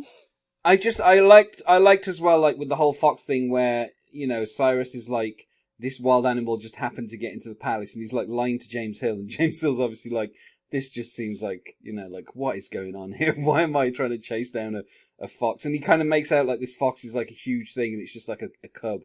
I 0.64 0.76
just 0.76 1.00
I 1.00 1.20
liked 1.20 1.60
I 1.66 1.78
liked 1.78 2.08
as 2.08 2.20
well 2.20 2.40
like 2.40 2.56
with 2.56 2.68
the 2.68 2.76
whole 2.76 2.94
fox 2.94 3.24
thing 3.24 3.50
where 3.50 3.88
you 4.10 4.26
know 4.26 4.44
Cyrus 4.46 4.94
is 4.94 5.10
like 5.10 5.47
this 5.78 6.00
wild 6.00 6.26
animal 6.26 6.56
just 6.56 6.76
happened 6.76 7.08
to 7.10 7.16
get 7.18 7.32
into 7.32 7.48
the 7.48 7.54
palace 7.54 7.94
and 7.94 8.02
he's 8.02 8.12
like 8.12 8.28
lying 8.28 8.58
to 8.58 8.68
James 8.68 9.00
Hill 9.00 9.14
and 9.14 9.28
James 9.38 9.60
Hill's 9.60 9.80
obviously 9.80 10.10
like 10.10 10.32
this 10.70 10.90
just 10.90 11.14
seems 11.14 11.40
like 11.42 11.76
you 11.80 11.92
know 11.92 12.08
like 12.08 12.34
what 12.34 12.56
is 12.56 12.68
going 12.68 12.94
on 12.94 13.12
here 13.12 13.34
why 13.38 13.62
am 13.62 13.76
I 13.76 13.90
trying 13.90 14.10
to 14.10 14.18
chase 14.18 14.50
down 14.50 14.74
a, 14.74 14.82
a 15.22 15.28
fox 15.28 15.64
and 15.64 15.74
he 15.74 15.80
kind 15.80 16.00
of 16.02 16.08
makes 16.08 16.30
out 16.32 16.46
like 16.46 16.60
this 16.60 16.74
fox 16.74 17.04
is 17.04 17.14
like 17.14 17.30
a 17.30 17.34
huge 17.34 17.72
thing 17.74 17.92
and 17.92 18.02
it's 18.02 18.12
just 18.12 18.28
like 18.28 18.42
a, 18.42 18.48
a 18.64 18.68
cub 18.68 19.00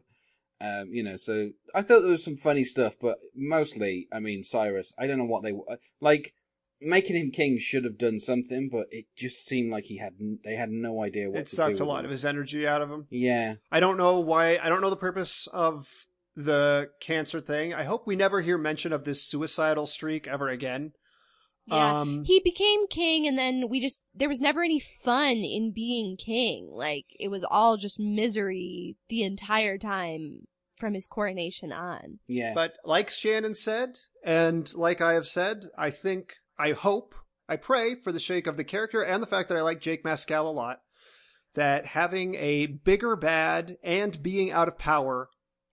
um 0.60 0.88
you 0.90 1.02
know 1.02 1.16
so 1.16 1.50
I 1.74 1.82
thought 1.82 2.00
there 2.00 2.10
was 2.10 2.24
some 2.24 2.36
funny 2.36 2.64
stuff 2.64 2.96
but 3.00 3.18
mostly 3.34 4.08
I 4.12 4.20
mean 4.20 4.44
Cyrus 4.44 4.94
I 4.98 5.06
don't 5.06 5.18
know 5.18 5.24
what 5.24 5.42
they 5.42 5.52
like 6.00 6.34
making 6.80 7.16
him 7.16 7.30
king 7.30 7.58
should 7.58 7.84
have 7.84 7.96
done 7.96 8.18
something, 8.18 8.68
but 8.70 8.86
it 8.90 9.06
just 9.16 9.46
seemed 9.46 9.70
like 9.72 9.84
he 9.84 9.96
had 9.98 10.14
they 10.44 10.54
had 10.56 10.70
no 10.70 11.02
idea 11.02 11.30
what 11.30 11.38
It 11.40 11.46
to 11.46 11.56
sucked 11.56 11.78
do 11.78 11.84
a 11.84 11.86
lot 11.86 12.00
him. 12.00 12.06
of 12.06 12.10
his 12.10 12.26
energy 12.26 12.66
out 12.66 12.82
of 12.82 12.90
him. 12.90 13.06
Yeah, 13.10 13.54
I 13.72 13.80
don't 13.80 13.96
know 13.96 14.20
why. 14.20 14.58
I 14.62 14.68
don't 14.68 14.82
know 14.82 14.90
the 14.90 14.96
purpose 14.96 15.48
of 15.52 15.88
the 16.36 16.90
cancer 17.00 17.40
thing. 17.40 17.74
I 17.74 17.84
hope 17.84 18.06
we 18.06 18.16
never 18.16 18.40
hear 18.40 18.58
mention 18.58 18.92
of 18.92 19.04
this 19.04 19.22
suicidal 19.24 19.86
streak 19.86 20.26
ever 20.26 20.48
again. 20.48 20.92
Yeah. 21.66 22.00
Um, 22.00 22.24
he 22.24 22.40
became 22.44 22.86
king 22.88 23.26
and 23.26 23.38
then 23.38 23.68
we 23.70 23.80
just 23.80 24.02
there 24.14 24.28
was 24.28 24.40
never 24.40 24.62
any 24.62 24.80
fun 24.80 25.36
in 25.36 25.72
being 25.74 26.16
king. 26.18 26.68
Like 26.70 27.06
it 27.18 27.28
was 27.28 27.42
all 27.42 27.78
just 27.78 27.98
misery 27.98 28.96
the 29.08 29.22
entire 29.22 29.78
time 29.78 30.46
from 30.76 30.94
his 30.94 31.06
coronation 31.06 31.72
on. 31.72 32.18
yeah, 32.26 32.52
But 32.54 32.76
like 32.84 33.10
Shannon 33.10 33.54
said, 33.54 33.98
and 34.24 34.72
like 34.74 35.00
I 35.00 35.14
have 35.14 35.26
said, 35.26 35.66
I 35.78 35.90
think, 35.90 36.34
I 36.58 36.72
hope, 36.72 37.14
I 37.48 37.56
pray 37.56 37.94
for 37.94 38.12
the 38.12 38.20
sake 38.20 38.46
of 38.46 38.56
the 38.56 38.64
character 38.64 39.02
and 39.02 39.22
the 39.22 39.26
fact 39.26 39.48
that 39.48 39.58
I 39.58 39.62
like 39.62 39.80
Jake 39.80 40.04
Maskall 40.04 40.46
a 40.46 40.48
lot, 40.48 40.80
that 41.54 41.86
having 41.86 42.34
a 42.34 42.66
bigger 42.66 43.16
bad 43.16 43.76
and 43.82 44.22
being 44.22 44.50
out 44.50 44.68
of 44.68 44.78
power 44.78 45.28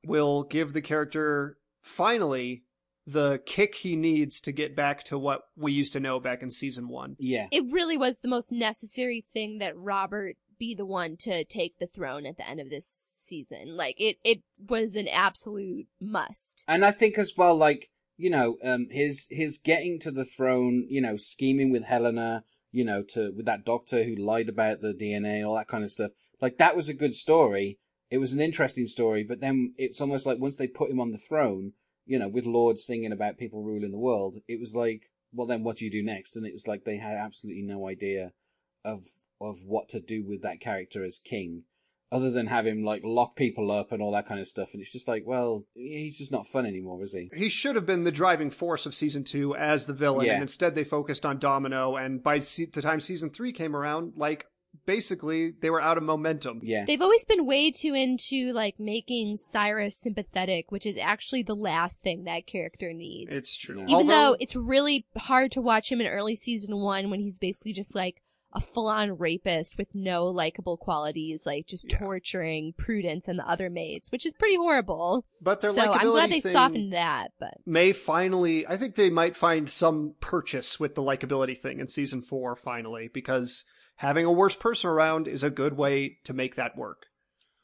will 0.06 0.44
give 0.44 0.74
the 0.74 0.82
character 0.82 1.58
finally 1.82 2.64
the 3.06 3.42
kick 3.46 3.76
he 3.76 3.96
needs 3.96 4.40
to 4.42 4.52
get 4.52 4.76
back 4.76 5.04
to 5.04 5.18
what 5.18 5.42
we 5.58 5.72
used 5.72 5.94
to 5.94 6.00
know 6.00 6.20
back 6.20 6.42
in 6.42 6.52
season 6.52 6.88
one. 6.88 7.16
yeah, 7.20 7.48
It 7.52 7.72
really 7.72 7.98
was 7.98 8.20
the 8.20 8.28
most 8.28 8.52
necessary 8.52 9.24
thing 9.34 9.58
that 9.58 9.78
Robert 9.78 10.36
be 10.60 10.76
the 10.76 10.86
one 10.86 11.18
to 11.18 11.44
take 11.44 11.80
the 11.80 11.88
throne 11.88 12.26
at 12.28 12.38
the 12.38 12.48
end 12.48 12.60
of 12.60 12.70
this 12.70 13.14
season. 13.16 13.76
Like 13.76 14.00
it 14.00 14.18
it 14.24 14.44
was 14.70 14.96
an 14.96 15.08
absolute 15.08 15.88
must. 16.00 16.64
and 16.68 16.86
I 16.86 16.92
think 16.92 17.18
as 17.18 17.34
well, 17.36 17.56
like 17.56 17.90
you 18.18 18.30
know, 18.30 18.58
um, 18.64 18.88
his 18.92 19.26
his 19.32 19.58
getting 19.58 20.00
to 20.00 20.12
the 20.12 20.24
throne, 20.26 20.86
you 20.88 21.02
know, 21.02 21.18
scheming 21.18 21.72
with 21.72 21.86
Helena, 21.86 22.44
you 22.72 22.86
know, 22.86 23.02
to 23.10 23.32
with 23.36 23.48
that 23.48 23.66
doctor 23.66 24.04
who 24.04 24.16
lied 24.16 24.50
about 24.50 24.82
the 24.82 24.94
DNA, 24.94 25.46
all 25.46 25.56
that 25.56 25.68
kind 25.68 25.84
of 25.84 25.92
stuff. 25.92 26.12
Like 26.40 26.58
that 26.60 26.76
was 26.76 26.88
a 26.88 26.94
good 26.94 27.16
story. 27.16 27.80
It 28.12 28.18
was 28.20 28.34
an 28.34 28.42
interesting 28.42 28.86
story, 28.88 29.24
but 29.24 29.40
then 29.40 29.74
it's 29.78 30.02
almost 30.02 30.26
like 30.26 30.38
once 30.40 30.58
they 30.58 30.68
put 30.68 30.92
him 30.92 31.00
on 31.00 31.12
the 31.12 31.18
throne, 31.18 31.72
you 32.06 32.20
know, 32.20 32.28
with 32.28 32.46
Lord 32.46 32.78
singing 32.78 33.12
about 33.14 33.38
people 33.38 33.64
ruling 33.64 33.92
the 33.92 33.98
world, 33.98 34.36
it 34.48 34.60
was 34.60 34.76
like, 34.76 35.04
well, 35.34 35.48
then 35.48 35.64
what 35.64 35.78
do 35.78 35.86
you 35.86 35.92
do 35.92 36.04
next? 36.04 36.36
And 36.36 36.46
it 36.46 36.54
was 36.54 36.68
like 36.68 36.84
they 36.84 36.98
had 36.98 37.16
absolutely 37.16 37.64
no 37.64 37.88
idea 37.88 38.34
of 38.84 39.04
of 39.40 39.64
what 39.66 39.90
to 39.90 40.00
do 40.00 40.24
with 40.28 40.42
that 40.44 40.60
character 40.60 41.04
as 41.04 41.18
king, 41.18 41.64
other 42.12 42.30
than 42.30 42.46
have 42.48 42.68
him 42.68 42.84
like 42.84 43.02
lock 43.04 43.36
people 43.36 43.72
up 43.72 43.92
and 43.92 44.00
all 44.02 44.12
that 44.12 44.28
kind 44.28 44.40
of 44.40 44.48
stuff. 44.48 44.70
And 44.74 44.82
it's 44.82 44.92
just 44.92 45.08
like, 45.08 45.24
well, 45.26 45.66
he's 45.74 46.18
just 46.20 46.32
not 46.32 46.46
fun 46.46 46.66
anymore, 46.68 47.02
is 47.04 47.14
he? 47.14 47.30
He 47.34 47.50
should 47.50 47.76
have 47.76 47.86
been 47.88 48.04
the 48.04 48.12
driving 48.12 48.52
force 48.52 48.86
of 48.86 48.94
season 48.94 49.24
two 49.24 49.56
as 49.56 49.86
the 49.88 49.94
villain, 49.94 50.26
Yeah. 50.28 50.34
and 50.34 50.42
instead 50.44 50.76
they 50.76 50.84
focused 50.84 51.26
on 51.26 51.40
Domino. 51.40 51.96
And 51.96 52.22
by 52.22 52.38
se- 52.40 52.72
the 52.74 52.82
time 52.84 53.00
season 53.00 53.30
three 53.32 53.52
came 53.54 53.76
around, 53.76 54.14
like 54.16 54.46
basically 54.86 55.52
they 55.52 55.70
were 55.70 55.82
out 55.82 55.98
of 55.98 56.04
momentum. 56.04 56.60
Yeah, 56.64 56.86
They've 56.86 57.02
always 57.02 57.26
been 57.26 57.46
way 57.46 57.72
too 57.72 57.94
into 57.94 58.52
like 58.54 58.80
making 58.80 59.38
Cyrus 59.38 59.96
sympathetic, 59.98 60.72
which 60.72 60.86
is 60.86 60.98
actually 60.98 61.44
the 61.44 61.56
last 61.56 62.02
thing 62.02 62.24
that 62.26 62.48
character 62.48 62.94
needs. 62.94 63.32
It's 63.32 63.56
true. 63.56 63.78
Yeah. 63.80 63.84
Even 63.84 63.96
Although- 63.96 64.12
though 64.32 64.38
it's 64.40 64.56
really 64.56 65.06
hard 65.18 65.52
to 65.54 65.62
watch 65.62 65.92
him 65.92 66.02
in 66.02 66.08
early 66.08 66.36
season 66.36 66.76
one 66.78 67.10
when 67.10 67.20
he's 67.22 67.40
basically 67.40 67.74
just 67.74 67.96
like 67.96 68.22
a 68.54 68.60
full-on 68.60 69.18
rapist 69.18 69.78
with 69.78 69.88
no 69.96 70.26
likable 70.26 70.76
qualities, 70.76 71.46
like 71.46 71.66
just 71.68 71.90
Yeah. 71.90 72.00
torturing 72.00 72.74
Prudence 72.78 73.30
and 73.30 73.40
the 73.40 73.48
other 73.50 73.70
mates, 73.70 74.12
which 74.12 74.26
is 74.26 74.34
pretty 74.34 74.58
horrible. 74.58 75.26
but 75.42 75.62
their 75.62 75.72
So 75.72 75.94
I'm 75.94 76.08
glad 76.08 76.32
they 76.32 76.42
softened 76.42 76.92
that, 76.92 77.32
but 77.40 77.54
may 77.66 77.94
finally. 77.94 78.68
I 78.68 78.76
think 78.76 78.96
they 78.96 79.10
might 79.10 79.38
find 79.38 79.70
some 79.70 80.16
purchase 80.20 80.82
with 80.82 80.96
the 80.96 81.02
likability 81.02 81.58
thing 81.58 81.80
in 81.80 81.88
season 81.88 82.22
four 82.22 82.58
finally, 82.58 83.10
because 83.14 83.64
having 84.02 84.26
a 84.26 84.32
worse 84.32 84.56
person 84.56 84.90
around 84.90 85.28
is 85.28 85.44
a 85.44 85.50
good 85.50 85.74
way 85.78 86.18
to 86.24 86.34
make 86.34 86.56
that 86.56 86.76
work. 86.76 87.06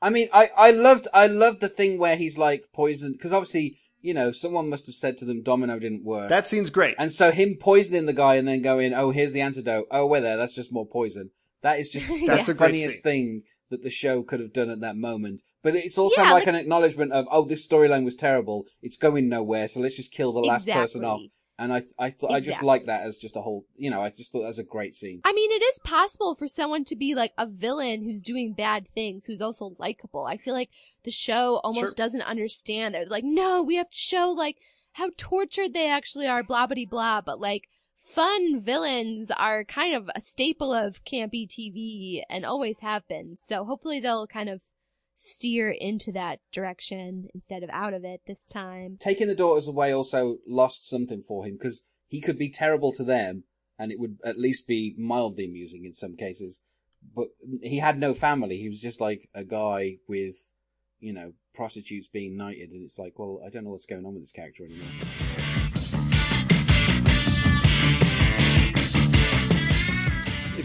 I 0.02 0.12
mean, 0.12 0.30
I, 0.32 0.50
I 0.56 0.70
loved, 0.72 1.08
I 1.14 1.26
loved 1.26 1.60
the 1.60 1.68
thing 1.70 1.98
where 1.98 2.16
he's 2.16 2.38
like 2.38 2.66
poisoned, 2.74 3.16
because 3.18 3.34
obviously, 3.34 3.80
you 4.02 4.14
know, 4.14 4.32
someone 4.32 4.70
must 4.70 4.86
have 4.86 4.96
said 4.96 5.18
to 5.18 5.26
them 5.26 5.42
Domino 5.42 5.80
didn't 5.80 6.04
work. 6.06 6.30
That 6.30 6.46
seems 6.46 6.70
great. 6.70 6.96
and 7.00 7.12
so 7.12 7.32
him 7.32 7.56
poisoning 7.60 8.06
the 8.06 8.14
guy 8.14 8.36
and 8.36 8.48
then 8.48 8.62
going, 8.62 8.94
oh, 8.94 9.10
here's 9.10 9.34
the 9.34 9.42
antidote. 9.42 9.88
Oh, 9.90 10.06
we're 10.06 10.22
there. 10.22 10.38
That's 10.38 10.54
just 10.54 10.72
more 10.72 10.88
poison. 10.88 11.32
That 11.64 11.80
is 11.80 11.92
just 11.92 12.08
That's 12.28 12.48
the 12.48 12.54
funniest 12.54 13.02
thing 13.02 13.42
that 13.72 13.84
the 13.84 13.90
show 13.90 14.22
could 14.22 14.40
have 14.40 14.54
done 14.54 14.70
at 14.70 14.80
that 14.82 14.96
moment. 14.96 15.42
But 15.64 15.76
it's 15.76 15.98
also 15.98 16.22
Yeah, 16.22 16.32
like, 16.34 16.46
like- 16.46 16.48
an 16.48 16.56
acknowledgement 16.56 17.12
of, 17.14 17.26
oh, 17.32 17.46
this 17.46 17.68
storyline 17.68 18.06
was 18.06 18.16
terrible. 18.16 18.66
It's 18.84 18.98
going 18.98 19.28
nowhere. 19.28 19.68
So 19.68 19.80
let's 19.80 19.96
just 19.96 20.14
kill 20.14 20.32
the 20.32 20.40
last 20.40 20.68
person 20.68 21.04
off. 21.04 21.22
Exactly. 21.60 21.64
And 21.64 21.74
I, 22.02 22.06
I 22.06 22.10
thought, 22.12 22.32
I 22.32 22.40
just 22.40 22.64
like 22.64 22.86
that 22.86 23.02
as 23.02 23.18
just 23.18 23.36
a 23.36 23.42
whole, 23.42 23.66
you 23.76 23.90
know, 23.90 24.02
I 24.02 24.10
just 24.10 24.32
thought 24.32 24.42
that 24.42 24.48
was 24.48 24.60
a 24.60 24.64
great 24.64 24.96
scene. 24.96 25.22
I 25.24 25.34
mean, 25.34 25.52
it 25.52 25.64
is 25.64 25.80
possible 25.84 26.36
for 26.36 26.48
someone 26.48 26.84
to 26.86 26.96
be 26.96 27.16
like 27.16 27.34
a 27.38 27.48
villain 27.48 28.04
who's 28.04 28.22
doing 28.22 28.54
bad 28.54 28.88
things, 28.88 29.26
who's 29.26 29.42
also 29.42 29.76
likable. 29.80 30.26
I 30.26 30.38
feel 30.38 30.54
like 30.54 30.70
the 31.04 31.12
show 31.12 31.60
almost 31.64 31.98
Sure. 31.98 32.06
doesn't 32.06 32.22
understand. 32.22 32.94
They're 32.96 33.06
like, 33.06 33.24
no, 33.24 33.64
we 33.64 33.76
have 33.76 33.90
to 33.90 33.98
show 33.98 34.32
like 34.32 34.58
how 34.94 35.10
tortured 35.18 35.74
they 35.74 35.90
actually 35.90 36.28
are, 36.28 36.44
blah 36.44 36.68
blah 36.68 36.86
blah. 36.90 37.22
But 37.22 37.40
like, 37.40 37.68
fun 37.96 38.60
villains 38.60 39.32
are 39.32 39.64
kind 39.64 39.96
of 39.96 40.10
a 40.16 40.22
staple 40.22 40.74
of 40.74 41.04
campy 41.04 41.48
TV 41.48 42.22
and 42.30 42.46
always 42.46 42.80
have 42.80 43.08
been. 43.08 43.36
So 43.38 43.66
hopefully 43.66 44.00
they'll 44.00 44.28
kind 44.28 44.50
of 44.50 44.62
steer 45.20 45.72
into 45.72 46.12
that 46.12 46.40
direction 46.54 47.28
instead 47.34 47.64
of 47.64 47.70
out 47.72 47.94
of 47.94 48.06
it 48.06 48.22
this 48.28 48.42
time. 48.42 48.98
taking 49.00 49.28
the 49.28 49.34
daughters 49.34 49.68
away 49.68 49.92
also 49.92 50.38
lost 50.48 50.88
something 50.88 51.24
for 51.24 51.44
him 51.44 51.54
because 51.54 51.86
he 52.08 52.22
could 52.22 52.38
be 52.38 52.52
terrible 52.52 52.92
to 52.92 53.04
them 53.04 53.44
and 53.80 53.92
it 53.92 54.00
would 54.00 54.18
at 54.24 54.38
least 54.38 54.68
be 54.68 54.94
mildly 54.96 55.46
amusing 55.46 55.86
in 55.86 55.94
some 55.94 56.16
cases. 56.16 56.62
But 57.16 57.30
he 57.62 57.80
had 57.80 57.98
no 57.98 58.14
family. 58.14 58.58
He 58.58 58.70
was 58.70 58.82
just 58.82 59.02
like 59.02 59.28
a 59.34 59.44
guy 59.44 59.98
with, 60.08 60.52
you 61.00 61.14
know, 61.14 61.34
prostitutes 61.56 62.08
being 62.08 62.38
knighted. 62.38 62.70
And 62.70 62.84
it's 62.84 63.00
like, 63.00 63.18
well, 63.18 63.42
I 63.46 63.50
don't 63.50 63.64
know 63.64 63.72
what's 63.72 63.86
going 63.86 64.06
on 64.06 64.14
with 64.14 64.24
this 64.24 64.32
character 64.32 64.66
anymore. 64.66 64.88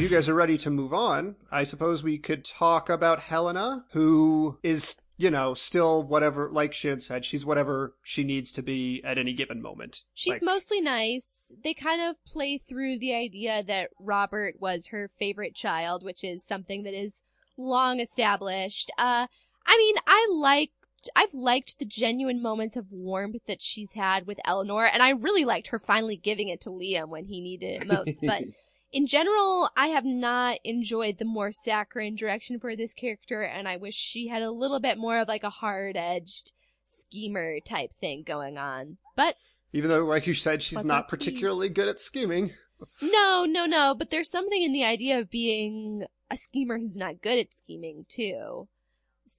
You 0.02 0.08
guys 0.08 0.28
are 0.28 0.34
ready 0.34 0.58
to 0.58 0.68
move 0.68 0.92
on, 0.92 1.36
I 1.50 1.62
suppose 1.62 2.02
we 2.02 2.18
could 2.18 2.44
talk 2.44 2.90
about 2.90 3.20
Helena, 3.20 3.84
who 3.92 4.58
is, 4.62 4.96
you 5.16 5.30
know, 5.30 5.54
still 5.54 6.02
whatever, 6.02 6.50
like 6.50 6.74
she 6.74 6.88
had 6.88 7.04
said, 7.04 7.24
she's 7.24 7.44
whatever 7.44 7.94
she 8.02 8.24
needs 8.24 8.50
to 8.52 8.62
be 8.62 9.00
at 9.04 9.16
any 9.16 9.32
given 9.32 9.62
moment. 9.62 10.02
She's 10.12 10.34
Like, 10.34 10.42
mostly 10.42 10.80
nice. 10.80 11.52
They 11.62 11.72
kind 11.72 12.02
of 12.02 12.16
play 12.26 12.58
through 12.58 12.98
the 12.98 13.14
idea 13.14 13.62
that 13.62 13.90
Robert 14.00 14.56
was 14.58 14.88
her 14.88 15.08
favorite 15.20 15.54
child, 15.54 16.02
which 16.02 16.24
is 16.24 16.44
something 16.44 16.82
that 16.82 16.94
is 16.94 17.22
long 17.56 18.00
established. 18.00 18.90
Uh, 18.98 19.28
I 19.64 19.76
mean, 19.78 19.94
I 20.04 20.26
like, 20.32 20.70
I've 21.14 21.34
liked 21.34 21.78
the 21.78 21.84
genuine 21.84 22.42
moments 22.42 22.74
of 22.74 22.90
warmth 22.90 23.42
that 23.46 23.62
she's 23.62 23.92
had 23.92 24.26
with 24.26 24.40
Eleanor, 24.44 24.84
and 24.84 25.00
I 25.00 25.10
really 25.10 25.44
liked 25.44 25.68
her 25.68 25.78
finally 25.78 26.16
giving 26.16 26.48
it 26.48 26.60
to 26.62 26.70
Liam 26.70 27.08
when 27.08 27.26
he 27.26 27.40
needed 27.40 27.82
it 27.82 27.86
most. 27.86 28.20
But 28.20 28.42
in 28.92 29.06
general, 29.06 29.70
I 29.76 29.88
have 29.88 30.04
not 30.04 30.58
enjoyed 30.64 31.18
the 31.18 31.24
more 31.24 31.50
saccharine 31.50 32.14
direction 32.14 32.60
for 32.60 32.76
this 32.76 32.92
character, 32.92 33.42
and 33.42 33.66
I 33.66 33.76
wish 33.78 33.94
she 33.94 34.28
had 34.28 34.42
a 34.42 34.50
little 34.50 34.80
bit 34.80 34.98
more 34.98 35.18
of 35.18 35.28
like 35.28 35.44
a 35.44 35.50
hard 35.50 35.96
edged 35.96 36.52
schemer 36.84 37.58
type 37.60 37.92
thing 38.00 38.22
going 38.22 38.58
on. 38.58 38.98
But 39.16 39.36
even 39.72 39.88
though, 39.88 40.04
like 40.04 40.26
you 40.26 40.34
said, 40.34 40.62
she's 40.62 40.84
not 40.84 41.08
particularly 41.08 41.70
good 41.70 41.88
at 41.88 42.00
scheming. 42.00 42.52
No, 43.00 43.46
no, 43.48 43.64
no. 43.64 43.94
But 43.96 44.10
there's 44.10 44.30
something 44.30 44.62
in 44.62 44.72
the 44.72 44.84
idea 44.84 45.18
of 45.18 45.30
being 45.30 46.04
a 46.30 46.36
schemer 46.36 46.78
who's 46.78 46.96
not 46.96 47.22
good 47.22 47.38
at 47.38 47.56
scheming 47.56 48.04
too. 48.08 48.68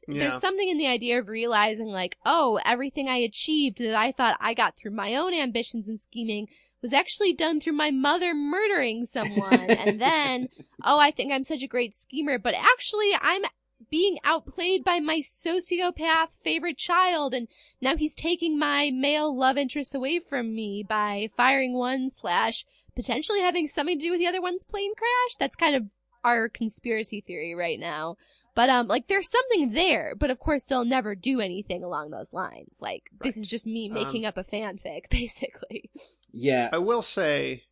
Yeah. 0.08 0.20
There's 0.20 0.42
something 0.42 0.70
in 0.70 0.78
the 0.78 0.88
idea 0.88 1.20
of 1.20 1.28
realizing 1.28 1.88
like, 1.88 2.18
oh, 2.26 2.60
everything 2.66 3.08
I 3.08 3.18
achieved 3.18 3.78
that 3.80 3.94
I 3.94 4.12
thought 4.12 4.38
I 4.40 4.56
got 4.56 4.76
through 4.76 4.92
my 4.92 5.16
own 5.16 5.34
ambitions 5.34 5.88
and 5.88 6.00
scheming 6.00 6.48
was 6.84 6.94
actually 6.94 7.34
done 7.34 7.60
through 7.60 7.74
my 7.74 7.90
mother 7.90 8.36
murdering 8.36 9.06
someone. 9.06 9.72
and 9.72 10.00
then, 10.02 10.50
oh, 10.84 11.00
I 11.00 11.10
think 11.10 11.32
I'm 11.32 11.44
such 11.44 11.64
a 11.64 11.68
great 11.68 11.96
schemer, 11.96 12.38
but 12.38 12.54
actually 12.54 13.14
I'm 13.20 13.42
being 13.90 14.18
outplayed 14.24 14.84
by 14.84 15.00
my 15.00 15.20
sociopath 15.20 16.38
favorite 16.44 16.78
child 16.78 17.34
and 17.34 17.48
now 17.82 17.96
he's 17.96 18.16
taking 18.16 18.58
my 18.58 18.92
male 18.94 19.36
love 19.36 19.58
interest 19.58 19.94
away 19.94 20.20
from 20.20 20.56
me 20.56 20.84
by 20.88 21.30
firing 21.36 21.74
one 21.74 22.10
slash 22.10 22.66
potentially 22.96 23.42
having 23.42 23.68
something 23.68 23.98
to 24.00 24.06
do 24.06 24.12
with 24.12 24.20
the 24.20 24.28
other 24.28 24.42
one's 24.42 24.64
plane 24.64 24.94
crash. 24.96 25.36
That's 25.40 25.56
kind 25.56 25.76
of 25.76 25.84
our 26.24 26.50
conspiracy 26.50 27.22
theory 27.22 27.54
right 27.54 27.80
now. 27.80 28.16
But 28.56 28.70
um 28.70 28.88
like 28.88 29.08
there's 29.08 29.30
something 29.30 29.74
there, 29.74 30.14
but 30.18 30.32
of 30.32 30.40
course 30.40 30.64
they'll 30.64 30.86
never 30.86 31.16
do 31.16 31.40
anything 31.42 31.84
along 31.84 32.12
those 32.12 32.34
lines. 32.34 32.76
Like 32.80 33.10
this 33.24 33.38
is 33.38 33.48
just 33.48 33.66
me 33.66 33.90
Um, 33.90 33.94
making 33.96 34.26
up 34.26 34.38
a 34.38 34.44
fanfic 34.44 35.04
basically. 35.10 35.90
Yeah. 36.34 36.70
I 36.74 36.80
will 36.80 37.04
say, 37.04 37.64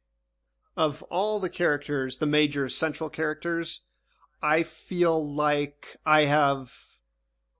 of 0.77 1.03
all 1.03 1.39
the 1.39 1.49
characters, 1.49 2.19
the 2.19 2.25
major 2.25 2.69
central 2.69 3.09
characters, 3.09 3.81
I 4.41 4.63
feel 4.63 5.33
like 5.33 5.97
I 6.05 6.21
have 6.25 6.71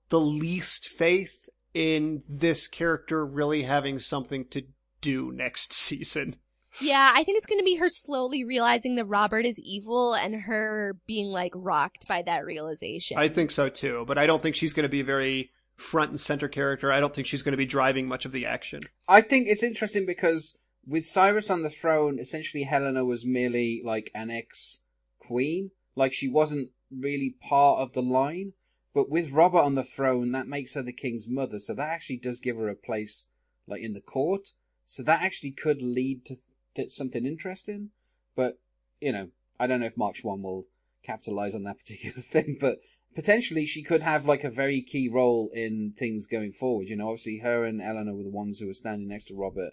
the 0.08 0.20
least 0.20 0.88
faith 0.88 1.48
in 1.74 2.22
this 2.28 2.68
character 2.68 3.24
really 3.24 3.62
having 3.62 3.98
something 3.98 4.46
to 4.46 4.62
do 5.00 5.32
next 5.32 5.72
season. 5.74 6.36
Yeah, 6.80 7.12
I 7.14 7.22
think 7.22 7.36
it's 7.36 7.46
going 7.46 7.60
to 7.60 7.64
be 7.64 7.76
her 7.76 7.90
slowly 7.90 8.44
realizing 8.44 8.96
that 8.96 9.04
Robert 9.04 9.44
is 9.44 9.60
evil 9.60 10.14
and 10.14 10.34
her 10.34 10.96
being 11.06 11.28
like 11.28 11.52
rocked 11.54 12.08
by 12.08 12.22
that 12.22 12.46
realization. 12.46 13.18
I 13.18 13.28
think 13.28 13.50
so 13.50 13.68
too, 13.68 14.04
but 14.06 14.16
I 14.16 14.26
don't 14.26 14.42
think 14.42 14.56
she's 14.56 14.72
going 14.72 14.84
to 14.84 14.88
be 14.88 15.00
a 15.00 15.04
very 15.04 15.50
front 15.76 16.10
and 16.10 16.20
center 16.20 16.48
character. 16.48 16.90
I 16.90 17.00
don't 17.00 17.14
think 17.14 17.26
she's 17.26 17.42
going 17.42 17.52
to 17.52 17.58
be 17.58 17.66
driving 17.66 18.08
much 18.08 18.24
of 18.24 18.32
the 18.32 18.46
action. 18.46 18.80
I 19.06 19.20
think 19.20 19.48
it's 19.48 19.62
interesting 19.62 20.06
because 20.06 20.56
with 20.86 21.06
Cyrus 21.06 21.50
on 21.50 21.62
the 21.62 21.70
throne, 21.70 22.18
essentially 22.18 22.64
Helena 22.64 23.04
was 23.04 23.24
merely 23.24 23.80
like 23.84 24.10
an 24.14 24.30
ex 24.30 24.82
queen. 25.18 25.70
Like 25.94 26.12
she 26.12 26.28
wasn't 26.28 26.70
really 26.90 27.36
part 27.40 27.80
of 27.80 27.92
the 27.92 28.02
line. 28.02 28.52
But 28.94 29.08
with 29.08 29.32
Robert 29.32 29.60
on 29.60 29.74
the 29.74 29.84
throne, 29.84 30.32
that 30.32 30.46
makes 30.46 30.74
her 30.74 30.82
the 30.82 30.92
king's 30.92 31.26
mother. 31.28 31.58
So 31.58 31.74
that 31.74 31.88
actually 31.88 32.18
does 32.18 32.40
give 32.40 32.56
her 32.56 32.68
a 32.68 32.74
place 32.74 33.28
like 33.66 33.82
in 33.82 33.94
the 33.94 34.00
court. 34.00 34.48
So 34.84 35.02
that 35.04 35.22
actually 35.22 35.52
could 35.52 35.80
lead 35.80 36.26
to 36.26 36.36
th- 36.74 36.90
something 36.90 37.24
interesting. 37.24 37.90
But, 38.36 38.58
you 39.00 39.12
know, 39.12 39.28
I 39.58 39.66
don't 39.66 39.80
know 39.80 39.86
if 39.86 39.96
Mark 39.96 40.16
Schwahn 40.16 40.42
will 40.42 40.66
capitalize 41.02 41.54
on 41.54 41.62
that 41.64 41.78
particular 41.78 42.20
thing, 42.20 42.58
but 42.60 42.80
potentially 43.14 43.64
she 43.64 43.82
could 43.82 44.02
have 44.02 44.26
like 44.26 44.44
a 44.44 44.50
very 44.50 44.82
key 44.82 45.08
role 45.08 45.50
in 45.54 45.94
things 45.96 46.26
going 46.26 46.52
forward. 46.52 46.88
You 46.88 46.96
know, 46.96 47.08
obviously 47.08 47.38
her 47.38 47.64
and 47.64 47.80
Eleanor 47.80 48.14
were 48.14 48.24
the 48.24 48.30
ones 48.30 48.58
who 48.58 48.66
were 48.66 48.74
standing 48.74 49.08
next 49.08 49.28
to 49.28 49.34
Robert, 49.34 49.72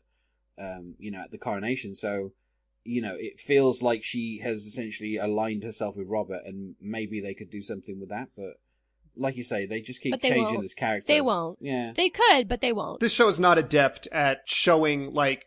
um, 0.60 0.96
you 1.00 1.12
know, 1.12 1.22
at 1.22 1.32
the 1.32 1.38
coronation. 1.38 1.96
So, 1.96 2.34
you 2.84 3.02
know, 3.02 3.16
it 3.18 3.40
feels 3.40 3.82
like 3.82 4.04
she 4.04 4.42
has 4.44 4.66
essentially 4.66 5.18
aligned 5.18 5.64
herself 5.64 5.96
with 5.96 6.08
Robert 6.08 6.42
and 6.46 6.76
maybe 6.82 7.22
they 7.22 7.34
could 7.34 7.50
do 7.50 7.62
something 7.62 8.00
with 8.00 8.10
that. 8.10 8.30
But 8.36 8.60
like 9.16 9.36
you 9.36 9.44
say, 9.44 9.66
they 9.66 9.82
just 9.82 10.02
keep 10.02 10.20
they 10.22 10.30
changing 10.30 10.46
won't. 10.56 10.62
this 10.62 10.74
character. 10.74 11.08
they 11.08 11.22
won't. 11.22 11.60
Yeah. 11.62 11.94
They 11.96 12.10
could, 12.10 12.48
but 12.48 12.62
they 12.62 12.74
won't. 12.74 13.00
This 13.00 13.14
show 13.14 13.28
is 13.28 13.40
not 13.40 13.58
adept 13.58 14.08
at 14.12 14.42
showing 14.46 15.14
like 15.14 15.46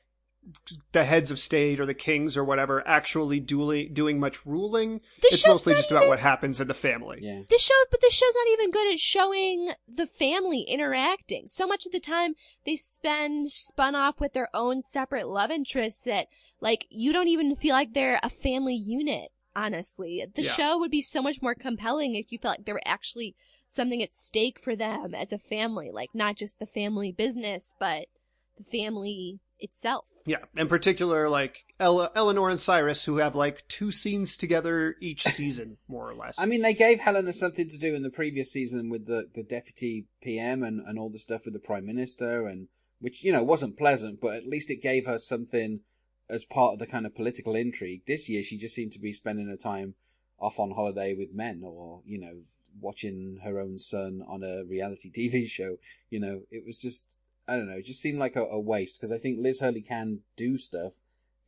the 0.92 1.04
heads 1.04 1.30
of 1.30 1.38
state 1.38 1.78
or 1.78 1.86
the 1.86 1.94
kings 1.94 2.36
or 2.36 2.44
whatever 2.44 2.86
actually 2.86 3.38
doing 3.38 3.92
doing 3.92 4.18
much 4.18 4.44
ruling. 4.44 5.00
This 5.20 5.34
it's 5.34 5.46
mostly 5.46 5.72
not 5.72 5.78
just 5.78 5.90
about 5.90 6.08
what 6.08 6.18
happens 6.18 6.60
in 6.60 6.68
the 6.68 6.74
family. 6.74 7.18
Yeah. 7.22 7.42
This 7.48 7.62
show, 7.62 7.74
but 7.90 8.00
this 8.00 8.12
show's 8.12 8.34
not 8.34 8.48
even 8.52 8.70
good 8.70 8.92
at 8.92 8.98
showing 8.98 9.68
the 9.88 10.06
family 10.06 10.62
interacting. 10.62 11.46
So 11.46 11.66
much 11.66 11.86
of 11.86 11.92
the 11.92 12.00
time, 12.00 12.34
they 12.66 12.76
spend 12.76 13.48
spun 13.50 13.94
off 13.94 14.20
with 14.20 14.32
their 14.32 14.48
own 14.52 14.82
separate 14.82 15.28
love 15.28 15.50
interests 15.50 16.02
that, 16.04 16.26
like, 16.60 16.86
you 16.90 17.12
don't 17.12 17.28
even 17.28 17.54
feel 17.54 17.74
like 17.74 17.94
they're 17.94 18.20
a 18.22 18.28
family 18.28 18.74
unit. 18.74 19.30
Honestly, 19.54 20.24
the 20.34 20.42
Yeah. 20.42 20.52
show 20.52 20.78
would 20.78 20.90
be 20.90 21.02
so 21.02 21.20
much 21.20 21.42
more 21.42 21.54
compelling 21.54 22.14
if 22.14 22.32
you 22.32 22.38
felt 22.38 22.58
like 22.58 22.64
there 22.64 22.74
were 22.74 22.82
actually 22.86 23.34
something 23.68 24.02
at 24.02 24.14
stake 24.14 24.58
for 24.58 24.74
them 24.74 25.14
as 25.14 25.30
a 25.30 25.38
family, 25.38 25.90
like 25.90 26.14
not 26.14 26.36
just 26.36 26.58
the 26.58 26.66
family 26.66 27.12
business, 27.12 27.74
but 27.78 28.08
the 28.56 28.64
family 28.64 29.40
itself. 29.62 30.06
Yeah, 30.26 30.44
in 30.56 30.68
particular, 30.68 31.28
like 31.28 31.64
Ella, 31.80 32.10
Eleanor 32.14 32.48
and 32.48 32.60
Cyrus, 32.60 33.04
who 33.04 33.16
have 33.16 33.34
like 33.34 33.66
two 33.68 33.90
scenes 33.90 34.36
together 34.36 34.96
each 35.00 35.24
season, 35.24 35.78
more 35.88 36.08
or 36.08 36.14
less. 36.14 36.34
I 36.38 36.46
mean, 36.46 36.62
they 36.62 36.74
gave 36.74 37.00
Helena 37.00 37.32
something 37.32 37.68
to 37.68 37.78
do 37.78 37.94
in 37.94 38.02
the 38.02 38.10
previous 38.10 38.52
season 38.52 38.88
with 38.88 39.06
the, 39.06 39.28
the 39.34 39.42
deputy 39.42 40.06
PM 40.22 40.62
and, 40.62 40.80
and 40.86 40.98
all 40.98 41.10
the 41.10 41.18
stuff 41.18 41.44
with 41.44 41.54
the 41.54 41.60
prime 41.60 41.86
minister, 41.86 42.46
and 42.46 42.68
which 43.00 43.24
you 43.24 43.32
know 43.32 43.42
wasn't 43.42 43.78
pleasant, 43.78 44.20
but 44.20 44.34
at 44.34 44.46
least 44.46 44.70
it 44.70 44.82
gave 44.82 45.06
her 45.06 45.18
something 45.18 45.80
as 46.28 46.44
part 46.44 46.74
of 46.74 46.78
the 46.78 46.86
kind 46.86 47.04
of 47.04 47.14
political 47.14 47.54
intrigue. 47.54 48.02
This 48.06 48.28
year, 48.28 48.42
she 48.42 48.56
just 48.56 48.74
seemed 48.74 48.92
to 48.92 49.00
be 49.00 49.12
spending 49.12 49.48
her 49.48 49.56
time 49.56 49.94
off 50.38 50.58
on 50.58 50.72
holiday 50.72 51.14
with 51.14 51.34
men, 51.34 51.62
or 51.64 52.02
you 52.06 52.18
know, 52.18 52.42
watching 52.80 53.40
her 53.44 53.58
own 53.58 53.78
son 53.78 54.22
on 54.26 54.42
a 54.42 54.64
reality 54.64 55.10
TV 55.16 55.48
show. 55.48 55.76
You 56.10 56.20
know, 56.20 56.42
it 56.50 56.64
was 56.64 56.78
just 56.78 57.16
I 57.48 57.56
don't 57.56 57.66
know, 57.68 57.76
it 57.76 57.84
just 57.86 58.00
seemed 58.00 58.18
like 58.18 58.36
a, 58.36 58.42
a 58.44 58.60
waste 58.60 58.98
because 58.98 59.12
I 59.12 59.18
think 59.18 59.38
Liz 59.40 59.60
Hurley 59.60 59.82
can 59.82 60.20
do 60.36 60.56
stuff. 60.58 60.94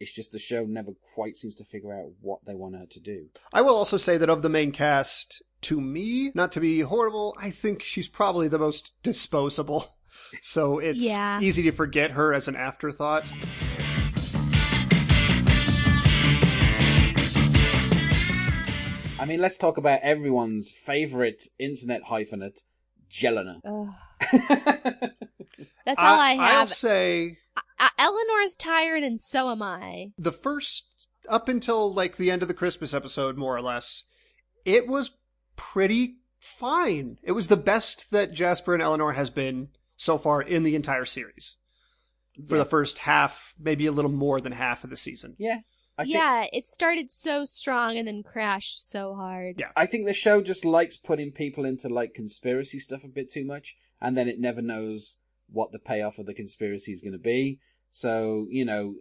It's 0.00 0.12
just 0.12 0.32
the 0.32 0.38
show 0.40 0.64
never 0.64 0.92
quite 1.14 1.36
seems 1.36 1.54
to 1.56 1.64
figure 1.64 1.94
out 1.94 2.10
what 2.20 2.40
they 2.44 2.54
want 2.54 2.74
her 2.74 2.86
to 2.86 3.00
do. 3.00 3.28
I 3.52 3.62
will 3.62 3.76
also 3.76 3.96
say 3.96 4.16
that 4.18 4.28
of 4.28 4.42
the 4.42 4.48
main 4.48 4.72
cast, 4.72 5.40
to 5.62 5.80
me, 5.80 6.32
not 6.34 6.50
to 6.52 6.60
be 6.60 6.80
horrible, 6.80 7.36
I 7.40 7.50
think 7.50 7.80
she's 7.80 8.08
probably 8.08 8.48
the 8.48 8.58
most 8.58 8.92
disposable. 9.02 9.86
So 10.42 10.78
it's 10.78 11.02
Yeah. 11.02 11.40
easy 11.40 11.64
to 11.64 11.72
forget 11.72 12.12
her 12.12 12.32
as 12.32 12.46
an 12.46 12.54
afterthought. 12.54 13.28
I 19.16 19.26
mean, 19.26 19.40
let's 19.40 19.56
talk 19.56 19.78
about 19.78 20.00
everyone's 20.02 20.70
favorite 20.70 21.44
internet 21.58 22.04
hyphenate, 22.04 22.60
Jelena. 23.10 23.60
Ugh. 23.64 23.94
That's 25.86 26.00
all 26.00 26.20
I, 26.20 26.32
have. 26.32 26.40
I'll 26.40 26.58
have. 26.60 26.70
say 26.70 27.38
Uh, 27.78 27.88
Eleanor's 27.98 28.56
tired, 28.56 29.02
and 29.02 29.20
so 29.20 29.50
am 29.50 29.62
I. 29.62 30.08
the 30.18 30.32
first 30.32 31.08
up 31.28 31.48
until 31.48 31.92
like 31.92 32.16
the 32.16 32.30
end 32.30 32.42
of 32.42 32.48
the 32.48 32.54
Christmas 32.54 32.92
episode, 32.94 33.36
more 33.36 33.56
or 33.56 33.62
less, 33.62 34.04
it 34.64 34.86
was 34.86 35.12
pretty 35.56 36.16
fine. 36.38 37.18
It 37.22 37.32
was 37.32 37.48
the 37.48 37.56
best 37.56 38.10
that 38.10 38.32
Jasper 38.32 38.74
and 38.74 38.82
Eleanor 38.82 39.12
has 39.12 39.30
been 39.30 39.68
so 39.96 40.18
far 40.18 40.42
in 40.42 40.62
the 40.64 40.74
entire 40.76 41.04
series. 41.04 41.56
For 42.48 42.56
Yeah. 42.56 42.64
the 42.64 42.68
first 42.68 42.98
half, 43.00 43.54
maybe 43.58 43.86
a 43.86 43.92
little 43.92 44.10
more 44.10 44.40
than 44.40 44.52
half 44.52 44.82
of 44.84 44.90
the 44.90 44.96
season. 44.96 45.36
Yeah. 45.38 45.60
I 45.96 46.02
think, 46.02 46.14
yeah, 46.14 46.46
it 46.52 46.64
started 46.64 47.08
so 47.12 47.44
strong 47.44 47.96
and 47.96 48.08
then 48.08 48.24
crashed 48.24 48.84
so 48.90 49.14
hard. 49.14 49.54
Yeah. 49.60 49.68
I 49.76 49.86
think 49.86 50.04
the 50.06 50.12
show 50.12 50.42
just 50.42 50.64
likes 50.64 50.96
putting 50.96 51.30
people 51.30 51.64
into 51.64 51.88
like 51.88 52.12
conspiracy 52.14 52.80
stuff 52.80 53.04
a 53.04 53.08
bit 53.08 53.30
too 53.30 53.44
much, 53.44 53.76
and 54.04 54.18
then 54.18 54.28
it 54.28 54.38
never 54.38 54.60
knows 54.60 55.16
what 55.48 55.72
the 55.72 55.78
payoff 55.78 56.18
of 56.18 56.26
the 56.26 56.34
conspiracy 56.34 56.92
is 56.92 57.00
going 57.00 57.12
to 57.12 57.18
be. 57.18 57.58
So, 57.90 58.46
you 58.50 58.64
know, 58.64 58.96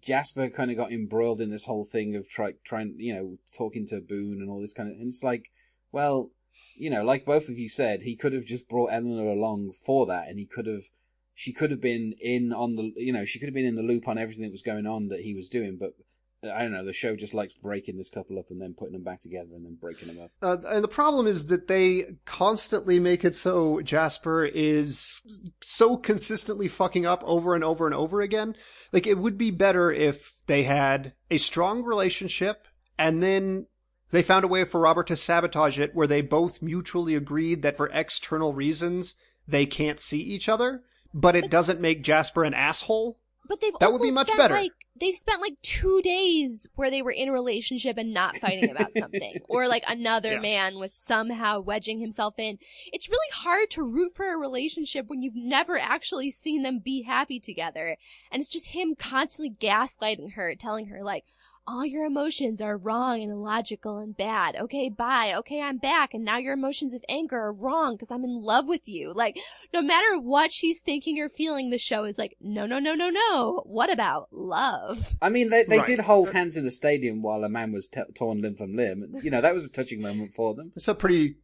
Jasper 0.00 0.50
kind 0.50 0.72
of 0.72 0.76
got 0.76 0.92
embroiled 0.92 1.40
in 1.40 1.50
this 1.50 1.66
whole 1.66 1.84
thing 1.84 2.16
of 2.16 2.28
try, 2.28 2.54
trying, 2.64 2.96
you 2.98 3.14
know, 3.14 3.36
talking 3.56 3.86
to 3.86 4.00
Boone 4.00 4.40
and 4.40 4.50
all 4.50 4.60
this 4.60 4.72
kind 4.72 4.90
of, 4.90 4.96
and 4.96 5.08
it's 5.08 5.22
like, 5.22 5.52
well, 5.92 6.32
you 6.74 6.90
know, 6.90 7.04
like 7.04 7.24
both 7.24 7.48
of 7.48 7.58
you 7.58 7.68
said, 7.68 8.02
he 8.02 8.16
could 8.16 8.32
have 8.32 8.44
just 8.44 8.68
brought 8.68 8.92
Eleanor 8.92 9.28
along 9.28 9.72
for 9.72 10.04
that, 10.06 10.28
and 10.28 10.38
he 10.38 10.46
could 10.46 10.66
have, 10.66 10.84
she 11.32 11.52
could 11.52 11.70
have 11.70 11.80
been 11.80 12.14
in 12.20 12.52
on 12.52 12.74
the, 12.74 12.92
you 12.96 13.12
know, 13.12 13.24
she 13.24 13.38
could 13.38 13.46
have 13.46 13.54
been 13.54 13.66
in 13.66 13.76
the 13.76 13.82
loop 13.82 14.08
on 14.08 14.18
everything 14.18 14.42
that 14.42 14.52
was 14.52 14.62
going 14.62 14.86
on 14.86 15.08
that 15.08 15.20
he 15.20 15.32
was 15.32 15.48
doing, 15.48 15.76
but 15.78 15.94
I 16.42 16.62
don't 16.62 16.72
know, 16.72 16.84
the 16.84 16.94
show 16.94 17.16
just 17.16 17.34
likes 17.34 17.52
breaking 17.52 17.98
this 17.98 18.08
couple 18.08 18.38
up 18.38 18.46
and 18.50 18.60
then 18.60 18.74
putting 18.74 18.94
them 18.94 19.02
back 19.02 19.20
together 19.20 19.50
and 19.54 19.64
then 19.64 19.76
breaking 19.78 20.08
them 20.08 20.24
up. 20.24 20.30
Uh, 20.40 20.56
and 20.68 20.82
the 20.82 20.88
problem 20.88 21.26
is 21.26 21.46
that 21.46 21.68
they 21.68 22.16
constantly 22.24 22.98
make 22.98 23.24
it 23.24 23.34
so 23.34 23.82
Jasper 23.82 24.46
is 24.46 25.50
so 25.60 25.98
consistently 25.98 26.66
fucking 26.66 27.04
up 27.04 27.22
over 27.26 27.54
and 27.54 27.62
over 27.62 27.84
and 27.84 27.94
over 27.94 28.22
again. 28.22 28.56
Like, 28.90 29.06
it 29.06 29.18
would 29.18 29.36
be 29.36 29.50
better 29.50 29.92
if 29.92 30.32
they 30.46 30.62
had 30.62 31.12
a 31.30 31.36
strong 31.36 31.82
relationship 31.82 32.66
and 32.98 33.22
then 33.22 33.66
they 34.10 34.22
found 34.22 34.44
a 34.44 34.48
way 34.48 34.64
for 34.64 34.80
Robert 34.80 35.06
to 35.08 35.16
sabotage 35.16 35.78
it 35.78 35.94
where 35.94 36.06
they 36.06 36.22
both 36.22 36.62
mutually 36.62 37.14
agreed 37.14 37.62
that 37.62 37.76
for 37.76 37.90
external 37.92 38.54
reasons 38.54 39.14
they 39.46 39.66
can't 39.66 40.00
see 40.00 40.20
each 40.20 40.48
other, 40.48 40.82
but 41.12 41.36
it 41.36 41.50
doesn't 41.50 41.80
make 41.80 42.02
Jasper 42.02 42.44
an 42.44 42.54
asshole. 42.54 43.18
But 43.50 43.60
they've 43.60 43.72
That 43.80 43.88
would 43.88 43.94
also 43.94 44.04
be 44.04 44.12
much 44.12 44.28
spent 44.28 44.38
better. 44.38 44.54
like 44.54 44.70
they've 45.00 45.14
spent 45.16 45.40
like 45.40 45.60
two 45.60 46.00
days 46.02 46.70
where 46.76 46.88
they 46.88 47.02
were 47.02 47.10
in 47.10 47.28
a 47.28 47.32
relationship 47.32 47.98
and 47.98 48.14
not 48.14 48.36
fighting 48.36 48.70
about 48.70 48.92
something, 48.96 49.40
or 49.48 49.66
like 49.66 49.82
another 49.88 50.34
Yeah. 50.34 50.40
man 50.40 50.78
was 50.78 50.94
somehow 50.94 51.60
wedging 51.60 51.98
himself 51.98 52.34
in. 52.38 52.58
It's 52.92 53.08
really 53.08 53.30
hard 53.34 53.68
to 53.70 53.82
root 53.82 54.12
for 54.14 54.32
a 54.32 54.36
relationship 54.38 55.06
when 55.08 55.20
you've 55.20 55.34
never 55.34 55.76
actually 55.78 56.30
seen 56.30 56.62
them 56.62 56.78
be 56.78 57.02
happy 57.02 57.40
together, 57.40 57.96
and 58.30 58.40
it's 58.40 58.50
just 58.50 58.68
him 58.68 58.94
constantly 58.94 59.50
gaslighting 59.60 60.34
her, 60.34 60.54
telling 60.54 60.86
her 60.86 61.02
like. 61.02 61.24
All 61.70 61.86
your 61.86 62.04
emotions 62.04 62.60
are 62.60 62.76
wrong 62.76 63.22
and 63.22 63.30
illogical 63.30 63.98
and 63.98 64.16
bad. 64.16 64.56
Okay, 64.56 64.88
bye. 64.88 65.32
Okay, 65.38 65.62
I'm 65.62 65.78
back. 65.78 66.12
And 66.14 66.24
now 66.24 66.36
your 66.38 66.54
emotions 66.54 66.94
of 66.94 67.04
anger 67.08 67.38
are 67.38 67.52
wrong 67.52 67.94
because 67.94 68.10
I'm 68.10 68.24
in 68.24 68.42
love 68.42 68.66
with 68.66 68.88
you. 68.88 69.12
Like, 69.14 69.38
no 69.72 69.80
matter 69.80 70.18
what 70.18 70.52
she's 70.52 70.80
thinking 70.80 71.18
or 71.20 71.28
feeling, 71.28 71.70
the 71.70 71.78
show 71.78 72.04
is 72.04 72.18
like, 72.18 72.36
no, 72.40 72.66
no, 72.66 72.78
no, 72.80 72.94
no, 72.94 73.08
no. 73.08 73.62
What 73.64 73.92
about 73.92 74.28
love? 74.32 75.14
I 75.22 75.28
mean, 75.28 75.50
they 75.50 75.62
they 75.62 75.78
Right. 75.78 75.86
did 75.86 76.00
hold 76.00 76.28
uh, 76.28 76.32
hands 76.32 76.56
in 76.56 76.66
a 76.66 76.70
stadium 76.70 77.22
while 77.22 77.44
a 77.44 77.48
man 77.48 77.70
was 77.72 77.88
t- 77.88 78.00
torn 78.14 78.42
limb 78.42 78.56
from 78.56 78.74
limb. 78.74 79.14
You 79.22 79.30
know, 79.30 79.40
that 79.40 79.54
was 79.54 79.64
a 79.66 79.72
touching 79.72 80.02
moment 80.02 80.34
for 80.34 80.54
them. 80.54 80.72
It's 80.74 80.88
a 80.88 80.94
pretty 80.94 81.36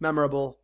memorable 0.00 0.57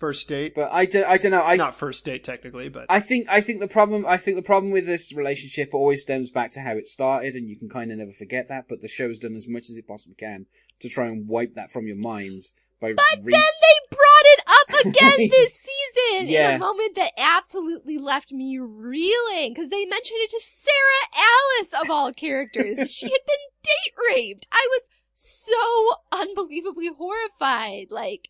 first 0.00 0.26
date. 0.26 0.54
But 0.56 0.72
I 0.72 0.86
don't, 0.86 1.06
I 1.06 1.18
don't 1.18 1.30
know. 1.30 1.44
I 1.44 1.54
Not 1.54 1.76
first 1.76 2.04
date 2.04 2.24
technically, 2.24 2.68
but 2.68 2.86
I 2.88 2.98
think 2.98 3.28
I 3.28 3.40
think 3.40 3.60
the 3.60 3.68
problem 3.68 4.04
I 4.06 4.16
think 4.16 4.36
the 4.36 4.42
problem 4.42 4.72
with 4.72 4.86
this 4.86 5.14
relationship 5.14 5.72
always 5.72 6.02
stems 6.02 6.30
back 6.30 6.50
to 6.52 6.60
how 6.60 6.72
it 6.72 6.88
started, 6.88 7.34
and 7.34 7.48
you 7.48 7.56
can 7.56 7.68
kind 7.68 7.92
of 7.92 7.98
never 7.98 8.12
forget 8.12 8.48
that. 8.48 8.66
But 8.68 8.80
the 8.80 8.88
show's 8.88 9.20
done 9.20 9.36
as 9.36 9.46
much 9.46 9.70
as 9.70 9.76
it 9.76 9.86
possibly 9.86 10.16
can 10.16 10.46
to 10.80 10.88
try 10.88 11.06
and 11.06 11.28
wipe 11.28 11.54
that 11.54 11.70
from 11.70 11.86
your 11.86 11.96
minds 11.96 12.52
by. 12.80 12.94
But 12.94 13.22
re- 13.22 13.32
then 13.32 13.40
they 13.40 13.96
brought 13.96 14.24
it 14.24 14.40
up 14.48 14.86
again 14.86 15.28
this 15.30 15.52
season 15.52 16.28
in 16.28 16.54
a 16.54 16.58
moment 16.58 16.96
that 16.96 17.12
absolutely 17.18 17.98
left 17.98 18.32
me 18.32 18.58
reeling 18.58 19.52
because 19.52 19.68
they 19.68 19.84
mentioned 19.84 20.20
it 20.20 20.30
to 20.30 20.40
Sarah 20.40 20.74
Alice 21.14 21.72
of 21.84 21.90
all 21.90 22.12
characters. 22.12 22.76
she 22.90 23.06
had 23.06 23.20
been 23.26 23.46
date 23.62 23.94
raped. 24.08 24.48
I 24.50 24.66
was 24.70 24.82
so 25.12 25.92
unbelievably 26.12 26.90
horrified. 26.96 27.88
Like, 27.90 28.28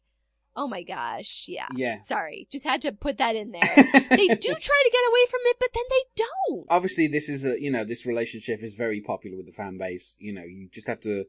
oh 0.56 0.68
my 0.68 0.82
gosh, 0.82 1.46
yeah. 1.48 1.68
Yeah. 1.74 1.98
Sorry, 2.00 2.46
just 2.50 2.64
had 2.64 2.82
to 2.82 2.92
put 2.92 3.18
that 3.18 3.36
in 3.36 3.52
there. 3.52 3.62
they 4.10 4.28
do 4.28 4.54
try 4.54 4.82
to 4.84 4.90
get 4.92 5.08
away 5.08 5.26
from 5.30 5.40
it, 5.44 5.56
but 5.60 5.70
then 5.74 5.84
they 5.90 6.24
don't. 6.48 6.66
Obviously, 6.68 7.08
this 7.08 7.28
is 7.28 7.44
a 7.44 7.60
you 7.60 7.70
know 7.70 7.84
this 7.84 8.06
relationship 8.06 8.62
is 8.62 8.74
very 8.74 9.00
popular 9.00 9.36
with 9.36 9.46
the 9.46 9.52
fan 9.52 9.78
base. 9.78 10.16
You 10.18 10.32
know, 10.32 10.42
you 10.44 10.68
just 10.72 10.86
have 10.86 11.00
to 11.02 11.24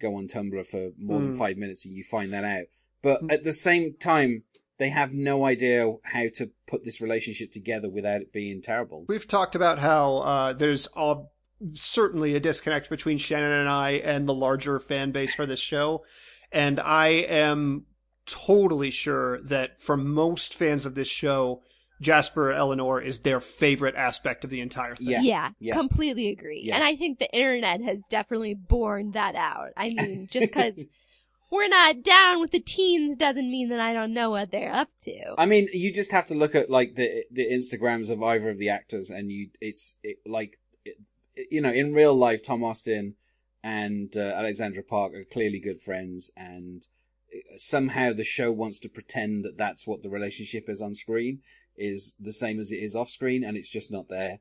go 0.00 0.16
on 0.16 0.26
Tumblr 0.26 0.66
for 0.66 0.90
more 0.98 1.20
than 1.20 1.32
Mm. 1.34 1.38
five 1.38 1.56
minutes 1.56 1.84
and 1.86 1.94
you 1.94 2.02
find 2.02 2.32
that 2.32 2.44
out. 2.44 2.64
But 3.02 3.22
Mm. 3.22 3.32
at 3.32 3.44
the 3.44 3.52
same 3.52 3.94
time, 4.00 4.40
they 4.78 4.88
have 4.88 5.12
no 5.14 5.44
idea 5.44 5.92
how 6.02 6.24
to 6.34 6.50
put 6.66 6.84
this 6.84 7.00
relationship 7.00 7.52
together 7.52 7.88
without 7.88 8.20
it 8.20 8.32
being 8.32 8.62
terrible. 8.62 9.04
we've 9.06 9.28
talked 9.28 9.54
about 9.54 9.78
how 9.78 10.16
uh, 10.16 10.52
there's 10.54 10.88
all, 10.88 11.30
certainly 11.74 12.34
a 12.34 12.40
disconnect 12.40 12.90
between 12.90 13.16
Shannon 13.18 13.52
and 13.52 13.68
I 13.68 13.92
and 13.92 14.28
the 14.28 14.34
larger 14.34 14.80
fan 14.80 15.12
base 15.12 15.32
for 15.34 15.46
this 15.46 15.60
show. 15.60 16.04
And 16.50 16.80
I 16.80 17.08
am 17.08 17.86
totally 18.26 18.90
sure 18.90 19.40
that 19.42 19.80
for 19.80 19.96
most 19.96 20.54
fans 20.54 20.86
of 20.86 20.94
this 20.94 21.08
show, 21.08 21.62
Jasper 22.00 22.52
Eleanor 22.52 23.00
is 23.00 23.20
their 23.20 23.40
favorite 23.40 23.94
aspect 23.94 24.44
of 24.44 24.50
the 24.50 24.60
entire 24.60 24.94
thing. 24.96 25.08
Yeah. 25.08 25.20
Yeah, 25.22 25.50
yeah. 25.60 25.74
completely 25.74 26.28
agree. 26.28 26.64
Yeah. 26.66 26.74
And 26.74 26.84
I 26.84 26.96
think 26.96 27.18
the 27.18 27.32
internet 27.32 27.80
has 27.82 28.02
definitely 28.10 28.54
borne 28.54 29.12
that 29.12 29.34
out. 29.36 29.70
I 29.76 29.88
mean, 29.88 30.26
just 30.30 30.46
because 30.46 30.78
we're 31.52 31.68
not 31.68 32.02
down 32.02 32.40
with 32.40 32.50
the 32.50 32.60
teens 32.60 33.16
doesn't 33.16 33.48
mean 33.48 33.68
that 33.68 33.78
I 33.78 33.92
don't 33.92 34.12
know 34.12 34.30
what 34.30 34.50
they're 34.50 34.72
up 34.72 34.88
to. 35.02 35.34
I 35.38 35.46
mean, 35.46 35.68
you 35.72 35.92
just 35.92 36.10
have 36.10 36.26
to 36.26 36.34
look 36.34 36.54
at 36.54 36.70
like 36.70 36.96
the 36.96 37.24
the 37.30 37.46
Instagrams 37.46 38.10
of 38.10 38.22
either 38.22 38.50
of 38.50 38.58
the 38.58 38.70
actors, 38.70 39.10
and 39.10 39.30
you 39.30 39.50
it's 39.60 39.98
it, 40.02 40.16
like 40.26 40.56
it, 40.84 40.96
you 41.50 41.60
know 41.60 41.70
in 41.70 41.92
real 41.92 42.14
life, 42.14 42.42
Tom 42.42 42.64
Austen 42.64 43.14
and 43.62 44.16
uh, 44.16 44.20
Alexandra 44.20 44.82
Park 44.82 45.14
are 45.14 45.24
clearly 45.24 45.60
good 45.60 45.80
friends, 45.80 46.30
and 46.36 46.86
somehow 47.56 48.12
the 48.12 48.24
show 48.24 48.50
wants 48.52 48.78
to 48.80 48.88
pretend 48.88 49.44
that 49.44 49.56
that's 49.58 49.86
what 49.86 50.02
the 50.02 50.10
relationship 50.10 50.68
is 50.68 50.80
on 50.80 50.94
screen 50.94 51.40
is 51.76 52.14
the 52.20 52.32
same 52.32 52.60
as 52.60 52.70
it 52.70 52.76
is 52.76 52.94
off 52.94 53.08
screen, 53.08 53.42
and 53.44 53.56
it's 53.56 53.68
just 53.70 53.90
not 53.90 54.08
there. 54.08 54.40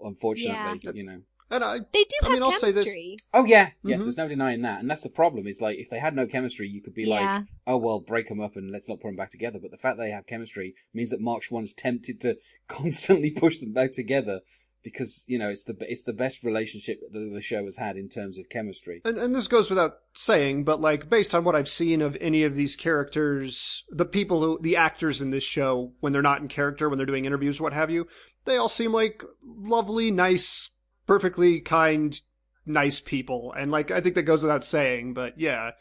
Unfortunately, 0.00 0.80
Yeah. 0.82 0.92
you 0.94 1.04
know. 1.04 1.22
And 1.50 1.62
I, 1.62 1.78
they 1.92 2.04
do 2.04 2.16
I 2.22 2.26
have 2.26 2.32
mean, 2.32 2.42
I'll 2.42 2.52
say 2.52 2.68
this- 2.72 2.84
chemistry. 2.84 3.16
Oh 3.34 3.44
yeah, 3.44 3.70
yeah. 3.84 3.96
Mhm. 3.96 4.04
There's 4.04 4.16
no 4.16 4.26
denying 4.28 4.62
that, 4.62 4.80
and 4.80 4.88
that's 4.88 5.02
the 5.02 5.10
problem. 5.10 5.46
Is 5.46 5.60
like 5.60 5.78
if 5.78 5.90
they 5.90 5.98
had 5.98 6.16
no 6.16 6.26
chemistry, 6.26 6.66
you 6.66 6.80
could 6.80 6.94
be 6.94 7.04
like, 7.04 7.42
oh 7.66 7.76
well, 7.76 8.00
break 8.00 8.28
them 8.28 8.40
up 8.40 8.56
and 8.56 8.70
let's 8.70 8.88
not 8.88 9.00
put 9.00 9.08
them 9.08 9.16
back 9.16 9.28
together. 9.30 9.58
But 9.60 9.70
the 9.70 9.76
fact 9.76 9.98
that 9.98 10.04
they 10.04 10.10
have 10.12 10.26
chemistry 10.26 10.74
means 10.94 11.10
that 11.10 11.20
Mark 11.20 11.42
Schwahn's 11.42 11.74
tempted 11.74 12.20
to 12.22 12.38
constantly 12.68 13.30
push 13.32 13.58
them 13.58 13.72
back 13.74 13.92
together 13.92 14.40
because 14.82 15.24
you 15.26 15.38
know 15.38 15.48
it's 15.48 15.64
the 15.64 15.76
it's 15.80 16.04
the 16.04 16.12
best 16.12 16.42
relationship 16.42 17.00
that 17.12 17.30
the 17.32 17.40
show 17.40 17.64
has 17.64 17.76
had 17.76 17.96
in 17.96 18.08
terms 18.08 18.38
of 18.38 18.48
chemistry. 18.48 19.00
and, 19.04 19.18
and 19.18 19.34
this 19.34 19.48
goes 19.48 19.70
without 19.70 19.98
saying, 20.12 20.64
but 20.64 20.80
like 20.80 21.08
based 21.08 21.34
on 21.34 21.44
what 21.44 21.54
I've 21.54 21.68
seen 21.68 22.02
of 22.02 22.16
any 22.20 22.44
of 22.44 22.54
these 22.54 22.76
characters, 22.76 23.84
the 23.90 24.04
people 24.04 24.42
who, 24.42 24.58
the 24.60 24.76
actors 24.76 25.20
in 25.20 25.30
this 25.30 25.44
show, 25.44 25.92
when 26.00 26.12
they're 26.12 26.22
not 26.22 26.40
in 26.40 26.48
character, 26.48 26.88
when 26.88 26.96
they're 26.98 27.06
doing 27.06 27.24
interviews, 27.24 27.60
what 27.60 27.72
have 27.72 27.90
you, 27.90 28.06
they 28.44 28.56
all 28.56 28.68
seem 28.68 28.92
like 28.92 29.22
lovely, 29.44 30.10
nice, 30.10 30.70
perfectly 31.06 31.60
kind, 31.60 32.20
nice 32.66 33.00
people. 33.00 33.52
And 33.56 33.70
like, 33.70 33.90
I 33.90 34.00
think 34.00 34.14
that 34.16 34.22
goes 34.22 34.42
without 34.42 34.64
saying, 34.64 35.14
but 35.14 35.38
yeah, 35.38 35.72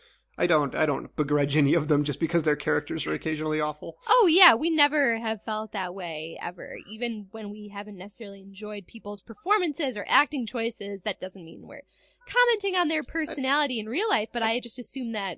I 0.41 0.47
don't, 0.47 0.73
I 0.73 0.87
don't 0.87 1.15
begrudge 1.15 1.55
any 1.55 1.75
of 1.75 1.87
them 1.87 2.03
just 2.03 2.19
because 2.19 2.41
their 2.41 2.55
characters 2.55 3.05
are 3.05 3.13
occasionally 3.13 3.61
awful. 3.61 3.97
Oh 4.09 4.27
yeah, 4.27 4.55
we 4.55 4.71
never 4.71 5.19
have 5.19 5.43
felt 5.43 5.71
that 5.73 5.93
way 5.93 6.35
ever. 6.41 6.73
Even 6.89 7.27
when 7.29 7.51
we 7.51 7.67
haven't 7.67 7.97
necessarily 7.97 8.41
enjoyed 8.41 8.87
people's 8.87 9.21
performances 9.21 9.95
or 9.95 10.05
acting 10.07 10.47
choices, 10.47 11.01
that 11.03 11.19
doesn't 11.19 11.45
mean 11.45 11.67
we're 11.67 11.83
commenting 12.27 12.75
on 12.75 12.87
their 12.87 13.03
personality 13.03 13.79
in 13.79 13.85
real 13.85 14.09
life, 14.09 14.29
but 14.33 14.41
I 14.41 14.59
just 14.59 14.79
assume 14.79 15.11
that 15.11 15.37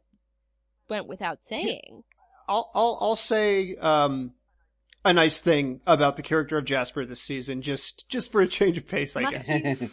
went 0.90 1.08
without 1.08 1.44
saying. 1.44 2.04
I'll, 2.48 2.72
I'll, 2.74 2.98
I'll 3.02 3.16
say, 3.18 3.76
um, 3.76 4.34
a 5.04 5.12
nice 5.12 5.42
thing 5.42 5.82
about 5.86 6.16
the 6.16 6.22
character 6.22 6.58
of 6.58 6.64
Jasper 6.64 7.06
this 7.06 7.22
season, 7.22 7.62
just, 7.62 8.08
just 8.08 8.32
for 8.32 8.40
a 8.40 8.48
change 8.48 8.78
of 8.78 8.88
pace, 8.88 9.18
I 9.18 9.24
Must 9.24 9.48
guess. 9.48 9.90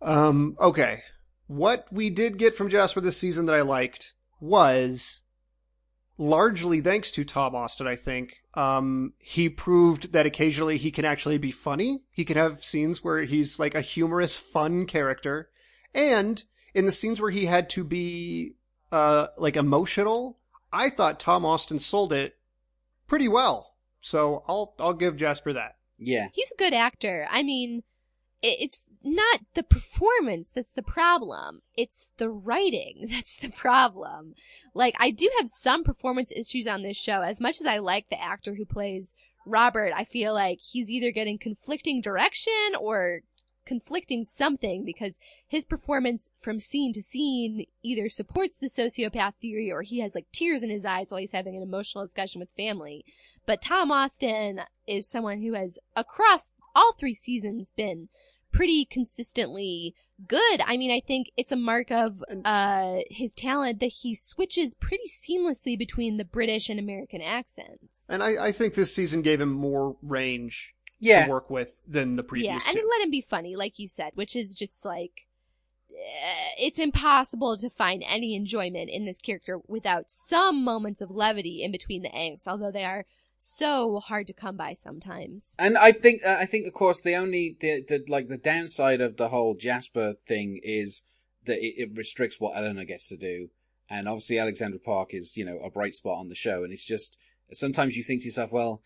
Um, 0.00 0.56
okay. 0.60 1.02
What 1.52 1.86
we 1.92 2.08
did 2.08 2.38
get 2.38 2.54
from 2.54 2.70
Jasper 2.70 3.02
this 3.02 3.18
season 3.18 3.44
that 3.44 3.54
I 3.54 3.60
liked 3.60 4.14
was 4.40 5.20
largely 6.16 6.80
thanks 6.80 7.10
to 7.10 7.26
Tom 7.26 7.54
Austen, 7.54 7.86
I 7.86 7.94
think. 7.94 8.38
Um, 8.54 9.12
he 9.18 9.50
proved 9.50 10.14
that 10.14 10.24
occasionally 10.24 10.78
he 10.78 10.90
can 10.90 11.04
actually 11.04 11.36
be 11.36 11.50
funny. 11.50 12.04
He 12.10 12.24
can 12.24 12.38
have 12.38 12.64
scenes 12.64 13.04
where 13.04 13.24
he's 13.24 13.58
like 13.58 13.74
a 13.74 13.82
humorous, 13.82 14.38
fun 14.38 14.86
character. 14.86 15.50
And 15.94 16.42
in 16.72 16.86
the 16.86 16.90
scenes 16.90 17.20
where 17.20 17.30
he 17.30 17.44
had 17.44 17.68
to 17.70 17.84
be, 17.84 18.54
uh, 18.90 19.26
like 19.36 19.56
emotional, 19.56 20.38
I 20.72 20.88
thought 20.88 21.20
Tom 21.20 21.44
Austen 21.44 21.80
sold 21.80 22.14
it 22.14 22.38
pretty 23.06 23.28
well. 23.28 23.74
So 24.00 24.42
I'll, 24.48 24.74
I'll 24.78 24.94
give 24.94 25.18
Jasper 25.18 25.52
that. 25.52 25.76
yeah, 25.98 26.28
He's 26.32 26.52
a 26.52 26.58
good 26.58 26.72
actor. 26.72 27.26
I 27.30 27.42
mean, 27.42 27.82
it's 28.40 28.86
not 29.04 29.40
the 29.54 29.62
performance 29.62 30.50
that's 30.50 30.72
the 30.72 30.82
problem. 30.82 31.62
It's 31.76 32.12
the 32.16 32.30
writing 32.30 33.06
that's 33.10 33.36
the 33.36 33.50
problem. 33.50 34.34
Like, 34.74 34.94
I 34.98 35.10
do 35.10 35.30
have 35.38 35.48
some 35.48 35.84
performance 35.84 36.32
issues 36.32 36.66
on 36.66 36.82
this 36.82 36.96
show. 36.96 37.22
As 37.22 37.40
much 37.40 37.60
as 37.60 37.66
I 37.66 37.78
like 37.78 38.08
the 38.10 38.22
actor 38.22 38.54
who 38.54 38.64
plays 38.64 39.14
Robert, 39.46 39.92
I 39.94 40.04
feel 40.04 40.34
like 40.34 40.60
he's 40.60 40.90
either 40.90 41.10
getting 41.10 41.38
conflicting 41.38 42.00
direction 42.00 42.76
or 42.78 43.22
conflicting 43.64 44.24
something 44.24 44.84
because 44.84 45.18
his 45.46 45.64
performance 45.64 46.28
from 46.40 46.58
scene 46.58 46.92
to 46.92 47.02
scene 47.02 47.64
either 47.82 48.08
supports 48.08 48.58
the 48.58 48.66
sociopath 48.66 49.34
theory 49.40 49.70
or 49.70 49.82
he 49.82 50.00
has 50.00 50.14
like 50.14 50.26
tears 50.32 50.62
in 50.62 50.70
his 50.70 50.84
eyes 50.84 51.10
while 51.10 51.20
he's 51.20 51.32
having 51.32 51.56
an 51.56 51.62
emotional 51.62 52.04
discussion 52.04 52.40
with 52.40 52.48
family. 52.56 53.04
But 53.46 53.62
Tom 53.62 53.90
Austen 53.90 54.62
is 54.86 55.08
someone 55.08 55.42
who 55.42 55.54
has 55.54 55.78
across 55.94 56.50
all 56.74 56.92
three 56.92 57.14
seasons 57.14 57.70
been 57.76 58.08
pretty 58.52 58.84
consistently 58.84 59.94
good. 60.28 60.60
I 60.64 60.76
mean, 60.76 60.90
I 60.90 61.00
think 61.00 61.30
it's 61.36 61.52
a 61.52 61.56
mark 61.56 61.90
of 61.90 62.22
uh 62.44 62.98
his 63.10 63.34
talent 63.34 63.80
that 63.80 63.86
he 63.86 64.14
switches 64.14 64.74
pretty 64.74 65.08
seamlessly 65.08 65.78
between 65.78 66.16
the 66.16 66.24
British 66.24 66.68
and 66.68 66.78
American 66.78 67.20
accents. 67.20 68.04
And 68.08 68.22
I, 68.22 68.46
I 68.46 68.52
think 68.52 68.74
this 68.74 68.94
season 68.94 69.22
gave 69.22 69.40
him 69.40 69.52
more 69.52 69.96
range 70.02 70.74
yeah. 71.00 71.24
to 71.24 71.30
work 71.30 71.50
with 71.50 71.82
than 71.86 72.16
the 72.16 72.22
previous 72.22 72.48
yeah, 72.48 72.60
and 72.68 72.74
two. 72.74 72.78
it 72.78 72.90
let 72.90 73.02
him 73.02 73.10
be 73.10 73.20
funny, 73.20 73.56
like 73.56 73.78
you 73.78 73.88
said, 73.88 74.12
which 74.14 74.36
is 74.36 74.54
just 74.54 74.84
like 74.84 75.26
eh, 75.90 76.48
it's 76.58 76.78
impossible 76.78 77.56
to 77.56 77.68
find 77.68 78.04
any 78.06 78.36
enjoyment 78.36 78.88
in 78.88 79.04
this 79.04 79.18
character 79.18 79.60
without 79.66 80.10
some 80.10 80.62
moments 80.62 81.00
of 81.00 81.10
levity 81.10 81.62
in 81.62 81.72
between 81.72 82.02
the 82.02 82.10
angst, 82.10 82.46
although 82.46 82.70
they 82.70 82.84
are 82.84 83.06
so 83.42 83.98
hard 84.00 84.26
to 84.28 84.32
come 84.32 84.56
by 84.56 84.72
sometimes. 84.72 85.54
And 85.58 85.76
I 85.76 85.92
think, 85.92 86.22
uh, 86.24 86.36
I 86.38 86.46
think, 86.46 86.66
of 86.66 86.72
course, 86.72 87.00
the 87.00 87.14
only, 87.14 87.56
the, 87.60 87.84
the, 87.86 88.04
like, 88.08 88.28
the 88.28 88.36
downside 88.36 89.00
of 89.00 89.16
the 89.16 89.28
whole 89.28 89.54
Jasper 89.54 90.14
thing 90.26 90.60
is 90.62 91.02
that 91.44 91.58
it, 91.58 91.74
it 91.76 91.96
restricts 91.96 92.38
what 92.38 92.56
Eleanor 92.56 92.84
gets 92.84 93.08
to 93.08 93.16
do. 93.16 93.48
And 93.90 94.08
obviously, 94.08 94.38
Alexandra 94.38 94.80
Park 94.80 95.12
is, 95.12 95.36
you 95.36 95.44
know, 95.44 95.58
a 95.58 95.70
bright 95.70 95.94
spot 95.94 96.18
on 96.18 96.28
the 96.28 96.34
show. 96.34 96.62
And 96.62 96.72
it's 96.72 96.86
just, 96.86 97.18
sometimes 97.52 97.96
you 97.96 98.04
think 98.04 98.22
to 98.22 98.26
yourself, 98.26 98.52
well, 98.52 98.80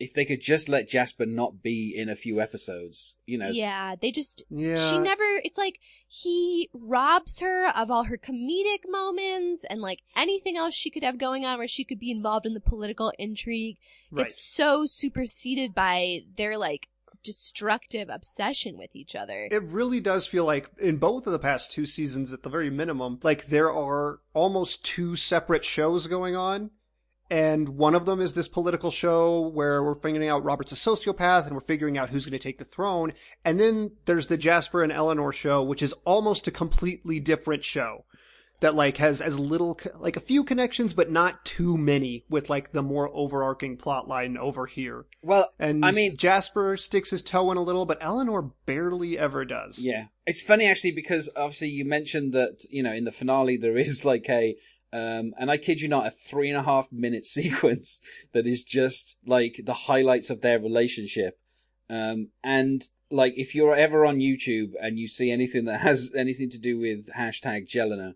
if 0.00 0.14
they 0.14 0.24
could 0.24 0.40
just 0.40 0.68
let 0.68 0.88
Jasper 0.88 1.26
not 1.26 1.62
be 1.62 1.94
in 1.94 2.08
a 2.08 2.16
few 2.16 2.40
episodes, 2.40 3.16
you 3.26 3.36
know. 3.36 3.50
Yeah, 3.50 3.94
they 4.00 4.10
just 4.10 4.42
yeah. 4.48 4.76
she 4.76 4.98
never 4.98 5.22
it's 5.44 5.58
like 5.58 5.78
he 6.08 6.70
robs 6.72 7.40
her 7.40 7.68
of 7.76 7.90
all 7.90 8.04
her 8.04 8.16
comedic 8.16 8.88
moments 8.88 9.62
and 9.68 9.80
like 9.80 10.00
anything 10.16 10.56
else 10.56 10.74
she 10.74 10.90
could 10.90 11.04
have 11.04 11.18
going 11.18 11.44
on 11.44 11.58
where 11.58 11.68
she 11.68 11.84
could 11.84 12.00
be 12.00 12.10
involved 12.10 12.46
in 12.46 12.54
the 12.54 12.60
political 12.60 13.12
intrigue 13.18 13.76
right. 14.10 14.24
gets 14.24 14.42
so 14.42 14.86
superseded 14.86 15.74
by 15.74 16.20
their 16.36 16.56
like 16.56 16.88
destructive 17.22 18.08
obsession 18.08 18.78
with 18.78 18.94
each 18.94 19.14
other. 19.14 19.48
It 19.50 19.62
really 19.64 20.00
does 20.00 20.26
feel 20.26 20.44
like 20.44 20.70
in 20.78 20.96
both 20.96 21.26
of 21.26 21.32
the 21.32 21.38
past 21.38 21.72
two 21.72 21.86
seasons, 21.86 22.32
at 22.32 22.42
the 22.42 22.48
very 22.48 22.70
minimum, 22.70 23.18
like 23.22 23.46
there 23.46 23.70
are 23.70 24.20
almost 24.32 24.84
two 24.84 25.16
separate 25.16 25.64
shows 25.64 26.06
going 26.06 26.36
on. 26.36 26.70
And 27.30 27.70
one 27.70 27.94
of 27.94 28.06
them 28.06 28.20
is 28.20 28.32
this 28.32 28.48
political 28.48 28.90
show 28.90 29.40
where 29.40 29.84
we're 29.84 29.94
figuring 29.94 30.28
out 30.28 30.44
Robert's 30.44 30.72
a 30.72 30.74
sociopath 30.74 31.46
and 31.46 31.54
we're 31.54 31.60
figuring 31.60 31.96
out 31.96 32.10
who's 32.10 32.26
going 32.26 32.38
to 32.38 32.42
take 32.42 32.58
the 32.58 32.64
throne. 32.64 33.12
And 33.44 33.60
then 33.60 33.92
there's 34.06 34.26
the 34.26 34.36
Jasper 34.36 34.82
and 34.82 34.90
Eleanor 34.90 35.32
show, 35.32 35.62
which 35.62 35.82
is 35.82 35.94
almost 36.04 36.48
a 36.48 36.50
completely 36.50 37.20
different 37.20 37.62
show 37.62 38.04
that 38.60 38.74
like 38.74 38.98
has 38.98 39.20
as 39.20 39.38
little 39.38 39.78
like 39.98 40.16
a 40.16 40.20
few 40.20 40.44
connections 40.44 40.92
but 40.92 41.10
not 41.10 41.44
too 41.44 41.76
many 41.76 42.24
with 42.28 42.48
like 42.48 42.72
the 42.72 42.82
more 42.82 43.10
overarching 43.12 43.76
plot 43.76 44.06
line 44.06 44.36
over 44.36 44.66
here. 44.66 45.06
Well 45.22 45.50
and 45.58 45.84
i 45.84 45.90
mean 45.90 46.16
jasper 46.16 46.76
sticks 46.76 47.10
his 47.10 47.22
toe 47.22 47.50
in 47.50 47.56
a 47.56 47.62
little 47.62 47.86
but 47.86 47.98
eleanor 48.00 48.42
barely 48.66 49.18
ever 49.18 49.44
does. 49.44 49.78
Yeah. 49.78 50.06
It's 50.26 50.42
funny 50.42 50.66
actually 50.66 50.92
because 50.92 51.30
obviously 51.36 51.68
you 51.68 51.84
mentioned 51.84 52.32
that 52.34 52.64
you 52.70 52.82
know 52.82 52.92
in 52.92 53.04
the 53.04 53.12
finale 53.12 53.56
there 53.56 53.76
is 53.76 54.04
like 54.04 54.28
a 54.28 54.56
um, 54.92 55.34
and 55.38 55.50
I 55.50 55.56
kid 55.56 55.80
you 55.80 55.88
not, 55.88 56.06
a 56.06 56.10
three 56.10 56.48
and 56.48 56.58
a 56.58 56.62
half 56.62 56.90
minute 56.90 57.24
sequence 57.38 58.00
that 58.32 58.46
is 58.46 58.64
just 58.64 59.18
like 59.26 59.60
the 59.64 59.74
highlights 59.74 60.30
of 60.30 60.40
their 60.40 60.58
relationship. 60.58 61.38
Um, 61.88 62.28
and 62.42 62.82
like 63.10 63.34
if 63.36 63.54
you're 63.54 63.74
ever 63.74 64.06
on 64.06 64.18
YouTube 64.18 64.72
and 64.80 64.98
you 64.98 65.08
see 65.08 65.30
anything 65.30 65.64
that 65.64 65.80
has 65.80 66.12
anything 66.16 66.50
to 66.50 66.58
do 66.58 66.78
with 66.78 67.08
hashtag 67.16 67.68
Jelena, 67.68 68.14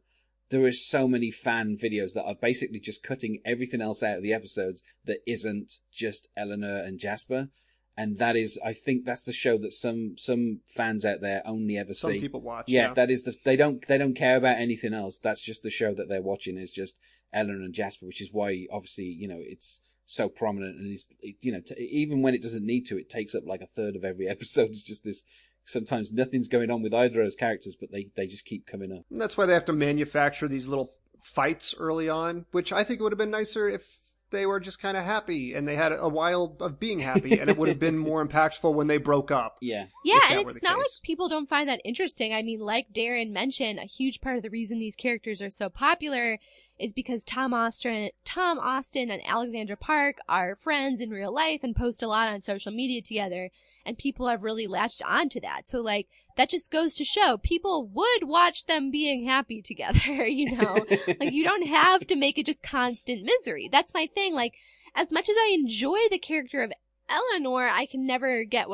there 0.50 0.66
is 0.66 0.86
so 0.86 1.08
many 1.08 1.30
fan 1.30 1.76
videos 1.76 2.12
that 2.14 2.24
are 2.24 2.34
basically 2.34 2.78
just 2.78 3.02
cutting 3.02 3.40
everything 3.44 3.80
else 3.80 4.02
out 4.02 4.18
of 4.18 4.22
the 4.22 4.32
episodes 4.32 4.82
that 5.04 5.18
isn't 5.26 5.80
just 5.92 6.28
Eleanor 6.36 6.78
and 6.78 6.98
Jasper. 6.98 7.48
And 7.96 8.18
that 8.18 8.34
is, 8.34 8.58
I 8.64 8.72
think 8.72 9.04
that's 9.04 9.22
the 9.22 9.32
show 9.32 9.56
that 9.58 9.72
some, 9.72 10.14
some 10.18 10.60
fans 10.74 11.04
out 11.04 11.20
there 11.20 11.42
only 11.44 11.78
ever 11.78 11.94
some 11.94 12.12
see. 12.12 12.20
people 12.20 12.40
watch 12.40 12.64
Yeah, 12.68 12.88
yeah, 12.88 12.94
that 12.94 13.10
is 13.10 13.22
the, 13.22 13.34
they 13.44 13.56
don't, 13.56 13.86
they 13.86 13.98
don't 13.98 14.16
care 14.16 14.36
about 14.36 14.58
anything 14.58 14.92
else. 14.92 15.18
That's 15.18 15.40
just 15.40 15.62
the 15.62 15.70
show 15.70 15.94
that 15.94 16.08
they're 16.08 16.20
watching 16.20 16.58
is 16.58 16.72
just 16.72 16.98
Ellen 17.32 17.62
and 17.62 17.72
Jasper, 17.72 18.06
which 18.06 18.20
is 18.20 18.32
why 18.32 18.66
obviously, 18.72 19.04
you 19.04 19.28
know, 19.28 19.38
it's 19.38 19.80
so 20.06 20.28
prominent 20.28 20.76
and 20.78 20.92
it's, 20.92 21.08
you 21.40 21.52
know, 21.52 21.60
t- 21.60 21.74
even 21.80 22.20
when 22.20 22.34
it 22.34 22.42
doesn't 22.42 22.66
need 22.66 22.82
to, 22.86 22.98
it 22.98 23.08
takes 23.08 23.34
up 23.34 23.44
like 23.46 23.60
a 23.60 23.66
third 23.66 23.94
of 23.94 24.04
every 24.04 24.28
episode. 24.28 24.70
It's 24.70 24.82
just 24.82 25.04
this 25.04 25.22
sometimes 25.64 26.12
nothing's 26.12 26.48
going 26.48 26.70
on 26.70 26.82
with 26.82 26.92
either 26.92 27.20
of 27.20 27.26
those 27.26 27.36
characters, 27.36 27.76
but 27.78 27.90
they, 27.90 28.10
they 28.16 28.26
just 28.26 28.44
keep 28.44 28.66
coming 28.66 28.92
up. 28.92 29.04
And 29.10 29.20
that's 29.20 29.36
why 29.36 29.46
they 29.46 29.54
have 29.54 29.64
to 29.66 29.72
manufacture 29.72 30.48
these 30.48 30.66
little 30.66 30.92
fights 31.22 31.74
early 31.78 32.08
on, 32.08 32.46
which 32.50 32.72
I 32.72 32.84
think 32.84 33.00
it 33.00 33.02
would 33.02 33.12
have 33.12 33.18
been 33.18 33.30
nicer 33.30 33.68
if 33.68 33.98
they 34.30 34.46
were 34.46 34.60
just 34.60 34.80
kind 34.80 34.96
of 34.96 35.04
happy 35.04 35.54
and 35.54 35.66
they 35.66 35.76
had 35.76 35.92
a 35.92 36.08
while 36.08 36.56
of 36.60 36.80
being 36.80 37.00
happy 37.00 37.38
and 37.38 37.48
it 37.48 37.56
would 37.56 37.68
have 37.68 37.78
been 37.78 37.98
more 37.98 38.26
impactful 38.26 38.74
when 38.74 38.86
they 38.86 38.96
broke 38.96 39.30
up. 39.30 39.56
Yeah. 39.60 39.86
Yeah, 40.04 40.20
and 40.30 40.40
it's 40.40 40.62
not 40.62 40.76
case. 40.76 40.78
like 40.78 41.02
people 41.02 41.28
don't 41.28 41.48
find 41.48 41.68
that 41.68 41.80
interesting. 41.84 42.34
I 42.34 42.42
mean, 42.42 42.60
like 42.60 42.92
Darren 42.92 43.30
mentioned, 43.30 43.78
a 43.78 43.82
huge 43.82 44.20
part 44.20 44.36
of 44.36 44.42
the 44.42 44.50
reason 44.50 44.78
these 44.78 44.96
characters 44.96 45.40
are 45.40 45.50
so 45.50 45.68
popular 45.68 46.38
is 46.78 46.92
because 46.92 47.22
Tom 47.22 47.54
Austen, 47.54 48.10
Tom 48.24 48.58
Austen 48.58 49.10
and 49.10 49.22
Alexandra 49.24 49.76
Park 49.76 50.18
are 50.28 50.56
friends 50.56 51.00
in 51.00 51.10
real 51.10 51.32
life 51.32 51.60
and 51.62 51.76
post 51.76 52.02
a 52.02 52.08
lot 52.08 52.28
on 52.28 52.40
social 52.40 52.72
media 52.72 53.00
together, 53.00 53.50
and 53.86 53.98
people 53.98 54.28
have 54.28 54.42
really 54.42 54.66
latched 54.66 55.02
onto 55.04 55.40
that. 55.40 55.68
So 55.68 55.80
like 55.80 56.08
that 56.36 56.50
just 56.50 56.70
goes 56.70 56.94
to 56.96 57.04
show 57.04 57.38
people 57.38 57.88
would 57.92 58.24
watch 58.24 58.66
them 58.66 58.90
being 58.90 59.26
happy 59.26 59.62
together, 59.62 59.98
you 60.26 60.56
know? 60.56 60.74
like 61.20 61.32
you 61.32 61.44
don't 61.44 61.66
have 61.66 62.06
to 62.08 62.16
make 62.16 62.38
it 62.38 62.46
just 62.46 62.62
constant 62.62 63.22
misery. 63.24 63.68
That's 63.70 63.94
my 63.94 64.08
thing. 64.12 64.34
Like 64.34 64.54
as 64.94 65.12
much 65.12 65.28
as 65.28 65.36
I 65.38 65.52
enjoy 65.54 65.98
the 66.10 66.18
character 66.18 66.62
of 66.62 66.72
Eleanor, 67.08 67.68
I 67.68 67.86
can 67.86 68.06
never 68.06 68.44
get 68.44 68.68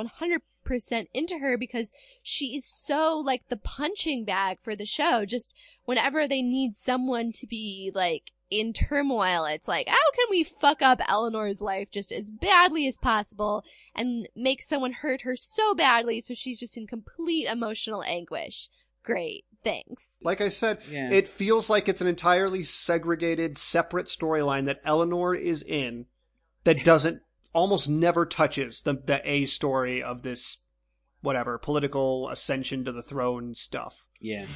100% 0.71 1.07
into 1.13 1.39
her 1.39 1.57
because 1.59 1.93
she 2.23 2.57
is 2.57 2.65
so 2.65 3.17
like 3.19 3.49
the 3.49 3.57
punching 3.57 4.25
bag 4.25 4.59
for 4.61 4.77
the 4.77 4.87
show. 4.87 5.25
Just 5.25 5.53
whenever 5.85 6.27
they 6.29 6.43
need 6.43 6.77
someone 6.77 7.33
to 7.33 7.47
be 7.47 7.91
like 7.95 8.31
in 8.51 8.73
turmoil, 8.73 9.45
it's 9.45 9.69
like, 9.69 9.87
how 9.89 10.11
can 10.15 10.27
we 10.29 10.43
fuck 10.43 10.83
up 10.83 11.01
Eleanor's 11.09 11.61
life 11.61 11.89
just 11.91 12.11
as 12.13 12.31
badly 12.31 12.87
as 12.89 12.99
possible 12.99 13.65
and 13.95 14.29
make 14.35 14.61
someone 14.63 14.93
hurt 14.93 15.23
her 15.23 15.37
so 15.37 15.75
badly 15.75 16.21
so 16.21 16.35
she's 16.35 16.59
just 16.59 16.77
in 16.77 16.87
complete 16.87 17.47
emotional 17.47 18.03
anguish? 18.03 18.69
Great. 19.05 19.45
Thanks. 19.63 20.09
Like 20.23 20.41
I 20.41 20.49
said, 20.49 20.79
Yeah. 20.91 21.11
it 21.11 21.29
feels 21.29 21.69
like 21.71 21.89
it's 21.89 22.01
an 22.01 22.07
entirely 22.07 22.63
segregated, 22.63 23.59
separate 23.59 24.07
storyline 24.07 24.65
that 24.65 24.81
Eleanor 24.85 25.35
is 25.35 25.63
in 25.63 26.07
that 26.65 26.85
doesn't 26.85 27.23
almost 27.53 27.89
never 27.89 28.27
touches 28.27 28.83
the 28.83 28.95
the 28.95 29.21
A 29.25 29.47
story 29.47 30.03
of 30.03 30.23
this 30.23 30.59
whatever 31.23 31.59
political 31.59 32.29
ascension 32.29 32.85
to 32.85 32.93
the 32.93 33.03
throne 33.03 33.55
stuff. 33.55 34.07
Yeah. 34.21 34.47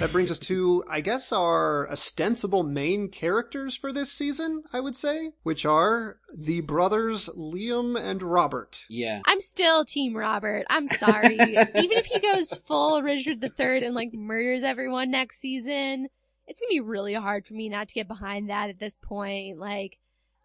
That 0.00 0.12
brings 0.12 0.30
us 0.30 0.38
to, 0.38 0.82
I 0.88 1.02
guess, 1.02 1.30
our 1.30 1.86
ostensible 1.90 2.62
main 2.62 3.10
characters 3.10 3.76
for 3.76 3.92
this 3.92 4.10
season, 4.10 4.62
I 4.72 4.80
would 4.80 4.96
say, 4.96 5.32
which 5.42 5.66
are 5.66 6.16
the 6.34 6.62
brothers 6.62 7.28
Liam 7.36 8.00
and 8.00 8.22
Robert. 8.22 8.86
Yeah. 8.88 9.20
I'm 9.26 9.40
still 9.40 9.84
Team 9.84 10.16
Robert. 10.16 10.64
I'm 10.70 10.88
sorry. 10.88 11.34
Even 11.38 11.68
if 11.74 12.06
he 12.06 12.18
goes 12.18 12.56
full 12.66 13.02
Richard 13.02 13.44
III 13.44 13.84
and 13.84 13.94
like 13.94 14.14
murders 14.14 14.62
everyone 14.62 15.10
next 15.10 15.38
season, 15.38 16.08
it's 16.50 16.60
gonna 16.60 16.68
be 16.68 16.80
really 16.80 17.14
hard 17.14 17.46
for 17.46 17.54
me 17.54 17.68
not 17.68 17.88
to 17.88 17.94
get 17.94 18.08
behind 18.08 18.50
that 18.50 18.68
at 18.68 18.80
this 18.80 18.98
point. 19.00 19.58
Like, 19.58 19.98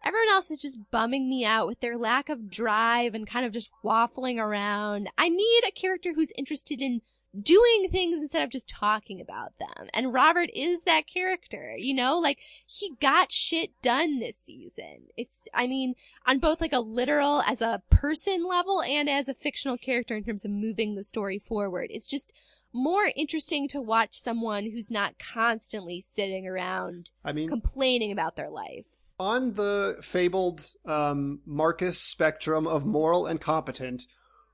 everyone 0.04 0.28
else 0.28 0.52
is 0.52 0.60
just 0.60 0.78
bumming 0.92 1.28
me 1.28 1.44
out 1.44 1.66
with 1.66 1.80
their 1.80 1.98
lack 1.98 2.28
of 2.28 2.48
drive 2.48 3.14
and 3.14 3.26
kind 3.26 3.44
of 3.44 3.52
just 3.52 3.72
waffling 3.84 4.38
around. 4.38 5.08
I 5.18 5.28
need 5.28 5.62
a 5.66 5.72
character 5.72 6.12
who's 6.14 6.30
interested 6.36 6.80
in 6.80 7.02
doing 7.42 7.88
things 7.90 8.18
instead 8.18 8.42
of 8.42 8.50
just 8.50 8.68
talking 8.68 9.20
about 9.20 9.58
them. 9.58 9.88
And 9.92 10.12
Robert 10.12 10.48
is 10.54 10.82
that 10.82 11.08
character, 11.12 11.74
you 11.76 11.92
know, 11.92 12.18
like 12.18 12.38
he 12.64 12.92
got 13.00 13.32
shit 13.32 13.70
done 13.82 14.20
this 14.20 14.38
season. 14.38 15.08
It's, 15.16 15.48
I 15.52 15.66
mean, 15.66 15.96
on 16.24 16.38
both 16.38 16.60
like 16.60 16.72
a 16.72 16.80
literal 16.80 17.42
as 17.42 17.60
a 17.60 17.82
person 17.90 18.46
level 18.48 18.80
and 18.80 19.10
as 19.10 19.28
a 19.28 19.34
fictional 19.34 19.76
character 19.76 20.16
in 20.16 20.24
terms 20.24 20.44
of 20.44 20.50
moving 20.52 20.94
the 20.94 21.02
story 21.02 21.38
forward. 21.38 21.88
It's 21.90 22.06
just 22.06 22.32
more 22.76 23.10
interesting 23.16 23.66
to 23.68 23.80
watch 23.80 24.20
someone 24.20 24.70
who's 24.70 24.90
not 24.90 25.18
constantly 25.18 26.00
sitting 26.00 26.46
around 26.46 27.08
I 27.24 27.32
mean, 27.32 27.48
complaining 27.48 28.12
about 28.12 28.36
their 28.36 28.50
life. 28.50 28.86
on 29.18 29.54
the 29.54 29.96
fabled 30.02 30.72
um, 30.84 31.40
Marcus 31.46 31.98
spectrum 31.98 32.66
of 32.66 32.84
moral 32.84 33.26
and 33.26 33.40
competent, 33.40 34.04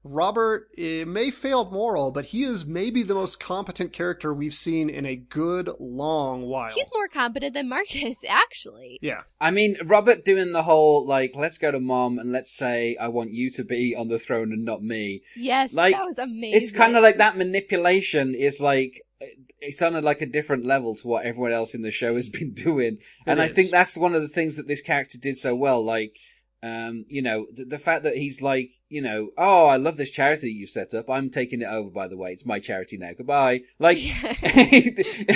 Robert 0.04 0.68
may 0.76 1.30
fail 1.30 1.70
moral, 1.70 2.10
but 2.10 2.26
he 2.26 2.42
is 2.42 2.66
maybe 2.66 3.02
the 3.02 3.14
most 3.14 3.38
competent 3.38 3.92
character 3.92 4.34
we've 4.34 4.54
seen 4.54 4.90
in 4.90 5.06
a 5.06 5.14
good 5.14 5.70
long 5.78 6.42
while. 6.42 6.72
He's 6.74 6.90
more 6.92 7.08
competent 7.08 7.54
than 7.54 7.68
Marcus, 7.68 8.18
actually. 8.28 8.98
yeah. 9.00 9.22
I 9.40 9.50
mean, 9.52 9.76
Robert 9.84 10.24
doing 10.24 10.52
the 10.52 10.64
whole, 10.64 11.06
like, 11.06 11.32
let's 11.36 11.58
go 11.58 11.70
to 11.70 11.78
mom 11.80 12.18
and 12.18 12.32
let's 12.32 12.52
say 12.52 12.96
I 13.00 13.08
want 13.08 13.32
you 13.32 13.50
to 13.52 13.64
be 13.64 13.94
on 13.96 14.08
the 14.08 14.18
throne 14.18 14.52
and 14.52 14.64
not 14.64 14.82
me. 14.82 15.22
Yes, 15.36 15.72
Like, 15.72 15.94
that 15.94 16.04
was 16.04 16.18
amazing. 16.18 16.60
It's 16.60 16.72
kind 16.72 16.96
of 16.96 17.02
like 17.02 17.18
that 17.18 17.36
manipulation 17.36 18.34
is 18.34 18.60
like, 18.60 19.00
it's 19.60 19.80
on 19.82 19.94
a, 19.94 20.00
like 20.00 20.20
a 20.20 20.26
different 20.26 20.64
level 20.64 20.96
to 20.96 21.06
what 21.06 21.24
everyone 21.24 21.52
else 21.52 21.74
in 21.74 21.82
the 21.82 21.92
show 21.92 22.16
has 22.16 22.28
been 22.28 22.52
doing. 22.54 22.98
and 23.24 23.40
I 23.40 23.46
think 23.46 23.70
that's 23.70 23.96
one 23.96 24.16
of 24.16 24.22
the 24.22 24.28
things 24.28 24.56
that 24.56 24.66
this 24.66 24.82
character 24.82 25.16
did 25.22 25.38
so 25.38 25.54
well. 25.54 25.84
Like, 25.84 26.16
um, 26.62 27.04
you 27.08 27.22
know, 27.22 27.46
the, 27.52 27.64
the 27.64 27.78
fact 27.78 28.04
that 28.04 28.16
he's 28.16 28.40
like, 28.40 28.70
you 28.88 29.02
know, 29.02 29.30
oh, 29.36 29.66
I 29.66 29.76
love 29.76 29.96
this 29.96 30.10
charity 30.10 30.48
you've 30.50 30.70
set 30.70 30.94
up. 30.94 31.10
I'm 31.10 31.28
taking 31.28 31.60
it 31.60 31.66
over, 31.68 31.90
by 31.90 32.06
the 32.06 32.16
way. 32.16 32.30
It's 32.32 32.46
my 32.46 32.60
charity 32.60 32.96
now. 32.98 33.10
Goodbye. 33.16 33.62
Like, 33.80 33.98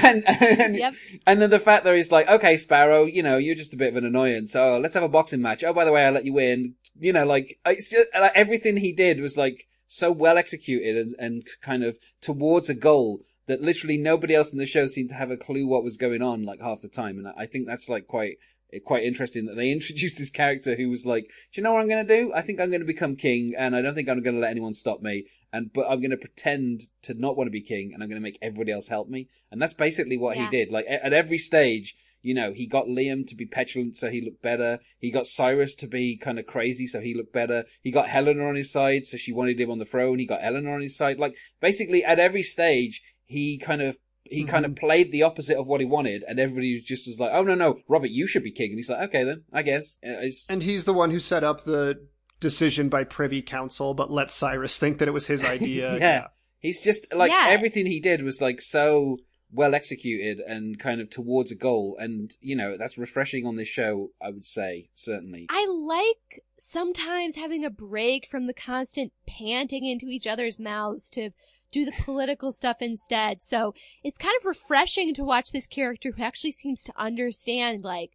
and, 0.04 0.24
and, 0.28 0.76
Yep. 0.76 0.94
and 1.26 1.42
then 1.42 1.50
the 1.50 1.58
fact 1.58 1.84
that 1.84 1.96
he's 1.96 2.12
like, 2.12 2.28
okay, 2.28 2.56
Sparrow, 2.56 3.04
you 3.04 3.22
know, 3.22 3.38
you're 3.38 3.54
just 3.56 3.74
a 3.74 3.76
bit 3.76 3.88
of 3.88 3.96
an 3.96 4.04
annoyance. 4.04 4.52
So 4.52 4.78
let's 4.78 4.94
have 4.94 5.02
a 5.02 5.08
boxing 5.08 5.42
match. 5.42 5.64
Oh, 5.64 5.72
by 5.72 5.84
the 5.84 5.92
way, 5.92 6.06
I 6.06 6.10
let 6.10 6.24
you 6.24 6.32
win. 6.34 6.74
You 6.98 7.12
know, 7.12 7.24
like, 7.26 7.58
it's 7.66 7.90
just, 7.90 8.08
like, 8.18 8.32
everything 8.34 8.76
he 8.76 8.92
did 8.92 9.20
was 9.20 9.36
like 9.36 9.66
so 9.88 10.10
well 10.12 10.38
executed 10.38 10.96
and, 10.96 11.14
and 11.18 11.46
kind 11.60 11.82
of 11.84 11.98
towards 12.20 12.68
a 12.68 12.74
goal 12.74 13.20
that 13.46 13.60
literally 13.62 13.96
nobody 13.96 14.34
else 14.34 14.52
in 14.52 14.58
the 14.58 14.66
show 14.66 14.86
seemed 14.86 15.08
to 15.08 15.14
have 15.14 15.30
a 15.30 15.36
clue 15.36 15.66
what 15.66 15.84
was 15.84 15.96
going 15.96 16.20
on 16.22 16.44
like 16.44 16.60
half 16.60 16.82
the 16.82 16.88
time. 16.88 17.18
And 17.18 17.28
I 17.28 17.32
I 17.42 17.46
think 17.46 17.66
that's 17.66 17.88
like 17.88 18.06
quite, 18.06 18.38
quite 18.80 19.04
interesting 19.04 19.46
that 19.46 19.56
they 19.56 19.70
introduced 19.72 20.18
this 20.18 20.30
character 20.30 20.76
who 20.76 20.88
was 20.90 21.06
like, 21.06 21.24
do 21.52 21.60
you 21.60 21.62
know 21.62 21.72
what 21.72 21.80
I'm 21.82 21.88
going 21.88 22.06
to 22.06 22.16
do? 22.16 22.32
I 22.34 22.42
think 22.42 22.60
I'm 22.60 22.70
going 22.70 22.80
to 22.80 22.86
become 22.86 23.16
king 23.16 23.54
and 23.56 23.74
I 23.76 23.82
don't 23.82 23.94
think 23.94 24.08
I'm 24.08 24.22
going 24.22 24.36
to 24.36 24.40
let 24.40 24.50
anyone 24.50 24.74
stop 24.74 25.00
me. 25.02 25.24
And, 25.52 25.72
but 25.72 25.86
I'm 25.88 26.00
going 26.00 26.10
to 26.10 26.16
pretend 26.16 26.82
to 27.02 27.14
not 27.14 27.36
want 27.36 27.46
to 27.46 27.52
be 27.52 27.62
king 27.62 27.92
and 27.94 28.02
I'm 28.02 28.08
going 28.08 28.20
to 28.20 28.24
make 28.24 28.38
everybody 28.42 28.72
else 28.72 28.88
help 28.88 29.08
me. 29.08 29.28
And 29.50 29.60
that's 29.60 29.74
basically 29.74 30.16
what 30.18 30.36
Yeah. 30.36 30.44
he 30.44 30.50
did. 30.50 30.72
Like 30.72 30.86
at 30.88 31.12
every 31.12 31.38
stage, 31.38 31.94
you 32.22 32.34
know, 32.34 32.52
he 32.52 32.66
got 32.66 32.86
Liam 32.86 33.26
to 33.28 33.36
be 33.36 33.46
petulant 33.46 33.96
so 33.96 34.10
he 34.10 34.20
looked 34.20 34.42
better. 34.42 34.80
He 34.98 35.10
got 35.12 35.26
Cyrus 35.28 35.76
to 35.76 35.86
be 35.86 36.16
kind 36.16 36.38
of 36.38 36.46
crazy 36.46 36.86
so 36.86 37.00
he 37.00 37.14
looked 37.14 37.32
better. 37.32 37.64
He 37.82 37.92
got 37.92 38.08
Helena 38.08 38.44
on 38.46 38.56
his 38.56 38.72
side 38.72 39.04
so 39.04 39.16
she 39.16 39.32
wanted 39.32 39.60
him 39.60 39.70
on 39.70 39.78
the 39.78 39.84
throne. 39.84 40.18
He 40.18 40.26
got 40.26 40.40
Eleanor 40.42 40.74
on 40.74 40.82
his 40.82 40.96
side. 40.96 41.18
Like 41.18 41.36
basically 41.60 42.04
at 42.04 42.18
every 42.18 42.42
stage, 42.42 43.02
he 43.26 43.58
kind 43.58 43.80
of 43.80 43.96
he 44.30 44.44
kind 44.44 44.64
of 44.64 44.76
played 44.76 45.12
the 45.12 45.22
opposite 45.22 45.56
of 45.58 45.66
what 45.66 45.80
he 45.80 45.86
wanted, 45.86 46.24
and 46.28 46.38
everybody 46.40 46.80
just 46.80 47.06
was 47.06 47.18
like, 47.20 47.30
"Oh 47.32 47.42
no, 47.42 47.54
no, 47.54 47.78
Robert, 47.88 48.10
you 48.10 48.26
should 48.26 48.42
be 48.44 48.50
king." 48.52 48.70
And 48.70 48.78
he's 48.78 48.90
like, 48.90 49.08
"Okay, 49.08 49.24
then, 49.24 49.44
I 49.52 49.62
guess." 49.62 49.96
Uh, 50.06 50.20
It's, 50.20 50.48
And 50.48 50.62
he's 50.62 50.84
the 50.84 50.92
one 50.94 51.10
who 51.10 51.18
set 51.20 51.44
up 51.44 51.64
the 51.64 52.06
decision 52.40 52.88
by 52.88 53.04
Privy 53.04 53.42
Council, 53.42 53.94
but 53.94 54.10
let 54.10 54.30
Cyrus 54.30 54.78
think 54.78 54.98
that 54.98 55.08
it 55.08 55.12
was 55.12 55.26
his 55.26 55.44
idea. 55.56 55.98
Yeah. 55.98 56.26
he's 56.58 56.82
just 56.82 57.12
like 57.14 57.30
Yeah. 57.30 57.46
everything 57.50 57.86
he 57.86 58.00
did 58.00 58.22
was 58.22 58.40
like 58.40 58.60
so 58.60 59.18
well 59.52 59.74
executed 59.76 60.40
and 60.40 60.76
kind 60.78 61.00
of 61.00 61.08
towards 61.08 61.52
a 61.52 61.56
goal, 61.56 61.96
and 62.00 62.32
you 62.40 62.56
know 62.56 62.76
that's 62.76 62.98
refreshing 62.98 63.46
on 63.46 63.54
this 63.56 63.68
show. 63.68 64.10
I 64.20 64.30
would 64.30 64.44
say 64.44 64.90
certainly. 64.94 65.46
I 65.50 65.66
like 65.66 66.42
sometimes 66.58 67.36
having 67.36 67.64
a 67.64 67.70
break 67.70 68.26
from 68.26 68.46
the 68.48 68.54
constant 68.54 69.12
panting 69.26 69.84
into 69.86 70.06
each 70.06 70.26
other's 70.26 70.58
mouths 70.58 71.08
to 71.10 71.30
do 71.76 71.84
the 71.84 72.02
political 72.04 72.52
stuff 72.52 72.78
instead. 72.80 73.42
So 73.42 73.74
it's 74.02 74.18
kind 74.18 74.34
of 74.40 74.46
refreshing 74.46 75.14
to 75.14 75.24
watch 75.24 75.52
this 75.52 75.66
character 75.66 76.12
who 76.16 76.22
actually 76.22 76.52
seems 76.52 76.82
to 76.84 76.92
understand, 76.96 77.84
like, 77.84 78.12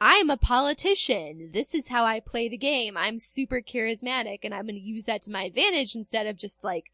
I'm 0.00 0.30
a 0.30 0.36
politician. 0.36 1.50
This 1.52 1.74
is 1.74 1.88
how 1.88 2.04
I 2.04 2.20
play 2.20 2.48
the 2.48 2.58
game. 2.58 2.96
I'm 2.96 3.18
super 3.18 3.60
charismatic 3.60 4.40
and 4.42 4.54
I'm 4.54 4.66
going 4.66 4.74
to 4.74 4.80
use 4.80 5.04
that 5.04 5.22
to 5.22 5.30
my 5.30 5.44
advantage 5.44 5.94
instead 5.94 6.26
of 6.26 6.36
just 6.36 6.62
like 6.62 6.90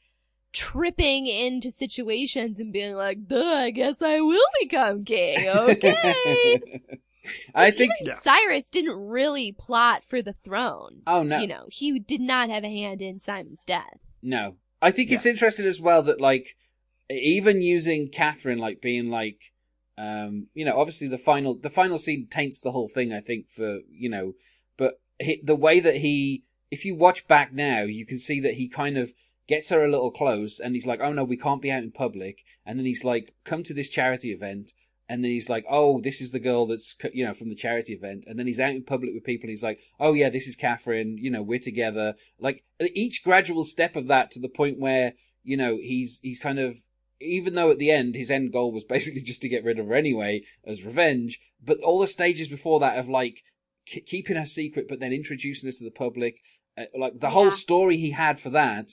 tripping 0.52 1.26
into 1.26 1.70
situations 1.70 2.58
and 2.58 2.72
being 2.72 2.94
like, 2.94 3.26
duh, 3.26 3.54
I 3.54 3.70
guess 3.70 4.00
I 4.00 4.20
will 4.20 4.40
become 4.60 5.04
king. 5.04 5.48
Okay. 5.48 6.60
I 7.54 7.70
think. 7.70 7.92
Even 8.00 8.16
Cyrus 8.16 8.68
didn't 8.68 8.96
really 8.96 9.52
plot 9.52 10.04
for 10.04 10.22
the 10.22 10.32
throne. 10.32 11.02
Oh 11.06 11.22
no, 11.22 11.38
You 11.38 11.46
know, 11.46 11.66
he 11.68 11.98
did 11.98 12.20
not 12.20 12.48
have 12.48 12.64
a 12.64 12.68
hand 12.68 13.02
in 13.02 13.18
Simon's 13.18 13.64
death. 13.64 13.98
No. 14.22 14.56
I 14.82 14.90
think 14.90 15.10
it's 15.10 15.26
interesting 15.26 15.66
as 15.66 15.80
well 15.80 16.02
that 16.02 16.20
like 16.20 16.56
even 17.10 17.62
using 17.62 18.08
Catherine 18.08 18.58
like 18.58 18.80
being 18.80 19.10
like 19.10 19.52
um 19.98 20.46
you 20.54 20.64
know 20.64 20.78
obviously 20.78 21.08
the 21.08 21.18
final 21.18 21.56
the 21.56 21.70
final 21.70 21.98
scene 21.98 22.26
taints 22.30 22.60
the 22.60 22.72
whole 22.72 22.88
thing 22.88 23.12
I 23.12 23.20
think 23.20 23.50
for 23.50 23.80
you 23.90 24.08
know 24.08 24.34
but 24.76 25.00
he, 25.18 25.40
the 25.44 25.56
way 25.56 25.80
that 25.80 25.96
he 25.96 26.44
if 26.70 26.84
you 26.84 26.94
watch 26.94 27.28
back 27.28 27.52
now 27.52 27.82
you 27.82 28.06
can 28.06 28.18
see 28.18 28.40
that 28.40 28.54
he 28.54 28.68
kind 28.68 28.96
of 28.96 29.12
gets 29.46 29.68
her 29.70 29.84
a 29.84 29.90
little 29.90 30.12
close 30.12 30.60
and 30.60 30.74
he's 30.74 30.86
like 30.86 31.00
oh 31.00 31.12
no 31.12 31.24
we 31.24 31.36
can't 31.36 31.62
be 31.62 31.70
out 31.70 31.82
in 31.82 31.90
public. 31.90 32.44
And 32.64 32.78
then 32.78 32.86
he's 32.86 33.04
like 33.04 33.34
come 33.44 33.62
to 33.64 33.74
this 33.74 33.88
charity 33.88 34.32
event 34.32 34.72
and 35.10 35.24
then 35.24 35.32
he's 35.32 35.50
like, 35.50 35.64
"Oh, 35.68 36.00
this 36.00 36.20
is 36.20 36.30
the 36.30 36.38
girl 36.38 36.66
that's 36.66 36.96
you 37.12 37.26
know 37.26 37.34
from 37.34 37.48
the 37.48 37.56
charity 37.56 37.94
event." 37.94 38.24
And 38.28 38.38
then 38.38 38.46
he's 38.46 38.60
out 38.60 38.70
in 38.70 38.84
public 38.84 39.12
with 39.12 39.24
people. 39.24 39.46
And 39.46 39.50
he's 39.50 39.64
like, 39.64 39.80
"Oh 39.98 40.12
yeah, 40.12 40.30
this 40.30 40.46
is 40.46 40.54
Catherine. 40.54 41.18
You 41.18 41.32
know, 41.32 41.42
we're 41.42 41.58
together." 41.58 42.14
Like 42.38 42.62
each 42.94 43.24
gradual 43.24 43.64
step 43.64 43.96
of 43.96 44.06
that 44.06 44.30
to 44.30 44.38
the 44.38 44.48
point 44.48 44.78
where 44.78 45.14
you 45.42 45.56
know 45.56 45.78
he's 45.78 46.20
he's 46.22 46.38
kind 46.38 46.60
of 46.60 46.84
even 47.20 47.56
though 47.56 47.72
at 47.72 47.78
the 47.78 47.90
end 47.90 48.14
his 48.14 48.30
end 48.30 48.52
goal 48.52 48.70
was 48.70 48.84
basically 48.94 49.22
just 49.22 49.42
to 49.42 49.48
get 49.48 49.64
rid 49.64 49.80
of 49.80 49.88
her 49.88 49.94
anyway 49.94 50.42
as 50.64 50.84
revenge. 50.84 51.40
But 51.60 51.80
all 51.80 51.98
the 51.98 52.06
stages 52.06 52.46
before 52.46 52.78
that 52.78 52.96
of 52.96 53.08
like 53.08 53.42
k- 53.86 54.02
keeping 54.02 54.36
her 54.36 54.46
secret, 54.46 54.86
but 54.88 55.00
then 55.00 55.12
introducing 55.12 55.68
her 55.68 55.76
to 55.76 55.84
the 55.84 55.90
public, 55.90 56.36
uh, 56.78 56.84
like 56.96 57.18
the 57.18 57.30
whole 57.30 57.50
story 57.50 57.96
he 57.96 58.12
had 58.12 58.38
for 58.38 58.50
that 58.50 58.92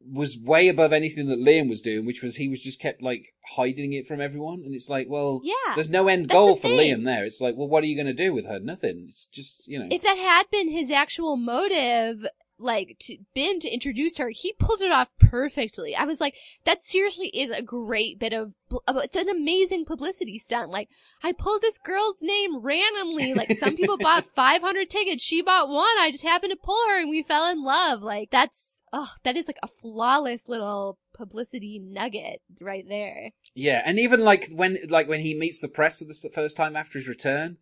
was 0.00 0.38
way 0.42 0.68
above 0.68 0.92
anything 0.92 1.26
that 1.28 1.40
Liam 1.40 1.68
was 1.68 1.80
doing, 1.82 2.06
which 2.06 2.22
was 2.22 2.36
he 2.36 2.48
was 2.48 2.62
just 2.62 2.80
kept 2.80 3.02
like 3.02 3.34
hiding 3.56 3.92
it 3.92 4.06
from 4.06 4.20
everyone. 4.20 4.62
And 4.64 4.74
it's 4.74 4.88
like, 4.88 5.06
well, 5.08 5.40
Yeah. 5.42 5.74
there's 5.74 5.90
no 5.90 6.08
end 6.08 6.28
goal 6.28 6.56
for 6.56 6.62
thing. 6.68 6.78
Liam 7.00 7.04
there. 7.04 7.24
It's 7.24 7.40
like, 7.40 7.56
well, 7.56 7.68
what 7.68 7.82
are 7.82 7.86
you 7.88 7.96
going 7.96 8.06
to 8.06 8.12
do 8.24 8.32
with 8.32 8.46
her? 8.46 8.60
Nothing. 8.60 9.06
It's 9.08 9.26
just, 9.26 9.66
you 9.66 9.78
know. 9.78 9.88
If 9.90 10.02
that 10.02 10.16
had 10.18 10.50
been 10.50 10.68
his 10.70 10.90
actual 10.90 11.36
motive, 11.36 12.24
like, 12.60 12.96
to, 13.00 13.18
been 13.34 13.58
to 13.60 13.68
introduce 13.68 14.18
her, 14.18 14.30
he 14.30 14.52
pulls 14.58 14.80
it 14.80 14.90
off 14.92 15.10
perfectly. 15.20 15.94
I 15.96 16.04
was 16.04 16.20
like, 16.20 16.34
that 16.64 16.82
seriously 16.82 17.28
is 17.28 17.50
a 17.50 17.62
great 17.62 18.18
bit 18.18 18.32
of, 18.32 18.52
it's 18.88 19.16
an 19.16 19.28
amazing 19.28 19.84
publicity 19.84 20.38
stunt. 20.38 20.70
Like, 20.70 20.88
I 21.22 21.32
pulled 21.32 21.60
this 21.62 21.78
girl's 21.78 22.22
name 22.22 22.60
randomly. 22.60 23.34
Like, 23.34 23.52
some 23.52 23.76
people 23.76 23.96
bought 23.98 24.24
500 24.24 24.88
tickets. 24.90 25.22
She 25.24 25.42
bought 25.42 25.68
one. 25.68 25.98
I 25.98 26.10
just 26.12 26.24
happened 26.24 26.52
to 26.52 26.56
pull 26.56 26.80
her 26.88 27.00
and 27.00 27.10
we 27.10 27.22
fell 27.22 27.50
in 27.50 27.62
love. 27.64 28.02
Like, 28.02 28.30
that's, 28.30 28.74
oh, 28.92 29.12
that 29.24 29.36
is 29.36 29.46
like 29.46 29.58
a 29.62 29.68
flawless 29.68 30.48
little 30.48 30.98
publicity 31.14 31.78
nugget 31.78 32.40
right 32.60 32.84
there. 32.88 33.30
Yeah, 33.54 33.82
and 33.84 33.98
even 33.98 34.20
like 34.20 34.48
when 34.52 34.78
like 34.88 35.08
when 35.08 35.20
he 35.20 35.38
meets 35.38 35.60
the 35.60 35.68
press 35.68 35.98
for 35.98 36.06
the 36.06 36.32
first 36.32 36.56
time 36.56 36.76
after 36.76 36.98
his 36.98 37.08
return, 37.08 37.58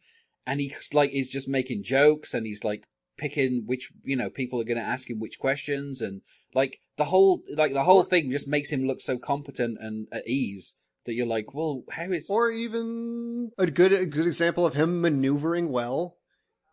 and 0.46 0.60
he 0.60 0.74
like 0.92 1.10
is 1.12 1.30
just 1.30 1.48
making 1.48 1.82
jokes 1.82 2.34
and 2.34 2.46
he's 2.46 2.64
like 2.64 2.86
picking 3.16 3.62
which 3.64 3.92
you 4.04 4.14
know 4.14 4.28
people 4.28 4.60
are 4.60 4.64
going 4.64 4.76
to 4.76 4.82
ask 4.82 5.08
him 5.08 5.18
which 5.18 5.38
questions 5.38 6.02
and 6.02 6.20
like 6.54 6.80
the 6.98 7.04
whole 7.04 7.42
like 7.56 7.72
the 7.72 7.84
whole 7.84 8.02
thing 8.02 8.30
just 8.30 8.46
makes 8.46 8.70
him 8.70 8.84
look 8.84 9.00
so 9.00 9.18
competent 9.18 9.78
and 9.80 10.06
at 10.12 10.26
ease 10.28 10.76
that 11.06 11.14
you're 11.14 11.26
like, 11.26 11.54
well, 11.54 11.84
how 11.90 12.10
is 12.10 12.28
Or 12.28 12.50
even 12.50 13.50
a 13.56 13.66
good 13.66 13.92
a 13.92 14.06
good 14.06 14.26
example 14.26 14.66
of 14.66 14.74
him 14.74 15.00
maneuvering 15.00 15.70
well 15.70 16.16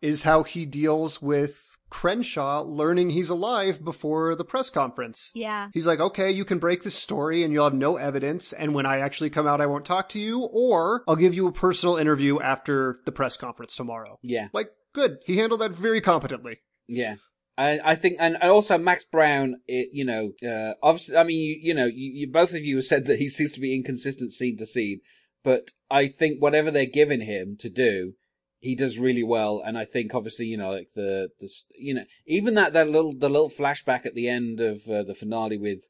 is 0.02 0.24
how 0.24 0.42
he 0.42 0.66
deals 0.66 1.22
with 1.22 1.73
Crenshaw 1.94 2.62
learning 2.62 3.10
he's 3.10 3.30
alive 3.30 3.84
before 3.84 4.34
the 4.34 4.44
press 4.44 4.68
conference. 4.68 5.30
Yeah. 5.32 5.68
He's 5.72 5.86
like, 5.86 6.00
okay, 6.00 6.28
you 6.28 6.44
can 6.44 6.58
break 6.58 6.82
this 6.82 6.96
story 6.96 7.44
and 7.44 7.52
you'll 7.52 7.62
have 7.62 7.72
no 7.72 7.98
evidence, 7.98 8.52
and 8.52 8.74
when 8.74 8.84
I 8.84 8.98
actually 8.98 9.30
come 9.30 9.46
out, 9.46 9.60
I 9.60 9.66
won't 9.66 9.84
talk 9.84 10.08
to 10.08 10.18
you, 10.18 10.42
or 10.42 11.04
I'll 11.06 11.14
give 11.14 11.34
you 11.34 11.46
a 11.46 11.52
personal 11.52 11.96
interview 11.96 12.40
after 12.40 12.98
the 13.04 13.12
press 13.12 13.36
conference 13.36 13.76
tomorrow. 13.76 14.18
yeah 14.22 14.48
Like, 14.52 14.70
good. 14.92 15.18
He 15.24 15.36
handled 15.36 15.60
that 15.60 15.70
very 15.70 16.00
competently. 16.00 16.58
Yeah. 16.88 17.14
I, 17.56 17.78
I 17.84 17.94
think, 17.94 18.16
and 18.18 18.36
and 18.42 18.50
also 18.50 18.76
Max 18.76 19.04
Brown, 19.04 19.60
it, 19.68 19.90
you 19.92 20.04
know, 20.04 20.32
uh, 20.44 20.74
obviously, 20.82 21.16
I 21.16 21.22
mean, 21.22 21.38
you, 21.38 21.58
you 21.62 21.74
know, 21.74 21.86
you, 21.86 22.10
you, 22.12 22.26
both 22.26 22.54
of 22.54 22.64
you 22.64 22.74
have 22.74 22.84
said 22.86 23.06
that 23.06 23.20
he 23.20 23.28
seems 23.28 23.52
to 23.52 23.60
be 23.60 23.72
inconsistent 23.72 24.32
scene 24.32 24.56
to 24.56 24.66
scene, 24.66 25.00
but 25.44 25.70
I 25.88 26.08
think 26.08 26.42
whatever 26.42 26.72
they're 26.72 26.86
giving 26.86 27.20
him 27.20 27.56
to 27.60 27.70
do, 27.70 28.14
he 28.64 28.74
does 28.74 28.98
really 28.98 29.22
well. 29.22 29.62
And 29.64 29.76
I 29.76 29.84
think 29.84 30.14
obviously, 30.14 30.46
you 30.46 30.56
know, 30.56 30.70
like 30.70 30.88
the, 30.94 31.28
the, 31.38 31.50
you 31.78 31.92
know, 31.92 32.04
even 32.26 32.54
that, 32.54 32.72
that 32.72 32.88
little, 32.88 33.12
the 33.14 33.28
little 33.28 33.50
flashback 33.50 34.06
at 34.06 34.14
the 34.14 34.26
end 34.26 34.62
of 34.62 34.88
uh, 34.88 35.02
the 35.02 35.14
finale 35.14 35.58
with, 35.58 35.86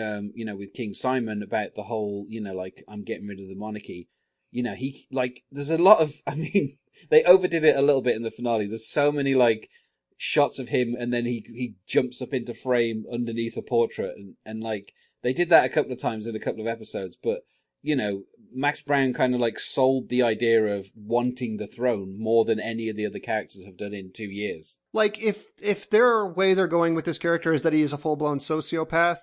um, 0.00 0.30
you 0.32 0.44
know, 0.44 0.54
with 0.54 0.72
King 0.72 0.94
Simon 0.94 1.42
about 1.42 1.74
the 1.74 1.82
whole, 1.82 2.24
you 2.28 2.40
know, 2.40 2.54
like, 2.54 2.84
I'm 2.88 3.02
getting 3.02 3.26
rid 3.26 3.40
of 3.40 3.48
the 3.48 3.56
monarchy. 3.56 4.08
You 4.52 4.62
know, 4.62 4.74
he, 4.74 5.08
like, 5.10 5.42
there's 5.50 5.70
a 5.70 5.78
lot 5.78 5.98
of, 5.98 6.14
I 6.28 6.36
mean, 6.36 6.78
they 7.10 7.24
overdid 7.24 7.64
it 7.64 7.76
a 7.76 7.82
little 7.82 8.02
bit 8.02 8.14
in 8.14 8.22
the 8.22 8.30
finale. 8.30 8.68
There's 8.68 8.88
so 8.88 9.10
many, 9.10 9.34
like, 9.34 9.68
shots 10.16 10.60
of 10.60 10.68
him 10.68 10.96
and 10.98 11.12
then 11.12 11.26
he 11.26 11.44
he 11.46 11.74
jumps 11.86 12.22
up 12.22 12.32
into 12.32 12.54
frame 12.54 13.04
underneath 13.12 13.54
a 13.54 13.60
portrait 13.60 14.16
and, 14.16 14.34
and 14.46 14.62
like 14.62 14.94
they 15.22 15.34
did 15.34 15.50
that 15.50 15.66
a 15.66 15.68
couple 15.68 15.92
of 15.92 16.00
times 16.00 16.26
in 16.26 16.34
a 16.34 16.40
couple 16.40 16.62
of 16.62 16.66
episodes 16.66 17.18
but 17.22 17.40
you 17.86 17.96
know 17.96 18.22
max 18.52 18.82
brown 18.82 19.12
kind 19.12 19.34
of 19.34 19.40
like 19.40 19.58
sold 19.58 20.08
the 20.08 20.22
idea 20.22 20.62
of 20.76 20.86
wanting 20.96 21.56
the 21.56 21.66
throne 21.66 22.16
more 22.18 22.44
than 22.44 22.58
any 22.58 22.88
of 22.88 22.96
the 22.96 23.06
other 23.06 23.18
characters 23.18 23.64
have 23.64 23.76
done 23.76 23.94
in 23.94 24.10
two 24.12 24.30
years 24.30 24.78
Like, 24.92 25.22
if, 25.22 25.44
if 25.62 25.90
their 25.90 26.26
way 26.26 26.54
they're 26.54 26.66
going 26.66 26.94
with 26.94 27.04
this 27.04 27.18
character 27.18 27.52
is 27.52 27.62
that 27.62 27.74
he 27.74 27.82
is 27.82 27.92
a 27.92 27.98
full-blown 27.98 28.38
sociopath, 28.38 29.18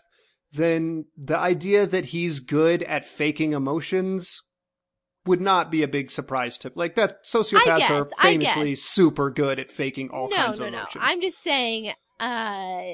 then 0.52 1.06
the 1.18 1.38
idea 1.38 1.88
that 1.88 2.06
he's 2.06 2.40
good 2.40 2.84
at 2.84 3.06
faking 3.06 3.54
emotions 3.54 4.44
would 5.26 5.42
not 5.42 5.72
be 5.72 5.82
a 5.82 5.88
big 5.88 6.12
surprise 6.12 6.60
to 6.60 6.72
like 6.76 6.94
that 6.96 7.24
sociopaths 7.26 7.78
guess, 7.80 7.92
are 7.92 8.06
famously 8.22 8.76
super 8.76 9.32
good 9.32 9.58
at 9.58 9.72
faking 9.72 10.10
all 10.10 10.30
no, 10.30 10.36
kinds 10.36 10.60
no, 10.60 10.66
of 10.66 10.74
emotions. 10.74 10.96
no. 10.96 11.02
emotions. 11.02 11.14
I'm 11.14 11.22
just 11.22 11.40
saying, 11.40 11.94
uh, 12.20 12.94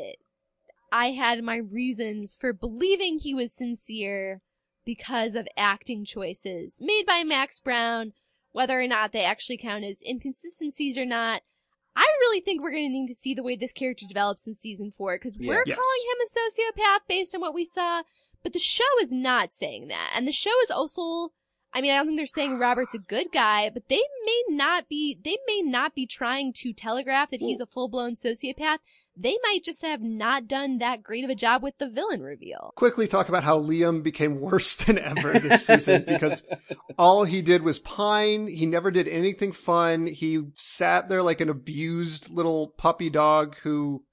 I 0.92 1.12
had 1.12 1.44
my 1.44 1.58
reasons 1.58 2.38
for 2.40 2.54
believing 2.54 3.20
he 3.20 3.34
was 3.34 3.52
sincere 3.52 4.42
because 4.96 5.36
of 5.36 5.48
acting 5.56 6.04
choices 6.04 6.78
made 6.82 7.06
by 7.06 7.24
Max 7.24 7.60
Brown, 7.60 8.12
whether 8.54 8.82
or 8.82 8.88
not 8.88 9.12
they 9.12 9.24
actually 9.24 9.56
count 9.58 9.84
as 9.84 10.02
inconsistencies 10.04 10.98
or 10.98 11.06
not. 11.06 11.44
I 11.96 12.08
really 12.22 12.40
think 12.42 12.60
we're 12.64 12.72
going 12.72 12.88
to 12.88 12.92
need 12.92 13.06
to 13.08 13.14
see 13.14 13.36
the 13.36 13.44
way 13.44 13.56
this 13.56 13.72
character 13.72 14.06
develops 14.08 14.48
in 14.48 14.56
season 14.56 14.92
four 14.92 15.18
because 15.20 15.38
Yeah. 15.38 15.48
we're 15.50 15.64
Yes. 15.68 15.78
calling 15.78 16.04
him 16.10 16.18
a 16.26 16.82
sociopath 16.82 17.00
based 17.08 17.36
on 17.36 17.42
what 17.42 17.54
we 17.54 17.66
saw, 17.66 18.02
but 18.42 18.54
the 18.54 18.58
show 18.60 18.84
is 19.00 19.12
not 19.12 19.54
saying 19.54 19.90
that. 19.90 20.12
And 20.16 20.28
the 20.28 20.32
show 20.32 20.60
is 20.64 20.72
also, 20.72 21.34
I 21.72 21.82
mean, 21.82 21.92
I 21.92 21.98
don't 21.98 22.08
think 22.08 22.18
they're 22.18 22.26
saying 22.26 22.58
Robert's 22.58 22.96
a 22.96 23.00
good 23.00 23.32
guy, 23.32 23.70
but 23.70 23.90
they 23.90 24.02
may 24.26 24.44
not 24.56 24.90
be, 24.90 25.16
they 25.24 25.38
may 25.46 25.62
not 25.62 25.94
be 25.94 26.08
trying 26.08 26.52
to 26.54 26.74
telegraph 26.74 27.30
that 27.30 27.42
he's 27.42 27.62
a 27.62 27.68
full 27.68 27.90
blown 27.90 28.14
sociopath. 28.14 28.80
They 29.22 29.38
might 29.44 29.66
just 29.66 29.82
have 29.82 30.02
not 30.02 30.48
done 30.48 30.78
that 30.78 31.04
great 31.04 31.26
of 31.26 31.30
a 31.30 31.36
job 31.36 31.62
with 31.62 31.78
the 31.78 31.90
villain 31.90 32.22
reveal. 32.22 32.72
quickly 32.78 33.06
talk 33.06 33.28
about 33.28 33.44
how 33.44 33.60
Liam 33.60 34.02
became 34.02 34.40
worse 34.40 34.76
than 34.76 34.98
ever 34.98 35.38
this 35.38 35.66
season 35.68 36.06
because 36.08 36.46
all 36.98 37.26
he 37.26 37.42
did 37.42 37.62
was 37.62 37.80
pine. 37.80 38.48
He 38.48 38.66
never 38.66 38.92
did 38.92 39.10
anything 39.10 39.52
fun. 39.52 40.08
He 40.08 40.44
sat 40.56 41.10
there 41.10 41.22
like 41.22 41.42
an 41.42 41.50
abused 41.50 42.30
little 42.30 42.70
puppy 42.78 43.10
dog 43.10 43.58
who 43.64 44.04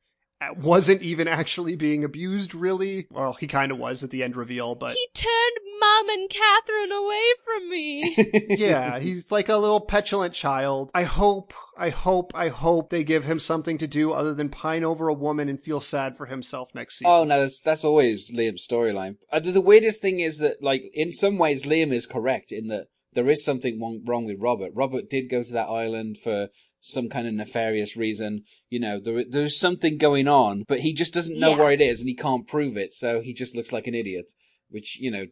wasn't 0.57 1.03
even 1.03 1.29
actually 1.29 1.77
being 1.77 2.05
abused, 2.05 2.55
really. 2.55 3.07
Well, 3.11 3.35
he 3.35 3.47
kind 3.47 3.73
of 3.73 3.79
was 3.79 4.03
at 4.03 4.11
the 4.11 4.23
end 4.23 4.37
reveal, 4.37 4.75
but 4.75 4.93
He 4.93 5.09
turned 5.15 5.81
Mom 5.81 6.09
and 6.09 6.29
Catherine 6.29 6.93
away 6.93 7.25
from 7.45 7.71
me. 7.71 8.17
yeah, 8.59 8.99
he's 8.99 9.33
like 9.33 9.49
a 9.49 9.57
little 9.57 9.81
petulant 9.81 10.35
child. 10.35 10.91
I 10.95 11.05
hope, 11.05 11.55
I 11.77 11.89
hope, 11.91 12.33
I 12.35 12.49
hope 12.49 12.91
they 12.91 13.05
give 13.05 13.25
him 13.25 13.41
something 13.41 13.79
to 13.79 13.87
do 13.87 14.13
other 14.13 14.35
than 14.35 14.49
pine 14.49 14.85
over 14.85 15.09
a 15.09 15.15
woman 15.15 15.49
and 15.49 15.61
feel 15.61 15.81
sad 15.81 16.17
for 16.17 16.27
himself 16.27 16.71
next 16.75 16.99
season. 16.99 17.13
Oh 17.13 17.25
no, 17.25 17.41
that's 17.41 17.61
that's 17.61 17.85
always 17.85 18.31
Liam's 18.31 18.67
storyline. 18.67 19.17
Uh, 19.33 19.41
the, 19.41 19.53
the 19.53 19.61
weirdest 19.61 20.03
thing 20.03 20.21
is 20.21 20.39
that, 20.39 20.63
like, 20.63 20.83
in 20.93 21.13
some 21.13 21.39
ways, 21.39 21.65
Liam 21.65 21.93
is 21.93 22.07
correct 22.07 22.53
in 22.53 22.69
that 22.69 22.89
there 23.13 23.31
is 23.31 23.45
something 23.45 23.81
wrong, 23.81 24.03
wrong 24.05 24.27
with 24.27 24.37
Robert. 24.39 24.73
Robert 24.75 25.09
did 25.09 25.31
go 25.31 25.43
to 25.43 25.53
that 25.53 25.69
island 25.69 26.19
for 26.19 26.49
some 26.81 27.09
kind 27.09 27.27
of 27.27 27.35
nefarious 27.35 27.97
reason. 27.97 28.43
You 28.71 28.81
know, 28.81 29.01
there 29.01 29.25
there's 29.25 29.59
something 29.59 29.99
going 29.99 30.29
on, 30.29 30.65
but 30.69 30.81
he 30.81 30.93
just 30.95 31.13
doesn't 31.15 31.39
know 31.39 31.51
Yeah. 31.51 31.57
where 31.59 31.73
it 31.73 31.81
is 31.81 32.01
and 32.01 32.09
he 32.09 32.15
can't 32.15 32.47
prove 32.47 32.77
it, 32.77 32.93
so 32.93 33.21
he 33.21 33.33
just 33.35 33.55
looks 33.57 33.73
like 33.73 33.87
an 33.87 33.95
idiot. 33.95 34.33
Which 34.69 34.99
you 35.01 35.11
know 35.11 35.27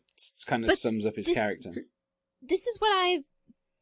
kind 0.47 0.65
of 0.65 0.69
But 0.69 0.79
sums 0.79 1.05
up 1.07 1.17
his 1.17 1.27
this- 1.27 1.35
character. 1.37 1.73
this 2.41 2.67
is 2.67 2.81
what 2.81 2.93
I've 2.93 3.25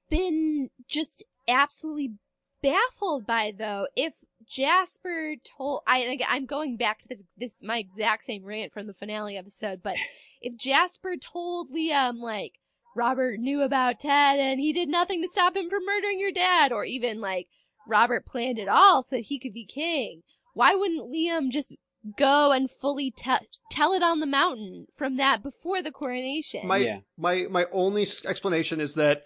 been 0.08 0.70
just 0.88 1.24
absolutely 1.48 2.14
baffled 2.62 3.26
by 3.26 3.52
though. 3.56 3.86
If 3.96 4.14
Jasper 4.48 5.34
told, 5.44 5.82
I, 5.86 6.18
I'm 6.28 6.46
going 6.46 6.76
back 6.76 7.00
to 7.02 7.08
the, 7.08 7.18
this, 7.36 7.62
my 7.62 7.78
exact 7.78 8.24
same 8.24 8.44
rant 8.44 8.72
from 8.72 8.86
the 8.86 8.94
finale 8.94 9.36
episode, 9.36 9.82
but 9.82 9.96
if 10.40 10.56
Jasper 10.56 11.16
told 11.20 11.70
Liam, 11.72 12.18
like, 12.20 12.58
Robert 12.94 13.38
knew 13.38 13.62
about 13.62 14.00
Ted 14.00 14.38
and 14.38 14.60
he 14.60 14.72
did 14.72 14.88
nothing 14.88 15.22
to 15.22 15.28
stop 15.28 15.56
him 15.56 15.70
from 15.70 15.84
murdering 15.86 16.18
your 16.20 16.32
dad, 16.32 16.72
or 16.72 16.84
even 16.84 17.20
like, 17.20 17.48
Robert 17.88 18.26
planned 18.26 18.58
it 18.58 18.68
all 18.68 19.02
so 19.02 19.16
that 19.16 19.26
he 19.26 19.38
could 19.38 19.52
be 19.54 19.64
king, 19.64 20.22
why 20.54 20.74
wouldn't 20.74 21.10
Liam 21.12 21.50
just 21.50 21.76
go 22.16 22.52
and 22.52 22.70
fully 22.70 23.10
te- 23.10 23.46
tell 23.70 23.92
it 23.92 24.02
on 24.02 24.20
the 24.20 24.26
mountain 24.26 24.86
from 24.96 25.16
that 25.16 25.42
before 25.42 25.82
the 25.82 25.90
coronation? 25.92 26.66
my 26.66 26.78
Yeah. 26.78 26.98
my 27.16 27.46
my 27.50 27.66
only 27.72 28.06
explanation 28.24 28.80
is 28.80 28.94
that 28.94 29.24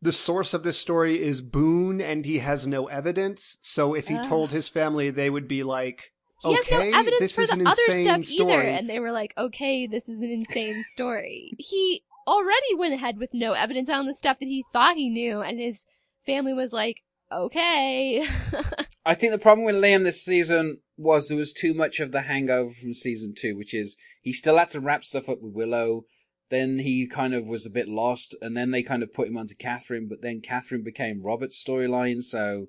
the 0.00 0.12
source 0.12 0.54
of 0.54 0.62
this 0.62 0.78
story 0.78 1.20
is 1.20 1.40
Boone, 1.42 2.00
and 2.00 2.24
he 2.24 2.38
has 2.38 2.68
no 2.68 2.86
evidence. 2.86 3.56
So 3.62 3.94
if 3.94 4.06
he 4.06 4.14
Ah. 4.14 4.22
told 4.22 4.52
his 4.52 4.68
family, 4.68 5.10
they 5.10 5.28
would 5.28 5.48
be 5.48 5.64
like, 5.64 6.12
He 6.44 6.54
has 6.54 6.66
"Okay, 6.66 6.76
no 6.92 6.98
evidence 7.00 7.18
this 7.18 7.34
for 7.34 7.40
is 7.40 7.48
the 7.48 7.54
an 7.54 7.66
other 7.66 7.82
insane 7.88 8.04
stuff 8.04 8.24
story." 8.24 8.52
either. 8.52 8.60
And 8.62 8.88
they 8.88 9.00
were 9.00 9.10
like, 9.10 9.34
okay, 9.36 9.88
this 9.88 10.08
is 10.08 10.20
an 10.20 10.30
insane 10.30 10.84
story. 10.84 11.52
he 11.58 12.04
already 12.28 12.74
went 12.76 12.94
ahead 12.94 13.18
with 13.18 13.30
no 13.32 13.52
evidence 13.52 13.88
on 13.88 14.06
the 14.06 14.14
stuff 14.14 14.38
that 14.38 14.46
he 14.46 14.64
thought 14.72 14.96
he 14.96 15.08
knew, 15.08 15.40
and 15.40 15.58
his 15.58 15.86
family 16.26 16.52
was 16.52 16.72
like, 16.72 16.98
okay. 17.32 18.26
I 19.04 19.14
think 19.14 19.32
the 19.32 19.38
problem 19.38 19.64
with 19.64 19.76
Liam 19.76 20.04
this 20.04 20.24
season 20.24 20.78
was 20.96 21.28
there 21.28 21.38
was 21.38 21.52
too 21.52 21.74
much 21.74 22.00
of 22.00 22.12
the 22.12 22.22
hangover 22.22 22.70
from 22.70 22.92
season 22.92 23.34
two, 23.36 23.56
which 23.56 23.74
is 23.74 23.96
he 24.20 24.32
still 24.32 24.58
had 24.58 24.70
to 24.70 24.80
wrap 24.80 25.04
stuff 25.04 25.28
up 25.28 25.38
with 25.40 25.54
Willow. 25.54 26.02
Then 26.50 26.78
he 26.78 27.06
kind 27.06 27.34
of 27.34 27.46
was 27.46 27.66
a 27.66 27.70
bit 27.70 27.88
lost, 27.88 28.34
and 28.40 28.56
then 28.56 28.70
they 28.70 28.82
kind 28.82 29.02
of 29.02 29.12
put 29.12 29.28
him 29.28 29.36
onto 29.36 29.54
Catherine, 29.54 30.06
but 30.08 30.22
then 30.22 30.40
Catherine 30.40 30.82
became 30.82 31.22
Robert's 31.22 31.62
storyline, 31.62 32.22
so 32.22 32.66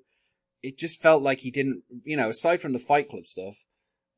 it 0.62 0.78
just 0.78 1.00
felt 1.00 1.22
like 1.22 1.40
he 1.40 1.50
didn't, 1.50 1.82
you 2.04 2.16
know, 2.16 2.28
aside 2.28 2.60
from 2.60 2.74
the 2.74 2.78
Fight 2.78 3.08
Club 3.08 3.26
stuff, 3.26 3.56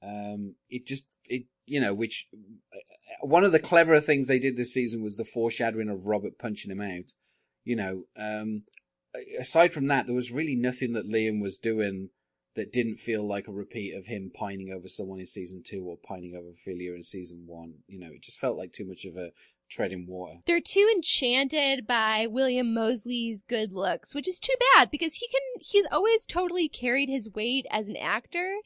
um, 0.03 0.57
it 0.69 0.85
just, 0.85 1.07
it, 1.29 1.45
you 1.73 1.81
know, 1.81 1.95
which, 1.95 2.29
one 3.23 3.45
of 3.45 3.53
the 3.53 3.59
cleverer 3.59 3.99
things 3.99 4.27
they 4.27 4.39
did 4.39 4.59
this 4.59 4.75
season 4.75 5.03
was 5.03 5.17
the 5.17 5.25
foreshadowing 5.25 5.89
of 5.89 6.05
Robert 6.05 6.39
punching 6.39 6.71
him 6.71 6.83
out. 6.83 7.13
You 7.65 7.77
know, 7.77 8.05
um, 8.15 8.61
aside 9.41 9.73
from 9.73 9.87
that, 9.87 10.05
there 10.05 10.15
was 10.15 10.31
really 10.31 10.55
nothing 10.55 10.93
that 10.93 11.09
Liam 11.09 11.41
was 11.41 11.57
doing 11.57 12.11
that 12.57 12.75
didn't 12.75 12.99
feel 12.99 13.27
like 13.27 13.49
a 13.49 13.53
repeat 13.53 13.95
of 13.95 14.05
him 14.05 14.31
pining 14.35 14.71
over 14.71 14.87
someone 14.87 15.19
in 15.19 15.27
season 15.27 15.63
two 15.65 15.83
or 15.83 15.97
pining 15.97 16.35
over 16.37 16.51
Ophelia 16.51 16.93
in 16.93 17.03
season 17.03 17.45
one. 17.47 17.77
You 17.87 18.01
know, 18.01 18.11
it 18.13 18.23
just 18.23 18.39
felt 18.39 18.59
like 18.59 18.73
too 18.73 18.87
much 18.87 19.07
of 19.07 19.17
a 19.17 19.31
tread 19.73 19.93
in 19.93 20.07
water. 20.07 20.39
They're 20.47 20.61
too 20.61 20.91
enchanted 20.95 21.87
by 21.87 22.27
William 22.29 22.75
Mosley's 22.75 23.43
good 23.43 23.73
looks, 23.73 24.15
which 24.15 24.29
is 24.29 24.39
too 24.39 24.55
bad 24.75 24.91
because 24.91 25.15
he 25.15 25.29
can, 25.29 25.41
he's 25.61 25.87
always 25.91 26.27
totally 26.27 26.69
carried 26.69 27.09
his 27.09 27.31
weight 27.35 27.67
as 27.71 27.89
an 27.89 27.97
actor. 27.97 28.57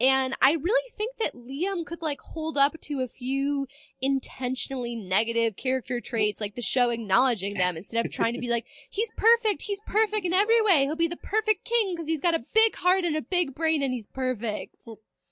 And 0.00 0.34
I 0.42 0.52
really 0.52 0.90
think 0.96 1.16
that 1.18 1.34
Liam 1.34 1.86
could 1.86 2.02
like 2.02 2.20
hold 2.20 2.56
up 2.56 2.80
to 2.82 3.00
a 3.00 3.08
few 3.08 3.66
intentionally 4.00 4.96
negative 4.96 5.56
character 5.56 6.00
traits, 6.00 6.40
like 6.40 6.54
the 6.54 6.62
show 6.62 6.90
acknowledging 6.90 7.54
them 7.54 7.76
instead 7.76 8.04
of 8.04 8.12
trying 8.12 8.34
to 8.34 8.40
be 8.40 8.50
like, 8.50 8.66
he's 8.90 9.12
perfect, 9.16 9.62
he's 9.62 9.80
perfect 9.86 10.26
in 10.26 10.32
every 10.32 10.60
way. 10.60 10.84
He'll 10.84 10.96
be 10.96 11.08
the 11.08 11.16
perfect 11.16 11.64
king 11.64 11.94
because 11.94 12.08
he's 12.08 12.20
got 12.20 12.34
a 12.34 12.44
big 12.54 12.76
heart 12.76 13.04
and 13.04 13.16
a 13.16 13.22
big 13.22 13.54
brain 13.54 13.82
and 13.82 13.92
he's 13.92 14.08
perfect. 14.08 14.84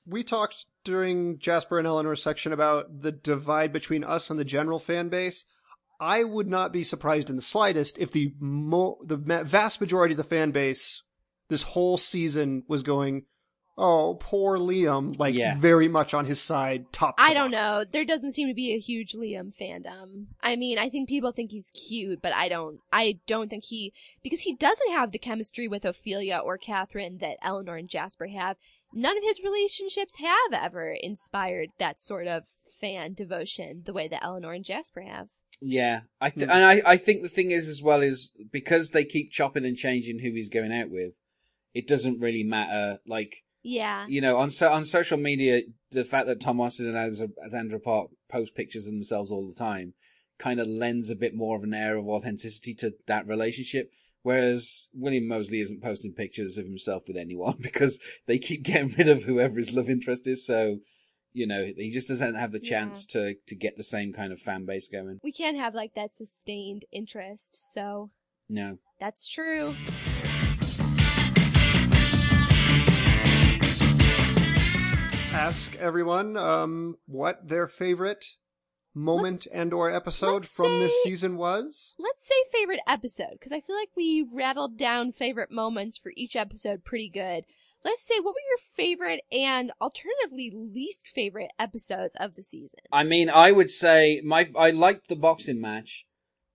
we 0.06 0.22
talked 0.22 0.66
during 0.84 1.38
Jasper 1.38 1.78
and 1.78 1.86
Eleanor's 1.86 2.22
section 2.22 2.52
about 2.52 3.00
the 3.00 3.12
divide 3.12 3.72
between 3.72 4.04
us 4.04 4.30
and 4.30 4.38
the 4.38 4.44
general 4.44 4.78
fan 4.78 5.08
base. 5.08 5.44
I 6.00 6.24
would 6.24 6.48
not 6.48 6.72
be 6.72 6.84
surprised 6.84 7.30
in 7.30 7.36
the 7.36 7.42
slightest 7.42 7.98
if 7.98 8.12
the 8.12 8.34
mo- 8.38 8.98
the 9.04 9.16
vast 9.16 9.80
majority 9.80 10.12
of 10.12 10.18
the 10.18 10.24
fan 10.24 10.50
base 10.50 11.02
this 11.48 11.62
whole 11.62 11.96
season 11.96 12.64
was 12.68 12.82
going, 12.82 13.24
"Oh, 13.78 14.16
poor 14.20 14.58
Liam," 14.58 15.16
like 15.18 15.34
Yeah. 15.34 15.56
very 15.58 15.88
much 15.88 16.12
on 16.12 16.24
his 16.26 16.40
side. 16.40 16.92
Top. 16.92 17.16
to 17.16 17.22
I 17.22 17.32
don't 17.32 17.50
know. 17.50 17.84
There 17.84 18.04
doesn't 18.04 18.32
seem 18.32 18.48
to 18.48 18.54
be 18.54 18.72
a 18.74 18.78
huge 18.78 19.12
Liam 19.14 19.54
fandom. 19.56 20.26
I 20.40 20.56
mean, 20.56 20.78
I 20.78 20.88
think 20.88 21.08
people 21.08 21.32
think 21.32 21.50
he's 21.52 21.70
cute, 21.70 22.20
but 22.20 22.32
I 22.34 22.48
don't. 22.48 22.80
I 22.92 23.20
don't 23.26 23.48
think 23.48 23.64
he 23.64 23.92
because 24.22 24.40
he 24.42 24.54
doesn't 24.54 24.90
have 24.92 25.12
the 25.12 25.18
chemistry 25.18 25.68
with 25.68 25.84
Ophelia 25.84 26.38
or 26.38 26.58
Catherine 26.58 27.18
that 27.18 27.38
Eleanor 27.40 27.76
and 27.76 27.88
Jasper 27.88 28.26
have. 28.26 28.56
None 28.94 29.18
of 29.18 29.24
his 29.24 29.42
relationships 29.42 30.14
have 30.20 30.52
ever 30.52 30.92
inspired 31.00 31.70
that 31.78 32.00
sort 32.00 32.26
of 32.28 32.44
fan 32.80 33.12
devotion 33.14 33.82
the 33.84 33.92
way 33.92 34.06
that 34.08 34.22
Eleanor 34.24 34.52
and 34.52 34.64
Jasper 34.64 35.02
have. 35.02 35.28
Yeah, 35.60 36.02
I 36.20 36.30
th- 36.30 36.44
Hmm. 36.46 36.50
and 36.52 36.64
I, 36.64 36.82
I 36.86 36.96
think 36.96 37.22
the 37.22 37.28
thing 37.28 37.50
is 37.50 37.68
as 37.68 37.82
well 37.82 38.02
is 38.02 38.32
because 38.52 38.90
they 38.90 39.04
keep 39.04 39.30
chopping 39.30 39.64
and 39.64 39.76
changing 39.76 40.20
who 40.20 40.30
he's 40.32 40.48
going 40.48 40.72
out 40.72 40.90
with, 40.90 41.14
it 41.74 41.86
doesn't 41.88 42.20
really 42.20 42.44
matter. 42.44 42.98
Like 43.06 43.44
Yeah. 43.62 44.06
you 44.08 44.20
know, 44.20 44.36
on 44.36 44.50
so 44.50 44.70
on 44.72 44.84
social 44.84 45.18
media, 45.18 45.62
the 45.90 46.04
fact 46.04 46.26
that 46.26 46.40
Tom 46.40 46.60
Austen 46.60 46.86
and 46.88 46.96
Alexandra 46.96 47.34
Alexandra 47.40 47.80
Park 47.80 48.10
post 48.28 48.54
pictures 48.54 48.86
of 48.86 48.92
themselves 48.92 49.30
all 49.32 49.46
the 49.48 49.54
time 49.54 49.94
kind 50.38 50.58
of 50.60 50.66
lends 50.66 51.10
a 51.10 51.16
bit 51.16 51.34
more 51.34 51.56
of 51.56 51.62
an 51.62 51.72
air 51.74 51.96
of 51.96 52.08
authenticity 52.08 52.74
to 52.74 52.92
that 53.06 53.26
relationship. 53.26 53.90
Whereas 54.24 54.88
William 54.94 55.28
Mosley 55.28 55.60
isn't 55.60 55.82
posting 55.82 56.14
pictures 56.14 56.56
of 56.56 56.64
himself 56.64 57.04
with 57.06 57.18
anyone 57.18 57.58
because 57.60 58.00
they 58.26 58.38
keep 58.38 58.62
getting 58.64 58.88
rid 58.96 59.06
of 59.08 59.24
whoever 59.24 59.56
his 59.58 59.72
love 59.74 59.90
interest 59.90 60.26
is. 60.26 60.46
So, 60.46 60.78
you 61.34 61.46
know, 61.46 61.70
he 61.76 61.90
just 61.92 62.08
doesn't 62.08 62.34
have 62.34 62.50
the 62.50 62.58
Yeah. 62.62 62.70
chance 62.70 63.06
to 63.08 63.34
to 63.46 63.54
get 63.54 63.76
the 63.76 63.84
same 63.84 64.14
kind 64.14 64.32
of 64.32 64.40
fan 64.40 64.64
base 64.64 64.88
going. 64.88 65.20
We 65.22 65.30
can't 65.30 65.58
have 65.58 65.74
like 65.74 65.94
that 65.94 66.14
sustained 66.14 66.86
interest, 66.90 67.72
so 67.72 68.10
No. 68.48 68.78
that's 68.98 69.28
true. 69.28 69.74
Ask 75.32 75.74
everyone 75.76 76.36
um, 76.36 76.96
what 77.06 77.48
their 77.48 77.66
favorite 77.66 78.24
moment 78.94 79.32
Let's- 79.32 79.46
and 79.46 79.72
or 79.72 79.90
episode 79.90 80.42
let's 80.42 80.54
from 80.54 80.78
this 80.78 81.02
season 81.02 81.36
was. 81.36 81.94
Let's 81.98 82.26
say 82.26 82.34
favorite 82.52 82.80
episode, 82.86 83.32
because 83.32 83.52
I 83.52 83.60
feel 83.60 83.76
like 83.76 83.90
we 83.96 84.24
rattled 84.30 84.76
down 84.76 85.12
favorite 85.12 85.50
moments 85.50 85.98
for 85.98 86.12
each 86.16 86.36
episode 86.36 86.84
pretty 86.84 87.08
good. 87.08 87.44
Let's 87.84 88.06
say 88.06 88.18
what 88.18 88.34
were 88.34 88.48
your 88.48 88.58
favorite 88.74 89.22
and 89.30 89.72
alternatively 89.80 90.50
least 90.54 91.06
favorite 91.06 91.50
episodes 91.58 92.16
of 92.18 92.34
the 92.34 92.42
season? 92.42 92.80
I 92.90 93.04
mean, 93.04 93.28
I 93.28 93.52
would 93.52 93.70
say 93.70 94.22
my 94.24 94.48
I 94.56 94.70
liked 94.70 95.08
the 95.08 95.16
boxing 95.16 95.60
match 95.60 96.06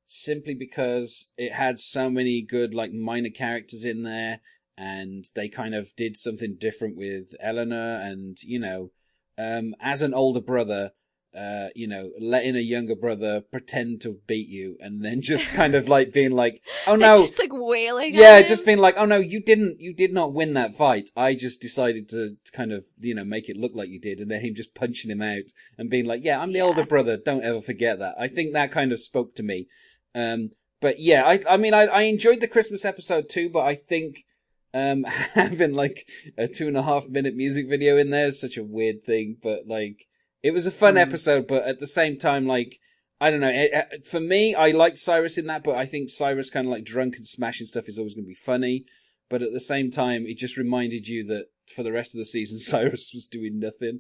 simply 0.06 0.56
because 0.56 1.30
it 1.38 1.54
had 1.54 1.78
so 1.78 2.10
many 2.10 2.42
good 2.42 2.74
like 2.74 2.92
minor 2.92 3.30
characters 3.30 3.86
in 3.86 4.02
there, 4.02 4.40
and 4.76 5.26
they 5.36 5.50
kind 5.50 5.76
of 5.76 5.96
did 5.96 6.18
something 6.18 6.56
different 6.60 6.98
with 6.98 7.36
Eleanor, 7.40 8.00
and 8.02 8.42
you 8.42 8.60
know, 8.60 8.90
um, 9.38 9.76
as 9.80 10.02
an 10.02 10.14
older 10.14 10.42
brother. 10.42 10.94
Uh, 11.38 11.68
you 11.76 11.88
know, 11.88 12.10
letting 12.20 12.56
a 12.56 12.60
younger 12.60 12.96
brother 12.96 13.40
pretend 13.40 14.02
to 14.02 14.18
beat 14.26 14.50
you 14.50 14.76
and 14.80 15.06
then 15.06 15.22
just 15.22 15.54
kind 15.54 15.76
of 15.76 15.88
like 15.88 16.12
being 16.12 16.32
like, 16.32 16.60
oh 16.88 16.96
no, 16.96 17.18
just 17.18 17.38
like 17.38 17.52
wailing. 17.54 18.16
yeah, 18.16 18.42
just 18.42 18.66
being 18.66 18.80
like, 18.80 18.96
oh 18.98 19.06
no, 19.06 19.18
you 19.18 19.40
didn't, 19.40 19.80
you 19.80 19.94
did 19.94 20.12
not 20.12 20.34
win 20.34 20.54
that 20.56 20.74
fight. 20.76 21.12
I 21.16 21.36
just 21.36 21.62
decided 21.62 22.10
to, 22.10 22.32
to 22.44 22.52
kind 22.52 22.72
of, 22.72 22.84
you 23.00 23.14
know, 23.14 23.24
make 23.24 23.48
it 23.48 23.58
look 23.58 23.74
like 23.76 23.90
you 23.90 24.00
did, 24.00 24.20
and 24.20 24.32
then 24.32 24.42
him 24.42 24.56
just 24.56 24.74
punching 24.74 25.12
him 25.12 25.22
out 25.22 25.44
and 25.78 25.88
being 25.88 26.06
like, 26.06 26.22
yeah, 26.24 26.42
I'm 26.42 26.52
the 26.52 26.58
Yeah. 26.58 26.64
older 26.66 26.84
brother. 26.84 27.16
Don't 27.16 27.44
ever 27.44 27.62
forget 27.62 28.00
that. 28.00 28.16
I 28.20 28.28
think 28.28 28.54
that 28.54 28.72
kind 28.72 28.92
of 28.92 29.00
spoke 29.00 29.36
to 29.36 29.44
me. 29.44 29.68
Um, 30.16 30.50
but 30.82 30.96
yeah, 31.00 31.24
I, 31.28 31.40
I 31.48 31.58
mean, 31.58 31.76
I, 31.76 31.84
I 31.86 32.02
enjoyed 32.04 32.40
the 32.42 32.48
Christmas 32.48 32.86
episode 32.86 33.30
too, 33.30 33.50
but 33.52 33.66
I 33.66 33.76
think, 33.76 34.24
um, 34.74 35.04
having 35.36 35.74
like 35.74 36.10
a 36.40 36.48
two 36.48 36.68
and 36.68 36.76
a 36.78 36.82
half 36.82 37.08
minute 37.08 37.36
music 37.36 37.70
video 37.70 37.98
in 37.98 38.10
there 38.10 38.26
is 38.28 38.42
such 38.42 38.58
a 38.58 38.64
weird 38.64 39.04
thing, 39.06 39.38
but 39.44 39.68
like, 39.68 40.08
it 40.44 40.52
was 40.52 40.66
a 40.66 40.72
fun 40.72 40.96
Mm. 40.96 41.02
episode, 41.02 41.48
but 41.48 41.64
at 41.66 41.80
the 41.80 41.88
same 41.88 42.18
time, 42.18 42.46
like, 42.48 42.80
I 43.22 43.30
don't 43.32 43.42
know. 43.42 43.50
It, 43.54 43.72
it- 43.74 44.06
for 44.06 44.20
me, 44.20 44.56
I 44.56 44.72
liked 44.72 44.98
Cyrus 45.00 45.38
in 45.38 45.48
that, 45.48 45.64
but 45.64 45.76
I 45.76 45.86
think 45.86 46.10
Cyrus 46.10 46.50
kind 46.50 46.68
of 46.68 46.72
like 46.72 46.86
drunk 46.86 47.18
and 47.18 47.28
smashing 47.28 47.68
stuff 47.68 47.90
is 47.90 47.98
always 47.98 48.14
going 48.16 48.26
to 48.26 48.30
be 48.30 48.34
funny. 48.36 48.86
but 49.30 49.44
at 49.44 49.52
the 49.54 49.60
same 49.60 49.92
time, 49.92 50.26
it 50.26 50.38
just 50.40 50.58
reminded 50.58 51.08
you 51.08 51.24
that 51.26 51.46
for 51.76 51.84
the 51.84 51.92
rest 51.92 52.16
of 52.16 52.20
the 52.20 52.26
season, 52.26 52.58
Cyrus 52.72 53.12
was 53.14 53.28
doing 53.28 53.60
nothing, 53.60 54.00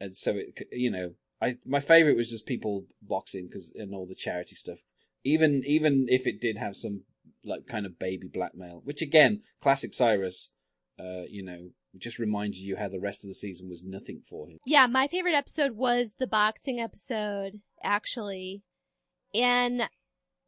and 0.00 0.14
so 0.16 0.36
it, 0.36 0.66
you 0.70 0.90
know, 0.90 1.14
I 1.40 1.54
my 1.64 1.80
favorite 1.80 2.16
was 2.16 2.30
just 2.30 2.44
people 2.46 2.86
boxing 3.00 3.46
because 3.46 3.72
and 3.74 3.94
all 3.94 4.04
the 4.06 4.14
charity 4.14 4.54
stuff. 4.54 4.80
Even 5.24 5.62
even 5.66 6.06
if 6.10 6.26
it 6.26 6.40
did 6.42 6.56
have 6.58 6.76
some 6.76 7.04
like 7.42 7.66
kind 7.66 7.86
of 7.86 7.98
baby 7.98 8.26
blackmail, 8.28 8.82
which 8.84 9.00
again, 9.00 9.42
classic 9.62 9.94
Cyrus, 9.94 10.52
uh, 11.00 11.22
you 11.28 11.42
know, 11.42 11.70
just 11.98 12.18
reminds 12.18 12.60
you 12.60 12.76
how 12.76 12.88
the 12.88 13.00
rest 13.00 13.24
of 13.24 13.28
the 13.28 13.34
season 13.34 13.68
was 13.68 13.84
nothing 13.84 14.22
for 14.28 14.48
him. 14.48 14.58
Yeah, 14.66 14.86
my 14.86 15.06
favorite 15.06 15.34
episode 15.34 15.72
was 15.72 16.16
the 16.18 16.26
boxing 16.26 16.80
episode, 16.80 17.60
actually. 17.82 18.62
And, 19.34 19.88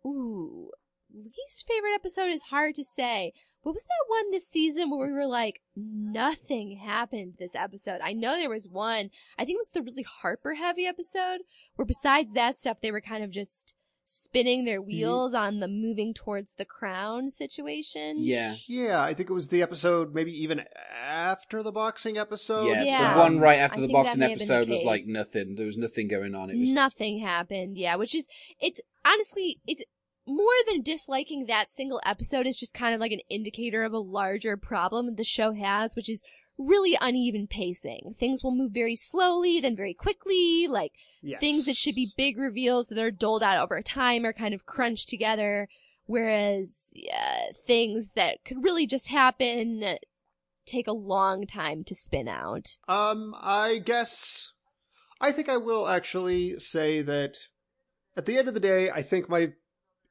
ooh, 0.07 0.70
least 1.15 1.66
favorite 1.66 1.95
episode 1.95 2.29
is 2.29 2.43
hard 2.43 2.75
to 2.75 2.85
say. 2.85 3.33
What 3.62 3.75
was 3.75 3.85
that 3.85 4.09
one 4.09 4.31
this 4.31 4.49
season 4.49 4.91
where 4.91 5.07
we 5.07 5.12
were 5.12 5.27
like, 5.27 5.61
nothing 5.77 6.81
happened 6.85 7.35
this 7.39 7.55
episode? 7.55 8.01
I 8.03 8.12
know 8.12 8.37
there 8.37 8.51
was 8.51 8.69
one, 8.69 9.11
I 9.39 9.45
think 9.45 9.57
it 9.57 9.61
was 9.61 9.70
the 9.75 9.83
really 9.83 10.05
Harper 10.05 10.55
heavy 10.55 10.87
episode, 10.87 11.41
where 11.77 11.87
besides 11.87 12.33
that 12.33 12.57
stuff, 12.57 12.81
they 12.81 12.93
were 12.93 13.01
kind 13.01 13.25
of 13.25 13.31
just 13.31 13.75
spinning 14.10 14.64
their 14.64 14.80
mm-hmm. 14.80 14.86
wheels 14.86 15.35
on 15.35 15.60
the 15.60 15.68
moving 15.68 16.14
towards 16.14 16.55
the 16.55 16.64
crown 16.64 17.30
situation. 17.30 18.16
Yeah, 18.20 18.56
Yeah, 18.66 19.02
I 19.02 19.12
think 19.12 19.28
it 19.28 19.35
was 19.35 19.51
the 19.51 19.60
episode, 19.60 20.14
maybe 20.14 20.32
even 20.32 20.62
after 20.98 21.62
the 21.62 21.72
boxing 21.72 22.16
episode. 22.16 22.68
yeah. 22.68 22.82
Yeah. 22.82 23.12
The 23.12 23.20
one 23.20 23.39
right 23.39 23.59
after 23.59 23.80
I 23.80 23.86
the 23.86 23.93
boxing 23.93 24.20
may 24.20 24.30
have 24.30 24.39
been 24.39 24.48
the 24.48 24.55
episode 24.55 24.70
was 24.70 24.82
like 24.82 25.02
nothing. 25.05 25.56
There 25.56 25.66
was 25.66 25.76
nothing 25.76 26.09
going 26.09 26.35
on. 26.35 26.48
It 26.48 26.59
was 26.59 26.72
Nothing 26.72 27.18
happened, 27.18 27.76
yeah, 27.76 27.97
which 27.97 28.14
is, 28.14 28.26
it's 28.59 28.80
honestly, 29.05 29.60
it's 29.66 29.82
more 30.26 30.47
than 30.66 30.80
disliking 30.80 31.44
that 31.47 31.68
single 31.68 32.01
episode 32.06 32.47
is 32.47 32.56
just 32.56 32.72
kind 32.72 32.94
of 32.94 33.01
like 33.01 33.12
an 33.12 33.20
indicator 33.28 33.82
of 33.82 33.93
a 33.93 33.98
larger 33.98 34.56
problem 34.56 35.16
the 35.16 35.24
show 35.24 35.52
has, 35.52 35.94
which 35.94 36.09
is 36.09 36.22
really 36.59 36.98
uneven 37.01 37.47
pacing. 37.47 38.14
Things 38.16 38.43
will 38.43 38.55
move 38.55 38.72
very 38.72 38.97
slowly, 38.97 39.60
then 39.60 39.76
very 39.76 39.94
quickly, 39.94 40.66
like 40.68 40.93
Yes. 41.22 41.40
things 41.40 41.66
that 41.66 41.76
should 41.76 41.94
be 41.94 42.12
big 42.16 42.36
reveals 42.36 42.89
that 42.89 42.98
are 42.98 43.10
doled 43.10 43.43
out 43.43 43.62
over 43.62 43.80
time 43.82 44.24
are 44.24 44.32
kind 44.32 44.55
of 44.55 44.66
crunched 44.66 45.09
together, 45.09 45.68
whereas 46.06 46.93
uh, 47.12 47.52
things 47.66 48.12
that 48.12 48.44
could 48.44 48.62
really 48.62 48.86
just 48.86 49.09
happen 49.09 49.98
take 50.66 50.86
a 50.86 50.93
long 50.93 51.47
time 51.47 51.82
to 51.85 51.94
spin 51.94 52.28
out. 52.28 52.76
Um, 52.89 53.35
I 53.40 53.78
guess 53.78 54.52
I 55.20 55.32
think 55.32 55.48
I 55.48 55.56
will 55.56 55.89
actually 55.89 56.59
say 56.59 57.02
that 57.02 57.36
at 58.16 58.26
the 58.26 58.36
end 58.36 58.48
of 58.48 58.55
the 58.55 58.60
day, 58.60 58.90
I 58.90 59.02
think 59.02 59.28
my 59.28 59.52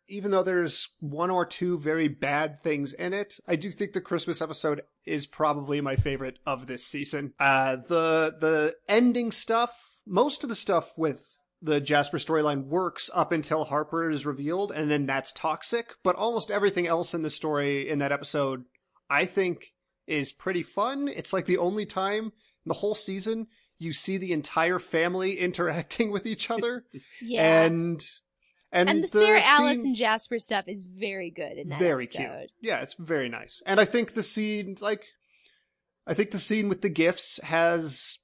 even 0.07 0.31
though 0.31 0.43
there's 0.43 0.89
one 0.99 1.29
or 1.29 1.45
two 1.45 1.77
very 1.79 2.07
bad 2.07 2.61
things 2.63 2.93
in 2.93 3.13
it, 3.13 3.39
I 3.47 3.55
do 3.55 3.71
think 3.71 3.93
the 3.93 4.01
Christmas 4.01 4.41
episode 4.41 4.81
is 5.05 5.25
probably 5.27 5.81
my 5.81 5.95
favorite 5.95 6.39
of 6.45 6.67
this 6.67 6.85
season. 6.85 7.33
Uh, 7.39 7.75
the 7.77 8.35
the 8.39 8.75
ending 8.87 9.31
stuff, 9.31 9.99
most 10.05 10.43
of 10.43 10.49
the 10.49 10.55
stuff 10.55 10.93
with 10.97 11.25
the 11.61 11.81
Jasper 11.81 12.17
storyline 12.17 12.65
works 12.65 13.09
up 13.15 13.31
until 13.31 13.65
Harper 13.65 14.09
is 14.11 14.25
revealed, 14.25 14.71
and 14.71 14.89
then 14.91 15.05
that's 15.05 15.31
toxic. 15.33 15.93
But 16.03 16.15
almost 16.15 16.51
everything 16.51 16.87
else 16.87 17.13
in 17.13 17.23
the 17.23 17.29
story 17.29 17.89
in 17.89 17.99
that 17.99 18.11
episode, 18.11 18.65
I 19.09 19.25
think, 19.25 19.73
is 20.05 20.31
pretty 20.31 20.63
fun. 20.63 21.07
It's 21.07 21.33
like 21.33 21.45
the 21.45 21.57
only 21.57 21.85
time 21.85 22.25
in 22.25 22.31
the 22.67 22.75
whole 22.75 22.95
season 22.95 23.47
you 23.79 23.93
see 23.93 24.17
the 24.17 24.31
entire 24.33 24.79
family 24.79 25.33
interacting 25.39 26.11
with 26.11 26.25
each 26.25 26.49
other, 26.49 26.85
Yeah. 27.21 27.63
and 27.65 28.01
and, 28.71 28.89
And, 28.89 29.03
the, 29.03 29.07
Sarah 29.07 29.41
scene- 29.41 29.49
Alice 29.65 29.83
and 29.83 29.95
Jasper 29.95 30.39
stuff 30.39 30.65
is 30.67 30.83
very 30.83 31.29
good 31.31 31.57
in 31.57 31.69
that 31.69 31.79
very 31.79 32.03
episode. 32.05 32.39
cute. 32.39 32.51
Yeah, 32.61 32.81
it's 32.81 32.95
very 32.95 33.29
nice. 33.29 33.61
And 33.65 33.79
I 33.79 33.85
think 33.85 34.13
the 34.13 34.23
scene, 34.23 34.75
like, 34.81 35.05
I 36.05 36.13
think 36.13 36.31
the 36.31 36.39
scene 36.39 36.69
with 36.69 36.81
the 36.81 36.89
gifts 36.89 37.39
has, 37.43 38.19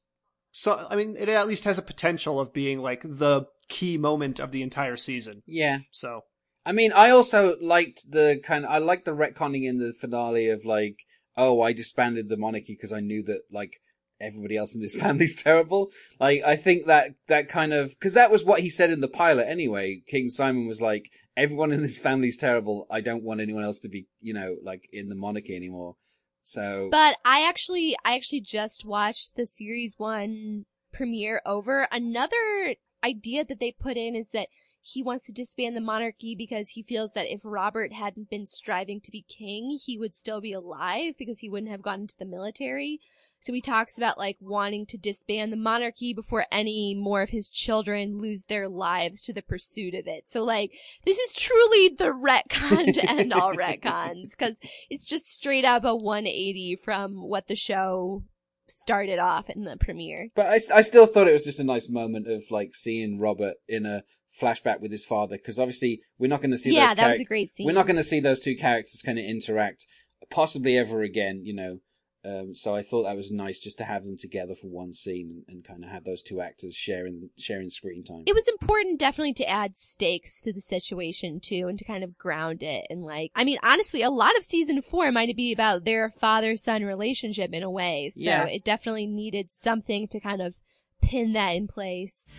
so 0.51 0.85
I 0.89 0.95
mean, 0.95 1.15
it 1.17 1.29
at 1.29 1.47
least 1.47 1.63
has 1.65 1.77
a 1.77 1.81
potential 1.83 2.39
of 2.39 2.53
being 2.53 2.79
like 2.79 3.01
the 3.03 3.45
key 3.69 3.97
moment 3.97 4.39
of 4.39 4.51
the 4.51 4.61
entire 4.61 4.97
season. 4.97 5.43
yeah. 5.45 5.79
So 5.91 6.21
I 6.65 6.71
mean, 6.71 6.93
I 6.93 7.09
also 7.09 7.55
liked 7.61 8.11
the 8.11 8.39
kind. 8.41 8.65
I 8.65 8.77
liked 8.77 9.03
the 9.03 9.11
retconning 9.11 9.67
in 9.67 9.79
the 9.79 9.91
finale 9.91 10.47
of 10.47 10.63
like, 10.63 10.99
oh, 11.35 11.61
I 11.61 11.73
disbanded 11.73 12.29
the 12.29 12.37
monarchy 12.37 12.73
because 12.73 12.93
I 12.93 13.01
knew 13.01 13.21
that 13.23 13.41
like 13.51 13.81
everybody 14.23 14.57
else 14.57 14.73
in 14.73 14.81
this 14.81 14.95
family's 15.01 15.41
terrible. 15.41 15.91
Like, 16.19 16.41
I 16.45 16.55
think 16.55 16.85
that 16.87 17.15
that 17.27 17.49
kind 17.49 17.73
of 17.73 17.89
because 17.91 18.13
that 18.13 18.31
was 18.31 18.43
what 18.43 18.61
he 18.61 18.69
said 18.69 18.89
in 18.89 19.01
the 19.01 19.07
pilot 19.07 19.47
anyway. 19.47 20.01
King 20.07 20.29
Simon 20.29 20.67
was 20.67 20.81
like, 20.81 21.11
everyone 21.35 21.71
in 21.71 21.81
this 21.81 21.97
family's 21.97 22.37
terrible. 22.37 22.87
I 22.89 23.01
don't 23.01 23.23
want 23.23 23.41
anyone 23.41 23.63
else 23.63 23.79
to 23.79 23.89
be, 23.89 24.07
you 24.21 24.33
know, 24.33 24.55
like 24.63 24.87
in 24.91 25.09
the 25.09 25.15
monarchy 25.15 25.55
anymore. 25.55 25.95
So 26.43 26.89
But 26.91 27.17
I 27.23 27.47
actually, 27.47 27.95
I 28.03 28.15
actually 28.15 28.41
just 28.41 28.85
watched 28.85 29.35
the 29.35 29.45
series 29.45 29.95
one 29.97 30.65
premiere 30.91 31.41
over. 31.45 31.87
Another 31.91 32.75
idea 33.03 33.43
that 33.45 33.59
they 33.59 33.71
put 33.71 33.97
in 33.97 34.15
is 34.15 34.29
that 34.29 34.49
he 34.85 35.01
wants 35.01 35.25
to 35.25 35.31
disband 35.31 35.77
the 35.77 35.81
monarchy 35.81 36.35
because 36.35 36.69
he 36.69 36.83
feels 36.83 37.13
that 37.13 37.31
if 37.31 37.39
Robert 37.45 37.93
hadn't 37.93 38.29
been 38.29 38.45
striving 38.45 38.99
to 38.99 39.11
be 39.11 39.21
king, 39.21 39.79
he 39.81 39.97
would 39.97 40.13
still 40.13 40.41
be 40.41 40.51
alive 40.51 41.13
because 41.17 41.39
he 41.39 41.49
wouldn't 41.49 41.71
have 41.71 41.81
gone 41.81 42.01
into 42.01 42.17
the 42.19 42.25
military. 42.25 42.99
So 43.39 43.53
he 43.53 43.61
talks 43.61 43.97
about 43.97 44.17
like 44.17 44.35
wanting 44.41 44.85
to 44.87 44.97
disband 44.97 45.53
the 45.53 45.57
monarchy 45.57 46.13
before 46.13 46.47
any 46.51 46.95
more 46.95 47.21
of 47.21 47.29
his 47.29 47.49
children 47.49 48.17
lose 48.17 48.45
their 48.45 48.67
lives 48.67 49.21
to 49.21 49.33
the 49.33 49.41
pursuit 49.41 49.93
of 49.93 50.05
it. 50.05 50.27
So 50.27 50.43
like, 50.43 50.73
this 51.05 51.17
is 51.17 51.31
truly 51.31 51.95
the 51.97 52.11
retcon 52.11 52.93
to 52.93 53.09
end 53.09 53.31
all 53.31 53.53
retcons 53.53 54.31
because 54.31 54.57
it's 54.89 55.05
just 55.05 55.31
straight 55.31 55.63
up 55.63 55.85
a 55.85 55.95
180 55.95 56.75
from 56.83 57.21
what 57.21 57.47
the 57.47 57.55
show 57.55 58.23
started 58.67 59.19
off 59.19 59.49
in 59.49 59.63
the 59.63 59.77
premiere. 59.77 60.29
But 60.35 60.47
I, 60.47 60.59
I 60.75 60.81
still 60.81 61.05
thought 61.05 61.29
it 61.29 61.33
was 61.33 61.45
just 61.45 61.59
a 61.59 61.63
nice 61.63 61.89
moment 61.89 62.27
of 62.27 62.43
like 62.51 62.75
seeing 62.75 63.17
Robert 63.17 63.55
in 63.67 63.85
a 63.85 64.03
flashback 64.39 64.79
with 64.81 64.91
his 64.91 65.05
father 65.05 65.37
because 65.37 65.59
obviously 65.59 66.01
we're 66.17 66.27
not 66.27 66.41
going 66.41 66.51
to 66.51 66.57
see 66.57 66.73
yeah, 66.75 66.87
those 66.89 66.95
that 66.97 67.11
was 67.11 67.19
a 67.21 67.25
great 67.25 67.51
scene. 67.51 67.65
we're 67.65 67.73
not 67.73 67.85
going 67.87 67.95
to 67.97 68.03
see 68.03 68.19
those 68.19 68.39
two 68.39 68.55
characters 68.55 69.01
kind 69.05 69.19
of 69.19 69.25
interact 69.25 69.85
possibly 70.29 70.77
ever 70.77 71.01
again, 71.03 71.41
you 71.43 71.53
know. 71.55 71.79
Um, 72.25 72.55
so 72.55 72.73
I 72.73 72.83
thought 72.83 73.03
that 73.03 73.17
was 73.17 73.33
nice 73.33 73.59
just 73.59 73.77
to 73.79 73.83
have 73.83 74.05
them 74.05 74.15
together 74.17 74.55
for 74.55 74.67
one 74.67 74.93
scene 74.93 75.43
and, 75.49 75.55
and 75.57 75.63
kind 75.65 75.83
of 75.83 75.89
have 75.89 76.05
those 76.05 76.23
two 76.23 76.39
actors 76.39 76.73
sharing 76.73 77.29
sharing 77.37 77.69
screen 77.69 78.01
time. 78.01 78.23
it 78.25 78.33
was 78.33 78.47
important 78.47 78.97
definitely 78.97 79.33
to 79.33 79.49
add 79.49 79.75
stakes 79.75 80.41
to 80.43 80.53
the 80.53 80.61
situation 80.61 81.41
too 81.41 81.65
and 81.67 81.77
to 81.77 81.83
kind 81.83 82.01
of 82.01 82.17
ground 82.17 82.63
it 82.63 82.87
and 82.89 83.01
like 83.03 83.29
I 83.35 83.43
mean 83.43 83.57
honestly 83.61 84.01
a 84.03 84.09
lot 84.09 84.37
of 84.37 84.43
season 84.45 84.81
4 84.81 85.11
might 85.11 85.35
be 85.35 85.51
about 85.51 85.83
their 85.83 86.09
father 86.09 86.55
son 86.55 86.83
relationship 86.85 87.51
in 87.51 87.61
a 87.61 87.69
way 87.69 88.09
so 88.09 88.21
Yeah. 88.21 88.45
it 88.47 88.63
definitely 88.63 89.05
needed 89.05 89.51
something 89.51 90.07
to 90.07 90.19
kind 90.21 90.41
of 90.41 90.61
pin 91.01 91.33
that 91.33 91.49
in 91.49 91.67
place. 91.67 92.33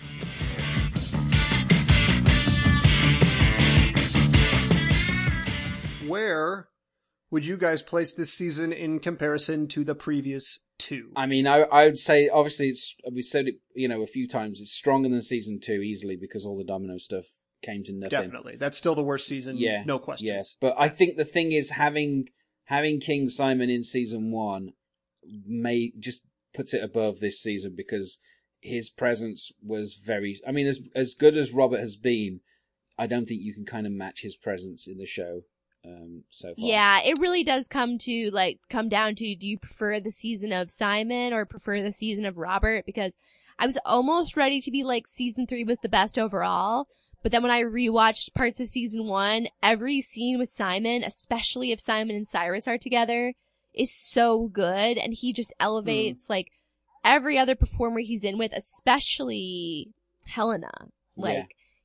Where 6.07 6.69
would 7.31 7.47
you 7.47 7.57
guys 7.57 7.83
place 7.83 8.13
this 8.13 8.33
season 8.33 8.73
in 8.73 9.01
comparison 9.01 9.67
to 9.69 9.85
the 9.85 9.95
previous 9.95 10.61
two? 10.79 11.11
I 11.17 11.27
mean, 11.27 11.47
I 11.47 11.63
I 11.63 11.87
would 11.87 11.99
say 11.99 12.29
obviously 12.29 12.69
it's 12.69 12.97
we 13.13 13.23
said 13.23 13.49
it 13.49 13.57
you 13.75 13.89
know 13.89 14.03
a 14.03 14.07
few 14.07 14.29
times. 14.29 14.61
It's 14.61 14.73
stronger 14.73 15.09
than 15.09 15.21
season 15.23 15.59
two 15.61 15.81
easily 15.81 16.17
because 16.17 16.47
all 16.47 16.57
the 16.57 16.65
domino 16.65 16.99
stuff 16.99 17.25
came 17.63 17.83
to 17.85 17.93
nothing. 17.93 18.11
Definitely, 18.11 18.57
that's 18.57 18.79
still 18.79 18.95
the 18.95 19.03
worst 19.03 19.27
season. 19.27 19.57
Yeah, 19.57 19.83
no 19.85 19.99
questions. 19.99 20.31
Yeah, 20.31 20.43
but 20.61 20.77
I 20.79 20.89
think 20.89 21.17
the 21.17 21.25
thing 21.25 21.53
is 21.53 21.71
having 21.71 22.29
having 22.67 23.01
King 23.01 23.29
Simon 23.29 23.71
in 23.71 23.83
season 23.83 24.31
one 24.31 24.73
may 25.47 25.93
just 25.99 26.27
puts 26.55 26.73
it 26.73 26.85
above 26.85 27.19
this 27.19 27.41
season 27.41 27.75
because 27.77 28.19
his 28.61 28.91
presence 28.91 29.51
was 29.63 30.01
very. 30.05 30.41
I 30.47 30.53
mean, 30.53 30.67
as 30.67 30.83
as 30.95 31.15
good 31.15 31.37
as 31.37 31.53
Robert 31.53 31.81
has 31.81 31.97
been, 31.97 32.41
I 32.97 33.07
don't 33.07 33.27
think 33.27 33.43
you 33.43 33.55
can 33.55 33.65
kind 33.65 33.87
of 33.87 33.93
match 33.93 34.23
his 34.23 34.37
presence 34.37 34.87
in 34.87 34.99
the 34.99 35.07
show 35.07 35.43
um, 35.85 36.25
so 36.31 36.49
far. 36.49 36.55
Yeah, 36.57 37.01
it 37.03 37.19
really 37.19 37.45
does 37.45 37.69
come 37.69 37.99
to 37.99 38.31
like 38.33 38.61
come 38.71 38.89
down 38.89 39.15
to 39.17 39.37
do 39.37 39.47
you 39.47 39.59
prefer 39.59 40.01
the 40.01 40.11
season 40.11 40.53
of 40.53 40.71
Simon 40.71 41.33
or 41.33 41.45
prefer 41.45 41.83
the 41.83 41.93
season 41.93 42.25
of 42.25 42.39
Robert? 42.39 42.87
Because 42.87 43.15
I 43.59 43.67
was 43.67 43.79
almost 43.85 44.37
ready 44.37 44.61
to 44.61 44.71
be 44.71 44.83
like 44.83 45.07
season 45.07 45.47
three 45.47 45.65
was 45.65 45.79
the 45.83 45.89
best 45.89 46.19
overall. 46.19 46.87
But 47.23 47.33
then 47.33 47.43
when 47.43 47.53
I 47.53 47.63
rewatched 47.63 48.35
parts 48.35 48.61
of 48.61 48.67
season 48.67 49.07
one, 49.07 49.47
every 49.63 50.01
scene 50.01 50.39
with 50.39 50.51
Simon, 50.51 51.03
especially 51.03 51.73
if 51.73 51.81
Simon 51.81 52.17
and 52.17 52.27
Cyrus 52.27 52.69
are 52.69 52.77
together, 52.77 53.35
is 53.73 53.95
so 53.95 54.49
good. 54.49 54.99
And 54.99 55.15
he 55.15 55.33
just 55.33 55.55
elevates 55.59 56.29
like 56.29 56.49
every 57.03 57.39
other 57.39 57.55
performer 57.55 58.01
he's 58.01 58.25
in 58.25 58.37
with, 58.37 58.53
especially 58.53 59.93
Helena. 60.27 60.71
Like, 61.17 61.35
Yeah. 61.35 61.45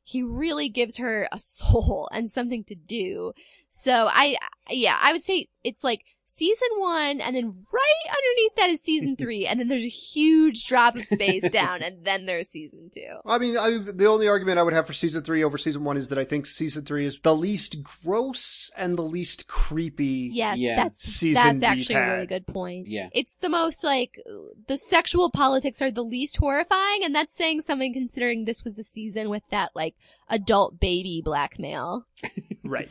He 0.09 0.23
really 0.23 0.69
gives 0.69 0.97
her 0.97 1.27
a 1.31 1.37
soul 1.39 2.09
and 2.11 2.29
something 2.29 2.63
to 2.63 2.75
do. 2.75 3.31
So 3.67 4.07
I, 4.09 4.37
yeah, 4.71 4.97
I 5.01 5.11
would 5.13 5.23
say 5.23 5.47
it's 5.63 5.83
like 5.83 6.01
season 6.23 6.67
one, 6.77 7.19
and 7.21 7.35
then 7.35 7.45
right 7.45 8.03
underneath 8.07 8.55
that 8.55 8.69
is 8.69 8.81
season 8.81 9.15
three, 9.17 9.45
and 9.45 9.59
then 9.59 9.67
there's 9.67 9.83
a 9.83 9.89
huge 9.89 10.65
drop 10.65 10.95
of 10.95 11.03
space 11.05 11.49
down, 11.51 11.81
and 11.81 12.05
then 12.05 12.25
there's 12.25 12.47
season 12.49 12.89
two. 12.93 13.17
I 13.25 13.37
mean, 13.37 13.57
I, 13.57 13.79
the 13.93 14.05
only 14.05 14.27
argument 14.27 14.59
I 14.59 14.63
would 14.63 14.73
have 14.73 14.87
for 14.87 14.93
season 14.93 15.23
three 15.23 15.43
over 15.43 15.57
season 15.57 15.83
one 15.83 15.97
is 15.97 16.09
that 16.09 16.17
I 16.19 16.23
think 16.23 16.45
season 16.45 16.85
three 16.85 17.05
is 17.05 17.19
the 17.19 17.35
least 17.35 17.83
gross 17.83 18.71
and 18.77 18.95
the 18.95 19.01
least 19.03 19.47
creepy. 19.47 20.29
Yes, 20.33 20.59
Yeah. 20.59 20.75
that's 20.75 20.99
Season 20.99 21.59
that's 21.59 21.63
actually 21.63 21.95
we've 21.95 22.03
a 22.03 22.11
really 22.11 22.27
good 22.27 22.47
point. 22.47 22.87
Yeah. 22.87 23.09
It's 23.13 23.35
the 23.35 23.49
most 23.49 23.83
like 23.83 24.19
the 24.67 24.77
sexual 24.77 25.31
politics 25.31 25.81
are 25.81 25.91
the 25.91 26.03
least 26.03 26.37
horrifying, 26.37 27.03
and 27.03 27.13
that's 27.13 27.35
saying 27.35 27.61
something 27.61 27.93
considering 27.93 28.45
this 28.45 28.63
was 28.63 28.75
the 28.75 28.83
season 28.83 29.29
with 29.29 29.43
that 29.49 29.71
like 29.75 29.95
adult 30.29 30.79
baby 30.79 31.21
blackmail. 31.23 32.05
Right. 32.61 32.89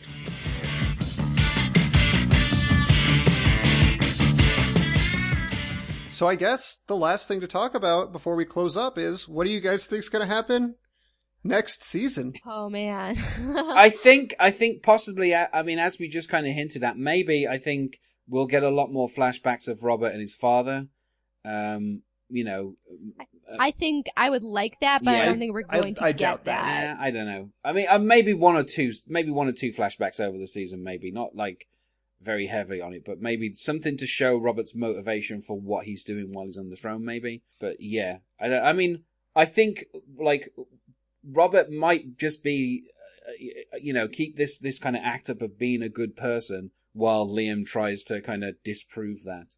So 6.19 6.27
I 6.27 6.35
guess 6.35 6.81
the 6.89 6.97
last 6.97 7.29
thing 7.29 7.41
to 7.43 7.47
talk 7.47 7.77
about 7.77 8.11
before 8.11 8.35
we 8.35 8.45
close 8.45 8.77
up 8.77 8.99
is 8.99 9.29
what 9.29 9.45
do 9.45 9.51
you 9.51 9.61
guys 9.61 9.87
think's 9.87 10.09
going 10.09 10.27
to 10.27 10.35
happen 10.35 10.75
next 11.45 11.85
season? 11.85 12.33
Oh 12.45 12.69
man. 12.69 13.17
I 13.57 13.89
think, 13.89 14.35
I 14.41 14.51
think 14.51 14.83
possibly, 14.83 15.33
I 15.33 15.47
I 15.53 15.63
mean, 15.63 15.79
as 15.79 16.01
we 16.01 16.09
just 16.09 16.29
kind 16.29 16.45
of 16.45 16.53
hinted 16.55 16.83
at, 16.83 16.99
maybe 16.99 17.47
I 17.47 17.59
think 17.59 17.99
we'll 18.27 18.47
get 18.47 18.65
a 18.65 18.69
lot 18.69 18.91
more 18.91 19.09
flashbacks 19.09 19.69
of 19.69 19.85
Robert 19.85 20.11
and 20.11 20.21
his 20.21 20.35
father. 20.35 20.89
Um, 21.45 22.03
you 22.29 22.43
know, 22.43 22.75
I 23.61 23.71
think 23.71 24.07
I 24.17 24.29
would 24.29 24.43
like 24.43 24.81
that, 24.81 25.05
but 25.05 25.15
I 25.15 25.25
don't 25.25 25.39
think 25.39 25.53
we're 25.55 25.67
I- 25.69 25.81
going 25.81 25.95
to 25.95 26.03
I 26.03 26.11
get 26.11 26.19
doubt 26.19 26.45
that. 26.47 26.65
that. 26.65 26.97
eh, 26.97 27.01
I 27.01 27.13
don't 27.13 27.27
know. 27.27 27.51
I 27.65 27.73
mean, 27.73 27.87
uh, 27.89 28.01
maybe 28.01 28.35
one 28.35 28.57
or 28.57 28.65
two, 28.65 28.91
maybe 29.07 29.31
one 29.31 29.47
or 29.47 29.53
two 29.53 29.71
flashbacks 29.73 30.19
over 30.19 30.37
the 30.37 30.49
season, 30.49 30.83
maybe 30.83 31.13
not 31.13 31.37
like 31.37 31.69
very 32.21 32.47
heavily 32.47 32.81
on 32.81 32.93
it, 32.93 33.05
but 33.05 33.21
maybe 33.21 33.55
something 33.55 33.97
to 33.97 34.07
show 34.07 34.37
Robert's 34.37 34.75
motivation 34.75 35.41
for 35.41 35.59
what 35.59 35.85
he's 35.87 36.05
doing 36.05 36.33
while 36.33 36.47
he's 36.47 36.59
on 36.59 36.71
the 36.71 36.77
throne, 36.77 37.05
maybe. 37.05 37.43
But 37.61 37.77
yeah, 37.81 38.19
I 38.41 38.49
don't, 38.49 38.65
I 38.65 38.73
mean, 38.73 39.05
I 39.37 39.45
think 39.45 39.85
like 40.19 40.49
Robert 41.25 41.71
might 41.71 42.17
just 42.19 42.43
be, 42.43 42.85
uh, 43.29 43.79
you 43.81 43.93
know, 43.93 44.09
keep 44.09 44.37
this 44.37 44.59
this 44.59 44.79
kind 44.79 44.97
of 44.97 45.03
act 45.05 45.31
up 45.31 45.43
of 45.43 45.59
being 45.59 45.83
a 45.83 45.89
good 45.89 46.17
person 46.17 46.71
while 46.93 47.27
Liam 47.27 47.65
tries 47.65 48.03
to 48.05 48.21
kind 48.21 48.43
of 48.45 48.57
disprove 48.65 49.23
that. 49.25 49.57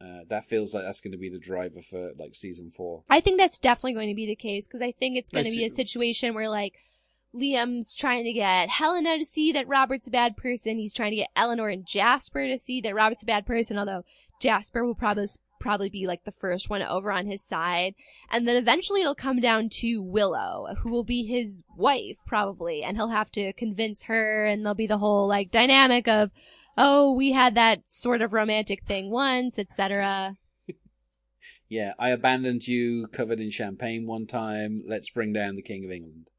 Uh, 0.00 0.20
that 0.28 0.44
feels 0.44 0.72
like 0.72 0.84
that's 0.84 1.00
going 1.00 1.12
to 1.12 1.18
be 1.18 1.28
the 1.28 1.40
driver 1.40 1.82
for 1.82 2.12
like 2.16 2.34
season 2.34 2.70
four. 2.70 3.02
I 3.10 3.20
think 3.20 3.38
that's 3.38 3.58
definitely 3.58 3.94
going 3.94 4.08
to 4.08 4.14
be 4.14 4.26
the 4.26 4.36
case 4.36 4.68
because 4.68 4.82
I 4.82 4.92
think 4.92 5.16
it's 5.16 5.30
going 5.30 5.44
to 5.44 5.50
be 5.50 5.64
a 5.64 5.70
situation 5.70 6.34
where 6.34 6.48
like 6.48 6.74
Liam's 7.34 7.94
trying 7.94 8.24
to 8.24 8.32
get 8.32 8.70
Helena 8.70 9.18
to 9.18 9.24
see 9.24 9.52
that 9.52 9.68
Robert's 9.68 10.08
a 10.08 10.10
bad 10.10 10.36
person. 10.36 10.78
He's 10.78 10.94
trying 10.94 11.10
to 11.10 11.16
get 11.16 11.30
Eleanor 11.36 11.68
and 11.68 11.86
Jasper 11.86 12.46
to 12.46 12.58
see 12.58 12.80
that 12.80 12.94
Robert's 12.94 13.22
a 13.22 13.26
bad 13.26 13.46
person, 13.46 13.78
although 13.78 14.04
Jasper 14.40 14.84
will 14.84 14.94
probably 14.94 15.26
probably 15.60 15.90
be 15.90 16.06
like 16.06 16.24
the 16.24 16.30
first 16.30 16.70
one 16.70 16.82
over 16.82 17.10
on 17.10 17.26
his 17.26 17.42
side. 17.42 17.94
And 18.30 18.46
then 18.46 18.56
eventually 18.56 19.02
it'll 19.02 19.14
come 19.14 19.40
down 19.40 19.68
to 19.80 20.00
Willow, 20.00 20.74
who 20.82 20.90
will 20.90 21.04
be 21.04 21.24
his 21.24 21.64
wife 21.76 22.18
probably, 22.26 22.82
and 22.82 22.96
he'll 22.96 23.08
have 23.08 23.30
to 23.32 23.52
convince 23.54 24.04
her 24.04 24.44
and 24.44 24.64
there'll 24.64 24.74
be 24.74 24.86
the 24.86 24.98
whole 24.98 25.26
like 25.26 25.50
dynamic 25.50 26.06
of 26.08 26.30
oh, 26.76 27.12
we 27.12 27.32
had 27.32 27.56
that 27.56 27.82
sort 27.88 28.22
of 28.22 28.32
romantic 28.32 28.84
thing 28.84 29.10
once, 29.10 29.58
etc. 29.58 30.36
Yeah, 31.70 31.92
I 31.98 32.08
abandoned 32.08 32.66
you 32.66 33.08
covered 33.08 33.40
in 33.40 33.50
champagne 33.50 34.06
one 34.06 34.26
time. 34.26 34.82
Let's 34.86 35.10
bring 35.10 35.34
down 35.34 35.54
the 35.54 35.62
King 35.62 35.84
of 35.84 35.90
England. 35.90 36.30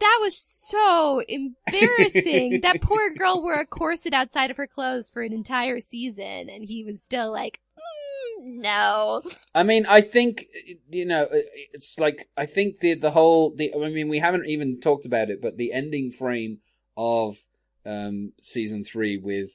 That 0.00 0.18
was 0.20 0.36
so 0.36 1.22
embarrassing. 1.28 2.60
that 2.62 2.80
poor 2.80 3.10
girl 3.10 3.42
wore 3.42 3.60
a 3.60 3.66
corset 3.66 4.14
outside 4.14 4.50
of 4.50 4.56
her 4.56 4.66
clothes 4.66 5.10
for 5.10 5.22
an 5.22 5.32
entire 5.32 5.80
season, 5.80 6.48
and 6.48 6.64
he 6.64 6.84
was 6.84 7.02
still 7.02 7.32
like, 7.32 7.60
mm, 7.78 8.62
no. 8.62 9.22
I 9.54 9.62
mean, 9.62 9.86
I 9.86 10.00
think 10.00 10.46
you 10.90 11.04
know, 11.04 11.28
it's 11.72 11.98
like 11.98 12.28
I 12.36 12.46
think 12.46 12.80
the 12.80 12.94
the 12.94 13.10
whole 13.10 13.54
the 13.54 13.72
I 13.74 13.90
mean, 13.90 14.08
we 14.08 14.18
haven't 14.18 14.46
even 14.46 14.80
talked 14.80 15.06
about 15.06 15.30
it, 15.30 15.40
but 15.40 15.56
the 15.56 15.72
ending 15.72 16.12
frame 16.12 16.58
of 16.96 17.38
um 17.86 18.32
season 18.40 18.84
three 18.84 19.18
with 19.18 19.50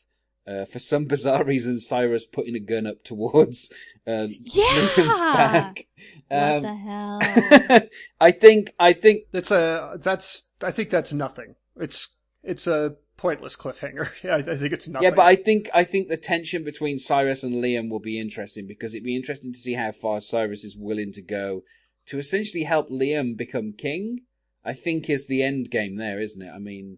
uh, 0.49 0.65
for 0.65 0.79
some 0.79 1.05
bizarre 1.13 1.43
reason 1.43 1.79
Cyrus 1.79 2.25
putting 2.25 2.55
a 2.55 2.59
gun 2.59 2.87
up 2.87 3.03
towards 3.03 3.71
uh, 4.07 4.27
Liam's 4.27 4.55
Yeah. 4.55 5.33
back. 5.35 5.87
what 6.29 6.41
Um, 6.41 6.63
the 6.63 6.75
hell? 6.75 7.81
I 8.21 8.31
think 8.31 8.73
I 8.79 8.93
think 8.93 9.25
That's 9.31 9.51
a 9.51 9.97
that's 10.01 10.43
I 10.61 10.71
think 10.71 10.89
that's 10.89 11.13
nothing. 11.13 11.55
It's 11.77 12.15
it's 12.43 12.67
a 12.67 12.95
pointless 13.17 13.55
cliffhanger. 13.57 14.09
Yeah, 14.23 14.35
I, 14.35 14.39
I 14.39 14.55
think 14.55 14.73
it's 14.73 14.87
nothing. 14.87 15.03
Yeah, 15.09 15.15
but 15.15 15.25
I 15.25 15.35
think 15.35 15.69
I 15.73 15.83
think 15.83 16.07
the 16.07 16.17
tension 16.17 16.63
between 16.63 16.97
Cyrus 16.99 17.43
and 17.43 17.55
Liam 17.55 17.89
will 17.89 17.99
be 17.99 18.19
interesting 18.19 18.65
because 18.65 18.93
it'd 18.95 19.03
be 19.03 19.15
interesting 19.15 19.51
to 19.53 19.59
see 19.59 19.73
how 19.73 19.91
far 19.91 20.21
Cyrus 20.21 20.63
is 20.63 20.75
willing 20.77 21.11
to 21.13 21.21
go 21.21 21.63
to 22.07 22.17
essentially 22.17 22.63
help 22.63 22.89
Liam 22.89 23.37
become 23.37 23.73
king. 23.73 24.21
I 24.65 24.73
think 24.73 25.09
is 25.09 25.27
the 25.27 25.41
end 25.43 25.69
game 25.71 25.95
there, 25.97 26.19
isn't 26.19 26.41
it? 26.41 26.49
I 26.51 26.59
mean, 26.59 26.97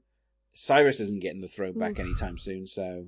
Cyrus 0.54 1.00
isn't 1.00 1.22
getting 1.22 1.42
the 1.42 1.48
throne 1.48 1.78
back 1.78 2.00
anytime 2.00 2.38
soon, 2.38 2.66
so 2.68 3.08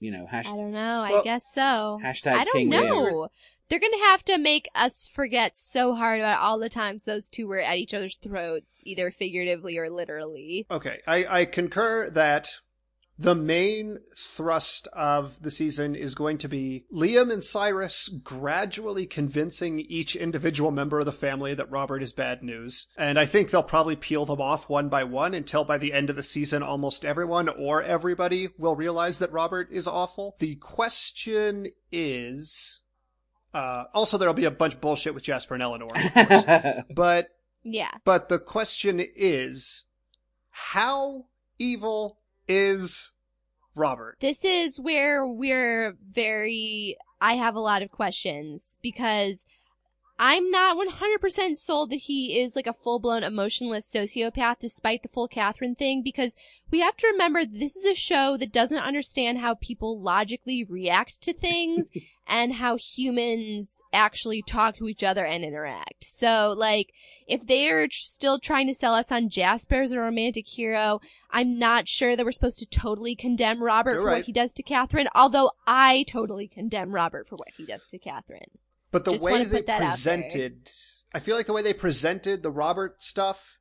you 0.00 0.10
know, 0.10 0.26
hash, 0.26 0.46
I 0.46 0.56
don't 0.56 0.72
know. 0.72 1.00
I 1.00 1.10
Well, 1.12 1.24
guess 1.24 1.42
so. 1.54 1.98
hashtag 2.02 2.32
I 2.34 2.44
don't 2.44 2.52
King 2.54 2.70
Liam. 2.70 2.88
know. 2.88 3.28
They're 3.68 3.80
gonna 3.80 3.98
have 4.04 4.22
to 4.26 4.38
make 4.38 4.68
us 4.76 5.08
forget 5.12 5.56
so 5.56 5.94
hard 5.94 6.20
about 6.20 6.40
all 6.40 6.58
the 6.58 6.68
times 6.68 7.02
those 7.04 7.28
two 7.28 7.48
were 7.48 7.60
at 7.60 7.78
each 7.78 7.92
other's 7.94 8.16
throats, 8.16 8.80
either 8.84 9.10
figuratively 9.10 9.76
or 9.76 9.90
literally. 9.90 10.66
Okay, 10.70 11.00
I, 11.06 11.26
I 11.40 11.44
concur 11.46 12.08
that 12.10 12.48
the 13.18 13.34
main 13.34 13.98
thrust 14.14 14.88
of 14.92 15.40
the 15.42 15.50
season 15.50 15.94
is 15.94 16.14
going 16.14 16.36
to 16.38 16.48
be 16.48 16.84
Liam 16.92 17.32
and 17.32 17.42
Cyrus 17.42 18.08
gradually 18.08 19.06
convincing 19.06 19.80
each 19.80 20.14
individual 20.14 20.70
member 20.70 21.00
of 21.00 21.06
the 21.06 21.12
family 21.12 21.54
that 21.54 21.70
Robert 21.70 22.02
is 22.02 22.12
bad 22.12 22.42
news. 22.42 22.88
And 22.96 23.18
I 23.18 23.24
think 23.24 23.50
they'll 23.50 23.62
probably 23.62 23.96
peel 23.96 24.26
them 24.26 24.40
off 24.40 24.68
one 24.68 24.90
by 24.90 25.04
one 25.04 25.32
until 25.32 25.64
by 25.64 25.78
the 25.78 25.94
end 25.94 26.10
of 26.10 26.16
the 26.16 26.22
season, 26.22 26.62
almost 26.62 27.04
everyone 27.06 27.48
or 27.48 27.82
everybody 27.82 28.50
will 28.58 28.76
realize 28.76 29.18
that 29.20 29.32
Robert 29.32 29.68
is 29.70 29.86
awful. 29.86 30.36
The 30.38 30.56
question 30.56 31.68
is, 31.90 32.80
uh, 33.54 33.84
also 33.94 34.18
there'll 34.18 34.34
be 34.34 34.44
a 34.44 34.50
bunch 34.50 34.74
of 34.74 34.80
bullshit 34.82 35.14
with 35.14 35.22
Jasper 35.22 35.54
and 35.54 35.62
Eleanor, 35.62 35.88
of 35.94 36.12
course. 36.12 36.82
but 36.94 37.28
Yeah. 37.62 37.92
but 38.04 38.28
the 38.28 38.38
question 38.38 39.00
is, 39.00 39.84
how 40.50 41.26
evil 41.58 42.18
is 42.48 43.12
Robert? 43.74 44.16
This 44.20 44.44
is 44.44 44.80
where 44.80 45.26
we're 45.26 45.96
very, 46.10 46.96
I 47.20 47.34
have 47.34 47.54
a 47.54 47.60
lot 47.60 47.82
of 47.82 47.90
questions 47.90 48.78
because 48.82 49.44
I'm 50.18 50.50
not 50.50 50.78
100% 50.78 51.56
sold 51.56 51.90
that 51.90 51.96
he 51.96 52.40
is 52.40 52.56
like 52.56 52.66
a 52.66 52.72
full 52.72 53.00
blown 53.00 53.22
emotionless 53.22 53.90
sociopath 53.90 54.58
despite 54.60 55.02
the 55.02 55.08
full 55.08 55.28
Catherine 55.28 55.74
thing 55.74 56.02
because 56.02 56.34
we 56.70 56.80
have 56.80 56.96
to 56.96 57.08
remember 57.08 57.44
this 57.44 57.76
is 57.76 57.84
a 57.84 57.94
show 57.94 58.36
that 58.38 58.52
doesn't 58.52 58.78
understand 58.78 59.38
how 59.38 59.56
people 59.56 60.00
logically 60.00 60.64
react 60.64 61.20
to 61.22 61.34
things 61.34 61.90
and 62.26 62.54
how 62.54 62.76
humans 62.76 63.82
actually 63.92 64.42
talk 64.42 64.76
to 64.78 64.88
each 64.88 65.04
other 65.04 65.24
and 65.24 65.44
interact. 65.44 66.04
So 66.04 66.54
like, 66.56 66.92
if 67.28 67.46
they 67.46 67.68
are 67.68 67.86
still 67.90 68.38
trying 68.38 68.68
to 68.68 68.74
sell 68.74 68.94
us 68.94 69.12
on 69.12 69.28
Jasper 69.28 69.82
as 69.82 69.92
a 69.92 70.00
romantic 70.00 70.46
hero, 70.48 71.00
I'm 71.30 71.58
not 71.58 71.88
sure 71.88 72.16
that 72.16 72.24
we're 72.24 72.32
supposed 72.32 72.58
to 72.60 72.66
totally 72.66 73.14
condemn 73.14 73.62
Robert 73.62 73.92
You're 73.92 74.00
for 74.00 74.06
right. 74.06 74.16
what 74.16 74.24
he 74.24 74.32
does 74.32 74.54
to 74.54 74.62
Catherine, 74.62 75.08
although 75.14 75.50
I 75.66 76.06
totally 76.08 76.48
condemn 76.48 76.92
Robert 76.92 77.28
for 77.28 77.36
what 77.36 77.48
he 77.56 77.66
does 77.66 77.84
to 77.86 77.98
Catherine. 77.98 78.58
But 78.96 79.04
the 79.04 79.12
Just 79.12 79.24
way 79.24 79.44
they 79.44 79.58
put 79.58 79.66
that 79.66 79.82
out 79.82 79.90
presented, 79.90 80.70
I 81.12 81.20
feel 81.20 81.36
like 81.36 81.44
the 81.44 81.52
way 81.52 81.60
they 81.60 81.74
presented 81.74 82.42
the 82.42 82.50
Robert 82.50 83.02
stuff, 83.02 83.58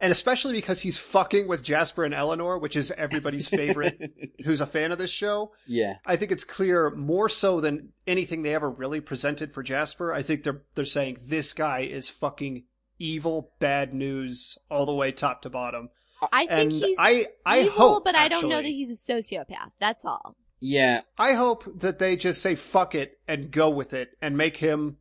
and 0.00 0.10
especially 0.10 0.54
because 0.54 0.80
he's 0.80 0.96
fucking 0.96 1.46
with 1.46 1.62
Jasper 1.62 2.04
and 2.04 2.14
Eleanor, 2.14 2.56
which 2.58 2.74
is 2.74 2.90
everybody's 2.92 3.48
favorite 3.48 4.32
who's 4.46 4.62
a 4.62 4.66
fan 4.66 4.90
of 4.90 4.96
this 4.96 5.10
show, 5.10 5.52
yeah, 5.66 5.96
I 6.06 6.16
think 6.16 6.32
it's 6.32 6.44
clear 6.44 6.88
more 6.88 7.28
so 7.28 7.60
than 7.60 7.92
anything 8.06 8.40
they 8.40 8.54
ever 8.54 8.70
really 8.70 9.02
presented 9.02 9.52
for 9.52 9.62
Jasper. 9.62 10.10
I 10.10 10.22
think 10.22 10.42
they're 10.42 10.62
they're 10.74 10.86
saying 10.86 11.18
this 11.20 11.52
guy 11.52 11.80
is 11.80 12.08
fucking 12.08 12.64
evil, 12.98 13.52
bad 13.58 13.92
news 13.92 14.56
all 14.70 14.86
the 14.86 14.94
way 14.94 15.12
top 15.12 15.42
to 15.42 15.50
bottom. 15.50 15.90
I 16.32 16.46
think 16.46 16.72
he's 16.72 16.96
I 16.98 17.26
I 17.44 17.64
evil, 17.64 17.72
hope, 17.72 18.04
but 18.06 18.14
I 18.14 18.28
don't 18.28 18.48
know 18.48 18.62
that 18.62 18.68
he's 18.68 18.90
a 18.90 19.12
sociopath. 19.12 19.72
That's 19.80 20.06
all. 20.06 20.34
Yeah. 20.60 21.02
I 21.18 21.34
hope 21.34 21.64
that 21.80 21.98
they 21.98 22.16
just 22.16 22.42
say 22.42 22.54
fuck 22.54 22.94
it 22.94 23.18
and 23.26 23.50
go 23.50 23.70
with 23.70 23.92
it 23.94 24.10
and 24.20 24.36
make 24.36 24.58
him 24.58 24.98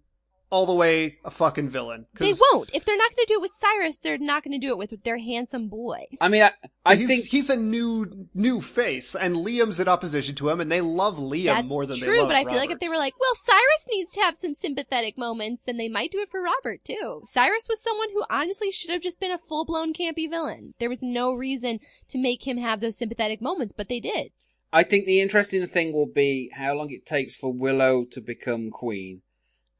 all 0.49 0.65
the 0.65 0.73
way 0.73 1.17
a 1.25 1.31
fucking 1.31 1.69
villain. 1.69 2.05
They 2.19 2.33
won't. 2.33 2.71
If 2.73 2.85
they're 2.85 2.97
not 2.97 3.15
going 3.15 3.25
to 3.25 3.33
do 3.33 3.39
it 3.39 3.41
with 3.41 3.51
Cyrus, 3.53 3.97
they're 3.97 4.17
not 4.17 4.43
going 4.43 4.59
to 4.59 4.65
do 4.65 4.69
it 4.69 4.77
with 4.77 5.03
their 5.03 5.17
handsome 5.17 5.67
boy. 5.67 6.05
I 6.21 6.29
mean, 6.29 6.43
I, 6.43 6.51
I 6.85 6.95
he's, 6.95 7.07
think 7.07 7.25
he's 7.25 7.49
a 7.49 7.55
new 7.55 8.27
new 8.33 8.61
face, 8.61 9.15
and 9.15 9.35
Liam's 9.35 9.79
in 9.79 9.87
opposition 9.87 10.35
to 10.35 10.49
him, 10.49 10.61
and 10.61 10.71
they 10.71 10.81
love 10.81 11.17
Liam 11.17 11.45
That's 11.45 11.67
more 11.67 11.85
than 11.85 11.97
true, 11.97 12.05
they 12.05 12.19
love 12.19 12.29
True, 12.29 12.35
but 12.35 12.35
I 12.37 12.49
feel 12.49 12.59
like 12.59 12.71
if 12.71 12.79
they 12.79 12.89
were 12.89 12.97
like, 12.97 13.19
well, 13.19 13.35
Cyrus 13.35 13.87
needs 13.89 14.11
to 14.13 14.21
have 14.21 14.37
some 14.37 14.53
sympathetic 14.53 15.17
moments, 15.17 15.63
then 15.65 15.77
they 15.77 15.89
might 15.89 16.11
do 16.11 16.19
it 16.19 16.29
for 16.29 16.41
Robert 16.41 16.83
too. 16.85 17.21
Cyrus 17.25 17.67
was 17.69 17.81
someone 17.81 18.09
who 18.13 18.23
honestly 18.29 18.71
should 18.71 18.91
have 18.91 19.01
just 19.01 19.19
been 19.19 19.31
a 19.31 19.37
full 19.37 19.65
blown 19.65 19.93
campy 19.93 20.29
villain. 20.29 20.73
There 20.79 20.89
was 20.89 21.03
no 21.03 21.33
reason 21.33 21.79
to 22.07 22.17
make 22.17 22.47
him 22.47 22.57
have 22.57 22.79
those 22.79 22.97
sympathetic 22.97 23.41
moments, 23.41 23.73
but 23.75 23.89
they 23.89 23.99
did. 23.99 24.31
I 24.71 24.83
think 24.83 25.05
the 25.05 25.21
interesting 25.21 25.65
thing 25.65 25.93
will 25.93 26.11
be 26.11 26.51
how 26.53 26.75
long 26.75 26.91
it 26.91 27.05
takes 27.05 27.35
for 27.35 27.53
Willow 27.53 28.03
to 28.11 28.21
become 28.21 28.69
queen. 28.69 29.21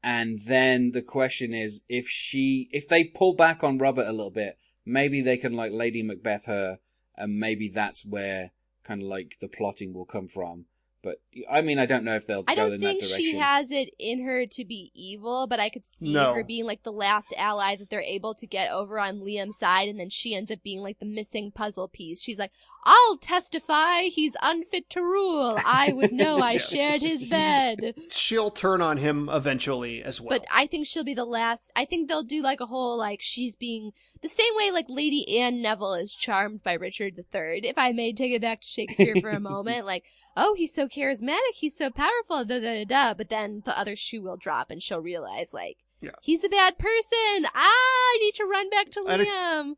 And 0.02 0.38
then 0.46 0.92
the 0.92 1.02
question 1.02 1.52
is 1.52 1.82
if 1.88 2.08
she, 2.08 2.68
if 2.72 2.88
they 2.88 3.04
pull 3.04 3.34
back 3.34 3.62
on 3.62 3.78
Robert 3.78 4.06
a 4.06 4.12
little 4.12 4.30
bit, 4.30 4.56
maybe 4.86 5.20
they 5.20 5.36
can 5.36 5.52
like 5.52 5.72
Lady 5.72 6.02
Macbeth 6.02 6.46
her, 6.46 6.78
and 7.16 7.38
maybe 7.38 7.68
that's 7.68 8.06
where 8.06 8.52
kind 8.84 9.02
of 9.02 9.08
like 9.08 9.36
the 9.40 9.48
plotting 9.48 9.92
will 9.92 10.06
come 10.06 10.28
from. 10.28 10.66
But 11.02 11.20
I 11.48 11.60
mean, 11.62 11.78
I 11.78 11.86
don't 11.86 12.02
know 12.04 12.16
if 12.16 12.26
they'll 12.26 12.42
I 12.48 12.56
go 12.56 12.64
don't 12.64 12.72
in 12.74 12.80
that 12.80 12.86
think 12.86 13.00
direction. 13.02 13.24
she 13.24 13.36
has 13.38 13.70
it 13.70 13.94
in 14.00 14.24
her 14.24 14.46
to 14.46 14.64
be 14.64 14.90
evil, 14.94 15.46
but 15.46 15.60
I 15.60 15.68
could 15.68 15.86
see 15.86 16.12
No. 16.12 16.34
her 16.34 16.42
being 16.42 16.64
like 16.64 16.82
the 16.82 16.90
last 16.92 17.32
ally 17.36 17.76
that 17.76 17.88
they're 17.88 18.00
able 18.00 18.34
to 18.34 18.46
get 18.48 18.72
over 18.72 18.98
on 18.98 19.20
Liam's 19.20 19.58
side, 19.58 19.88
and 19.88 20.00
then 20.00 20.10
she 20.10 20.34
ends 20.34 20.50
up 20.50 20.58
being 20.64 20.80
like 20.80 20.98
the 20.98 21.06
missing 21.06 21.52
puzzle 21.52 21.86
piece. 21.86 22.20
She's 22.20 22.38
like, 22.38 22.50
I'll 22.84 23.16
testify 23.16 24.02
he's 24.02 24.36
unfit 24.42 24.90
to 24.90 25.00
rule. 25.00 25.56
I 25.64 25.92
would 25.92 26.12
know 26.12 26.38
I 26.42 26.58
shared 26.58 27.00
his 27.00 27.26
bed. 27.28 27.94
She'll 28.10 28.50
turn 28.50 28.82
on 28.82 28.96
him 28.96 29.28
eventually 29.32 30.02
as 30.02 30.20
well. 30.20 30.30
But 30.30 30.46
I 30.52 30.66
think 30.66 30.86
she'll 30.86 31.04
be 31.04 31.14
the 31.14 31.24
last. 31.24 31.70
I 31.76 31.84
think 31.84 32.08
they'll 32.08 32.22
do 32.24 32.42
like 32.42 32.60
a 32.60 32.66
whole 32.66 32.98
like 32.98 33.20
she's 33.22 33.54
being 33.54 33.92
the 34.20 34.28
same 34.28 34.52
way 34.56 34.72
like 34.72 34.86
Lady 34.88 35.38
Anne 35.38 35.62
Neville 35.62 35.94
is 35.94 36.12
charmed 36.12 36.64
by 36.64 36.72
Richard 36.74 37.14
III. 37.18 37.60
If 37.64 37.78
I 37.78 37.92
may 37.92 38.12
take 38.12 38.32
it 38.32 38.42
back 38.42 38.62
to 38.62 38.66
Shakespeare 38.66 39.14
for 39.20 39.30
a 39.30 39.38
moment, 39.52 39.86
like 39.86 40.02
oh 40.36 40.54
he's 40.54 40.74
so 40.74 40.88
charismatic, 40.88 41.54
he's 41.54 41.76
so 41.76 41.90
powerful, 41.90 42.44
da 42.44 42.58
da 42.60 42.84
da. 42.84 42.84
da. 42.84 43.14
But 43.14 43.28
then 43.30 43.62
the 43.64 43.78
other 43.78 43.96
shoe 43.96 44.22
will 44.22 44.36
drop 44.36 44.70
and 44.70 44.82
she'll 44.82 45.00
realize 45.00 45.52
like 45.54 45.78
Yeah. 46.00 46.10
he's 46.22 46.44
a 46.44 46.48
bad 46.48 46.78
person. 46.78 47.46
Ah, 47.54 47.70
I 48.14 48.18
need 48.20 48.34
to 48.34 48.44
run 48.44 48.70
back 48.70 48.90
to 48.90 49.04
And 49.06 49.22
Liam. 49.22 49.74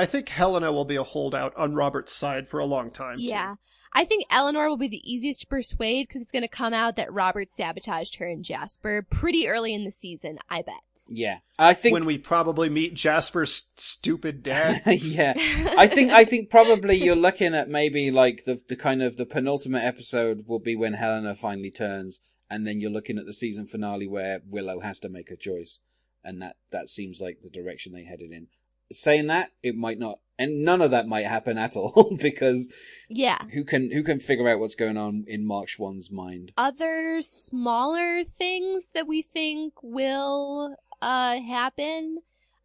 I 0.00 0.06
think 0.06 0.30
Helena 0.30 0.72
will 0.72 0.86
be 0.86 0.96
a 0.96 1.02
holdout 1.02 1.54
on 1.56 1.74
Robert's 1.74 2.14
side 2.14 2.48
for 2.48 2.58
a 2.58 2.64
long 2.64 2.90
time. 2.90 3.18
too. 3.18 3.24
Yeah. 3.24 3.56
I 3.92 4.04
think 4.04 4.24
Eleanor 4.30 4.68
will 4.68 4.78
be 4.78 4.88
the 4.88 5.12
easiest 5.12 5.40
to 5.40 5.46
persuade 5.46 6.08
because 6.08 6.22
it's 6.22 6.30
going 6.30 6.40
to 6.40 6.48
come 6.48 6.72
out 6.72 6.96
that 6.96 7.12
Robert 7.12 7.50
sabotaged 7.50 8.16
her 8.16 8.26
and 8.26 8.42
Jasper 8.42 9.04
pretty 9.10 9.46
early 9.46 9.74
in 9.74 9.84
the 9.84 9.90
season, 9.90 10.38
I 10.48 10.62
bet. 10.62 10.80
yeah, 11.08 11.40
I 11.58 11.74
think 11.74 11.92
When 11.92 12.06
we 12.06 12.16
probably 12.16 12.70
meet 12.70 12.94
Jasper's 12.94 13.68
stupid 13.76 14.42
dad. 14.42 14.80
yeah, 14.86 15.34
I 15.36 15.86
think 15.86 16.12
I 16.12 16.24
think 16.24 16.48
probably 16.48 16.96
you're 16.96 17.14
looking 17.16 17.54
at 17.54 17.68
maybe 17.68 18.10
like 18.10 18.44
the 18.46 18.62
the 18.68 18.76
kind 18.76 19.02
of 19.02 19.18
the 19.18 19.26
penultimate 19.26 19.84
episode 19.84 20.46
will 20.46 20.60
be 20.60 20.76
when 20.76 20.94
Helena 20.94 21.34
finally 21.34 21.70
turns, 21.70 22.20
and 22.48 22.66
then 22.66 22.80
you're 22.80 22.90
looking 22.90 23.18
at 23.18 23.26
the 23.26 23.34
season 23.34 23.66
finale 23.66 24.06
where 24.06 24.40
Willow 24.48 24.80
has 24.80 24.98
to 25.00 25.10
make 25.10 25.30
a 25.30 25.36
choice, 25.36 25.80
and 26.24 26.40
that 26.40 26.56
that 26.70 26.88
seems 26.88 27.20
like 27.20 27.42
the 27.42 27.50
direction 27.50 27.92
they 27.92 28.04
headed 28.04 28.30
in. 28.30 28.46
Saying 28.92 29.28
that, 29.28 29.50
it 29.62 29.76
might 29.76 29.98
not, 29.98 30.18
and 30.38 30.64
none 30.64 30.82
of 30.82 30.90
that 30.90 31.06
might 31.06 31.26
happen 31.26 31.58
at 31.58 31.76
all 31.76 32.16
because 32.20 32.72
yeah. 33.08 33.38
who 33.52 33.64
can 33.64 33.90
who 33.90 34.02
can 34.02 34.20
figure 34.20 34.48
out 34.48 34.58
what's 34.58 34.74
going 34.74 34.96
on 34.96 35.24
in 35.26 35.46
Mark 35.46 35.68
Schwahn's 35.68 36.10
mind? 36.10 36.52
other 36.56 37.20
smaller 37.22 38.24
things 38.24 38.90
that 38.94 39.06
we 39.06 39.22
think 39.22 39.74
will 39.82 40.76
uh 41.02 41.40
happen. 41.40 42.18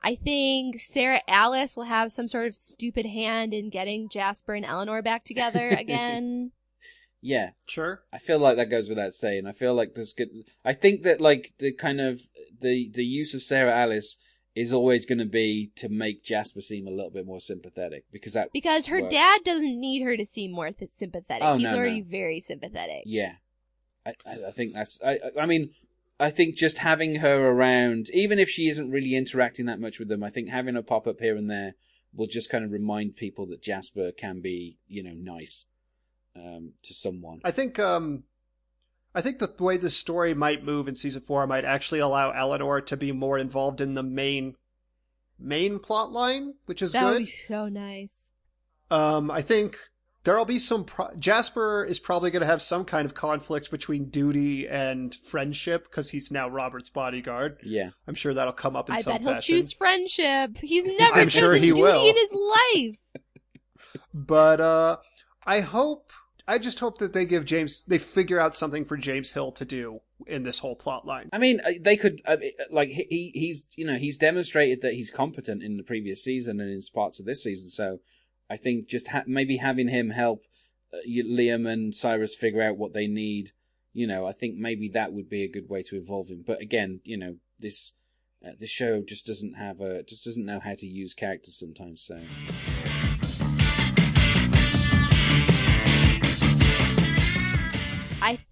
I 0.04 0.14
think 0.14 0.80
Sarah 0.80 1.22
Alice 1.28 1.76
will 1.76 1.86
have 1.86 2.12
some 2.12 2.28
sort 2.28 2.46
of 2.46 2.56
stupid 2.56 3.08
hand 3.08 3.54
in 3.56 3.72
getting 3.72 4.08
Jasper 4.08 4.54
and 4.54 4.66
Eleanor 4.66 5.02
back 5.02 5.24
together 5.24 5.68
again. 5.80 6.52
Yeah, 7.22 7.52
Sure. 7.66 8.04
I 8.14 8.20
feel 8.20 8.38
like 8.38 8.58
that 8.58 8.70
goes 8.70 8.88
without 8.88 9.14
saying. 9.14 9.48
I 9.48 9.52
feel 9.52 9.74
like 9.74 9.96
there's 9.96 10.14
good. 10.14 10.30
I 10.64 10.74
think 10.74 11.02
that 11.04 11.20
like 11.20 11.54
the 11.58 11.74
kind 11.74 12.00
of 12.00 12.22
the 12.62 12.90
the 12.94 13.04
use 13.04 13.34
of 13.34 13.42
Sarah 13.42 13.74
Alice 13.76 14.18
is 14.56 14.72
always 14.72 15.06
going 15.06 15.18
to 15.19 15.26
be 15.26 15.72
to 15.76 15.90
make 15.90 16.23
Jasper 16.23 16.61
seem 16.61 16.88
a 16.88 16.91
little 16.91 17.11
bit 17.11 17.26
more 17.26 17.41
sympathetic 17.41 18.06
because 18.11 18.34
that 18.34 18.52
because 18.53 18.88
her 18.88 19.02
Works. 19.02 19.14
dad 19.14 19.41
doesn't 19.44 19.80
need 19.80 20.02
her 20.02 20.15
to 20.15 20.26
seem 20.26 20.52
more 20.52 20.72
th- 20.72 20.90
sympathetic. 20.90 21.44
Oh, 21.45 21.56
He's 21.56 21.64
no, 21.65 21.76
already 21.76 22.02
no. 22.02 22.07
very 22.10 22.40
sympathetic. 22.40 23.03
yeah, 23.06 23.34
I 24.06 24.14
I 24.26 24.45
I 24.48 24.52
think 24.52 24.73
that's 24.73 24.99
I 25.03 25.11
I- 25.38 25.41
I 25.41 25.45
mean 25.45 25.72
I 26.19 26.30
think 26.30 26.56
just 26.56 26.77
having 26.77 27.15
her 27.15 27.49
around, 27.49 28.10
even 28.14 28.40
if 28.40 28.49
she 28.49 28.69
isn't 28.69 28.90
really 28.90 29.15
interacting 29.15 29.65
that 29.65 29.82
much 29.82 29.99
with 29.99 30.07
them, 30.07 30.23
I 30.23 30.30
think 30.30 30.48
having 30.49 30.76
her 30.76 30.82
pop 30.82 31.06
up 31.07 31.19
here 31.19 31.36
and 31.36 31.49
there 31.52 31.73
will 32.14 32.27
just 32.27 32.49
kind 32.49 32.64
of 32.64 32.72
remind 32.72 33.18
people 33.18 33.45
that 33.48 33.61
Jasper 33.61 34.14
can 34.14 34.40
be 34.40 34.77
you 34.88 35.03
know 35.03 35.14
nice 35.14 35.65
um, 36.38 36.72
to 36.84 36.94
someone. 36.94 37.41
I 37.44 37.52
think 37.52 37.77
um 37.80 38.23
I 39.16 39.22
think 39.22 39.40
the 39.40 39.52
way 39.58 39.78
the 39.78 39.90
story 39.90 40.34
might 40.34 40.64
move 40.64 40.88
in 40.88 40.96
season 40.96 41.22
four 41.22 41.48
might 41.48 41.64
actually 41.66 42.00
allow 42.00 42.32
Eleanor 42.32 42.82
to 42.82 42.98
be 42.98 43.12
more 43.14 43.40
involved 43.40 43.80
in 43.82 43.94
the 43.94 44.04
main 44.04 44.56
main 45.40 45.80
plot 45.80 46.12
line, 46.12 46.56
which 46.66 46.82
is 46.82 46.92
good. 46.92 47.02
That 47.02 47.10
would 47.14 47.18
be 47.20 47.26
so 47.26 47.68
nice. 47.70 48.32
Um, 48.92 49.32
I 49.32 49.42
think 49.42 49.78
there'll 50.26 50.46
be 50.46 50.60
some. 50.60 50.84
Pro- 50.84 51.14
Jasper 51.18 51.86
is 51.86 51.98
probably 51.98 52.30
going 52.30 52.42
to 52.42 52.46
have 52.48 52.62
some 52.62 52.84
kind 52.86 53.06
of 53.06 53.16
conflict 53.16 53.72
between 53.72 54.10
duty 54.10 54.68
and 54.68 55.16
friendship 55.16 55.86
because 55.86 56.10
he's 56.10 56.30
now 56.32 56.48
Robert's 56.50 56.90
bodyguard. 56.90 57.58
Yeah. 57.64 57.92
I'm 58.08 58.16
sure 58.16 58.34
that'll 58.34 58.54
come 58.54 58.76
up 58.76 58.90
in 58.90 58.96
I 58.96 59.02
some 59.02 59.14
bet 59.14 59.22
he'll 59.22 59.34
fashion. 59.36 59.56
choose 59.56 59.72
friendship. 59.72 60.58
He's 60.62 60.86
never 61.00 61.22
I'm 61.22 61.30
chosen 61.30 61.42
sure 61.42 61.54
he 61.56 61.68
duty 61.68 61.82
will. 61.82 62.08
in 62.10 62.16
his 62.16 62.34
life. 62.34 62.96
But 64.14 64.62
uh, 64.62 64.98
I 65.46 65.60
hope. 65.62 66.12
I 66.48 66.60
just 66.60 66.80
hope 66.80 67.00
that 67.00 67.14
they 67.14 67.26
give 67.26 67.46
James. 67.46 67.84
They 67.88 67.98
figure 67.98 68.40
out 68.40 68.56
something 68.56 68.86
for 68.86 68.98
James 68.98 69.32
Hill 69.32 69.52
to 69.54 69.66
do 69.66 70.02
in 70.28 70.44
this 70.44 70.60
whole 70.60 70.76
plot 70.76 71.06
line. 71.06 71.30
I 71.34 71.40
mean, 71.40 71.60
uh, 71.66 71.72
they 71.82 71.98
could 71.98 72.22
uh, 72.26 72.38
like 72.70 72.90
he 72.90 73.08
he- 73.10 73.32
he's 73.34 73.70
you 73.76 73.86
know 73.86 73.96
he's 73.96 74.18
demonstrated 74.18 74.82
that 74.82 74.94
he's 74.94 75.10
competent 75.10 75.64
in 75.64 75.78
the 75.78 75.84
previous 75.84 76.24
season 76.24 76.60
and 76.62 76.70
in 76.70 76.82
parts 76.94 77.20
of 77.20 77.26
this 77.26 77.44
season. 77.44 77.70
So 77.70 78.00
I 78.50 78.58
think 78.58 78.88
just 78.88 79.08
ha- 79.08 79.24
maybe 79.26 79.58
having 79.58 79.88
him 79.88 80.12
help 80.12 80.44
uh, 80.94 80.98
Liam 81.08 81.68
and 81.68 81.96
Cyrus 81.96 82.36
figure 82.36 82.62
out 82.62 82.78
what 82.78 82.94
they 82.94 83.08
need, 83.08 83.52
you 83.94 84.06
know, 84.06 84.28
I 84.28 84.32
think 84.32 84.56
maybe 84.56 84.88
that 84.90 85.14
would 85.14 85.30
be 85.30 85.44
a 85.44 85.50
good 85.52 85.68
way 85.68 85.82
to 85.84 85.96
involve 85.96 86.30
him. 86.30 86.44
But 86.46 86.62
again, 86.62 87.02
you 87.04 87.18
know, 87.18 87.38
this 87.60 87.94
uh, 88.46 88.52
this 88.60 88.70
show 88.70 89.02
just 89.02 89.26
doesn't 89.26 89.56
have 89.56 89.82
a 89.82 90.04
just 90.04 90.24
doesn't 90.26 90.46
know 90.46 90.60
how 90.60 90.76
to 90.76 90.86
use 90.86 91.16
characters 91.16 91.58
sometimes. 91.58 92.04
So 92.04 92.22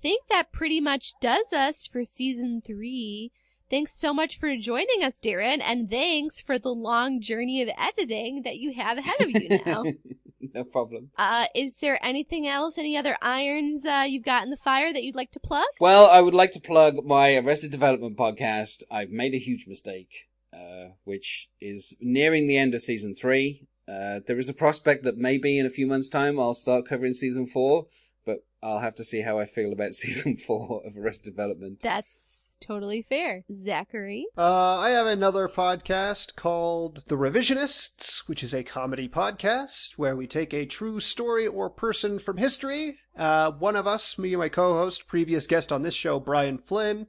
think 0.04 0.28
that 0.30 0.52
pretty 0.52 0.82
much 0.82 1.14
does 1.22 1.52
us 1.54 1.88
for 1.88 2.04
season 2.04 2.62
three. 2.64 3.32
Thanks 3.72 3.98
so 3.98 4.14
much 4.14 4.38
for 4.38 4.56
joining 4.58 5.02
us, 5.02 5.18
Darren, 5.18 5.62
and 5.62 5.90
thanks 5.90 6.40
for 6.40 6.60
the 6.60 6.70
long 6.70 7.22
journey 7.22 7.62
of 7.62 7.70
editing 7.76 8.44
that 8.44 8.58
you 8.58 8.74
have 8.74 8.98
ahead 8.98 9.22
of 9.22 9.30
you 9.30 9.60
now. 9.66 9.84
no 10.54 10.66
problem. 10.66 11.10
uh, 11.18 11.46
is 11.56 11.78
there 11.78 11.98
anything 12.06 12.46
else, 12.46 12.78
any 12.78 12.98
other 12.98 13.18
irons 13.22 13.86
uh, 13.86 14.04
you've 14.06 14.26
got 14.26 14.44
in 14.44 14.50
the 14.50 14.58
fire 14.58 14.92
that 14.94 15.04
you'd 15.04 15.16
like 15.16 15.32
to 15.32 15.40
plug? 15.40 15.66
Well, 15.80 16.08
I 16.08 16.22
would 16.22 16.36
like 16.36 16.52
to 16.52 16.60
plug 16.60 17.04
my 17.06 17.38
Arrested 17.38 17.72
Development 17.72 18.18
podcast. 18.18 18.84
I've 18.92 19.10
made 19.10 19.34
a 19.34 19.40
huge 19.40 19.66
mistake, 19.68 20.28
uh, 20.54 20.90
which 21.06 21.50
is 21.62 21.98
nearing 22.02 22.48
the 22.48 22.58
end 22.58 22.76
of 22.76 22.82
season 22.82 23.16
three. 23.16 23.68
Uh, 23.88 24.20
there 24.28 24.38
is 24.38 24.50
a 24.50 24.54
prospect 24.54 25.06
that 25.06 25.18
maybe 25.18 25.58
in 25.58 25.66
a 25.66 25.72
few 25.72 25.88
months' 25.88 26.10
time 26.10 26.40
I'll 26.40 26.54
start 26.54 26.88
covering 26.88 27.14
season 27.14 27.46
four, 27.46 27.88
but 28.26 28.46
I'll 28.62 28.80
have 28.80 28.96
to 28.96 29.04
see 29.04 29.22
how 29.22 29.40
I 29.40 29.46
feel 29.46 29.72
about 29.72 29.94
season 29.94 30.38
four 30.38 30.82
of 30.86 30.98
Arrested 30.98 31.32
Development. 31.32 31.80
That's 31.82 32.58
totally 32.60 33.02
fair. 33.02 33.44
Zachary? 33.52 34.26
Uh, 34.38 34.78
I 34.78 34.92
have 34.92 35.08
another 35.08 35.48
podcast 35.48 36.36
called 36.36 37.04
The 37.08 37.16
Revisionists, 37.18 38.28
which 38.28 38.44
is 38.44 38.54
a 38.54 38.64
comedy 38.64 39.10
podcast 39.10 39.94
where 39.98 40.16
we 40.16 40.28
take 40.28 40.54
a 40.54 40.66
true 40.66 41.00
story 41.00 41.48
or 41.48 41.70
person 41.70 42.20
from 42.20 42.38
history. 42.38 43.00
Uh, 43.18 43.52
one 43.52 43.76
of 43.76 43.88
us, 43.88 44.18
me 44.18 44.34
and 44.34 44.40
my 44.40 44.50
co-host, 44.50 45.08
previous 45.08 45.48
guest 45.48 45.72
on 45.72 45.82
this 45.82 45.94
show, 45.94 46.20
Brian 46.20 46.58
Flynn, 46.58 47.08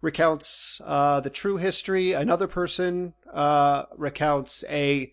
recounts 0.00 0.80
uh, 0.84 1.20
the 1.20 1.30
true 1.30 1.56
history. 1.56 2.12
Another 2.12 2.46
person 2.46 3.14
uh, 3.32 3.84
recounts 3.96 4.64
a 4.68 5.12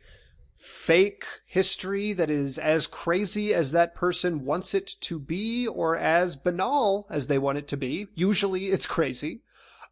fake 0.64 1.26
history 1.46 2.14
that 2.14 2.30
is 2.30 2.58
as 2.58 2.88
crazy 2.88 3.54
as 3.54 3.74
that 3.74 3.94
person 3.94 4.46
wants 4.46 4.74
it 4.74 4.88
to 5.02 5.20
be 5.20 5.68
or 5.68 5.98
as 5.98 6.38
banal 6.38 7.06
as 7.10 7.28
they 7.28 7.38
want 7.38 7.58
it 7.58 7.68
to 7.68 7.76
be. 7.76 8.08
Usually 8.16 8.68
it's 8.68 8.86
crazy. 8.86 9.42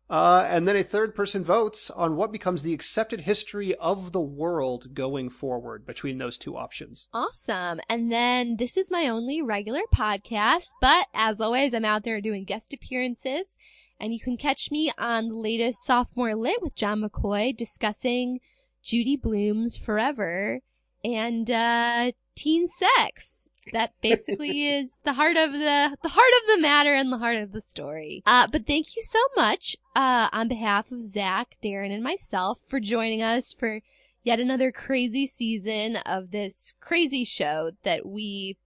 Uh, 0.10 0.45
and 0.49 0.68
then 0.68 0.76
a 0.76 0.84
third 0.84 1.14
person 1.14 1.43
votes 1.43 1.89
on 1.89 2.15
what 2.15 2.31
becomes 2.31 2.64
the 2.64 2.73
accepted 2.73 3.22
history 3.22 3.76
of 3.76 4.14
the 4.14 4.22
world 4.22 4.93
going 4.93 5.30
forward 5.30 5.85
between 5.85 6.18
those 6.18 6.38
two 6.38 6.56
options. 6.57 7.07
Awesome. 7.14 7.81
And 7.89 8.11
then 8.11 8.56
this 8.57 8.77
is 8.77 8.89
my 8.89 9.07
only 9.07 9.41
regular 9.41 9.81
podcast, 9.93 10.68
but 10.81 11.07
as 11.14 11.41
always, 11.41 11.73
I'm 11.73 11.85
out 11.85 12.03
there 12.03 12.22
doing 12.22 12.45
guest 12.45 12.73
appearances. 12.73 13.57
And 13.99 14.14
you 14.14 14.19
can 14.19 14.38
catch 14.38 14.72
me 14.72 14.91
on 14.98 15.27
the 15.27 15.35
latest 15.35 15.85
Sophomore 15.85 16.35
Lit 16.35 16.61
with 16.61 16.76
John 16.76 17.03
McCoy 17.03 17.56
discussing 17.56 18.39
Judy 18.83 19.15
Blume's 19.15 19.77
Forever 19.77 20.61
and 21.03 21.49
uh, 21.49 22.11
teen 22.35 22.67
sex. 22.67 23.47
That 23.73 23.93
basically 24.01 24.67
is 24.73 24.99
the 25.03 25.13
heart 25.13 25.37
of 25.37 25.53
the 25.53 25.97
the 26.01 26.09
heart 26.09 26.31
of 26.41 26.55
the 26.55 26.61
matter 26.61 26.93
and 26.93 27.11
the 27.11 27.19
heart 27.19 27.37
of 27.37 27.51
the 27.51 27.61
story. 27.61 28.23
Uh, 28.25 28.47
but 28.51 28.65
thank 28.65 28.95
you 28.95 29.03
so 29.03 29.19
much 29.35 29.75
uh, 29.95 30.29
on 30.31 30.47
behalf 30.47 30.91
of 30.91 31.03
Zach, 31.03 31.57
Darren, 31.63 31.93
and 31.93 32.03
myself 32.03 32.59
for 32.67 32.79
joining 32.79 33.21
us 33.21 33.53
for 33.53 33.81
yet 34.23 34.39
another 34.39 34.71
crazy 34.71 35.25
season 35.25 35.97
of 35.97 36.31
this 36.31 36.73
crazy 36.79 37.23
show 37.23 37.71
that 37.83 38.05
we 38.05 38.57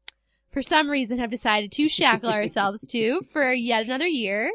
for 0.51 0.61
some 0.61 0.89
reason 0.89 1.19
have 1.19 1.31
decided 1.31 1.71
to 1.73 1.89
shackle 1.89 2.29
ourselves 2.29 2.87
to 2.87 3.21
for 3.33 3.51
yet 3.51 3.85
another 3.85 4.07
year. 4.07 4.51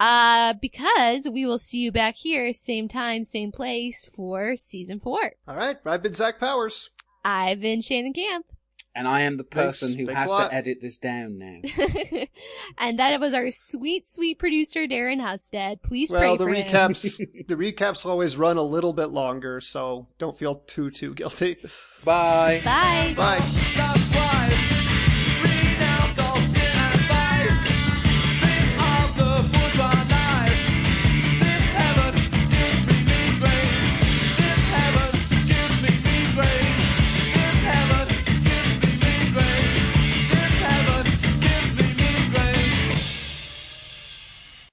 Uh, 0.00 0.54
because 0.60 1.28
we 1.30 1.46
will 1.46 1.58
see 1.58 1.78
you 1.78 1.92
back 1.92 2.16
here, 2.16 2.52
same 2.52 2.88
time, 2.88 3.22
same 3.24 3.52
place 3.52 4.08
for 4.12 4.56
season 4.56 4.98
four. 4.98 5.32
All 5.46 5.56
right. 5.56 5.76
I've 5.86 6.02
been 6.02 6.14
Zach 6.14 6.40
Powers. 6.40 6.90
I've 7.24 7.60
been 7.60 7.80
Shannon 7.82 8.12
Camp. 8.12 8.46
And 8.94 9.08
I 9.08 9.20
am 9.22 9.38
the 9.38 9.44
person 9.44 9.88
Thanks- 9.88 10.00
who 10.00 10.06
thanks 10.08 10.32
has 10.32 10.48
to 10.48 10.54
edit 10.54 10.78
this 10.82 10.98
down 10.98 11.38
now. 11.38 11.60
and 12.78 12.98
that 12.98 13.18
was 13.20 13.32
our 13.32 13.50
sweet, 13.50 14.06
sweet 14.06 14.38
producer, 14.38 14.80
Darren 14.86 15.18
Husted. 15.18 15.80
Please 15.82 16.10
Well, 16.10 16.20
pray 16.20 16.36
the 16.36 16.44
for 16.44 16.52
him. 16.52 16.66
recaps, 16.92 17.16
the 17.48 17.54
recaps 17.54 18.04
always 18.04 18.36
run 18.36 18.58
a 18.58 18.62
little 18.62 18.92
bit 18.92 19.06
longer, 19.06 19.62
so 19.62 20.08
don't 20.18 20.36
feel 20.36 20.56
too, 20.66 20.90
too 20.90 21.14
guilty. 21.14 21.56
Bye. 22.04 22.60
Bye. 22.64 23.14
Bye. 23.16 23.38
That's 23.76 24.14
why 24.14 24.51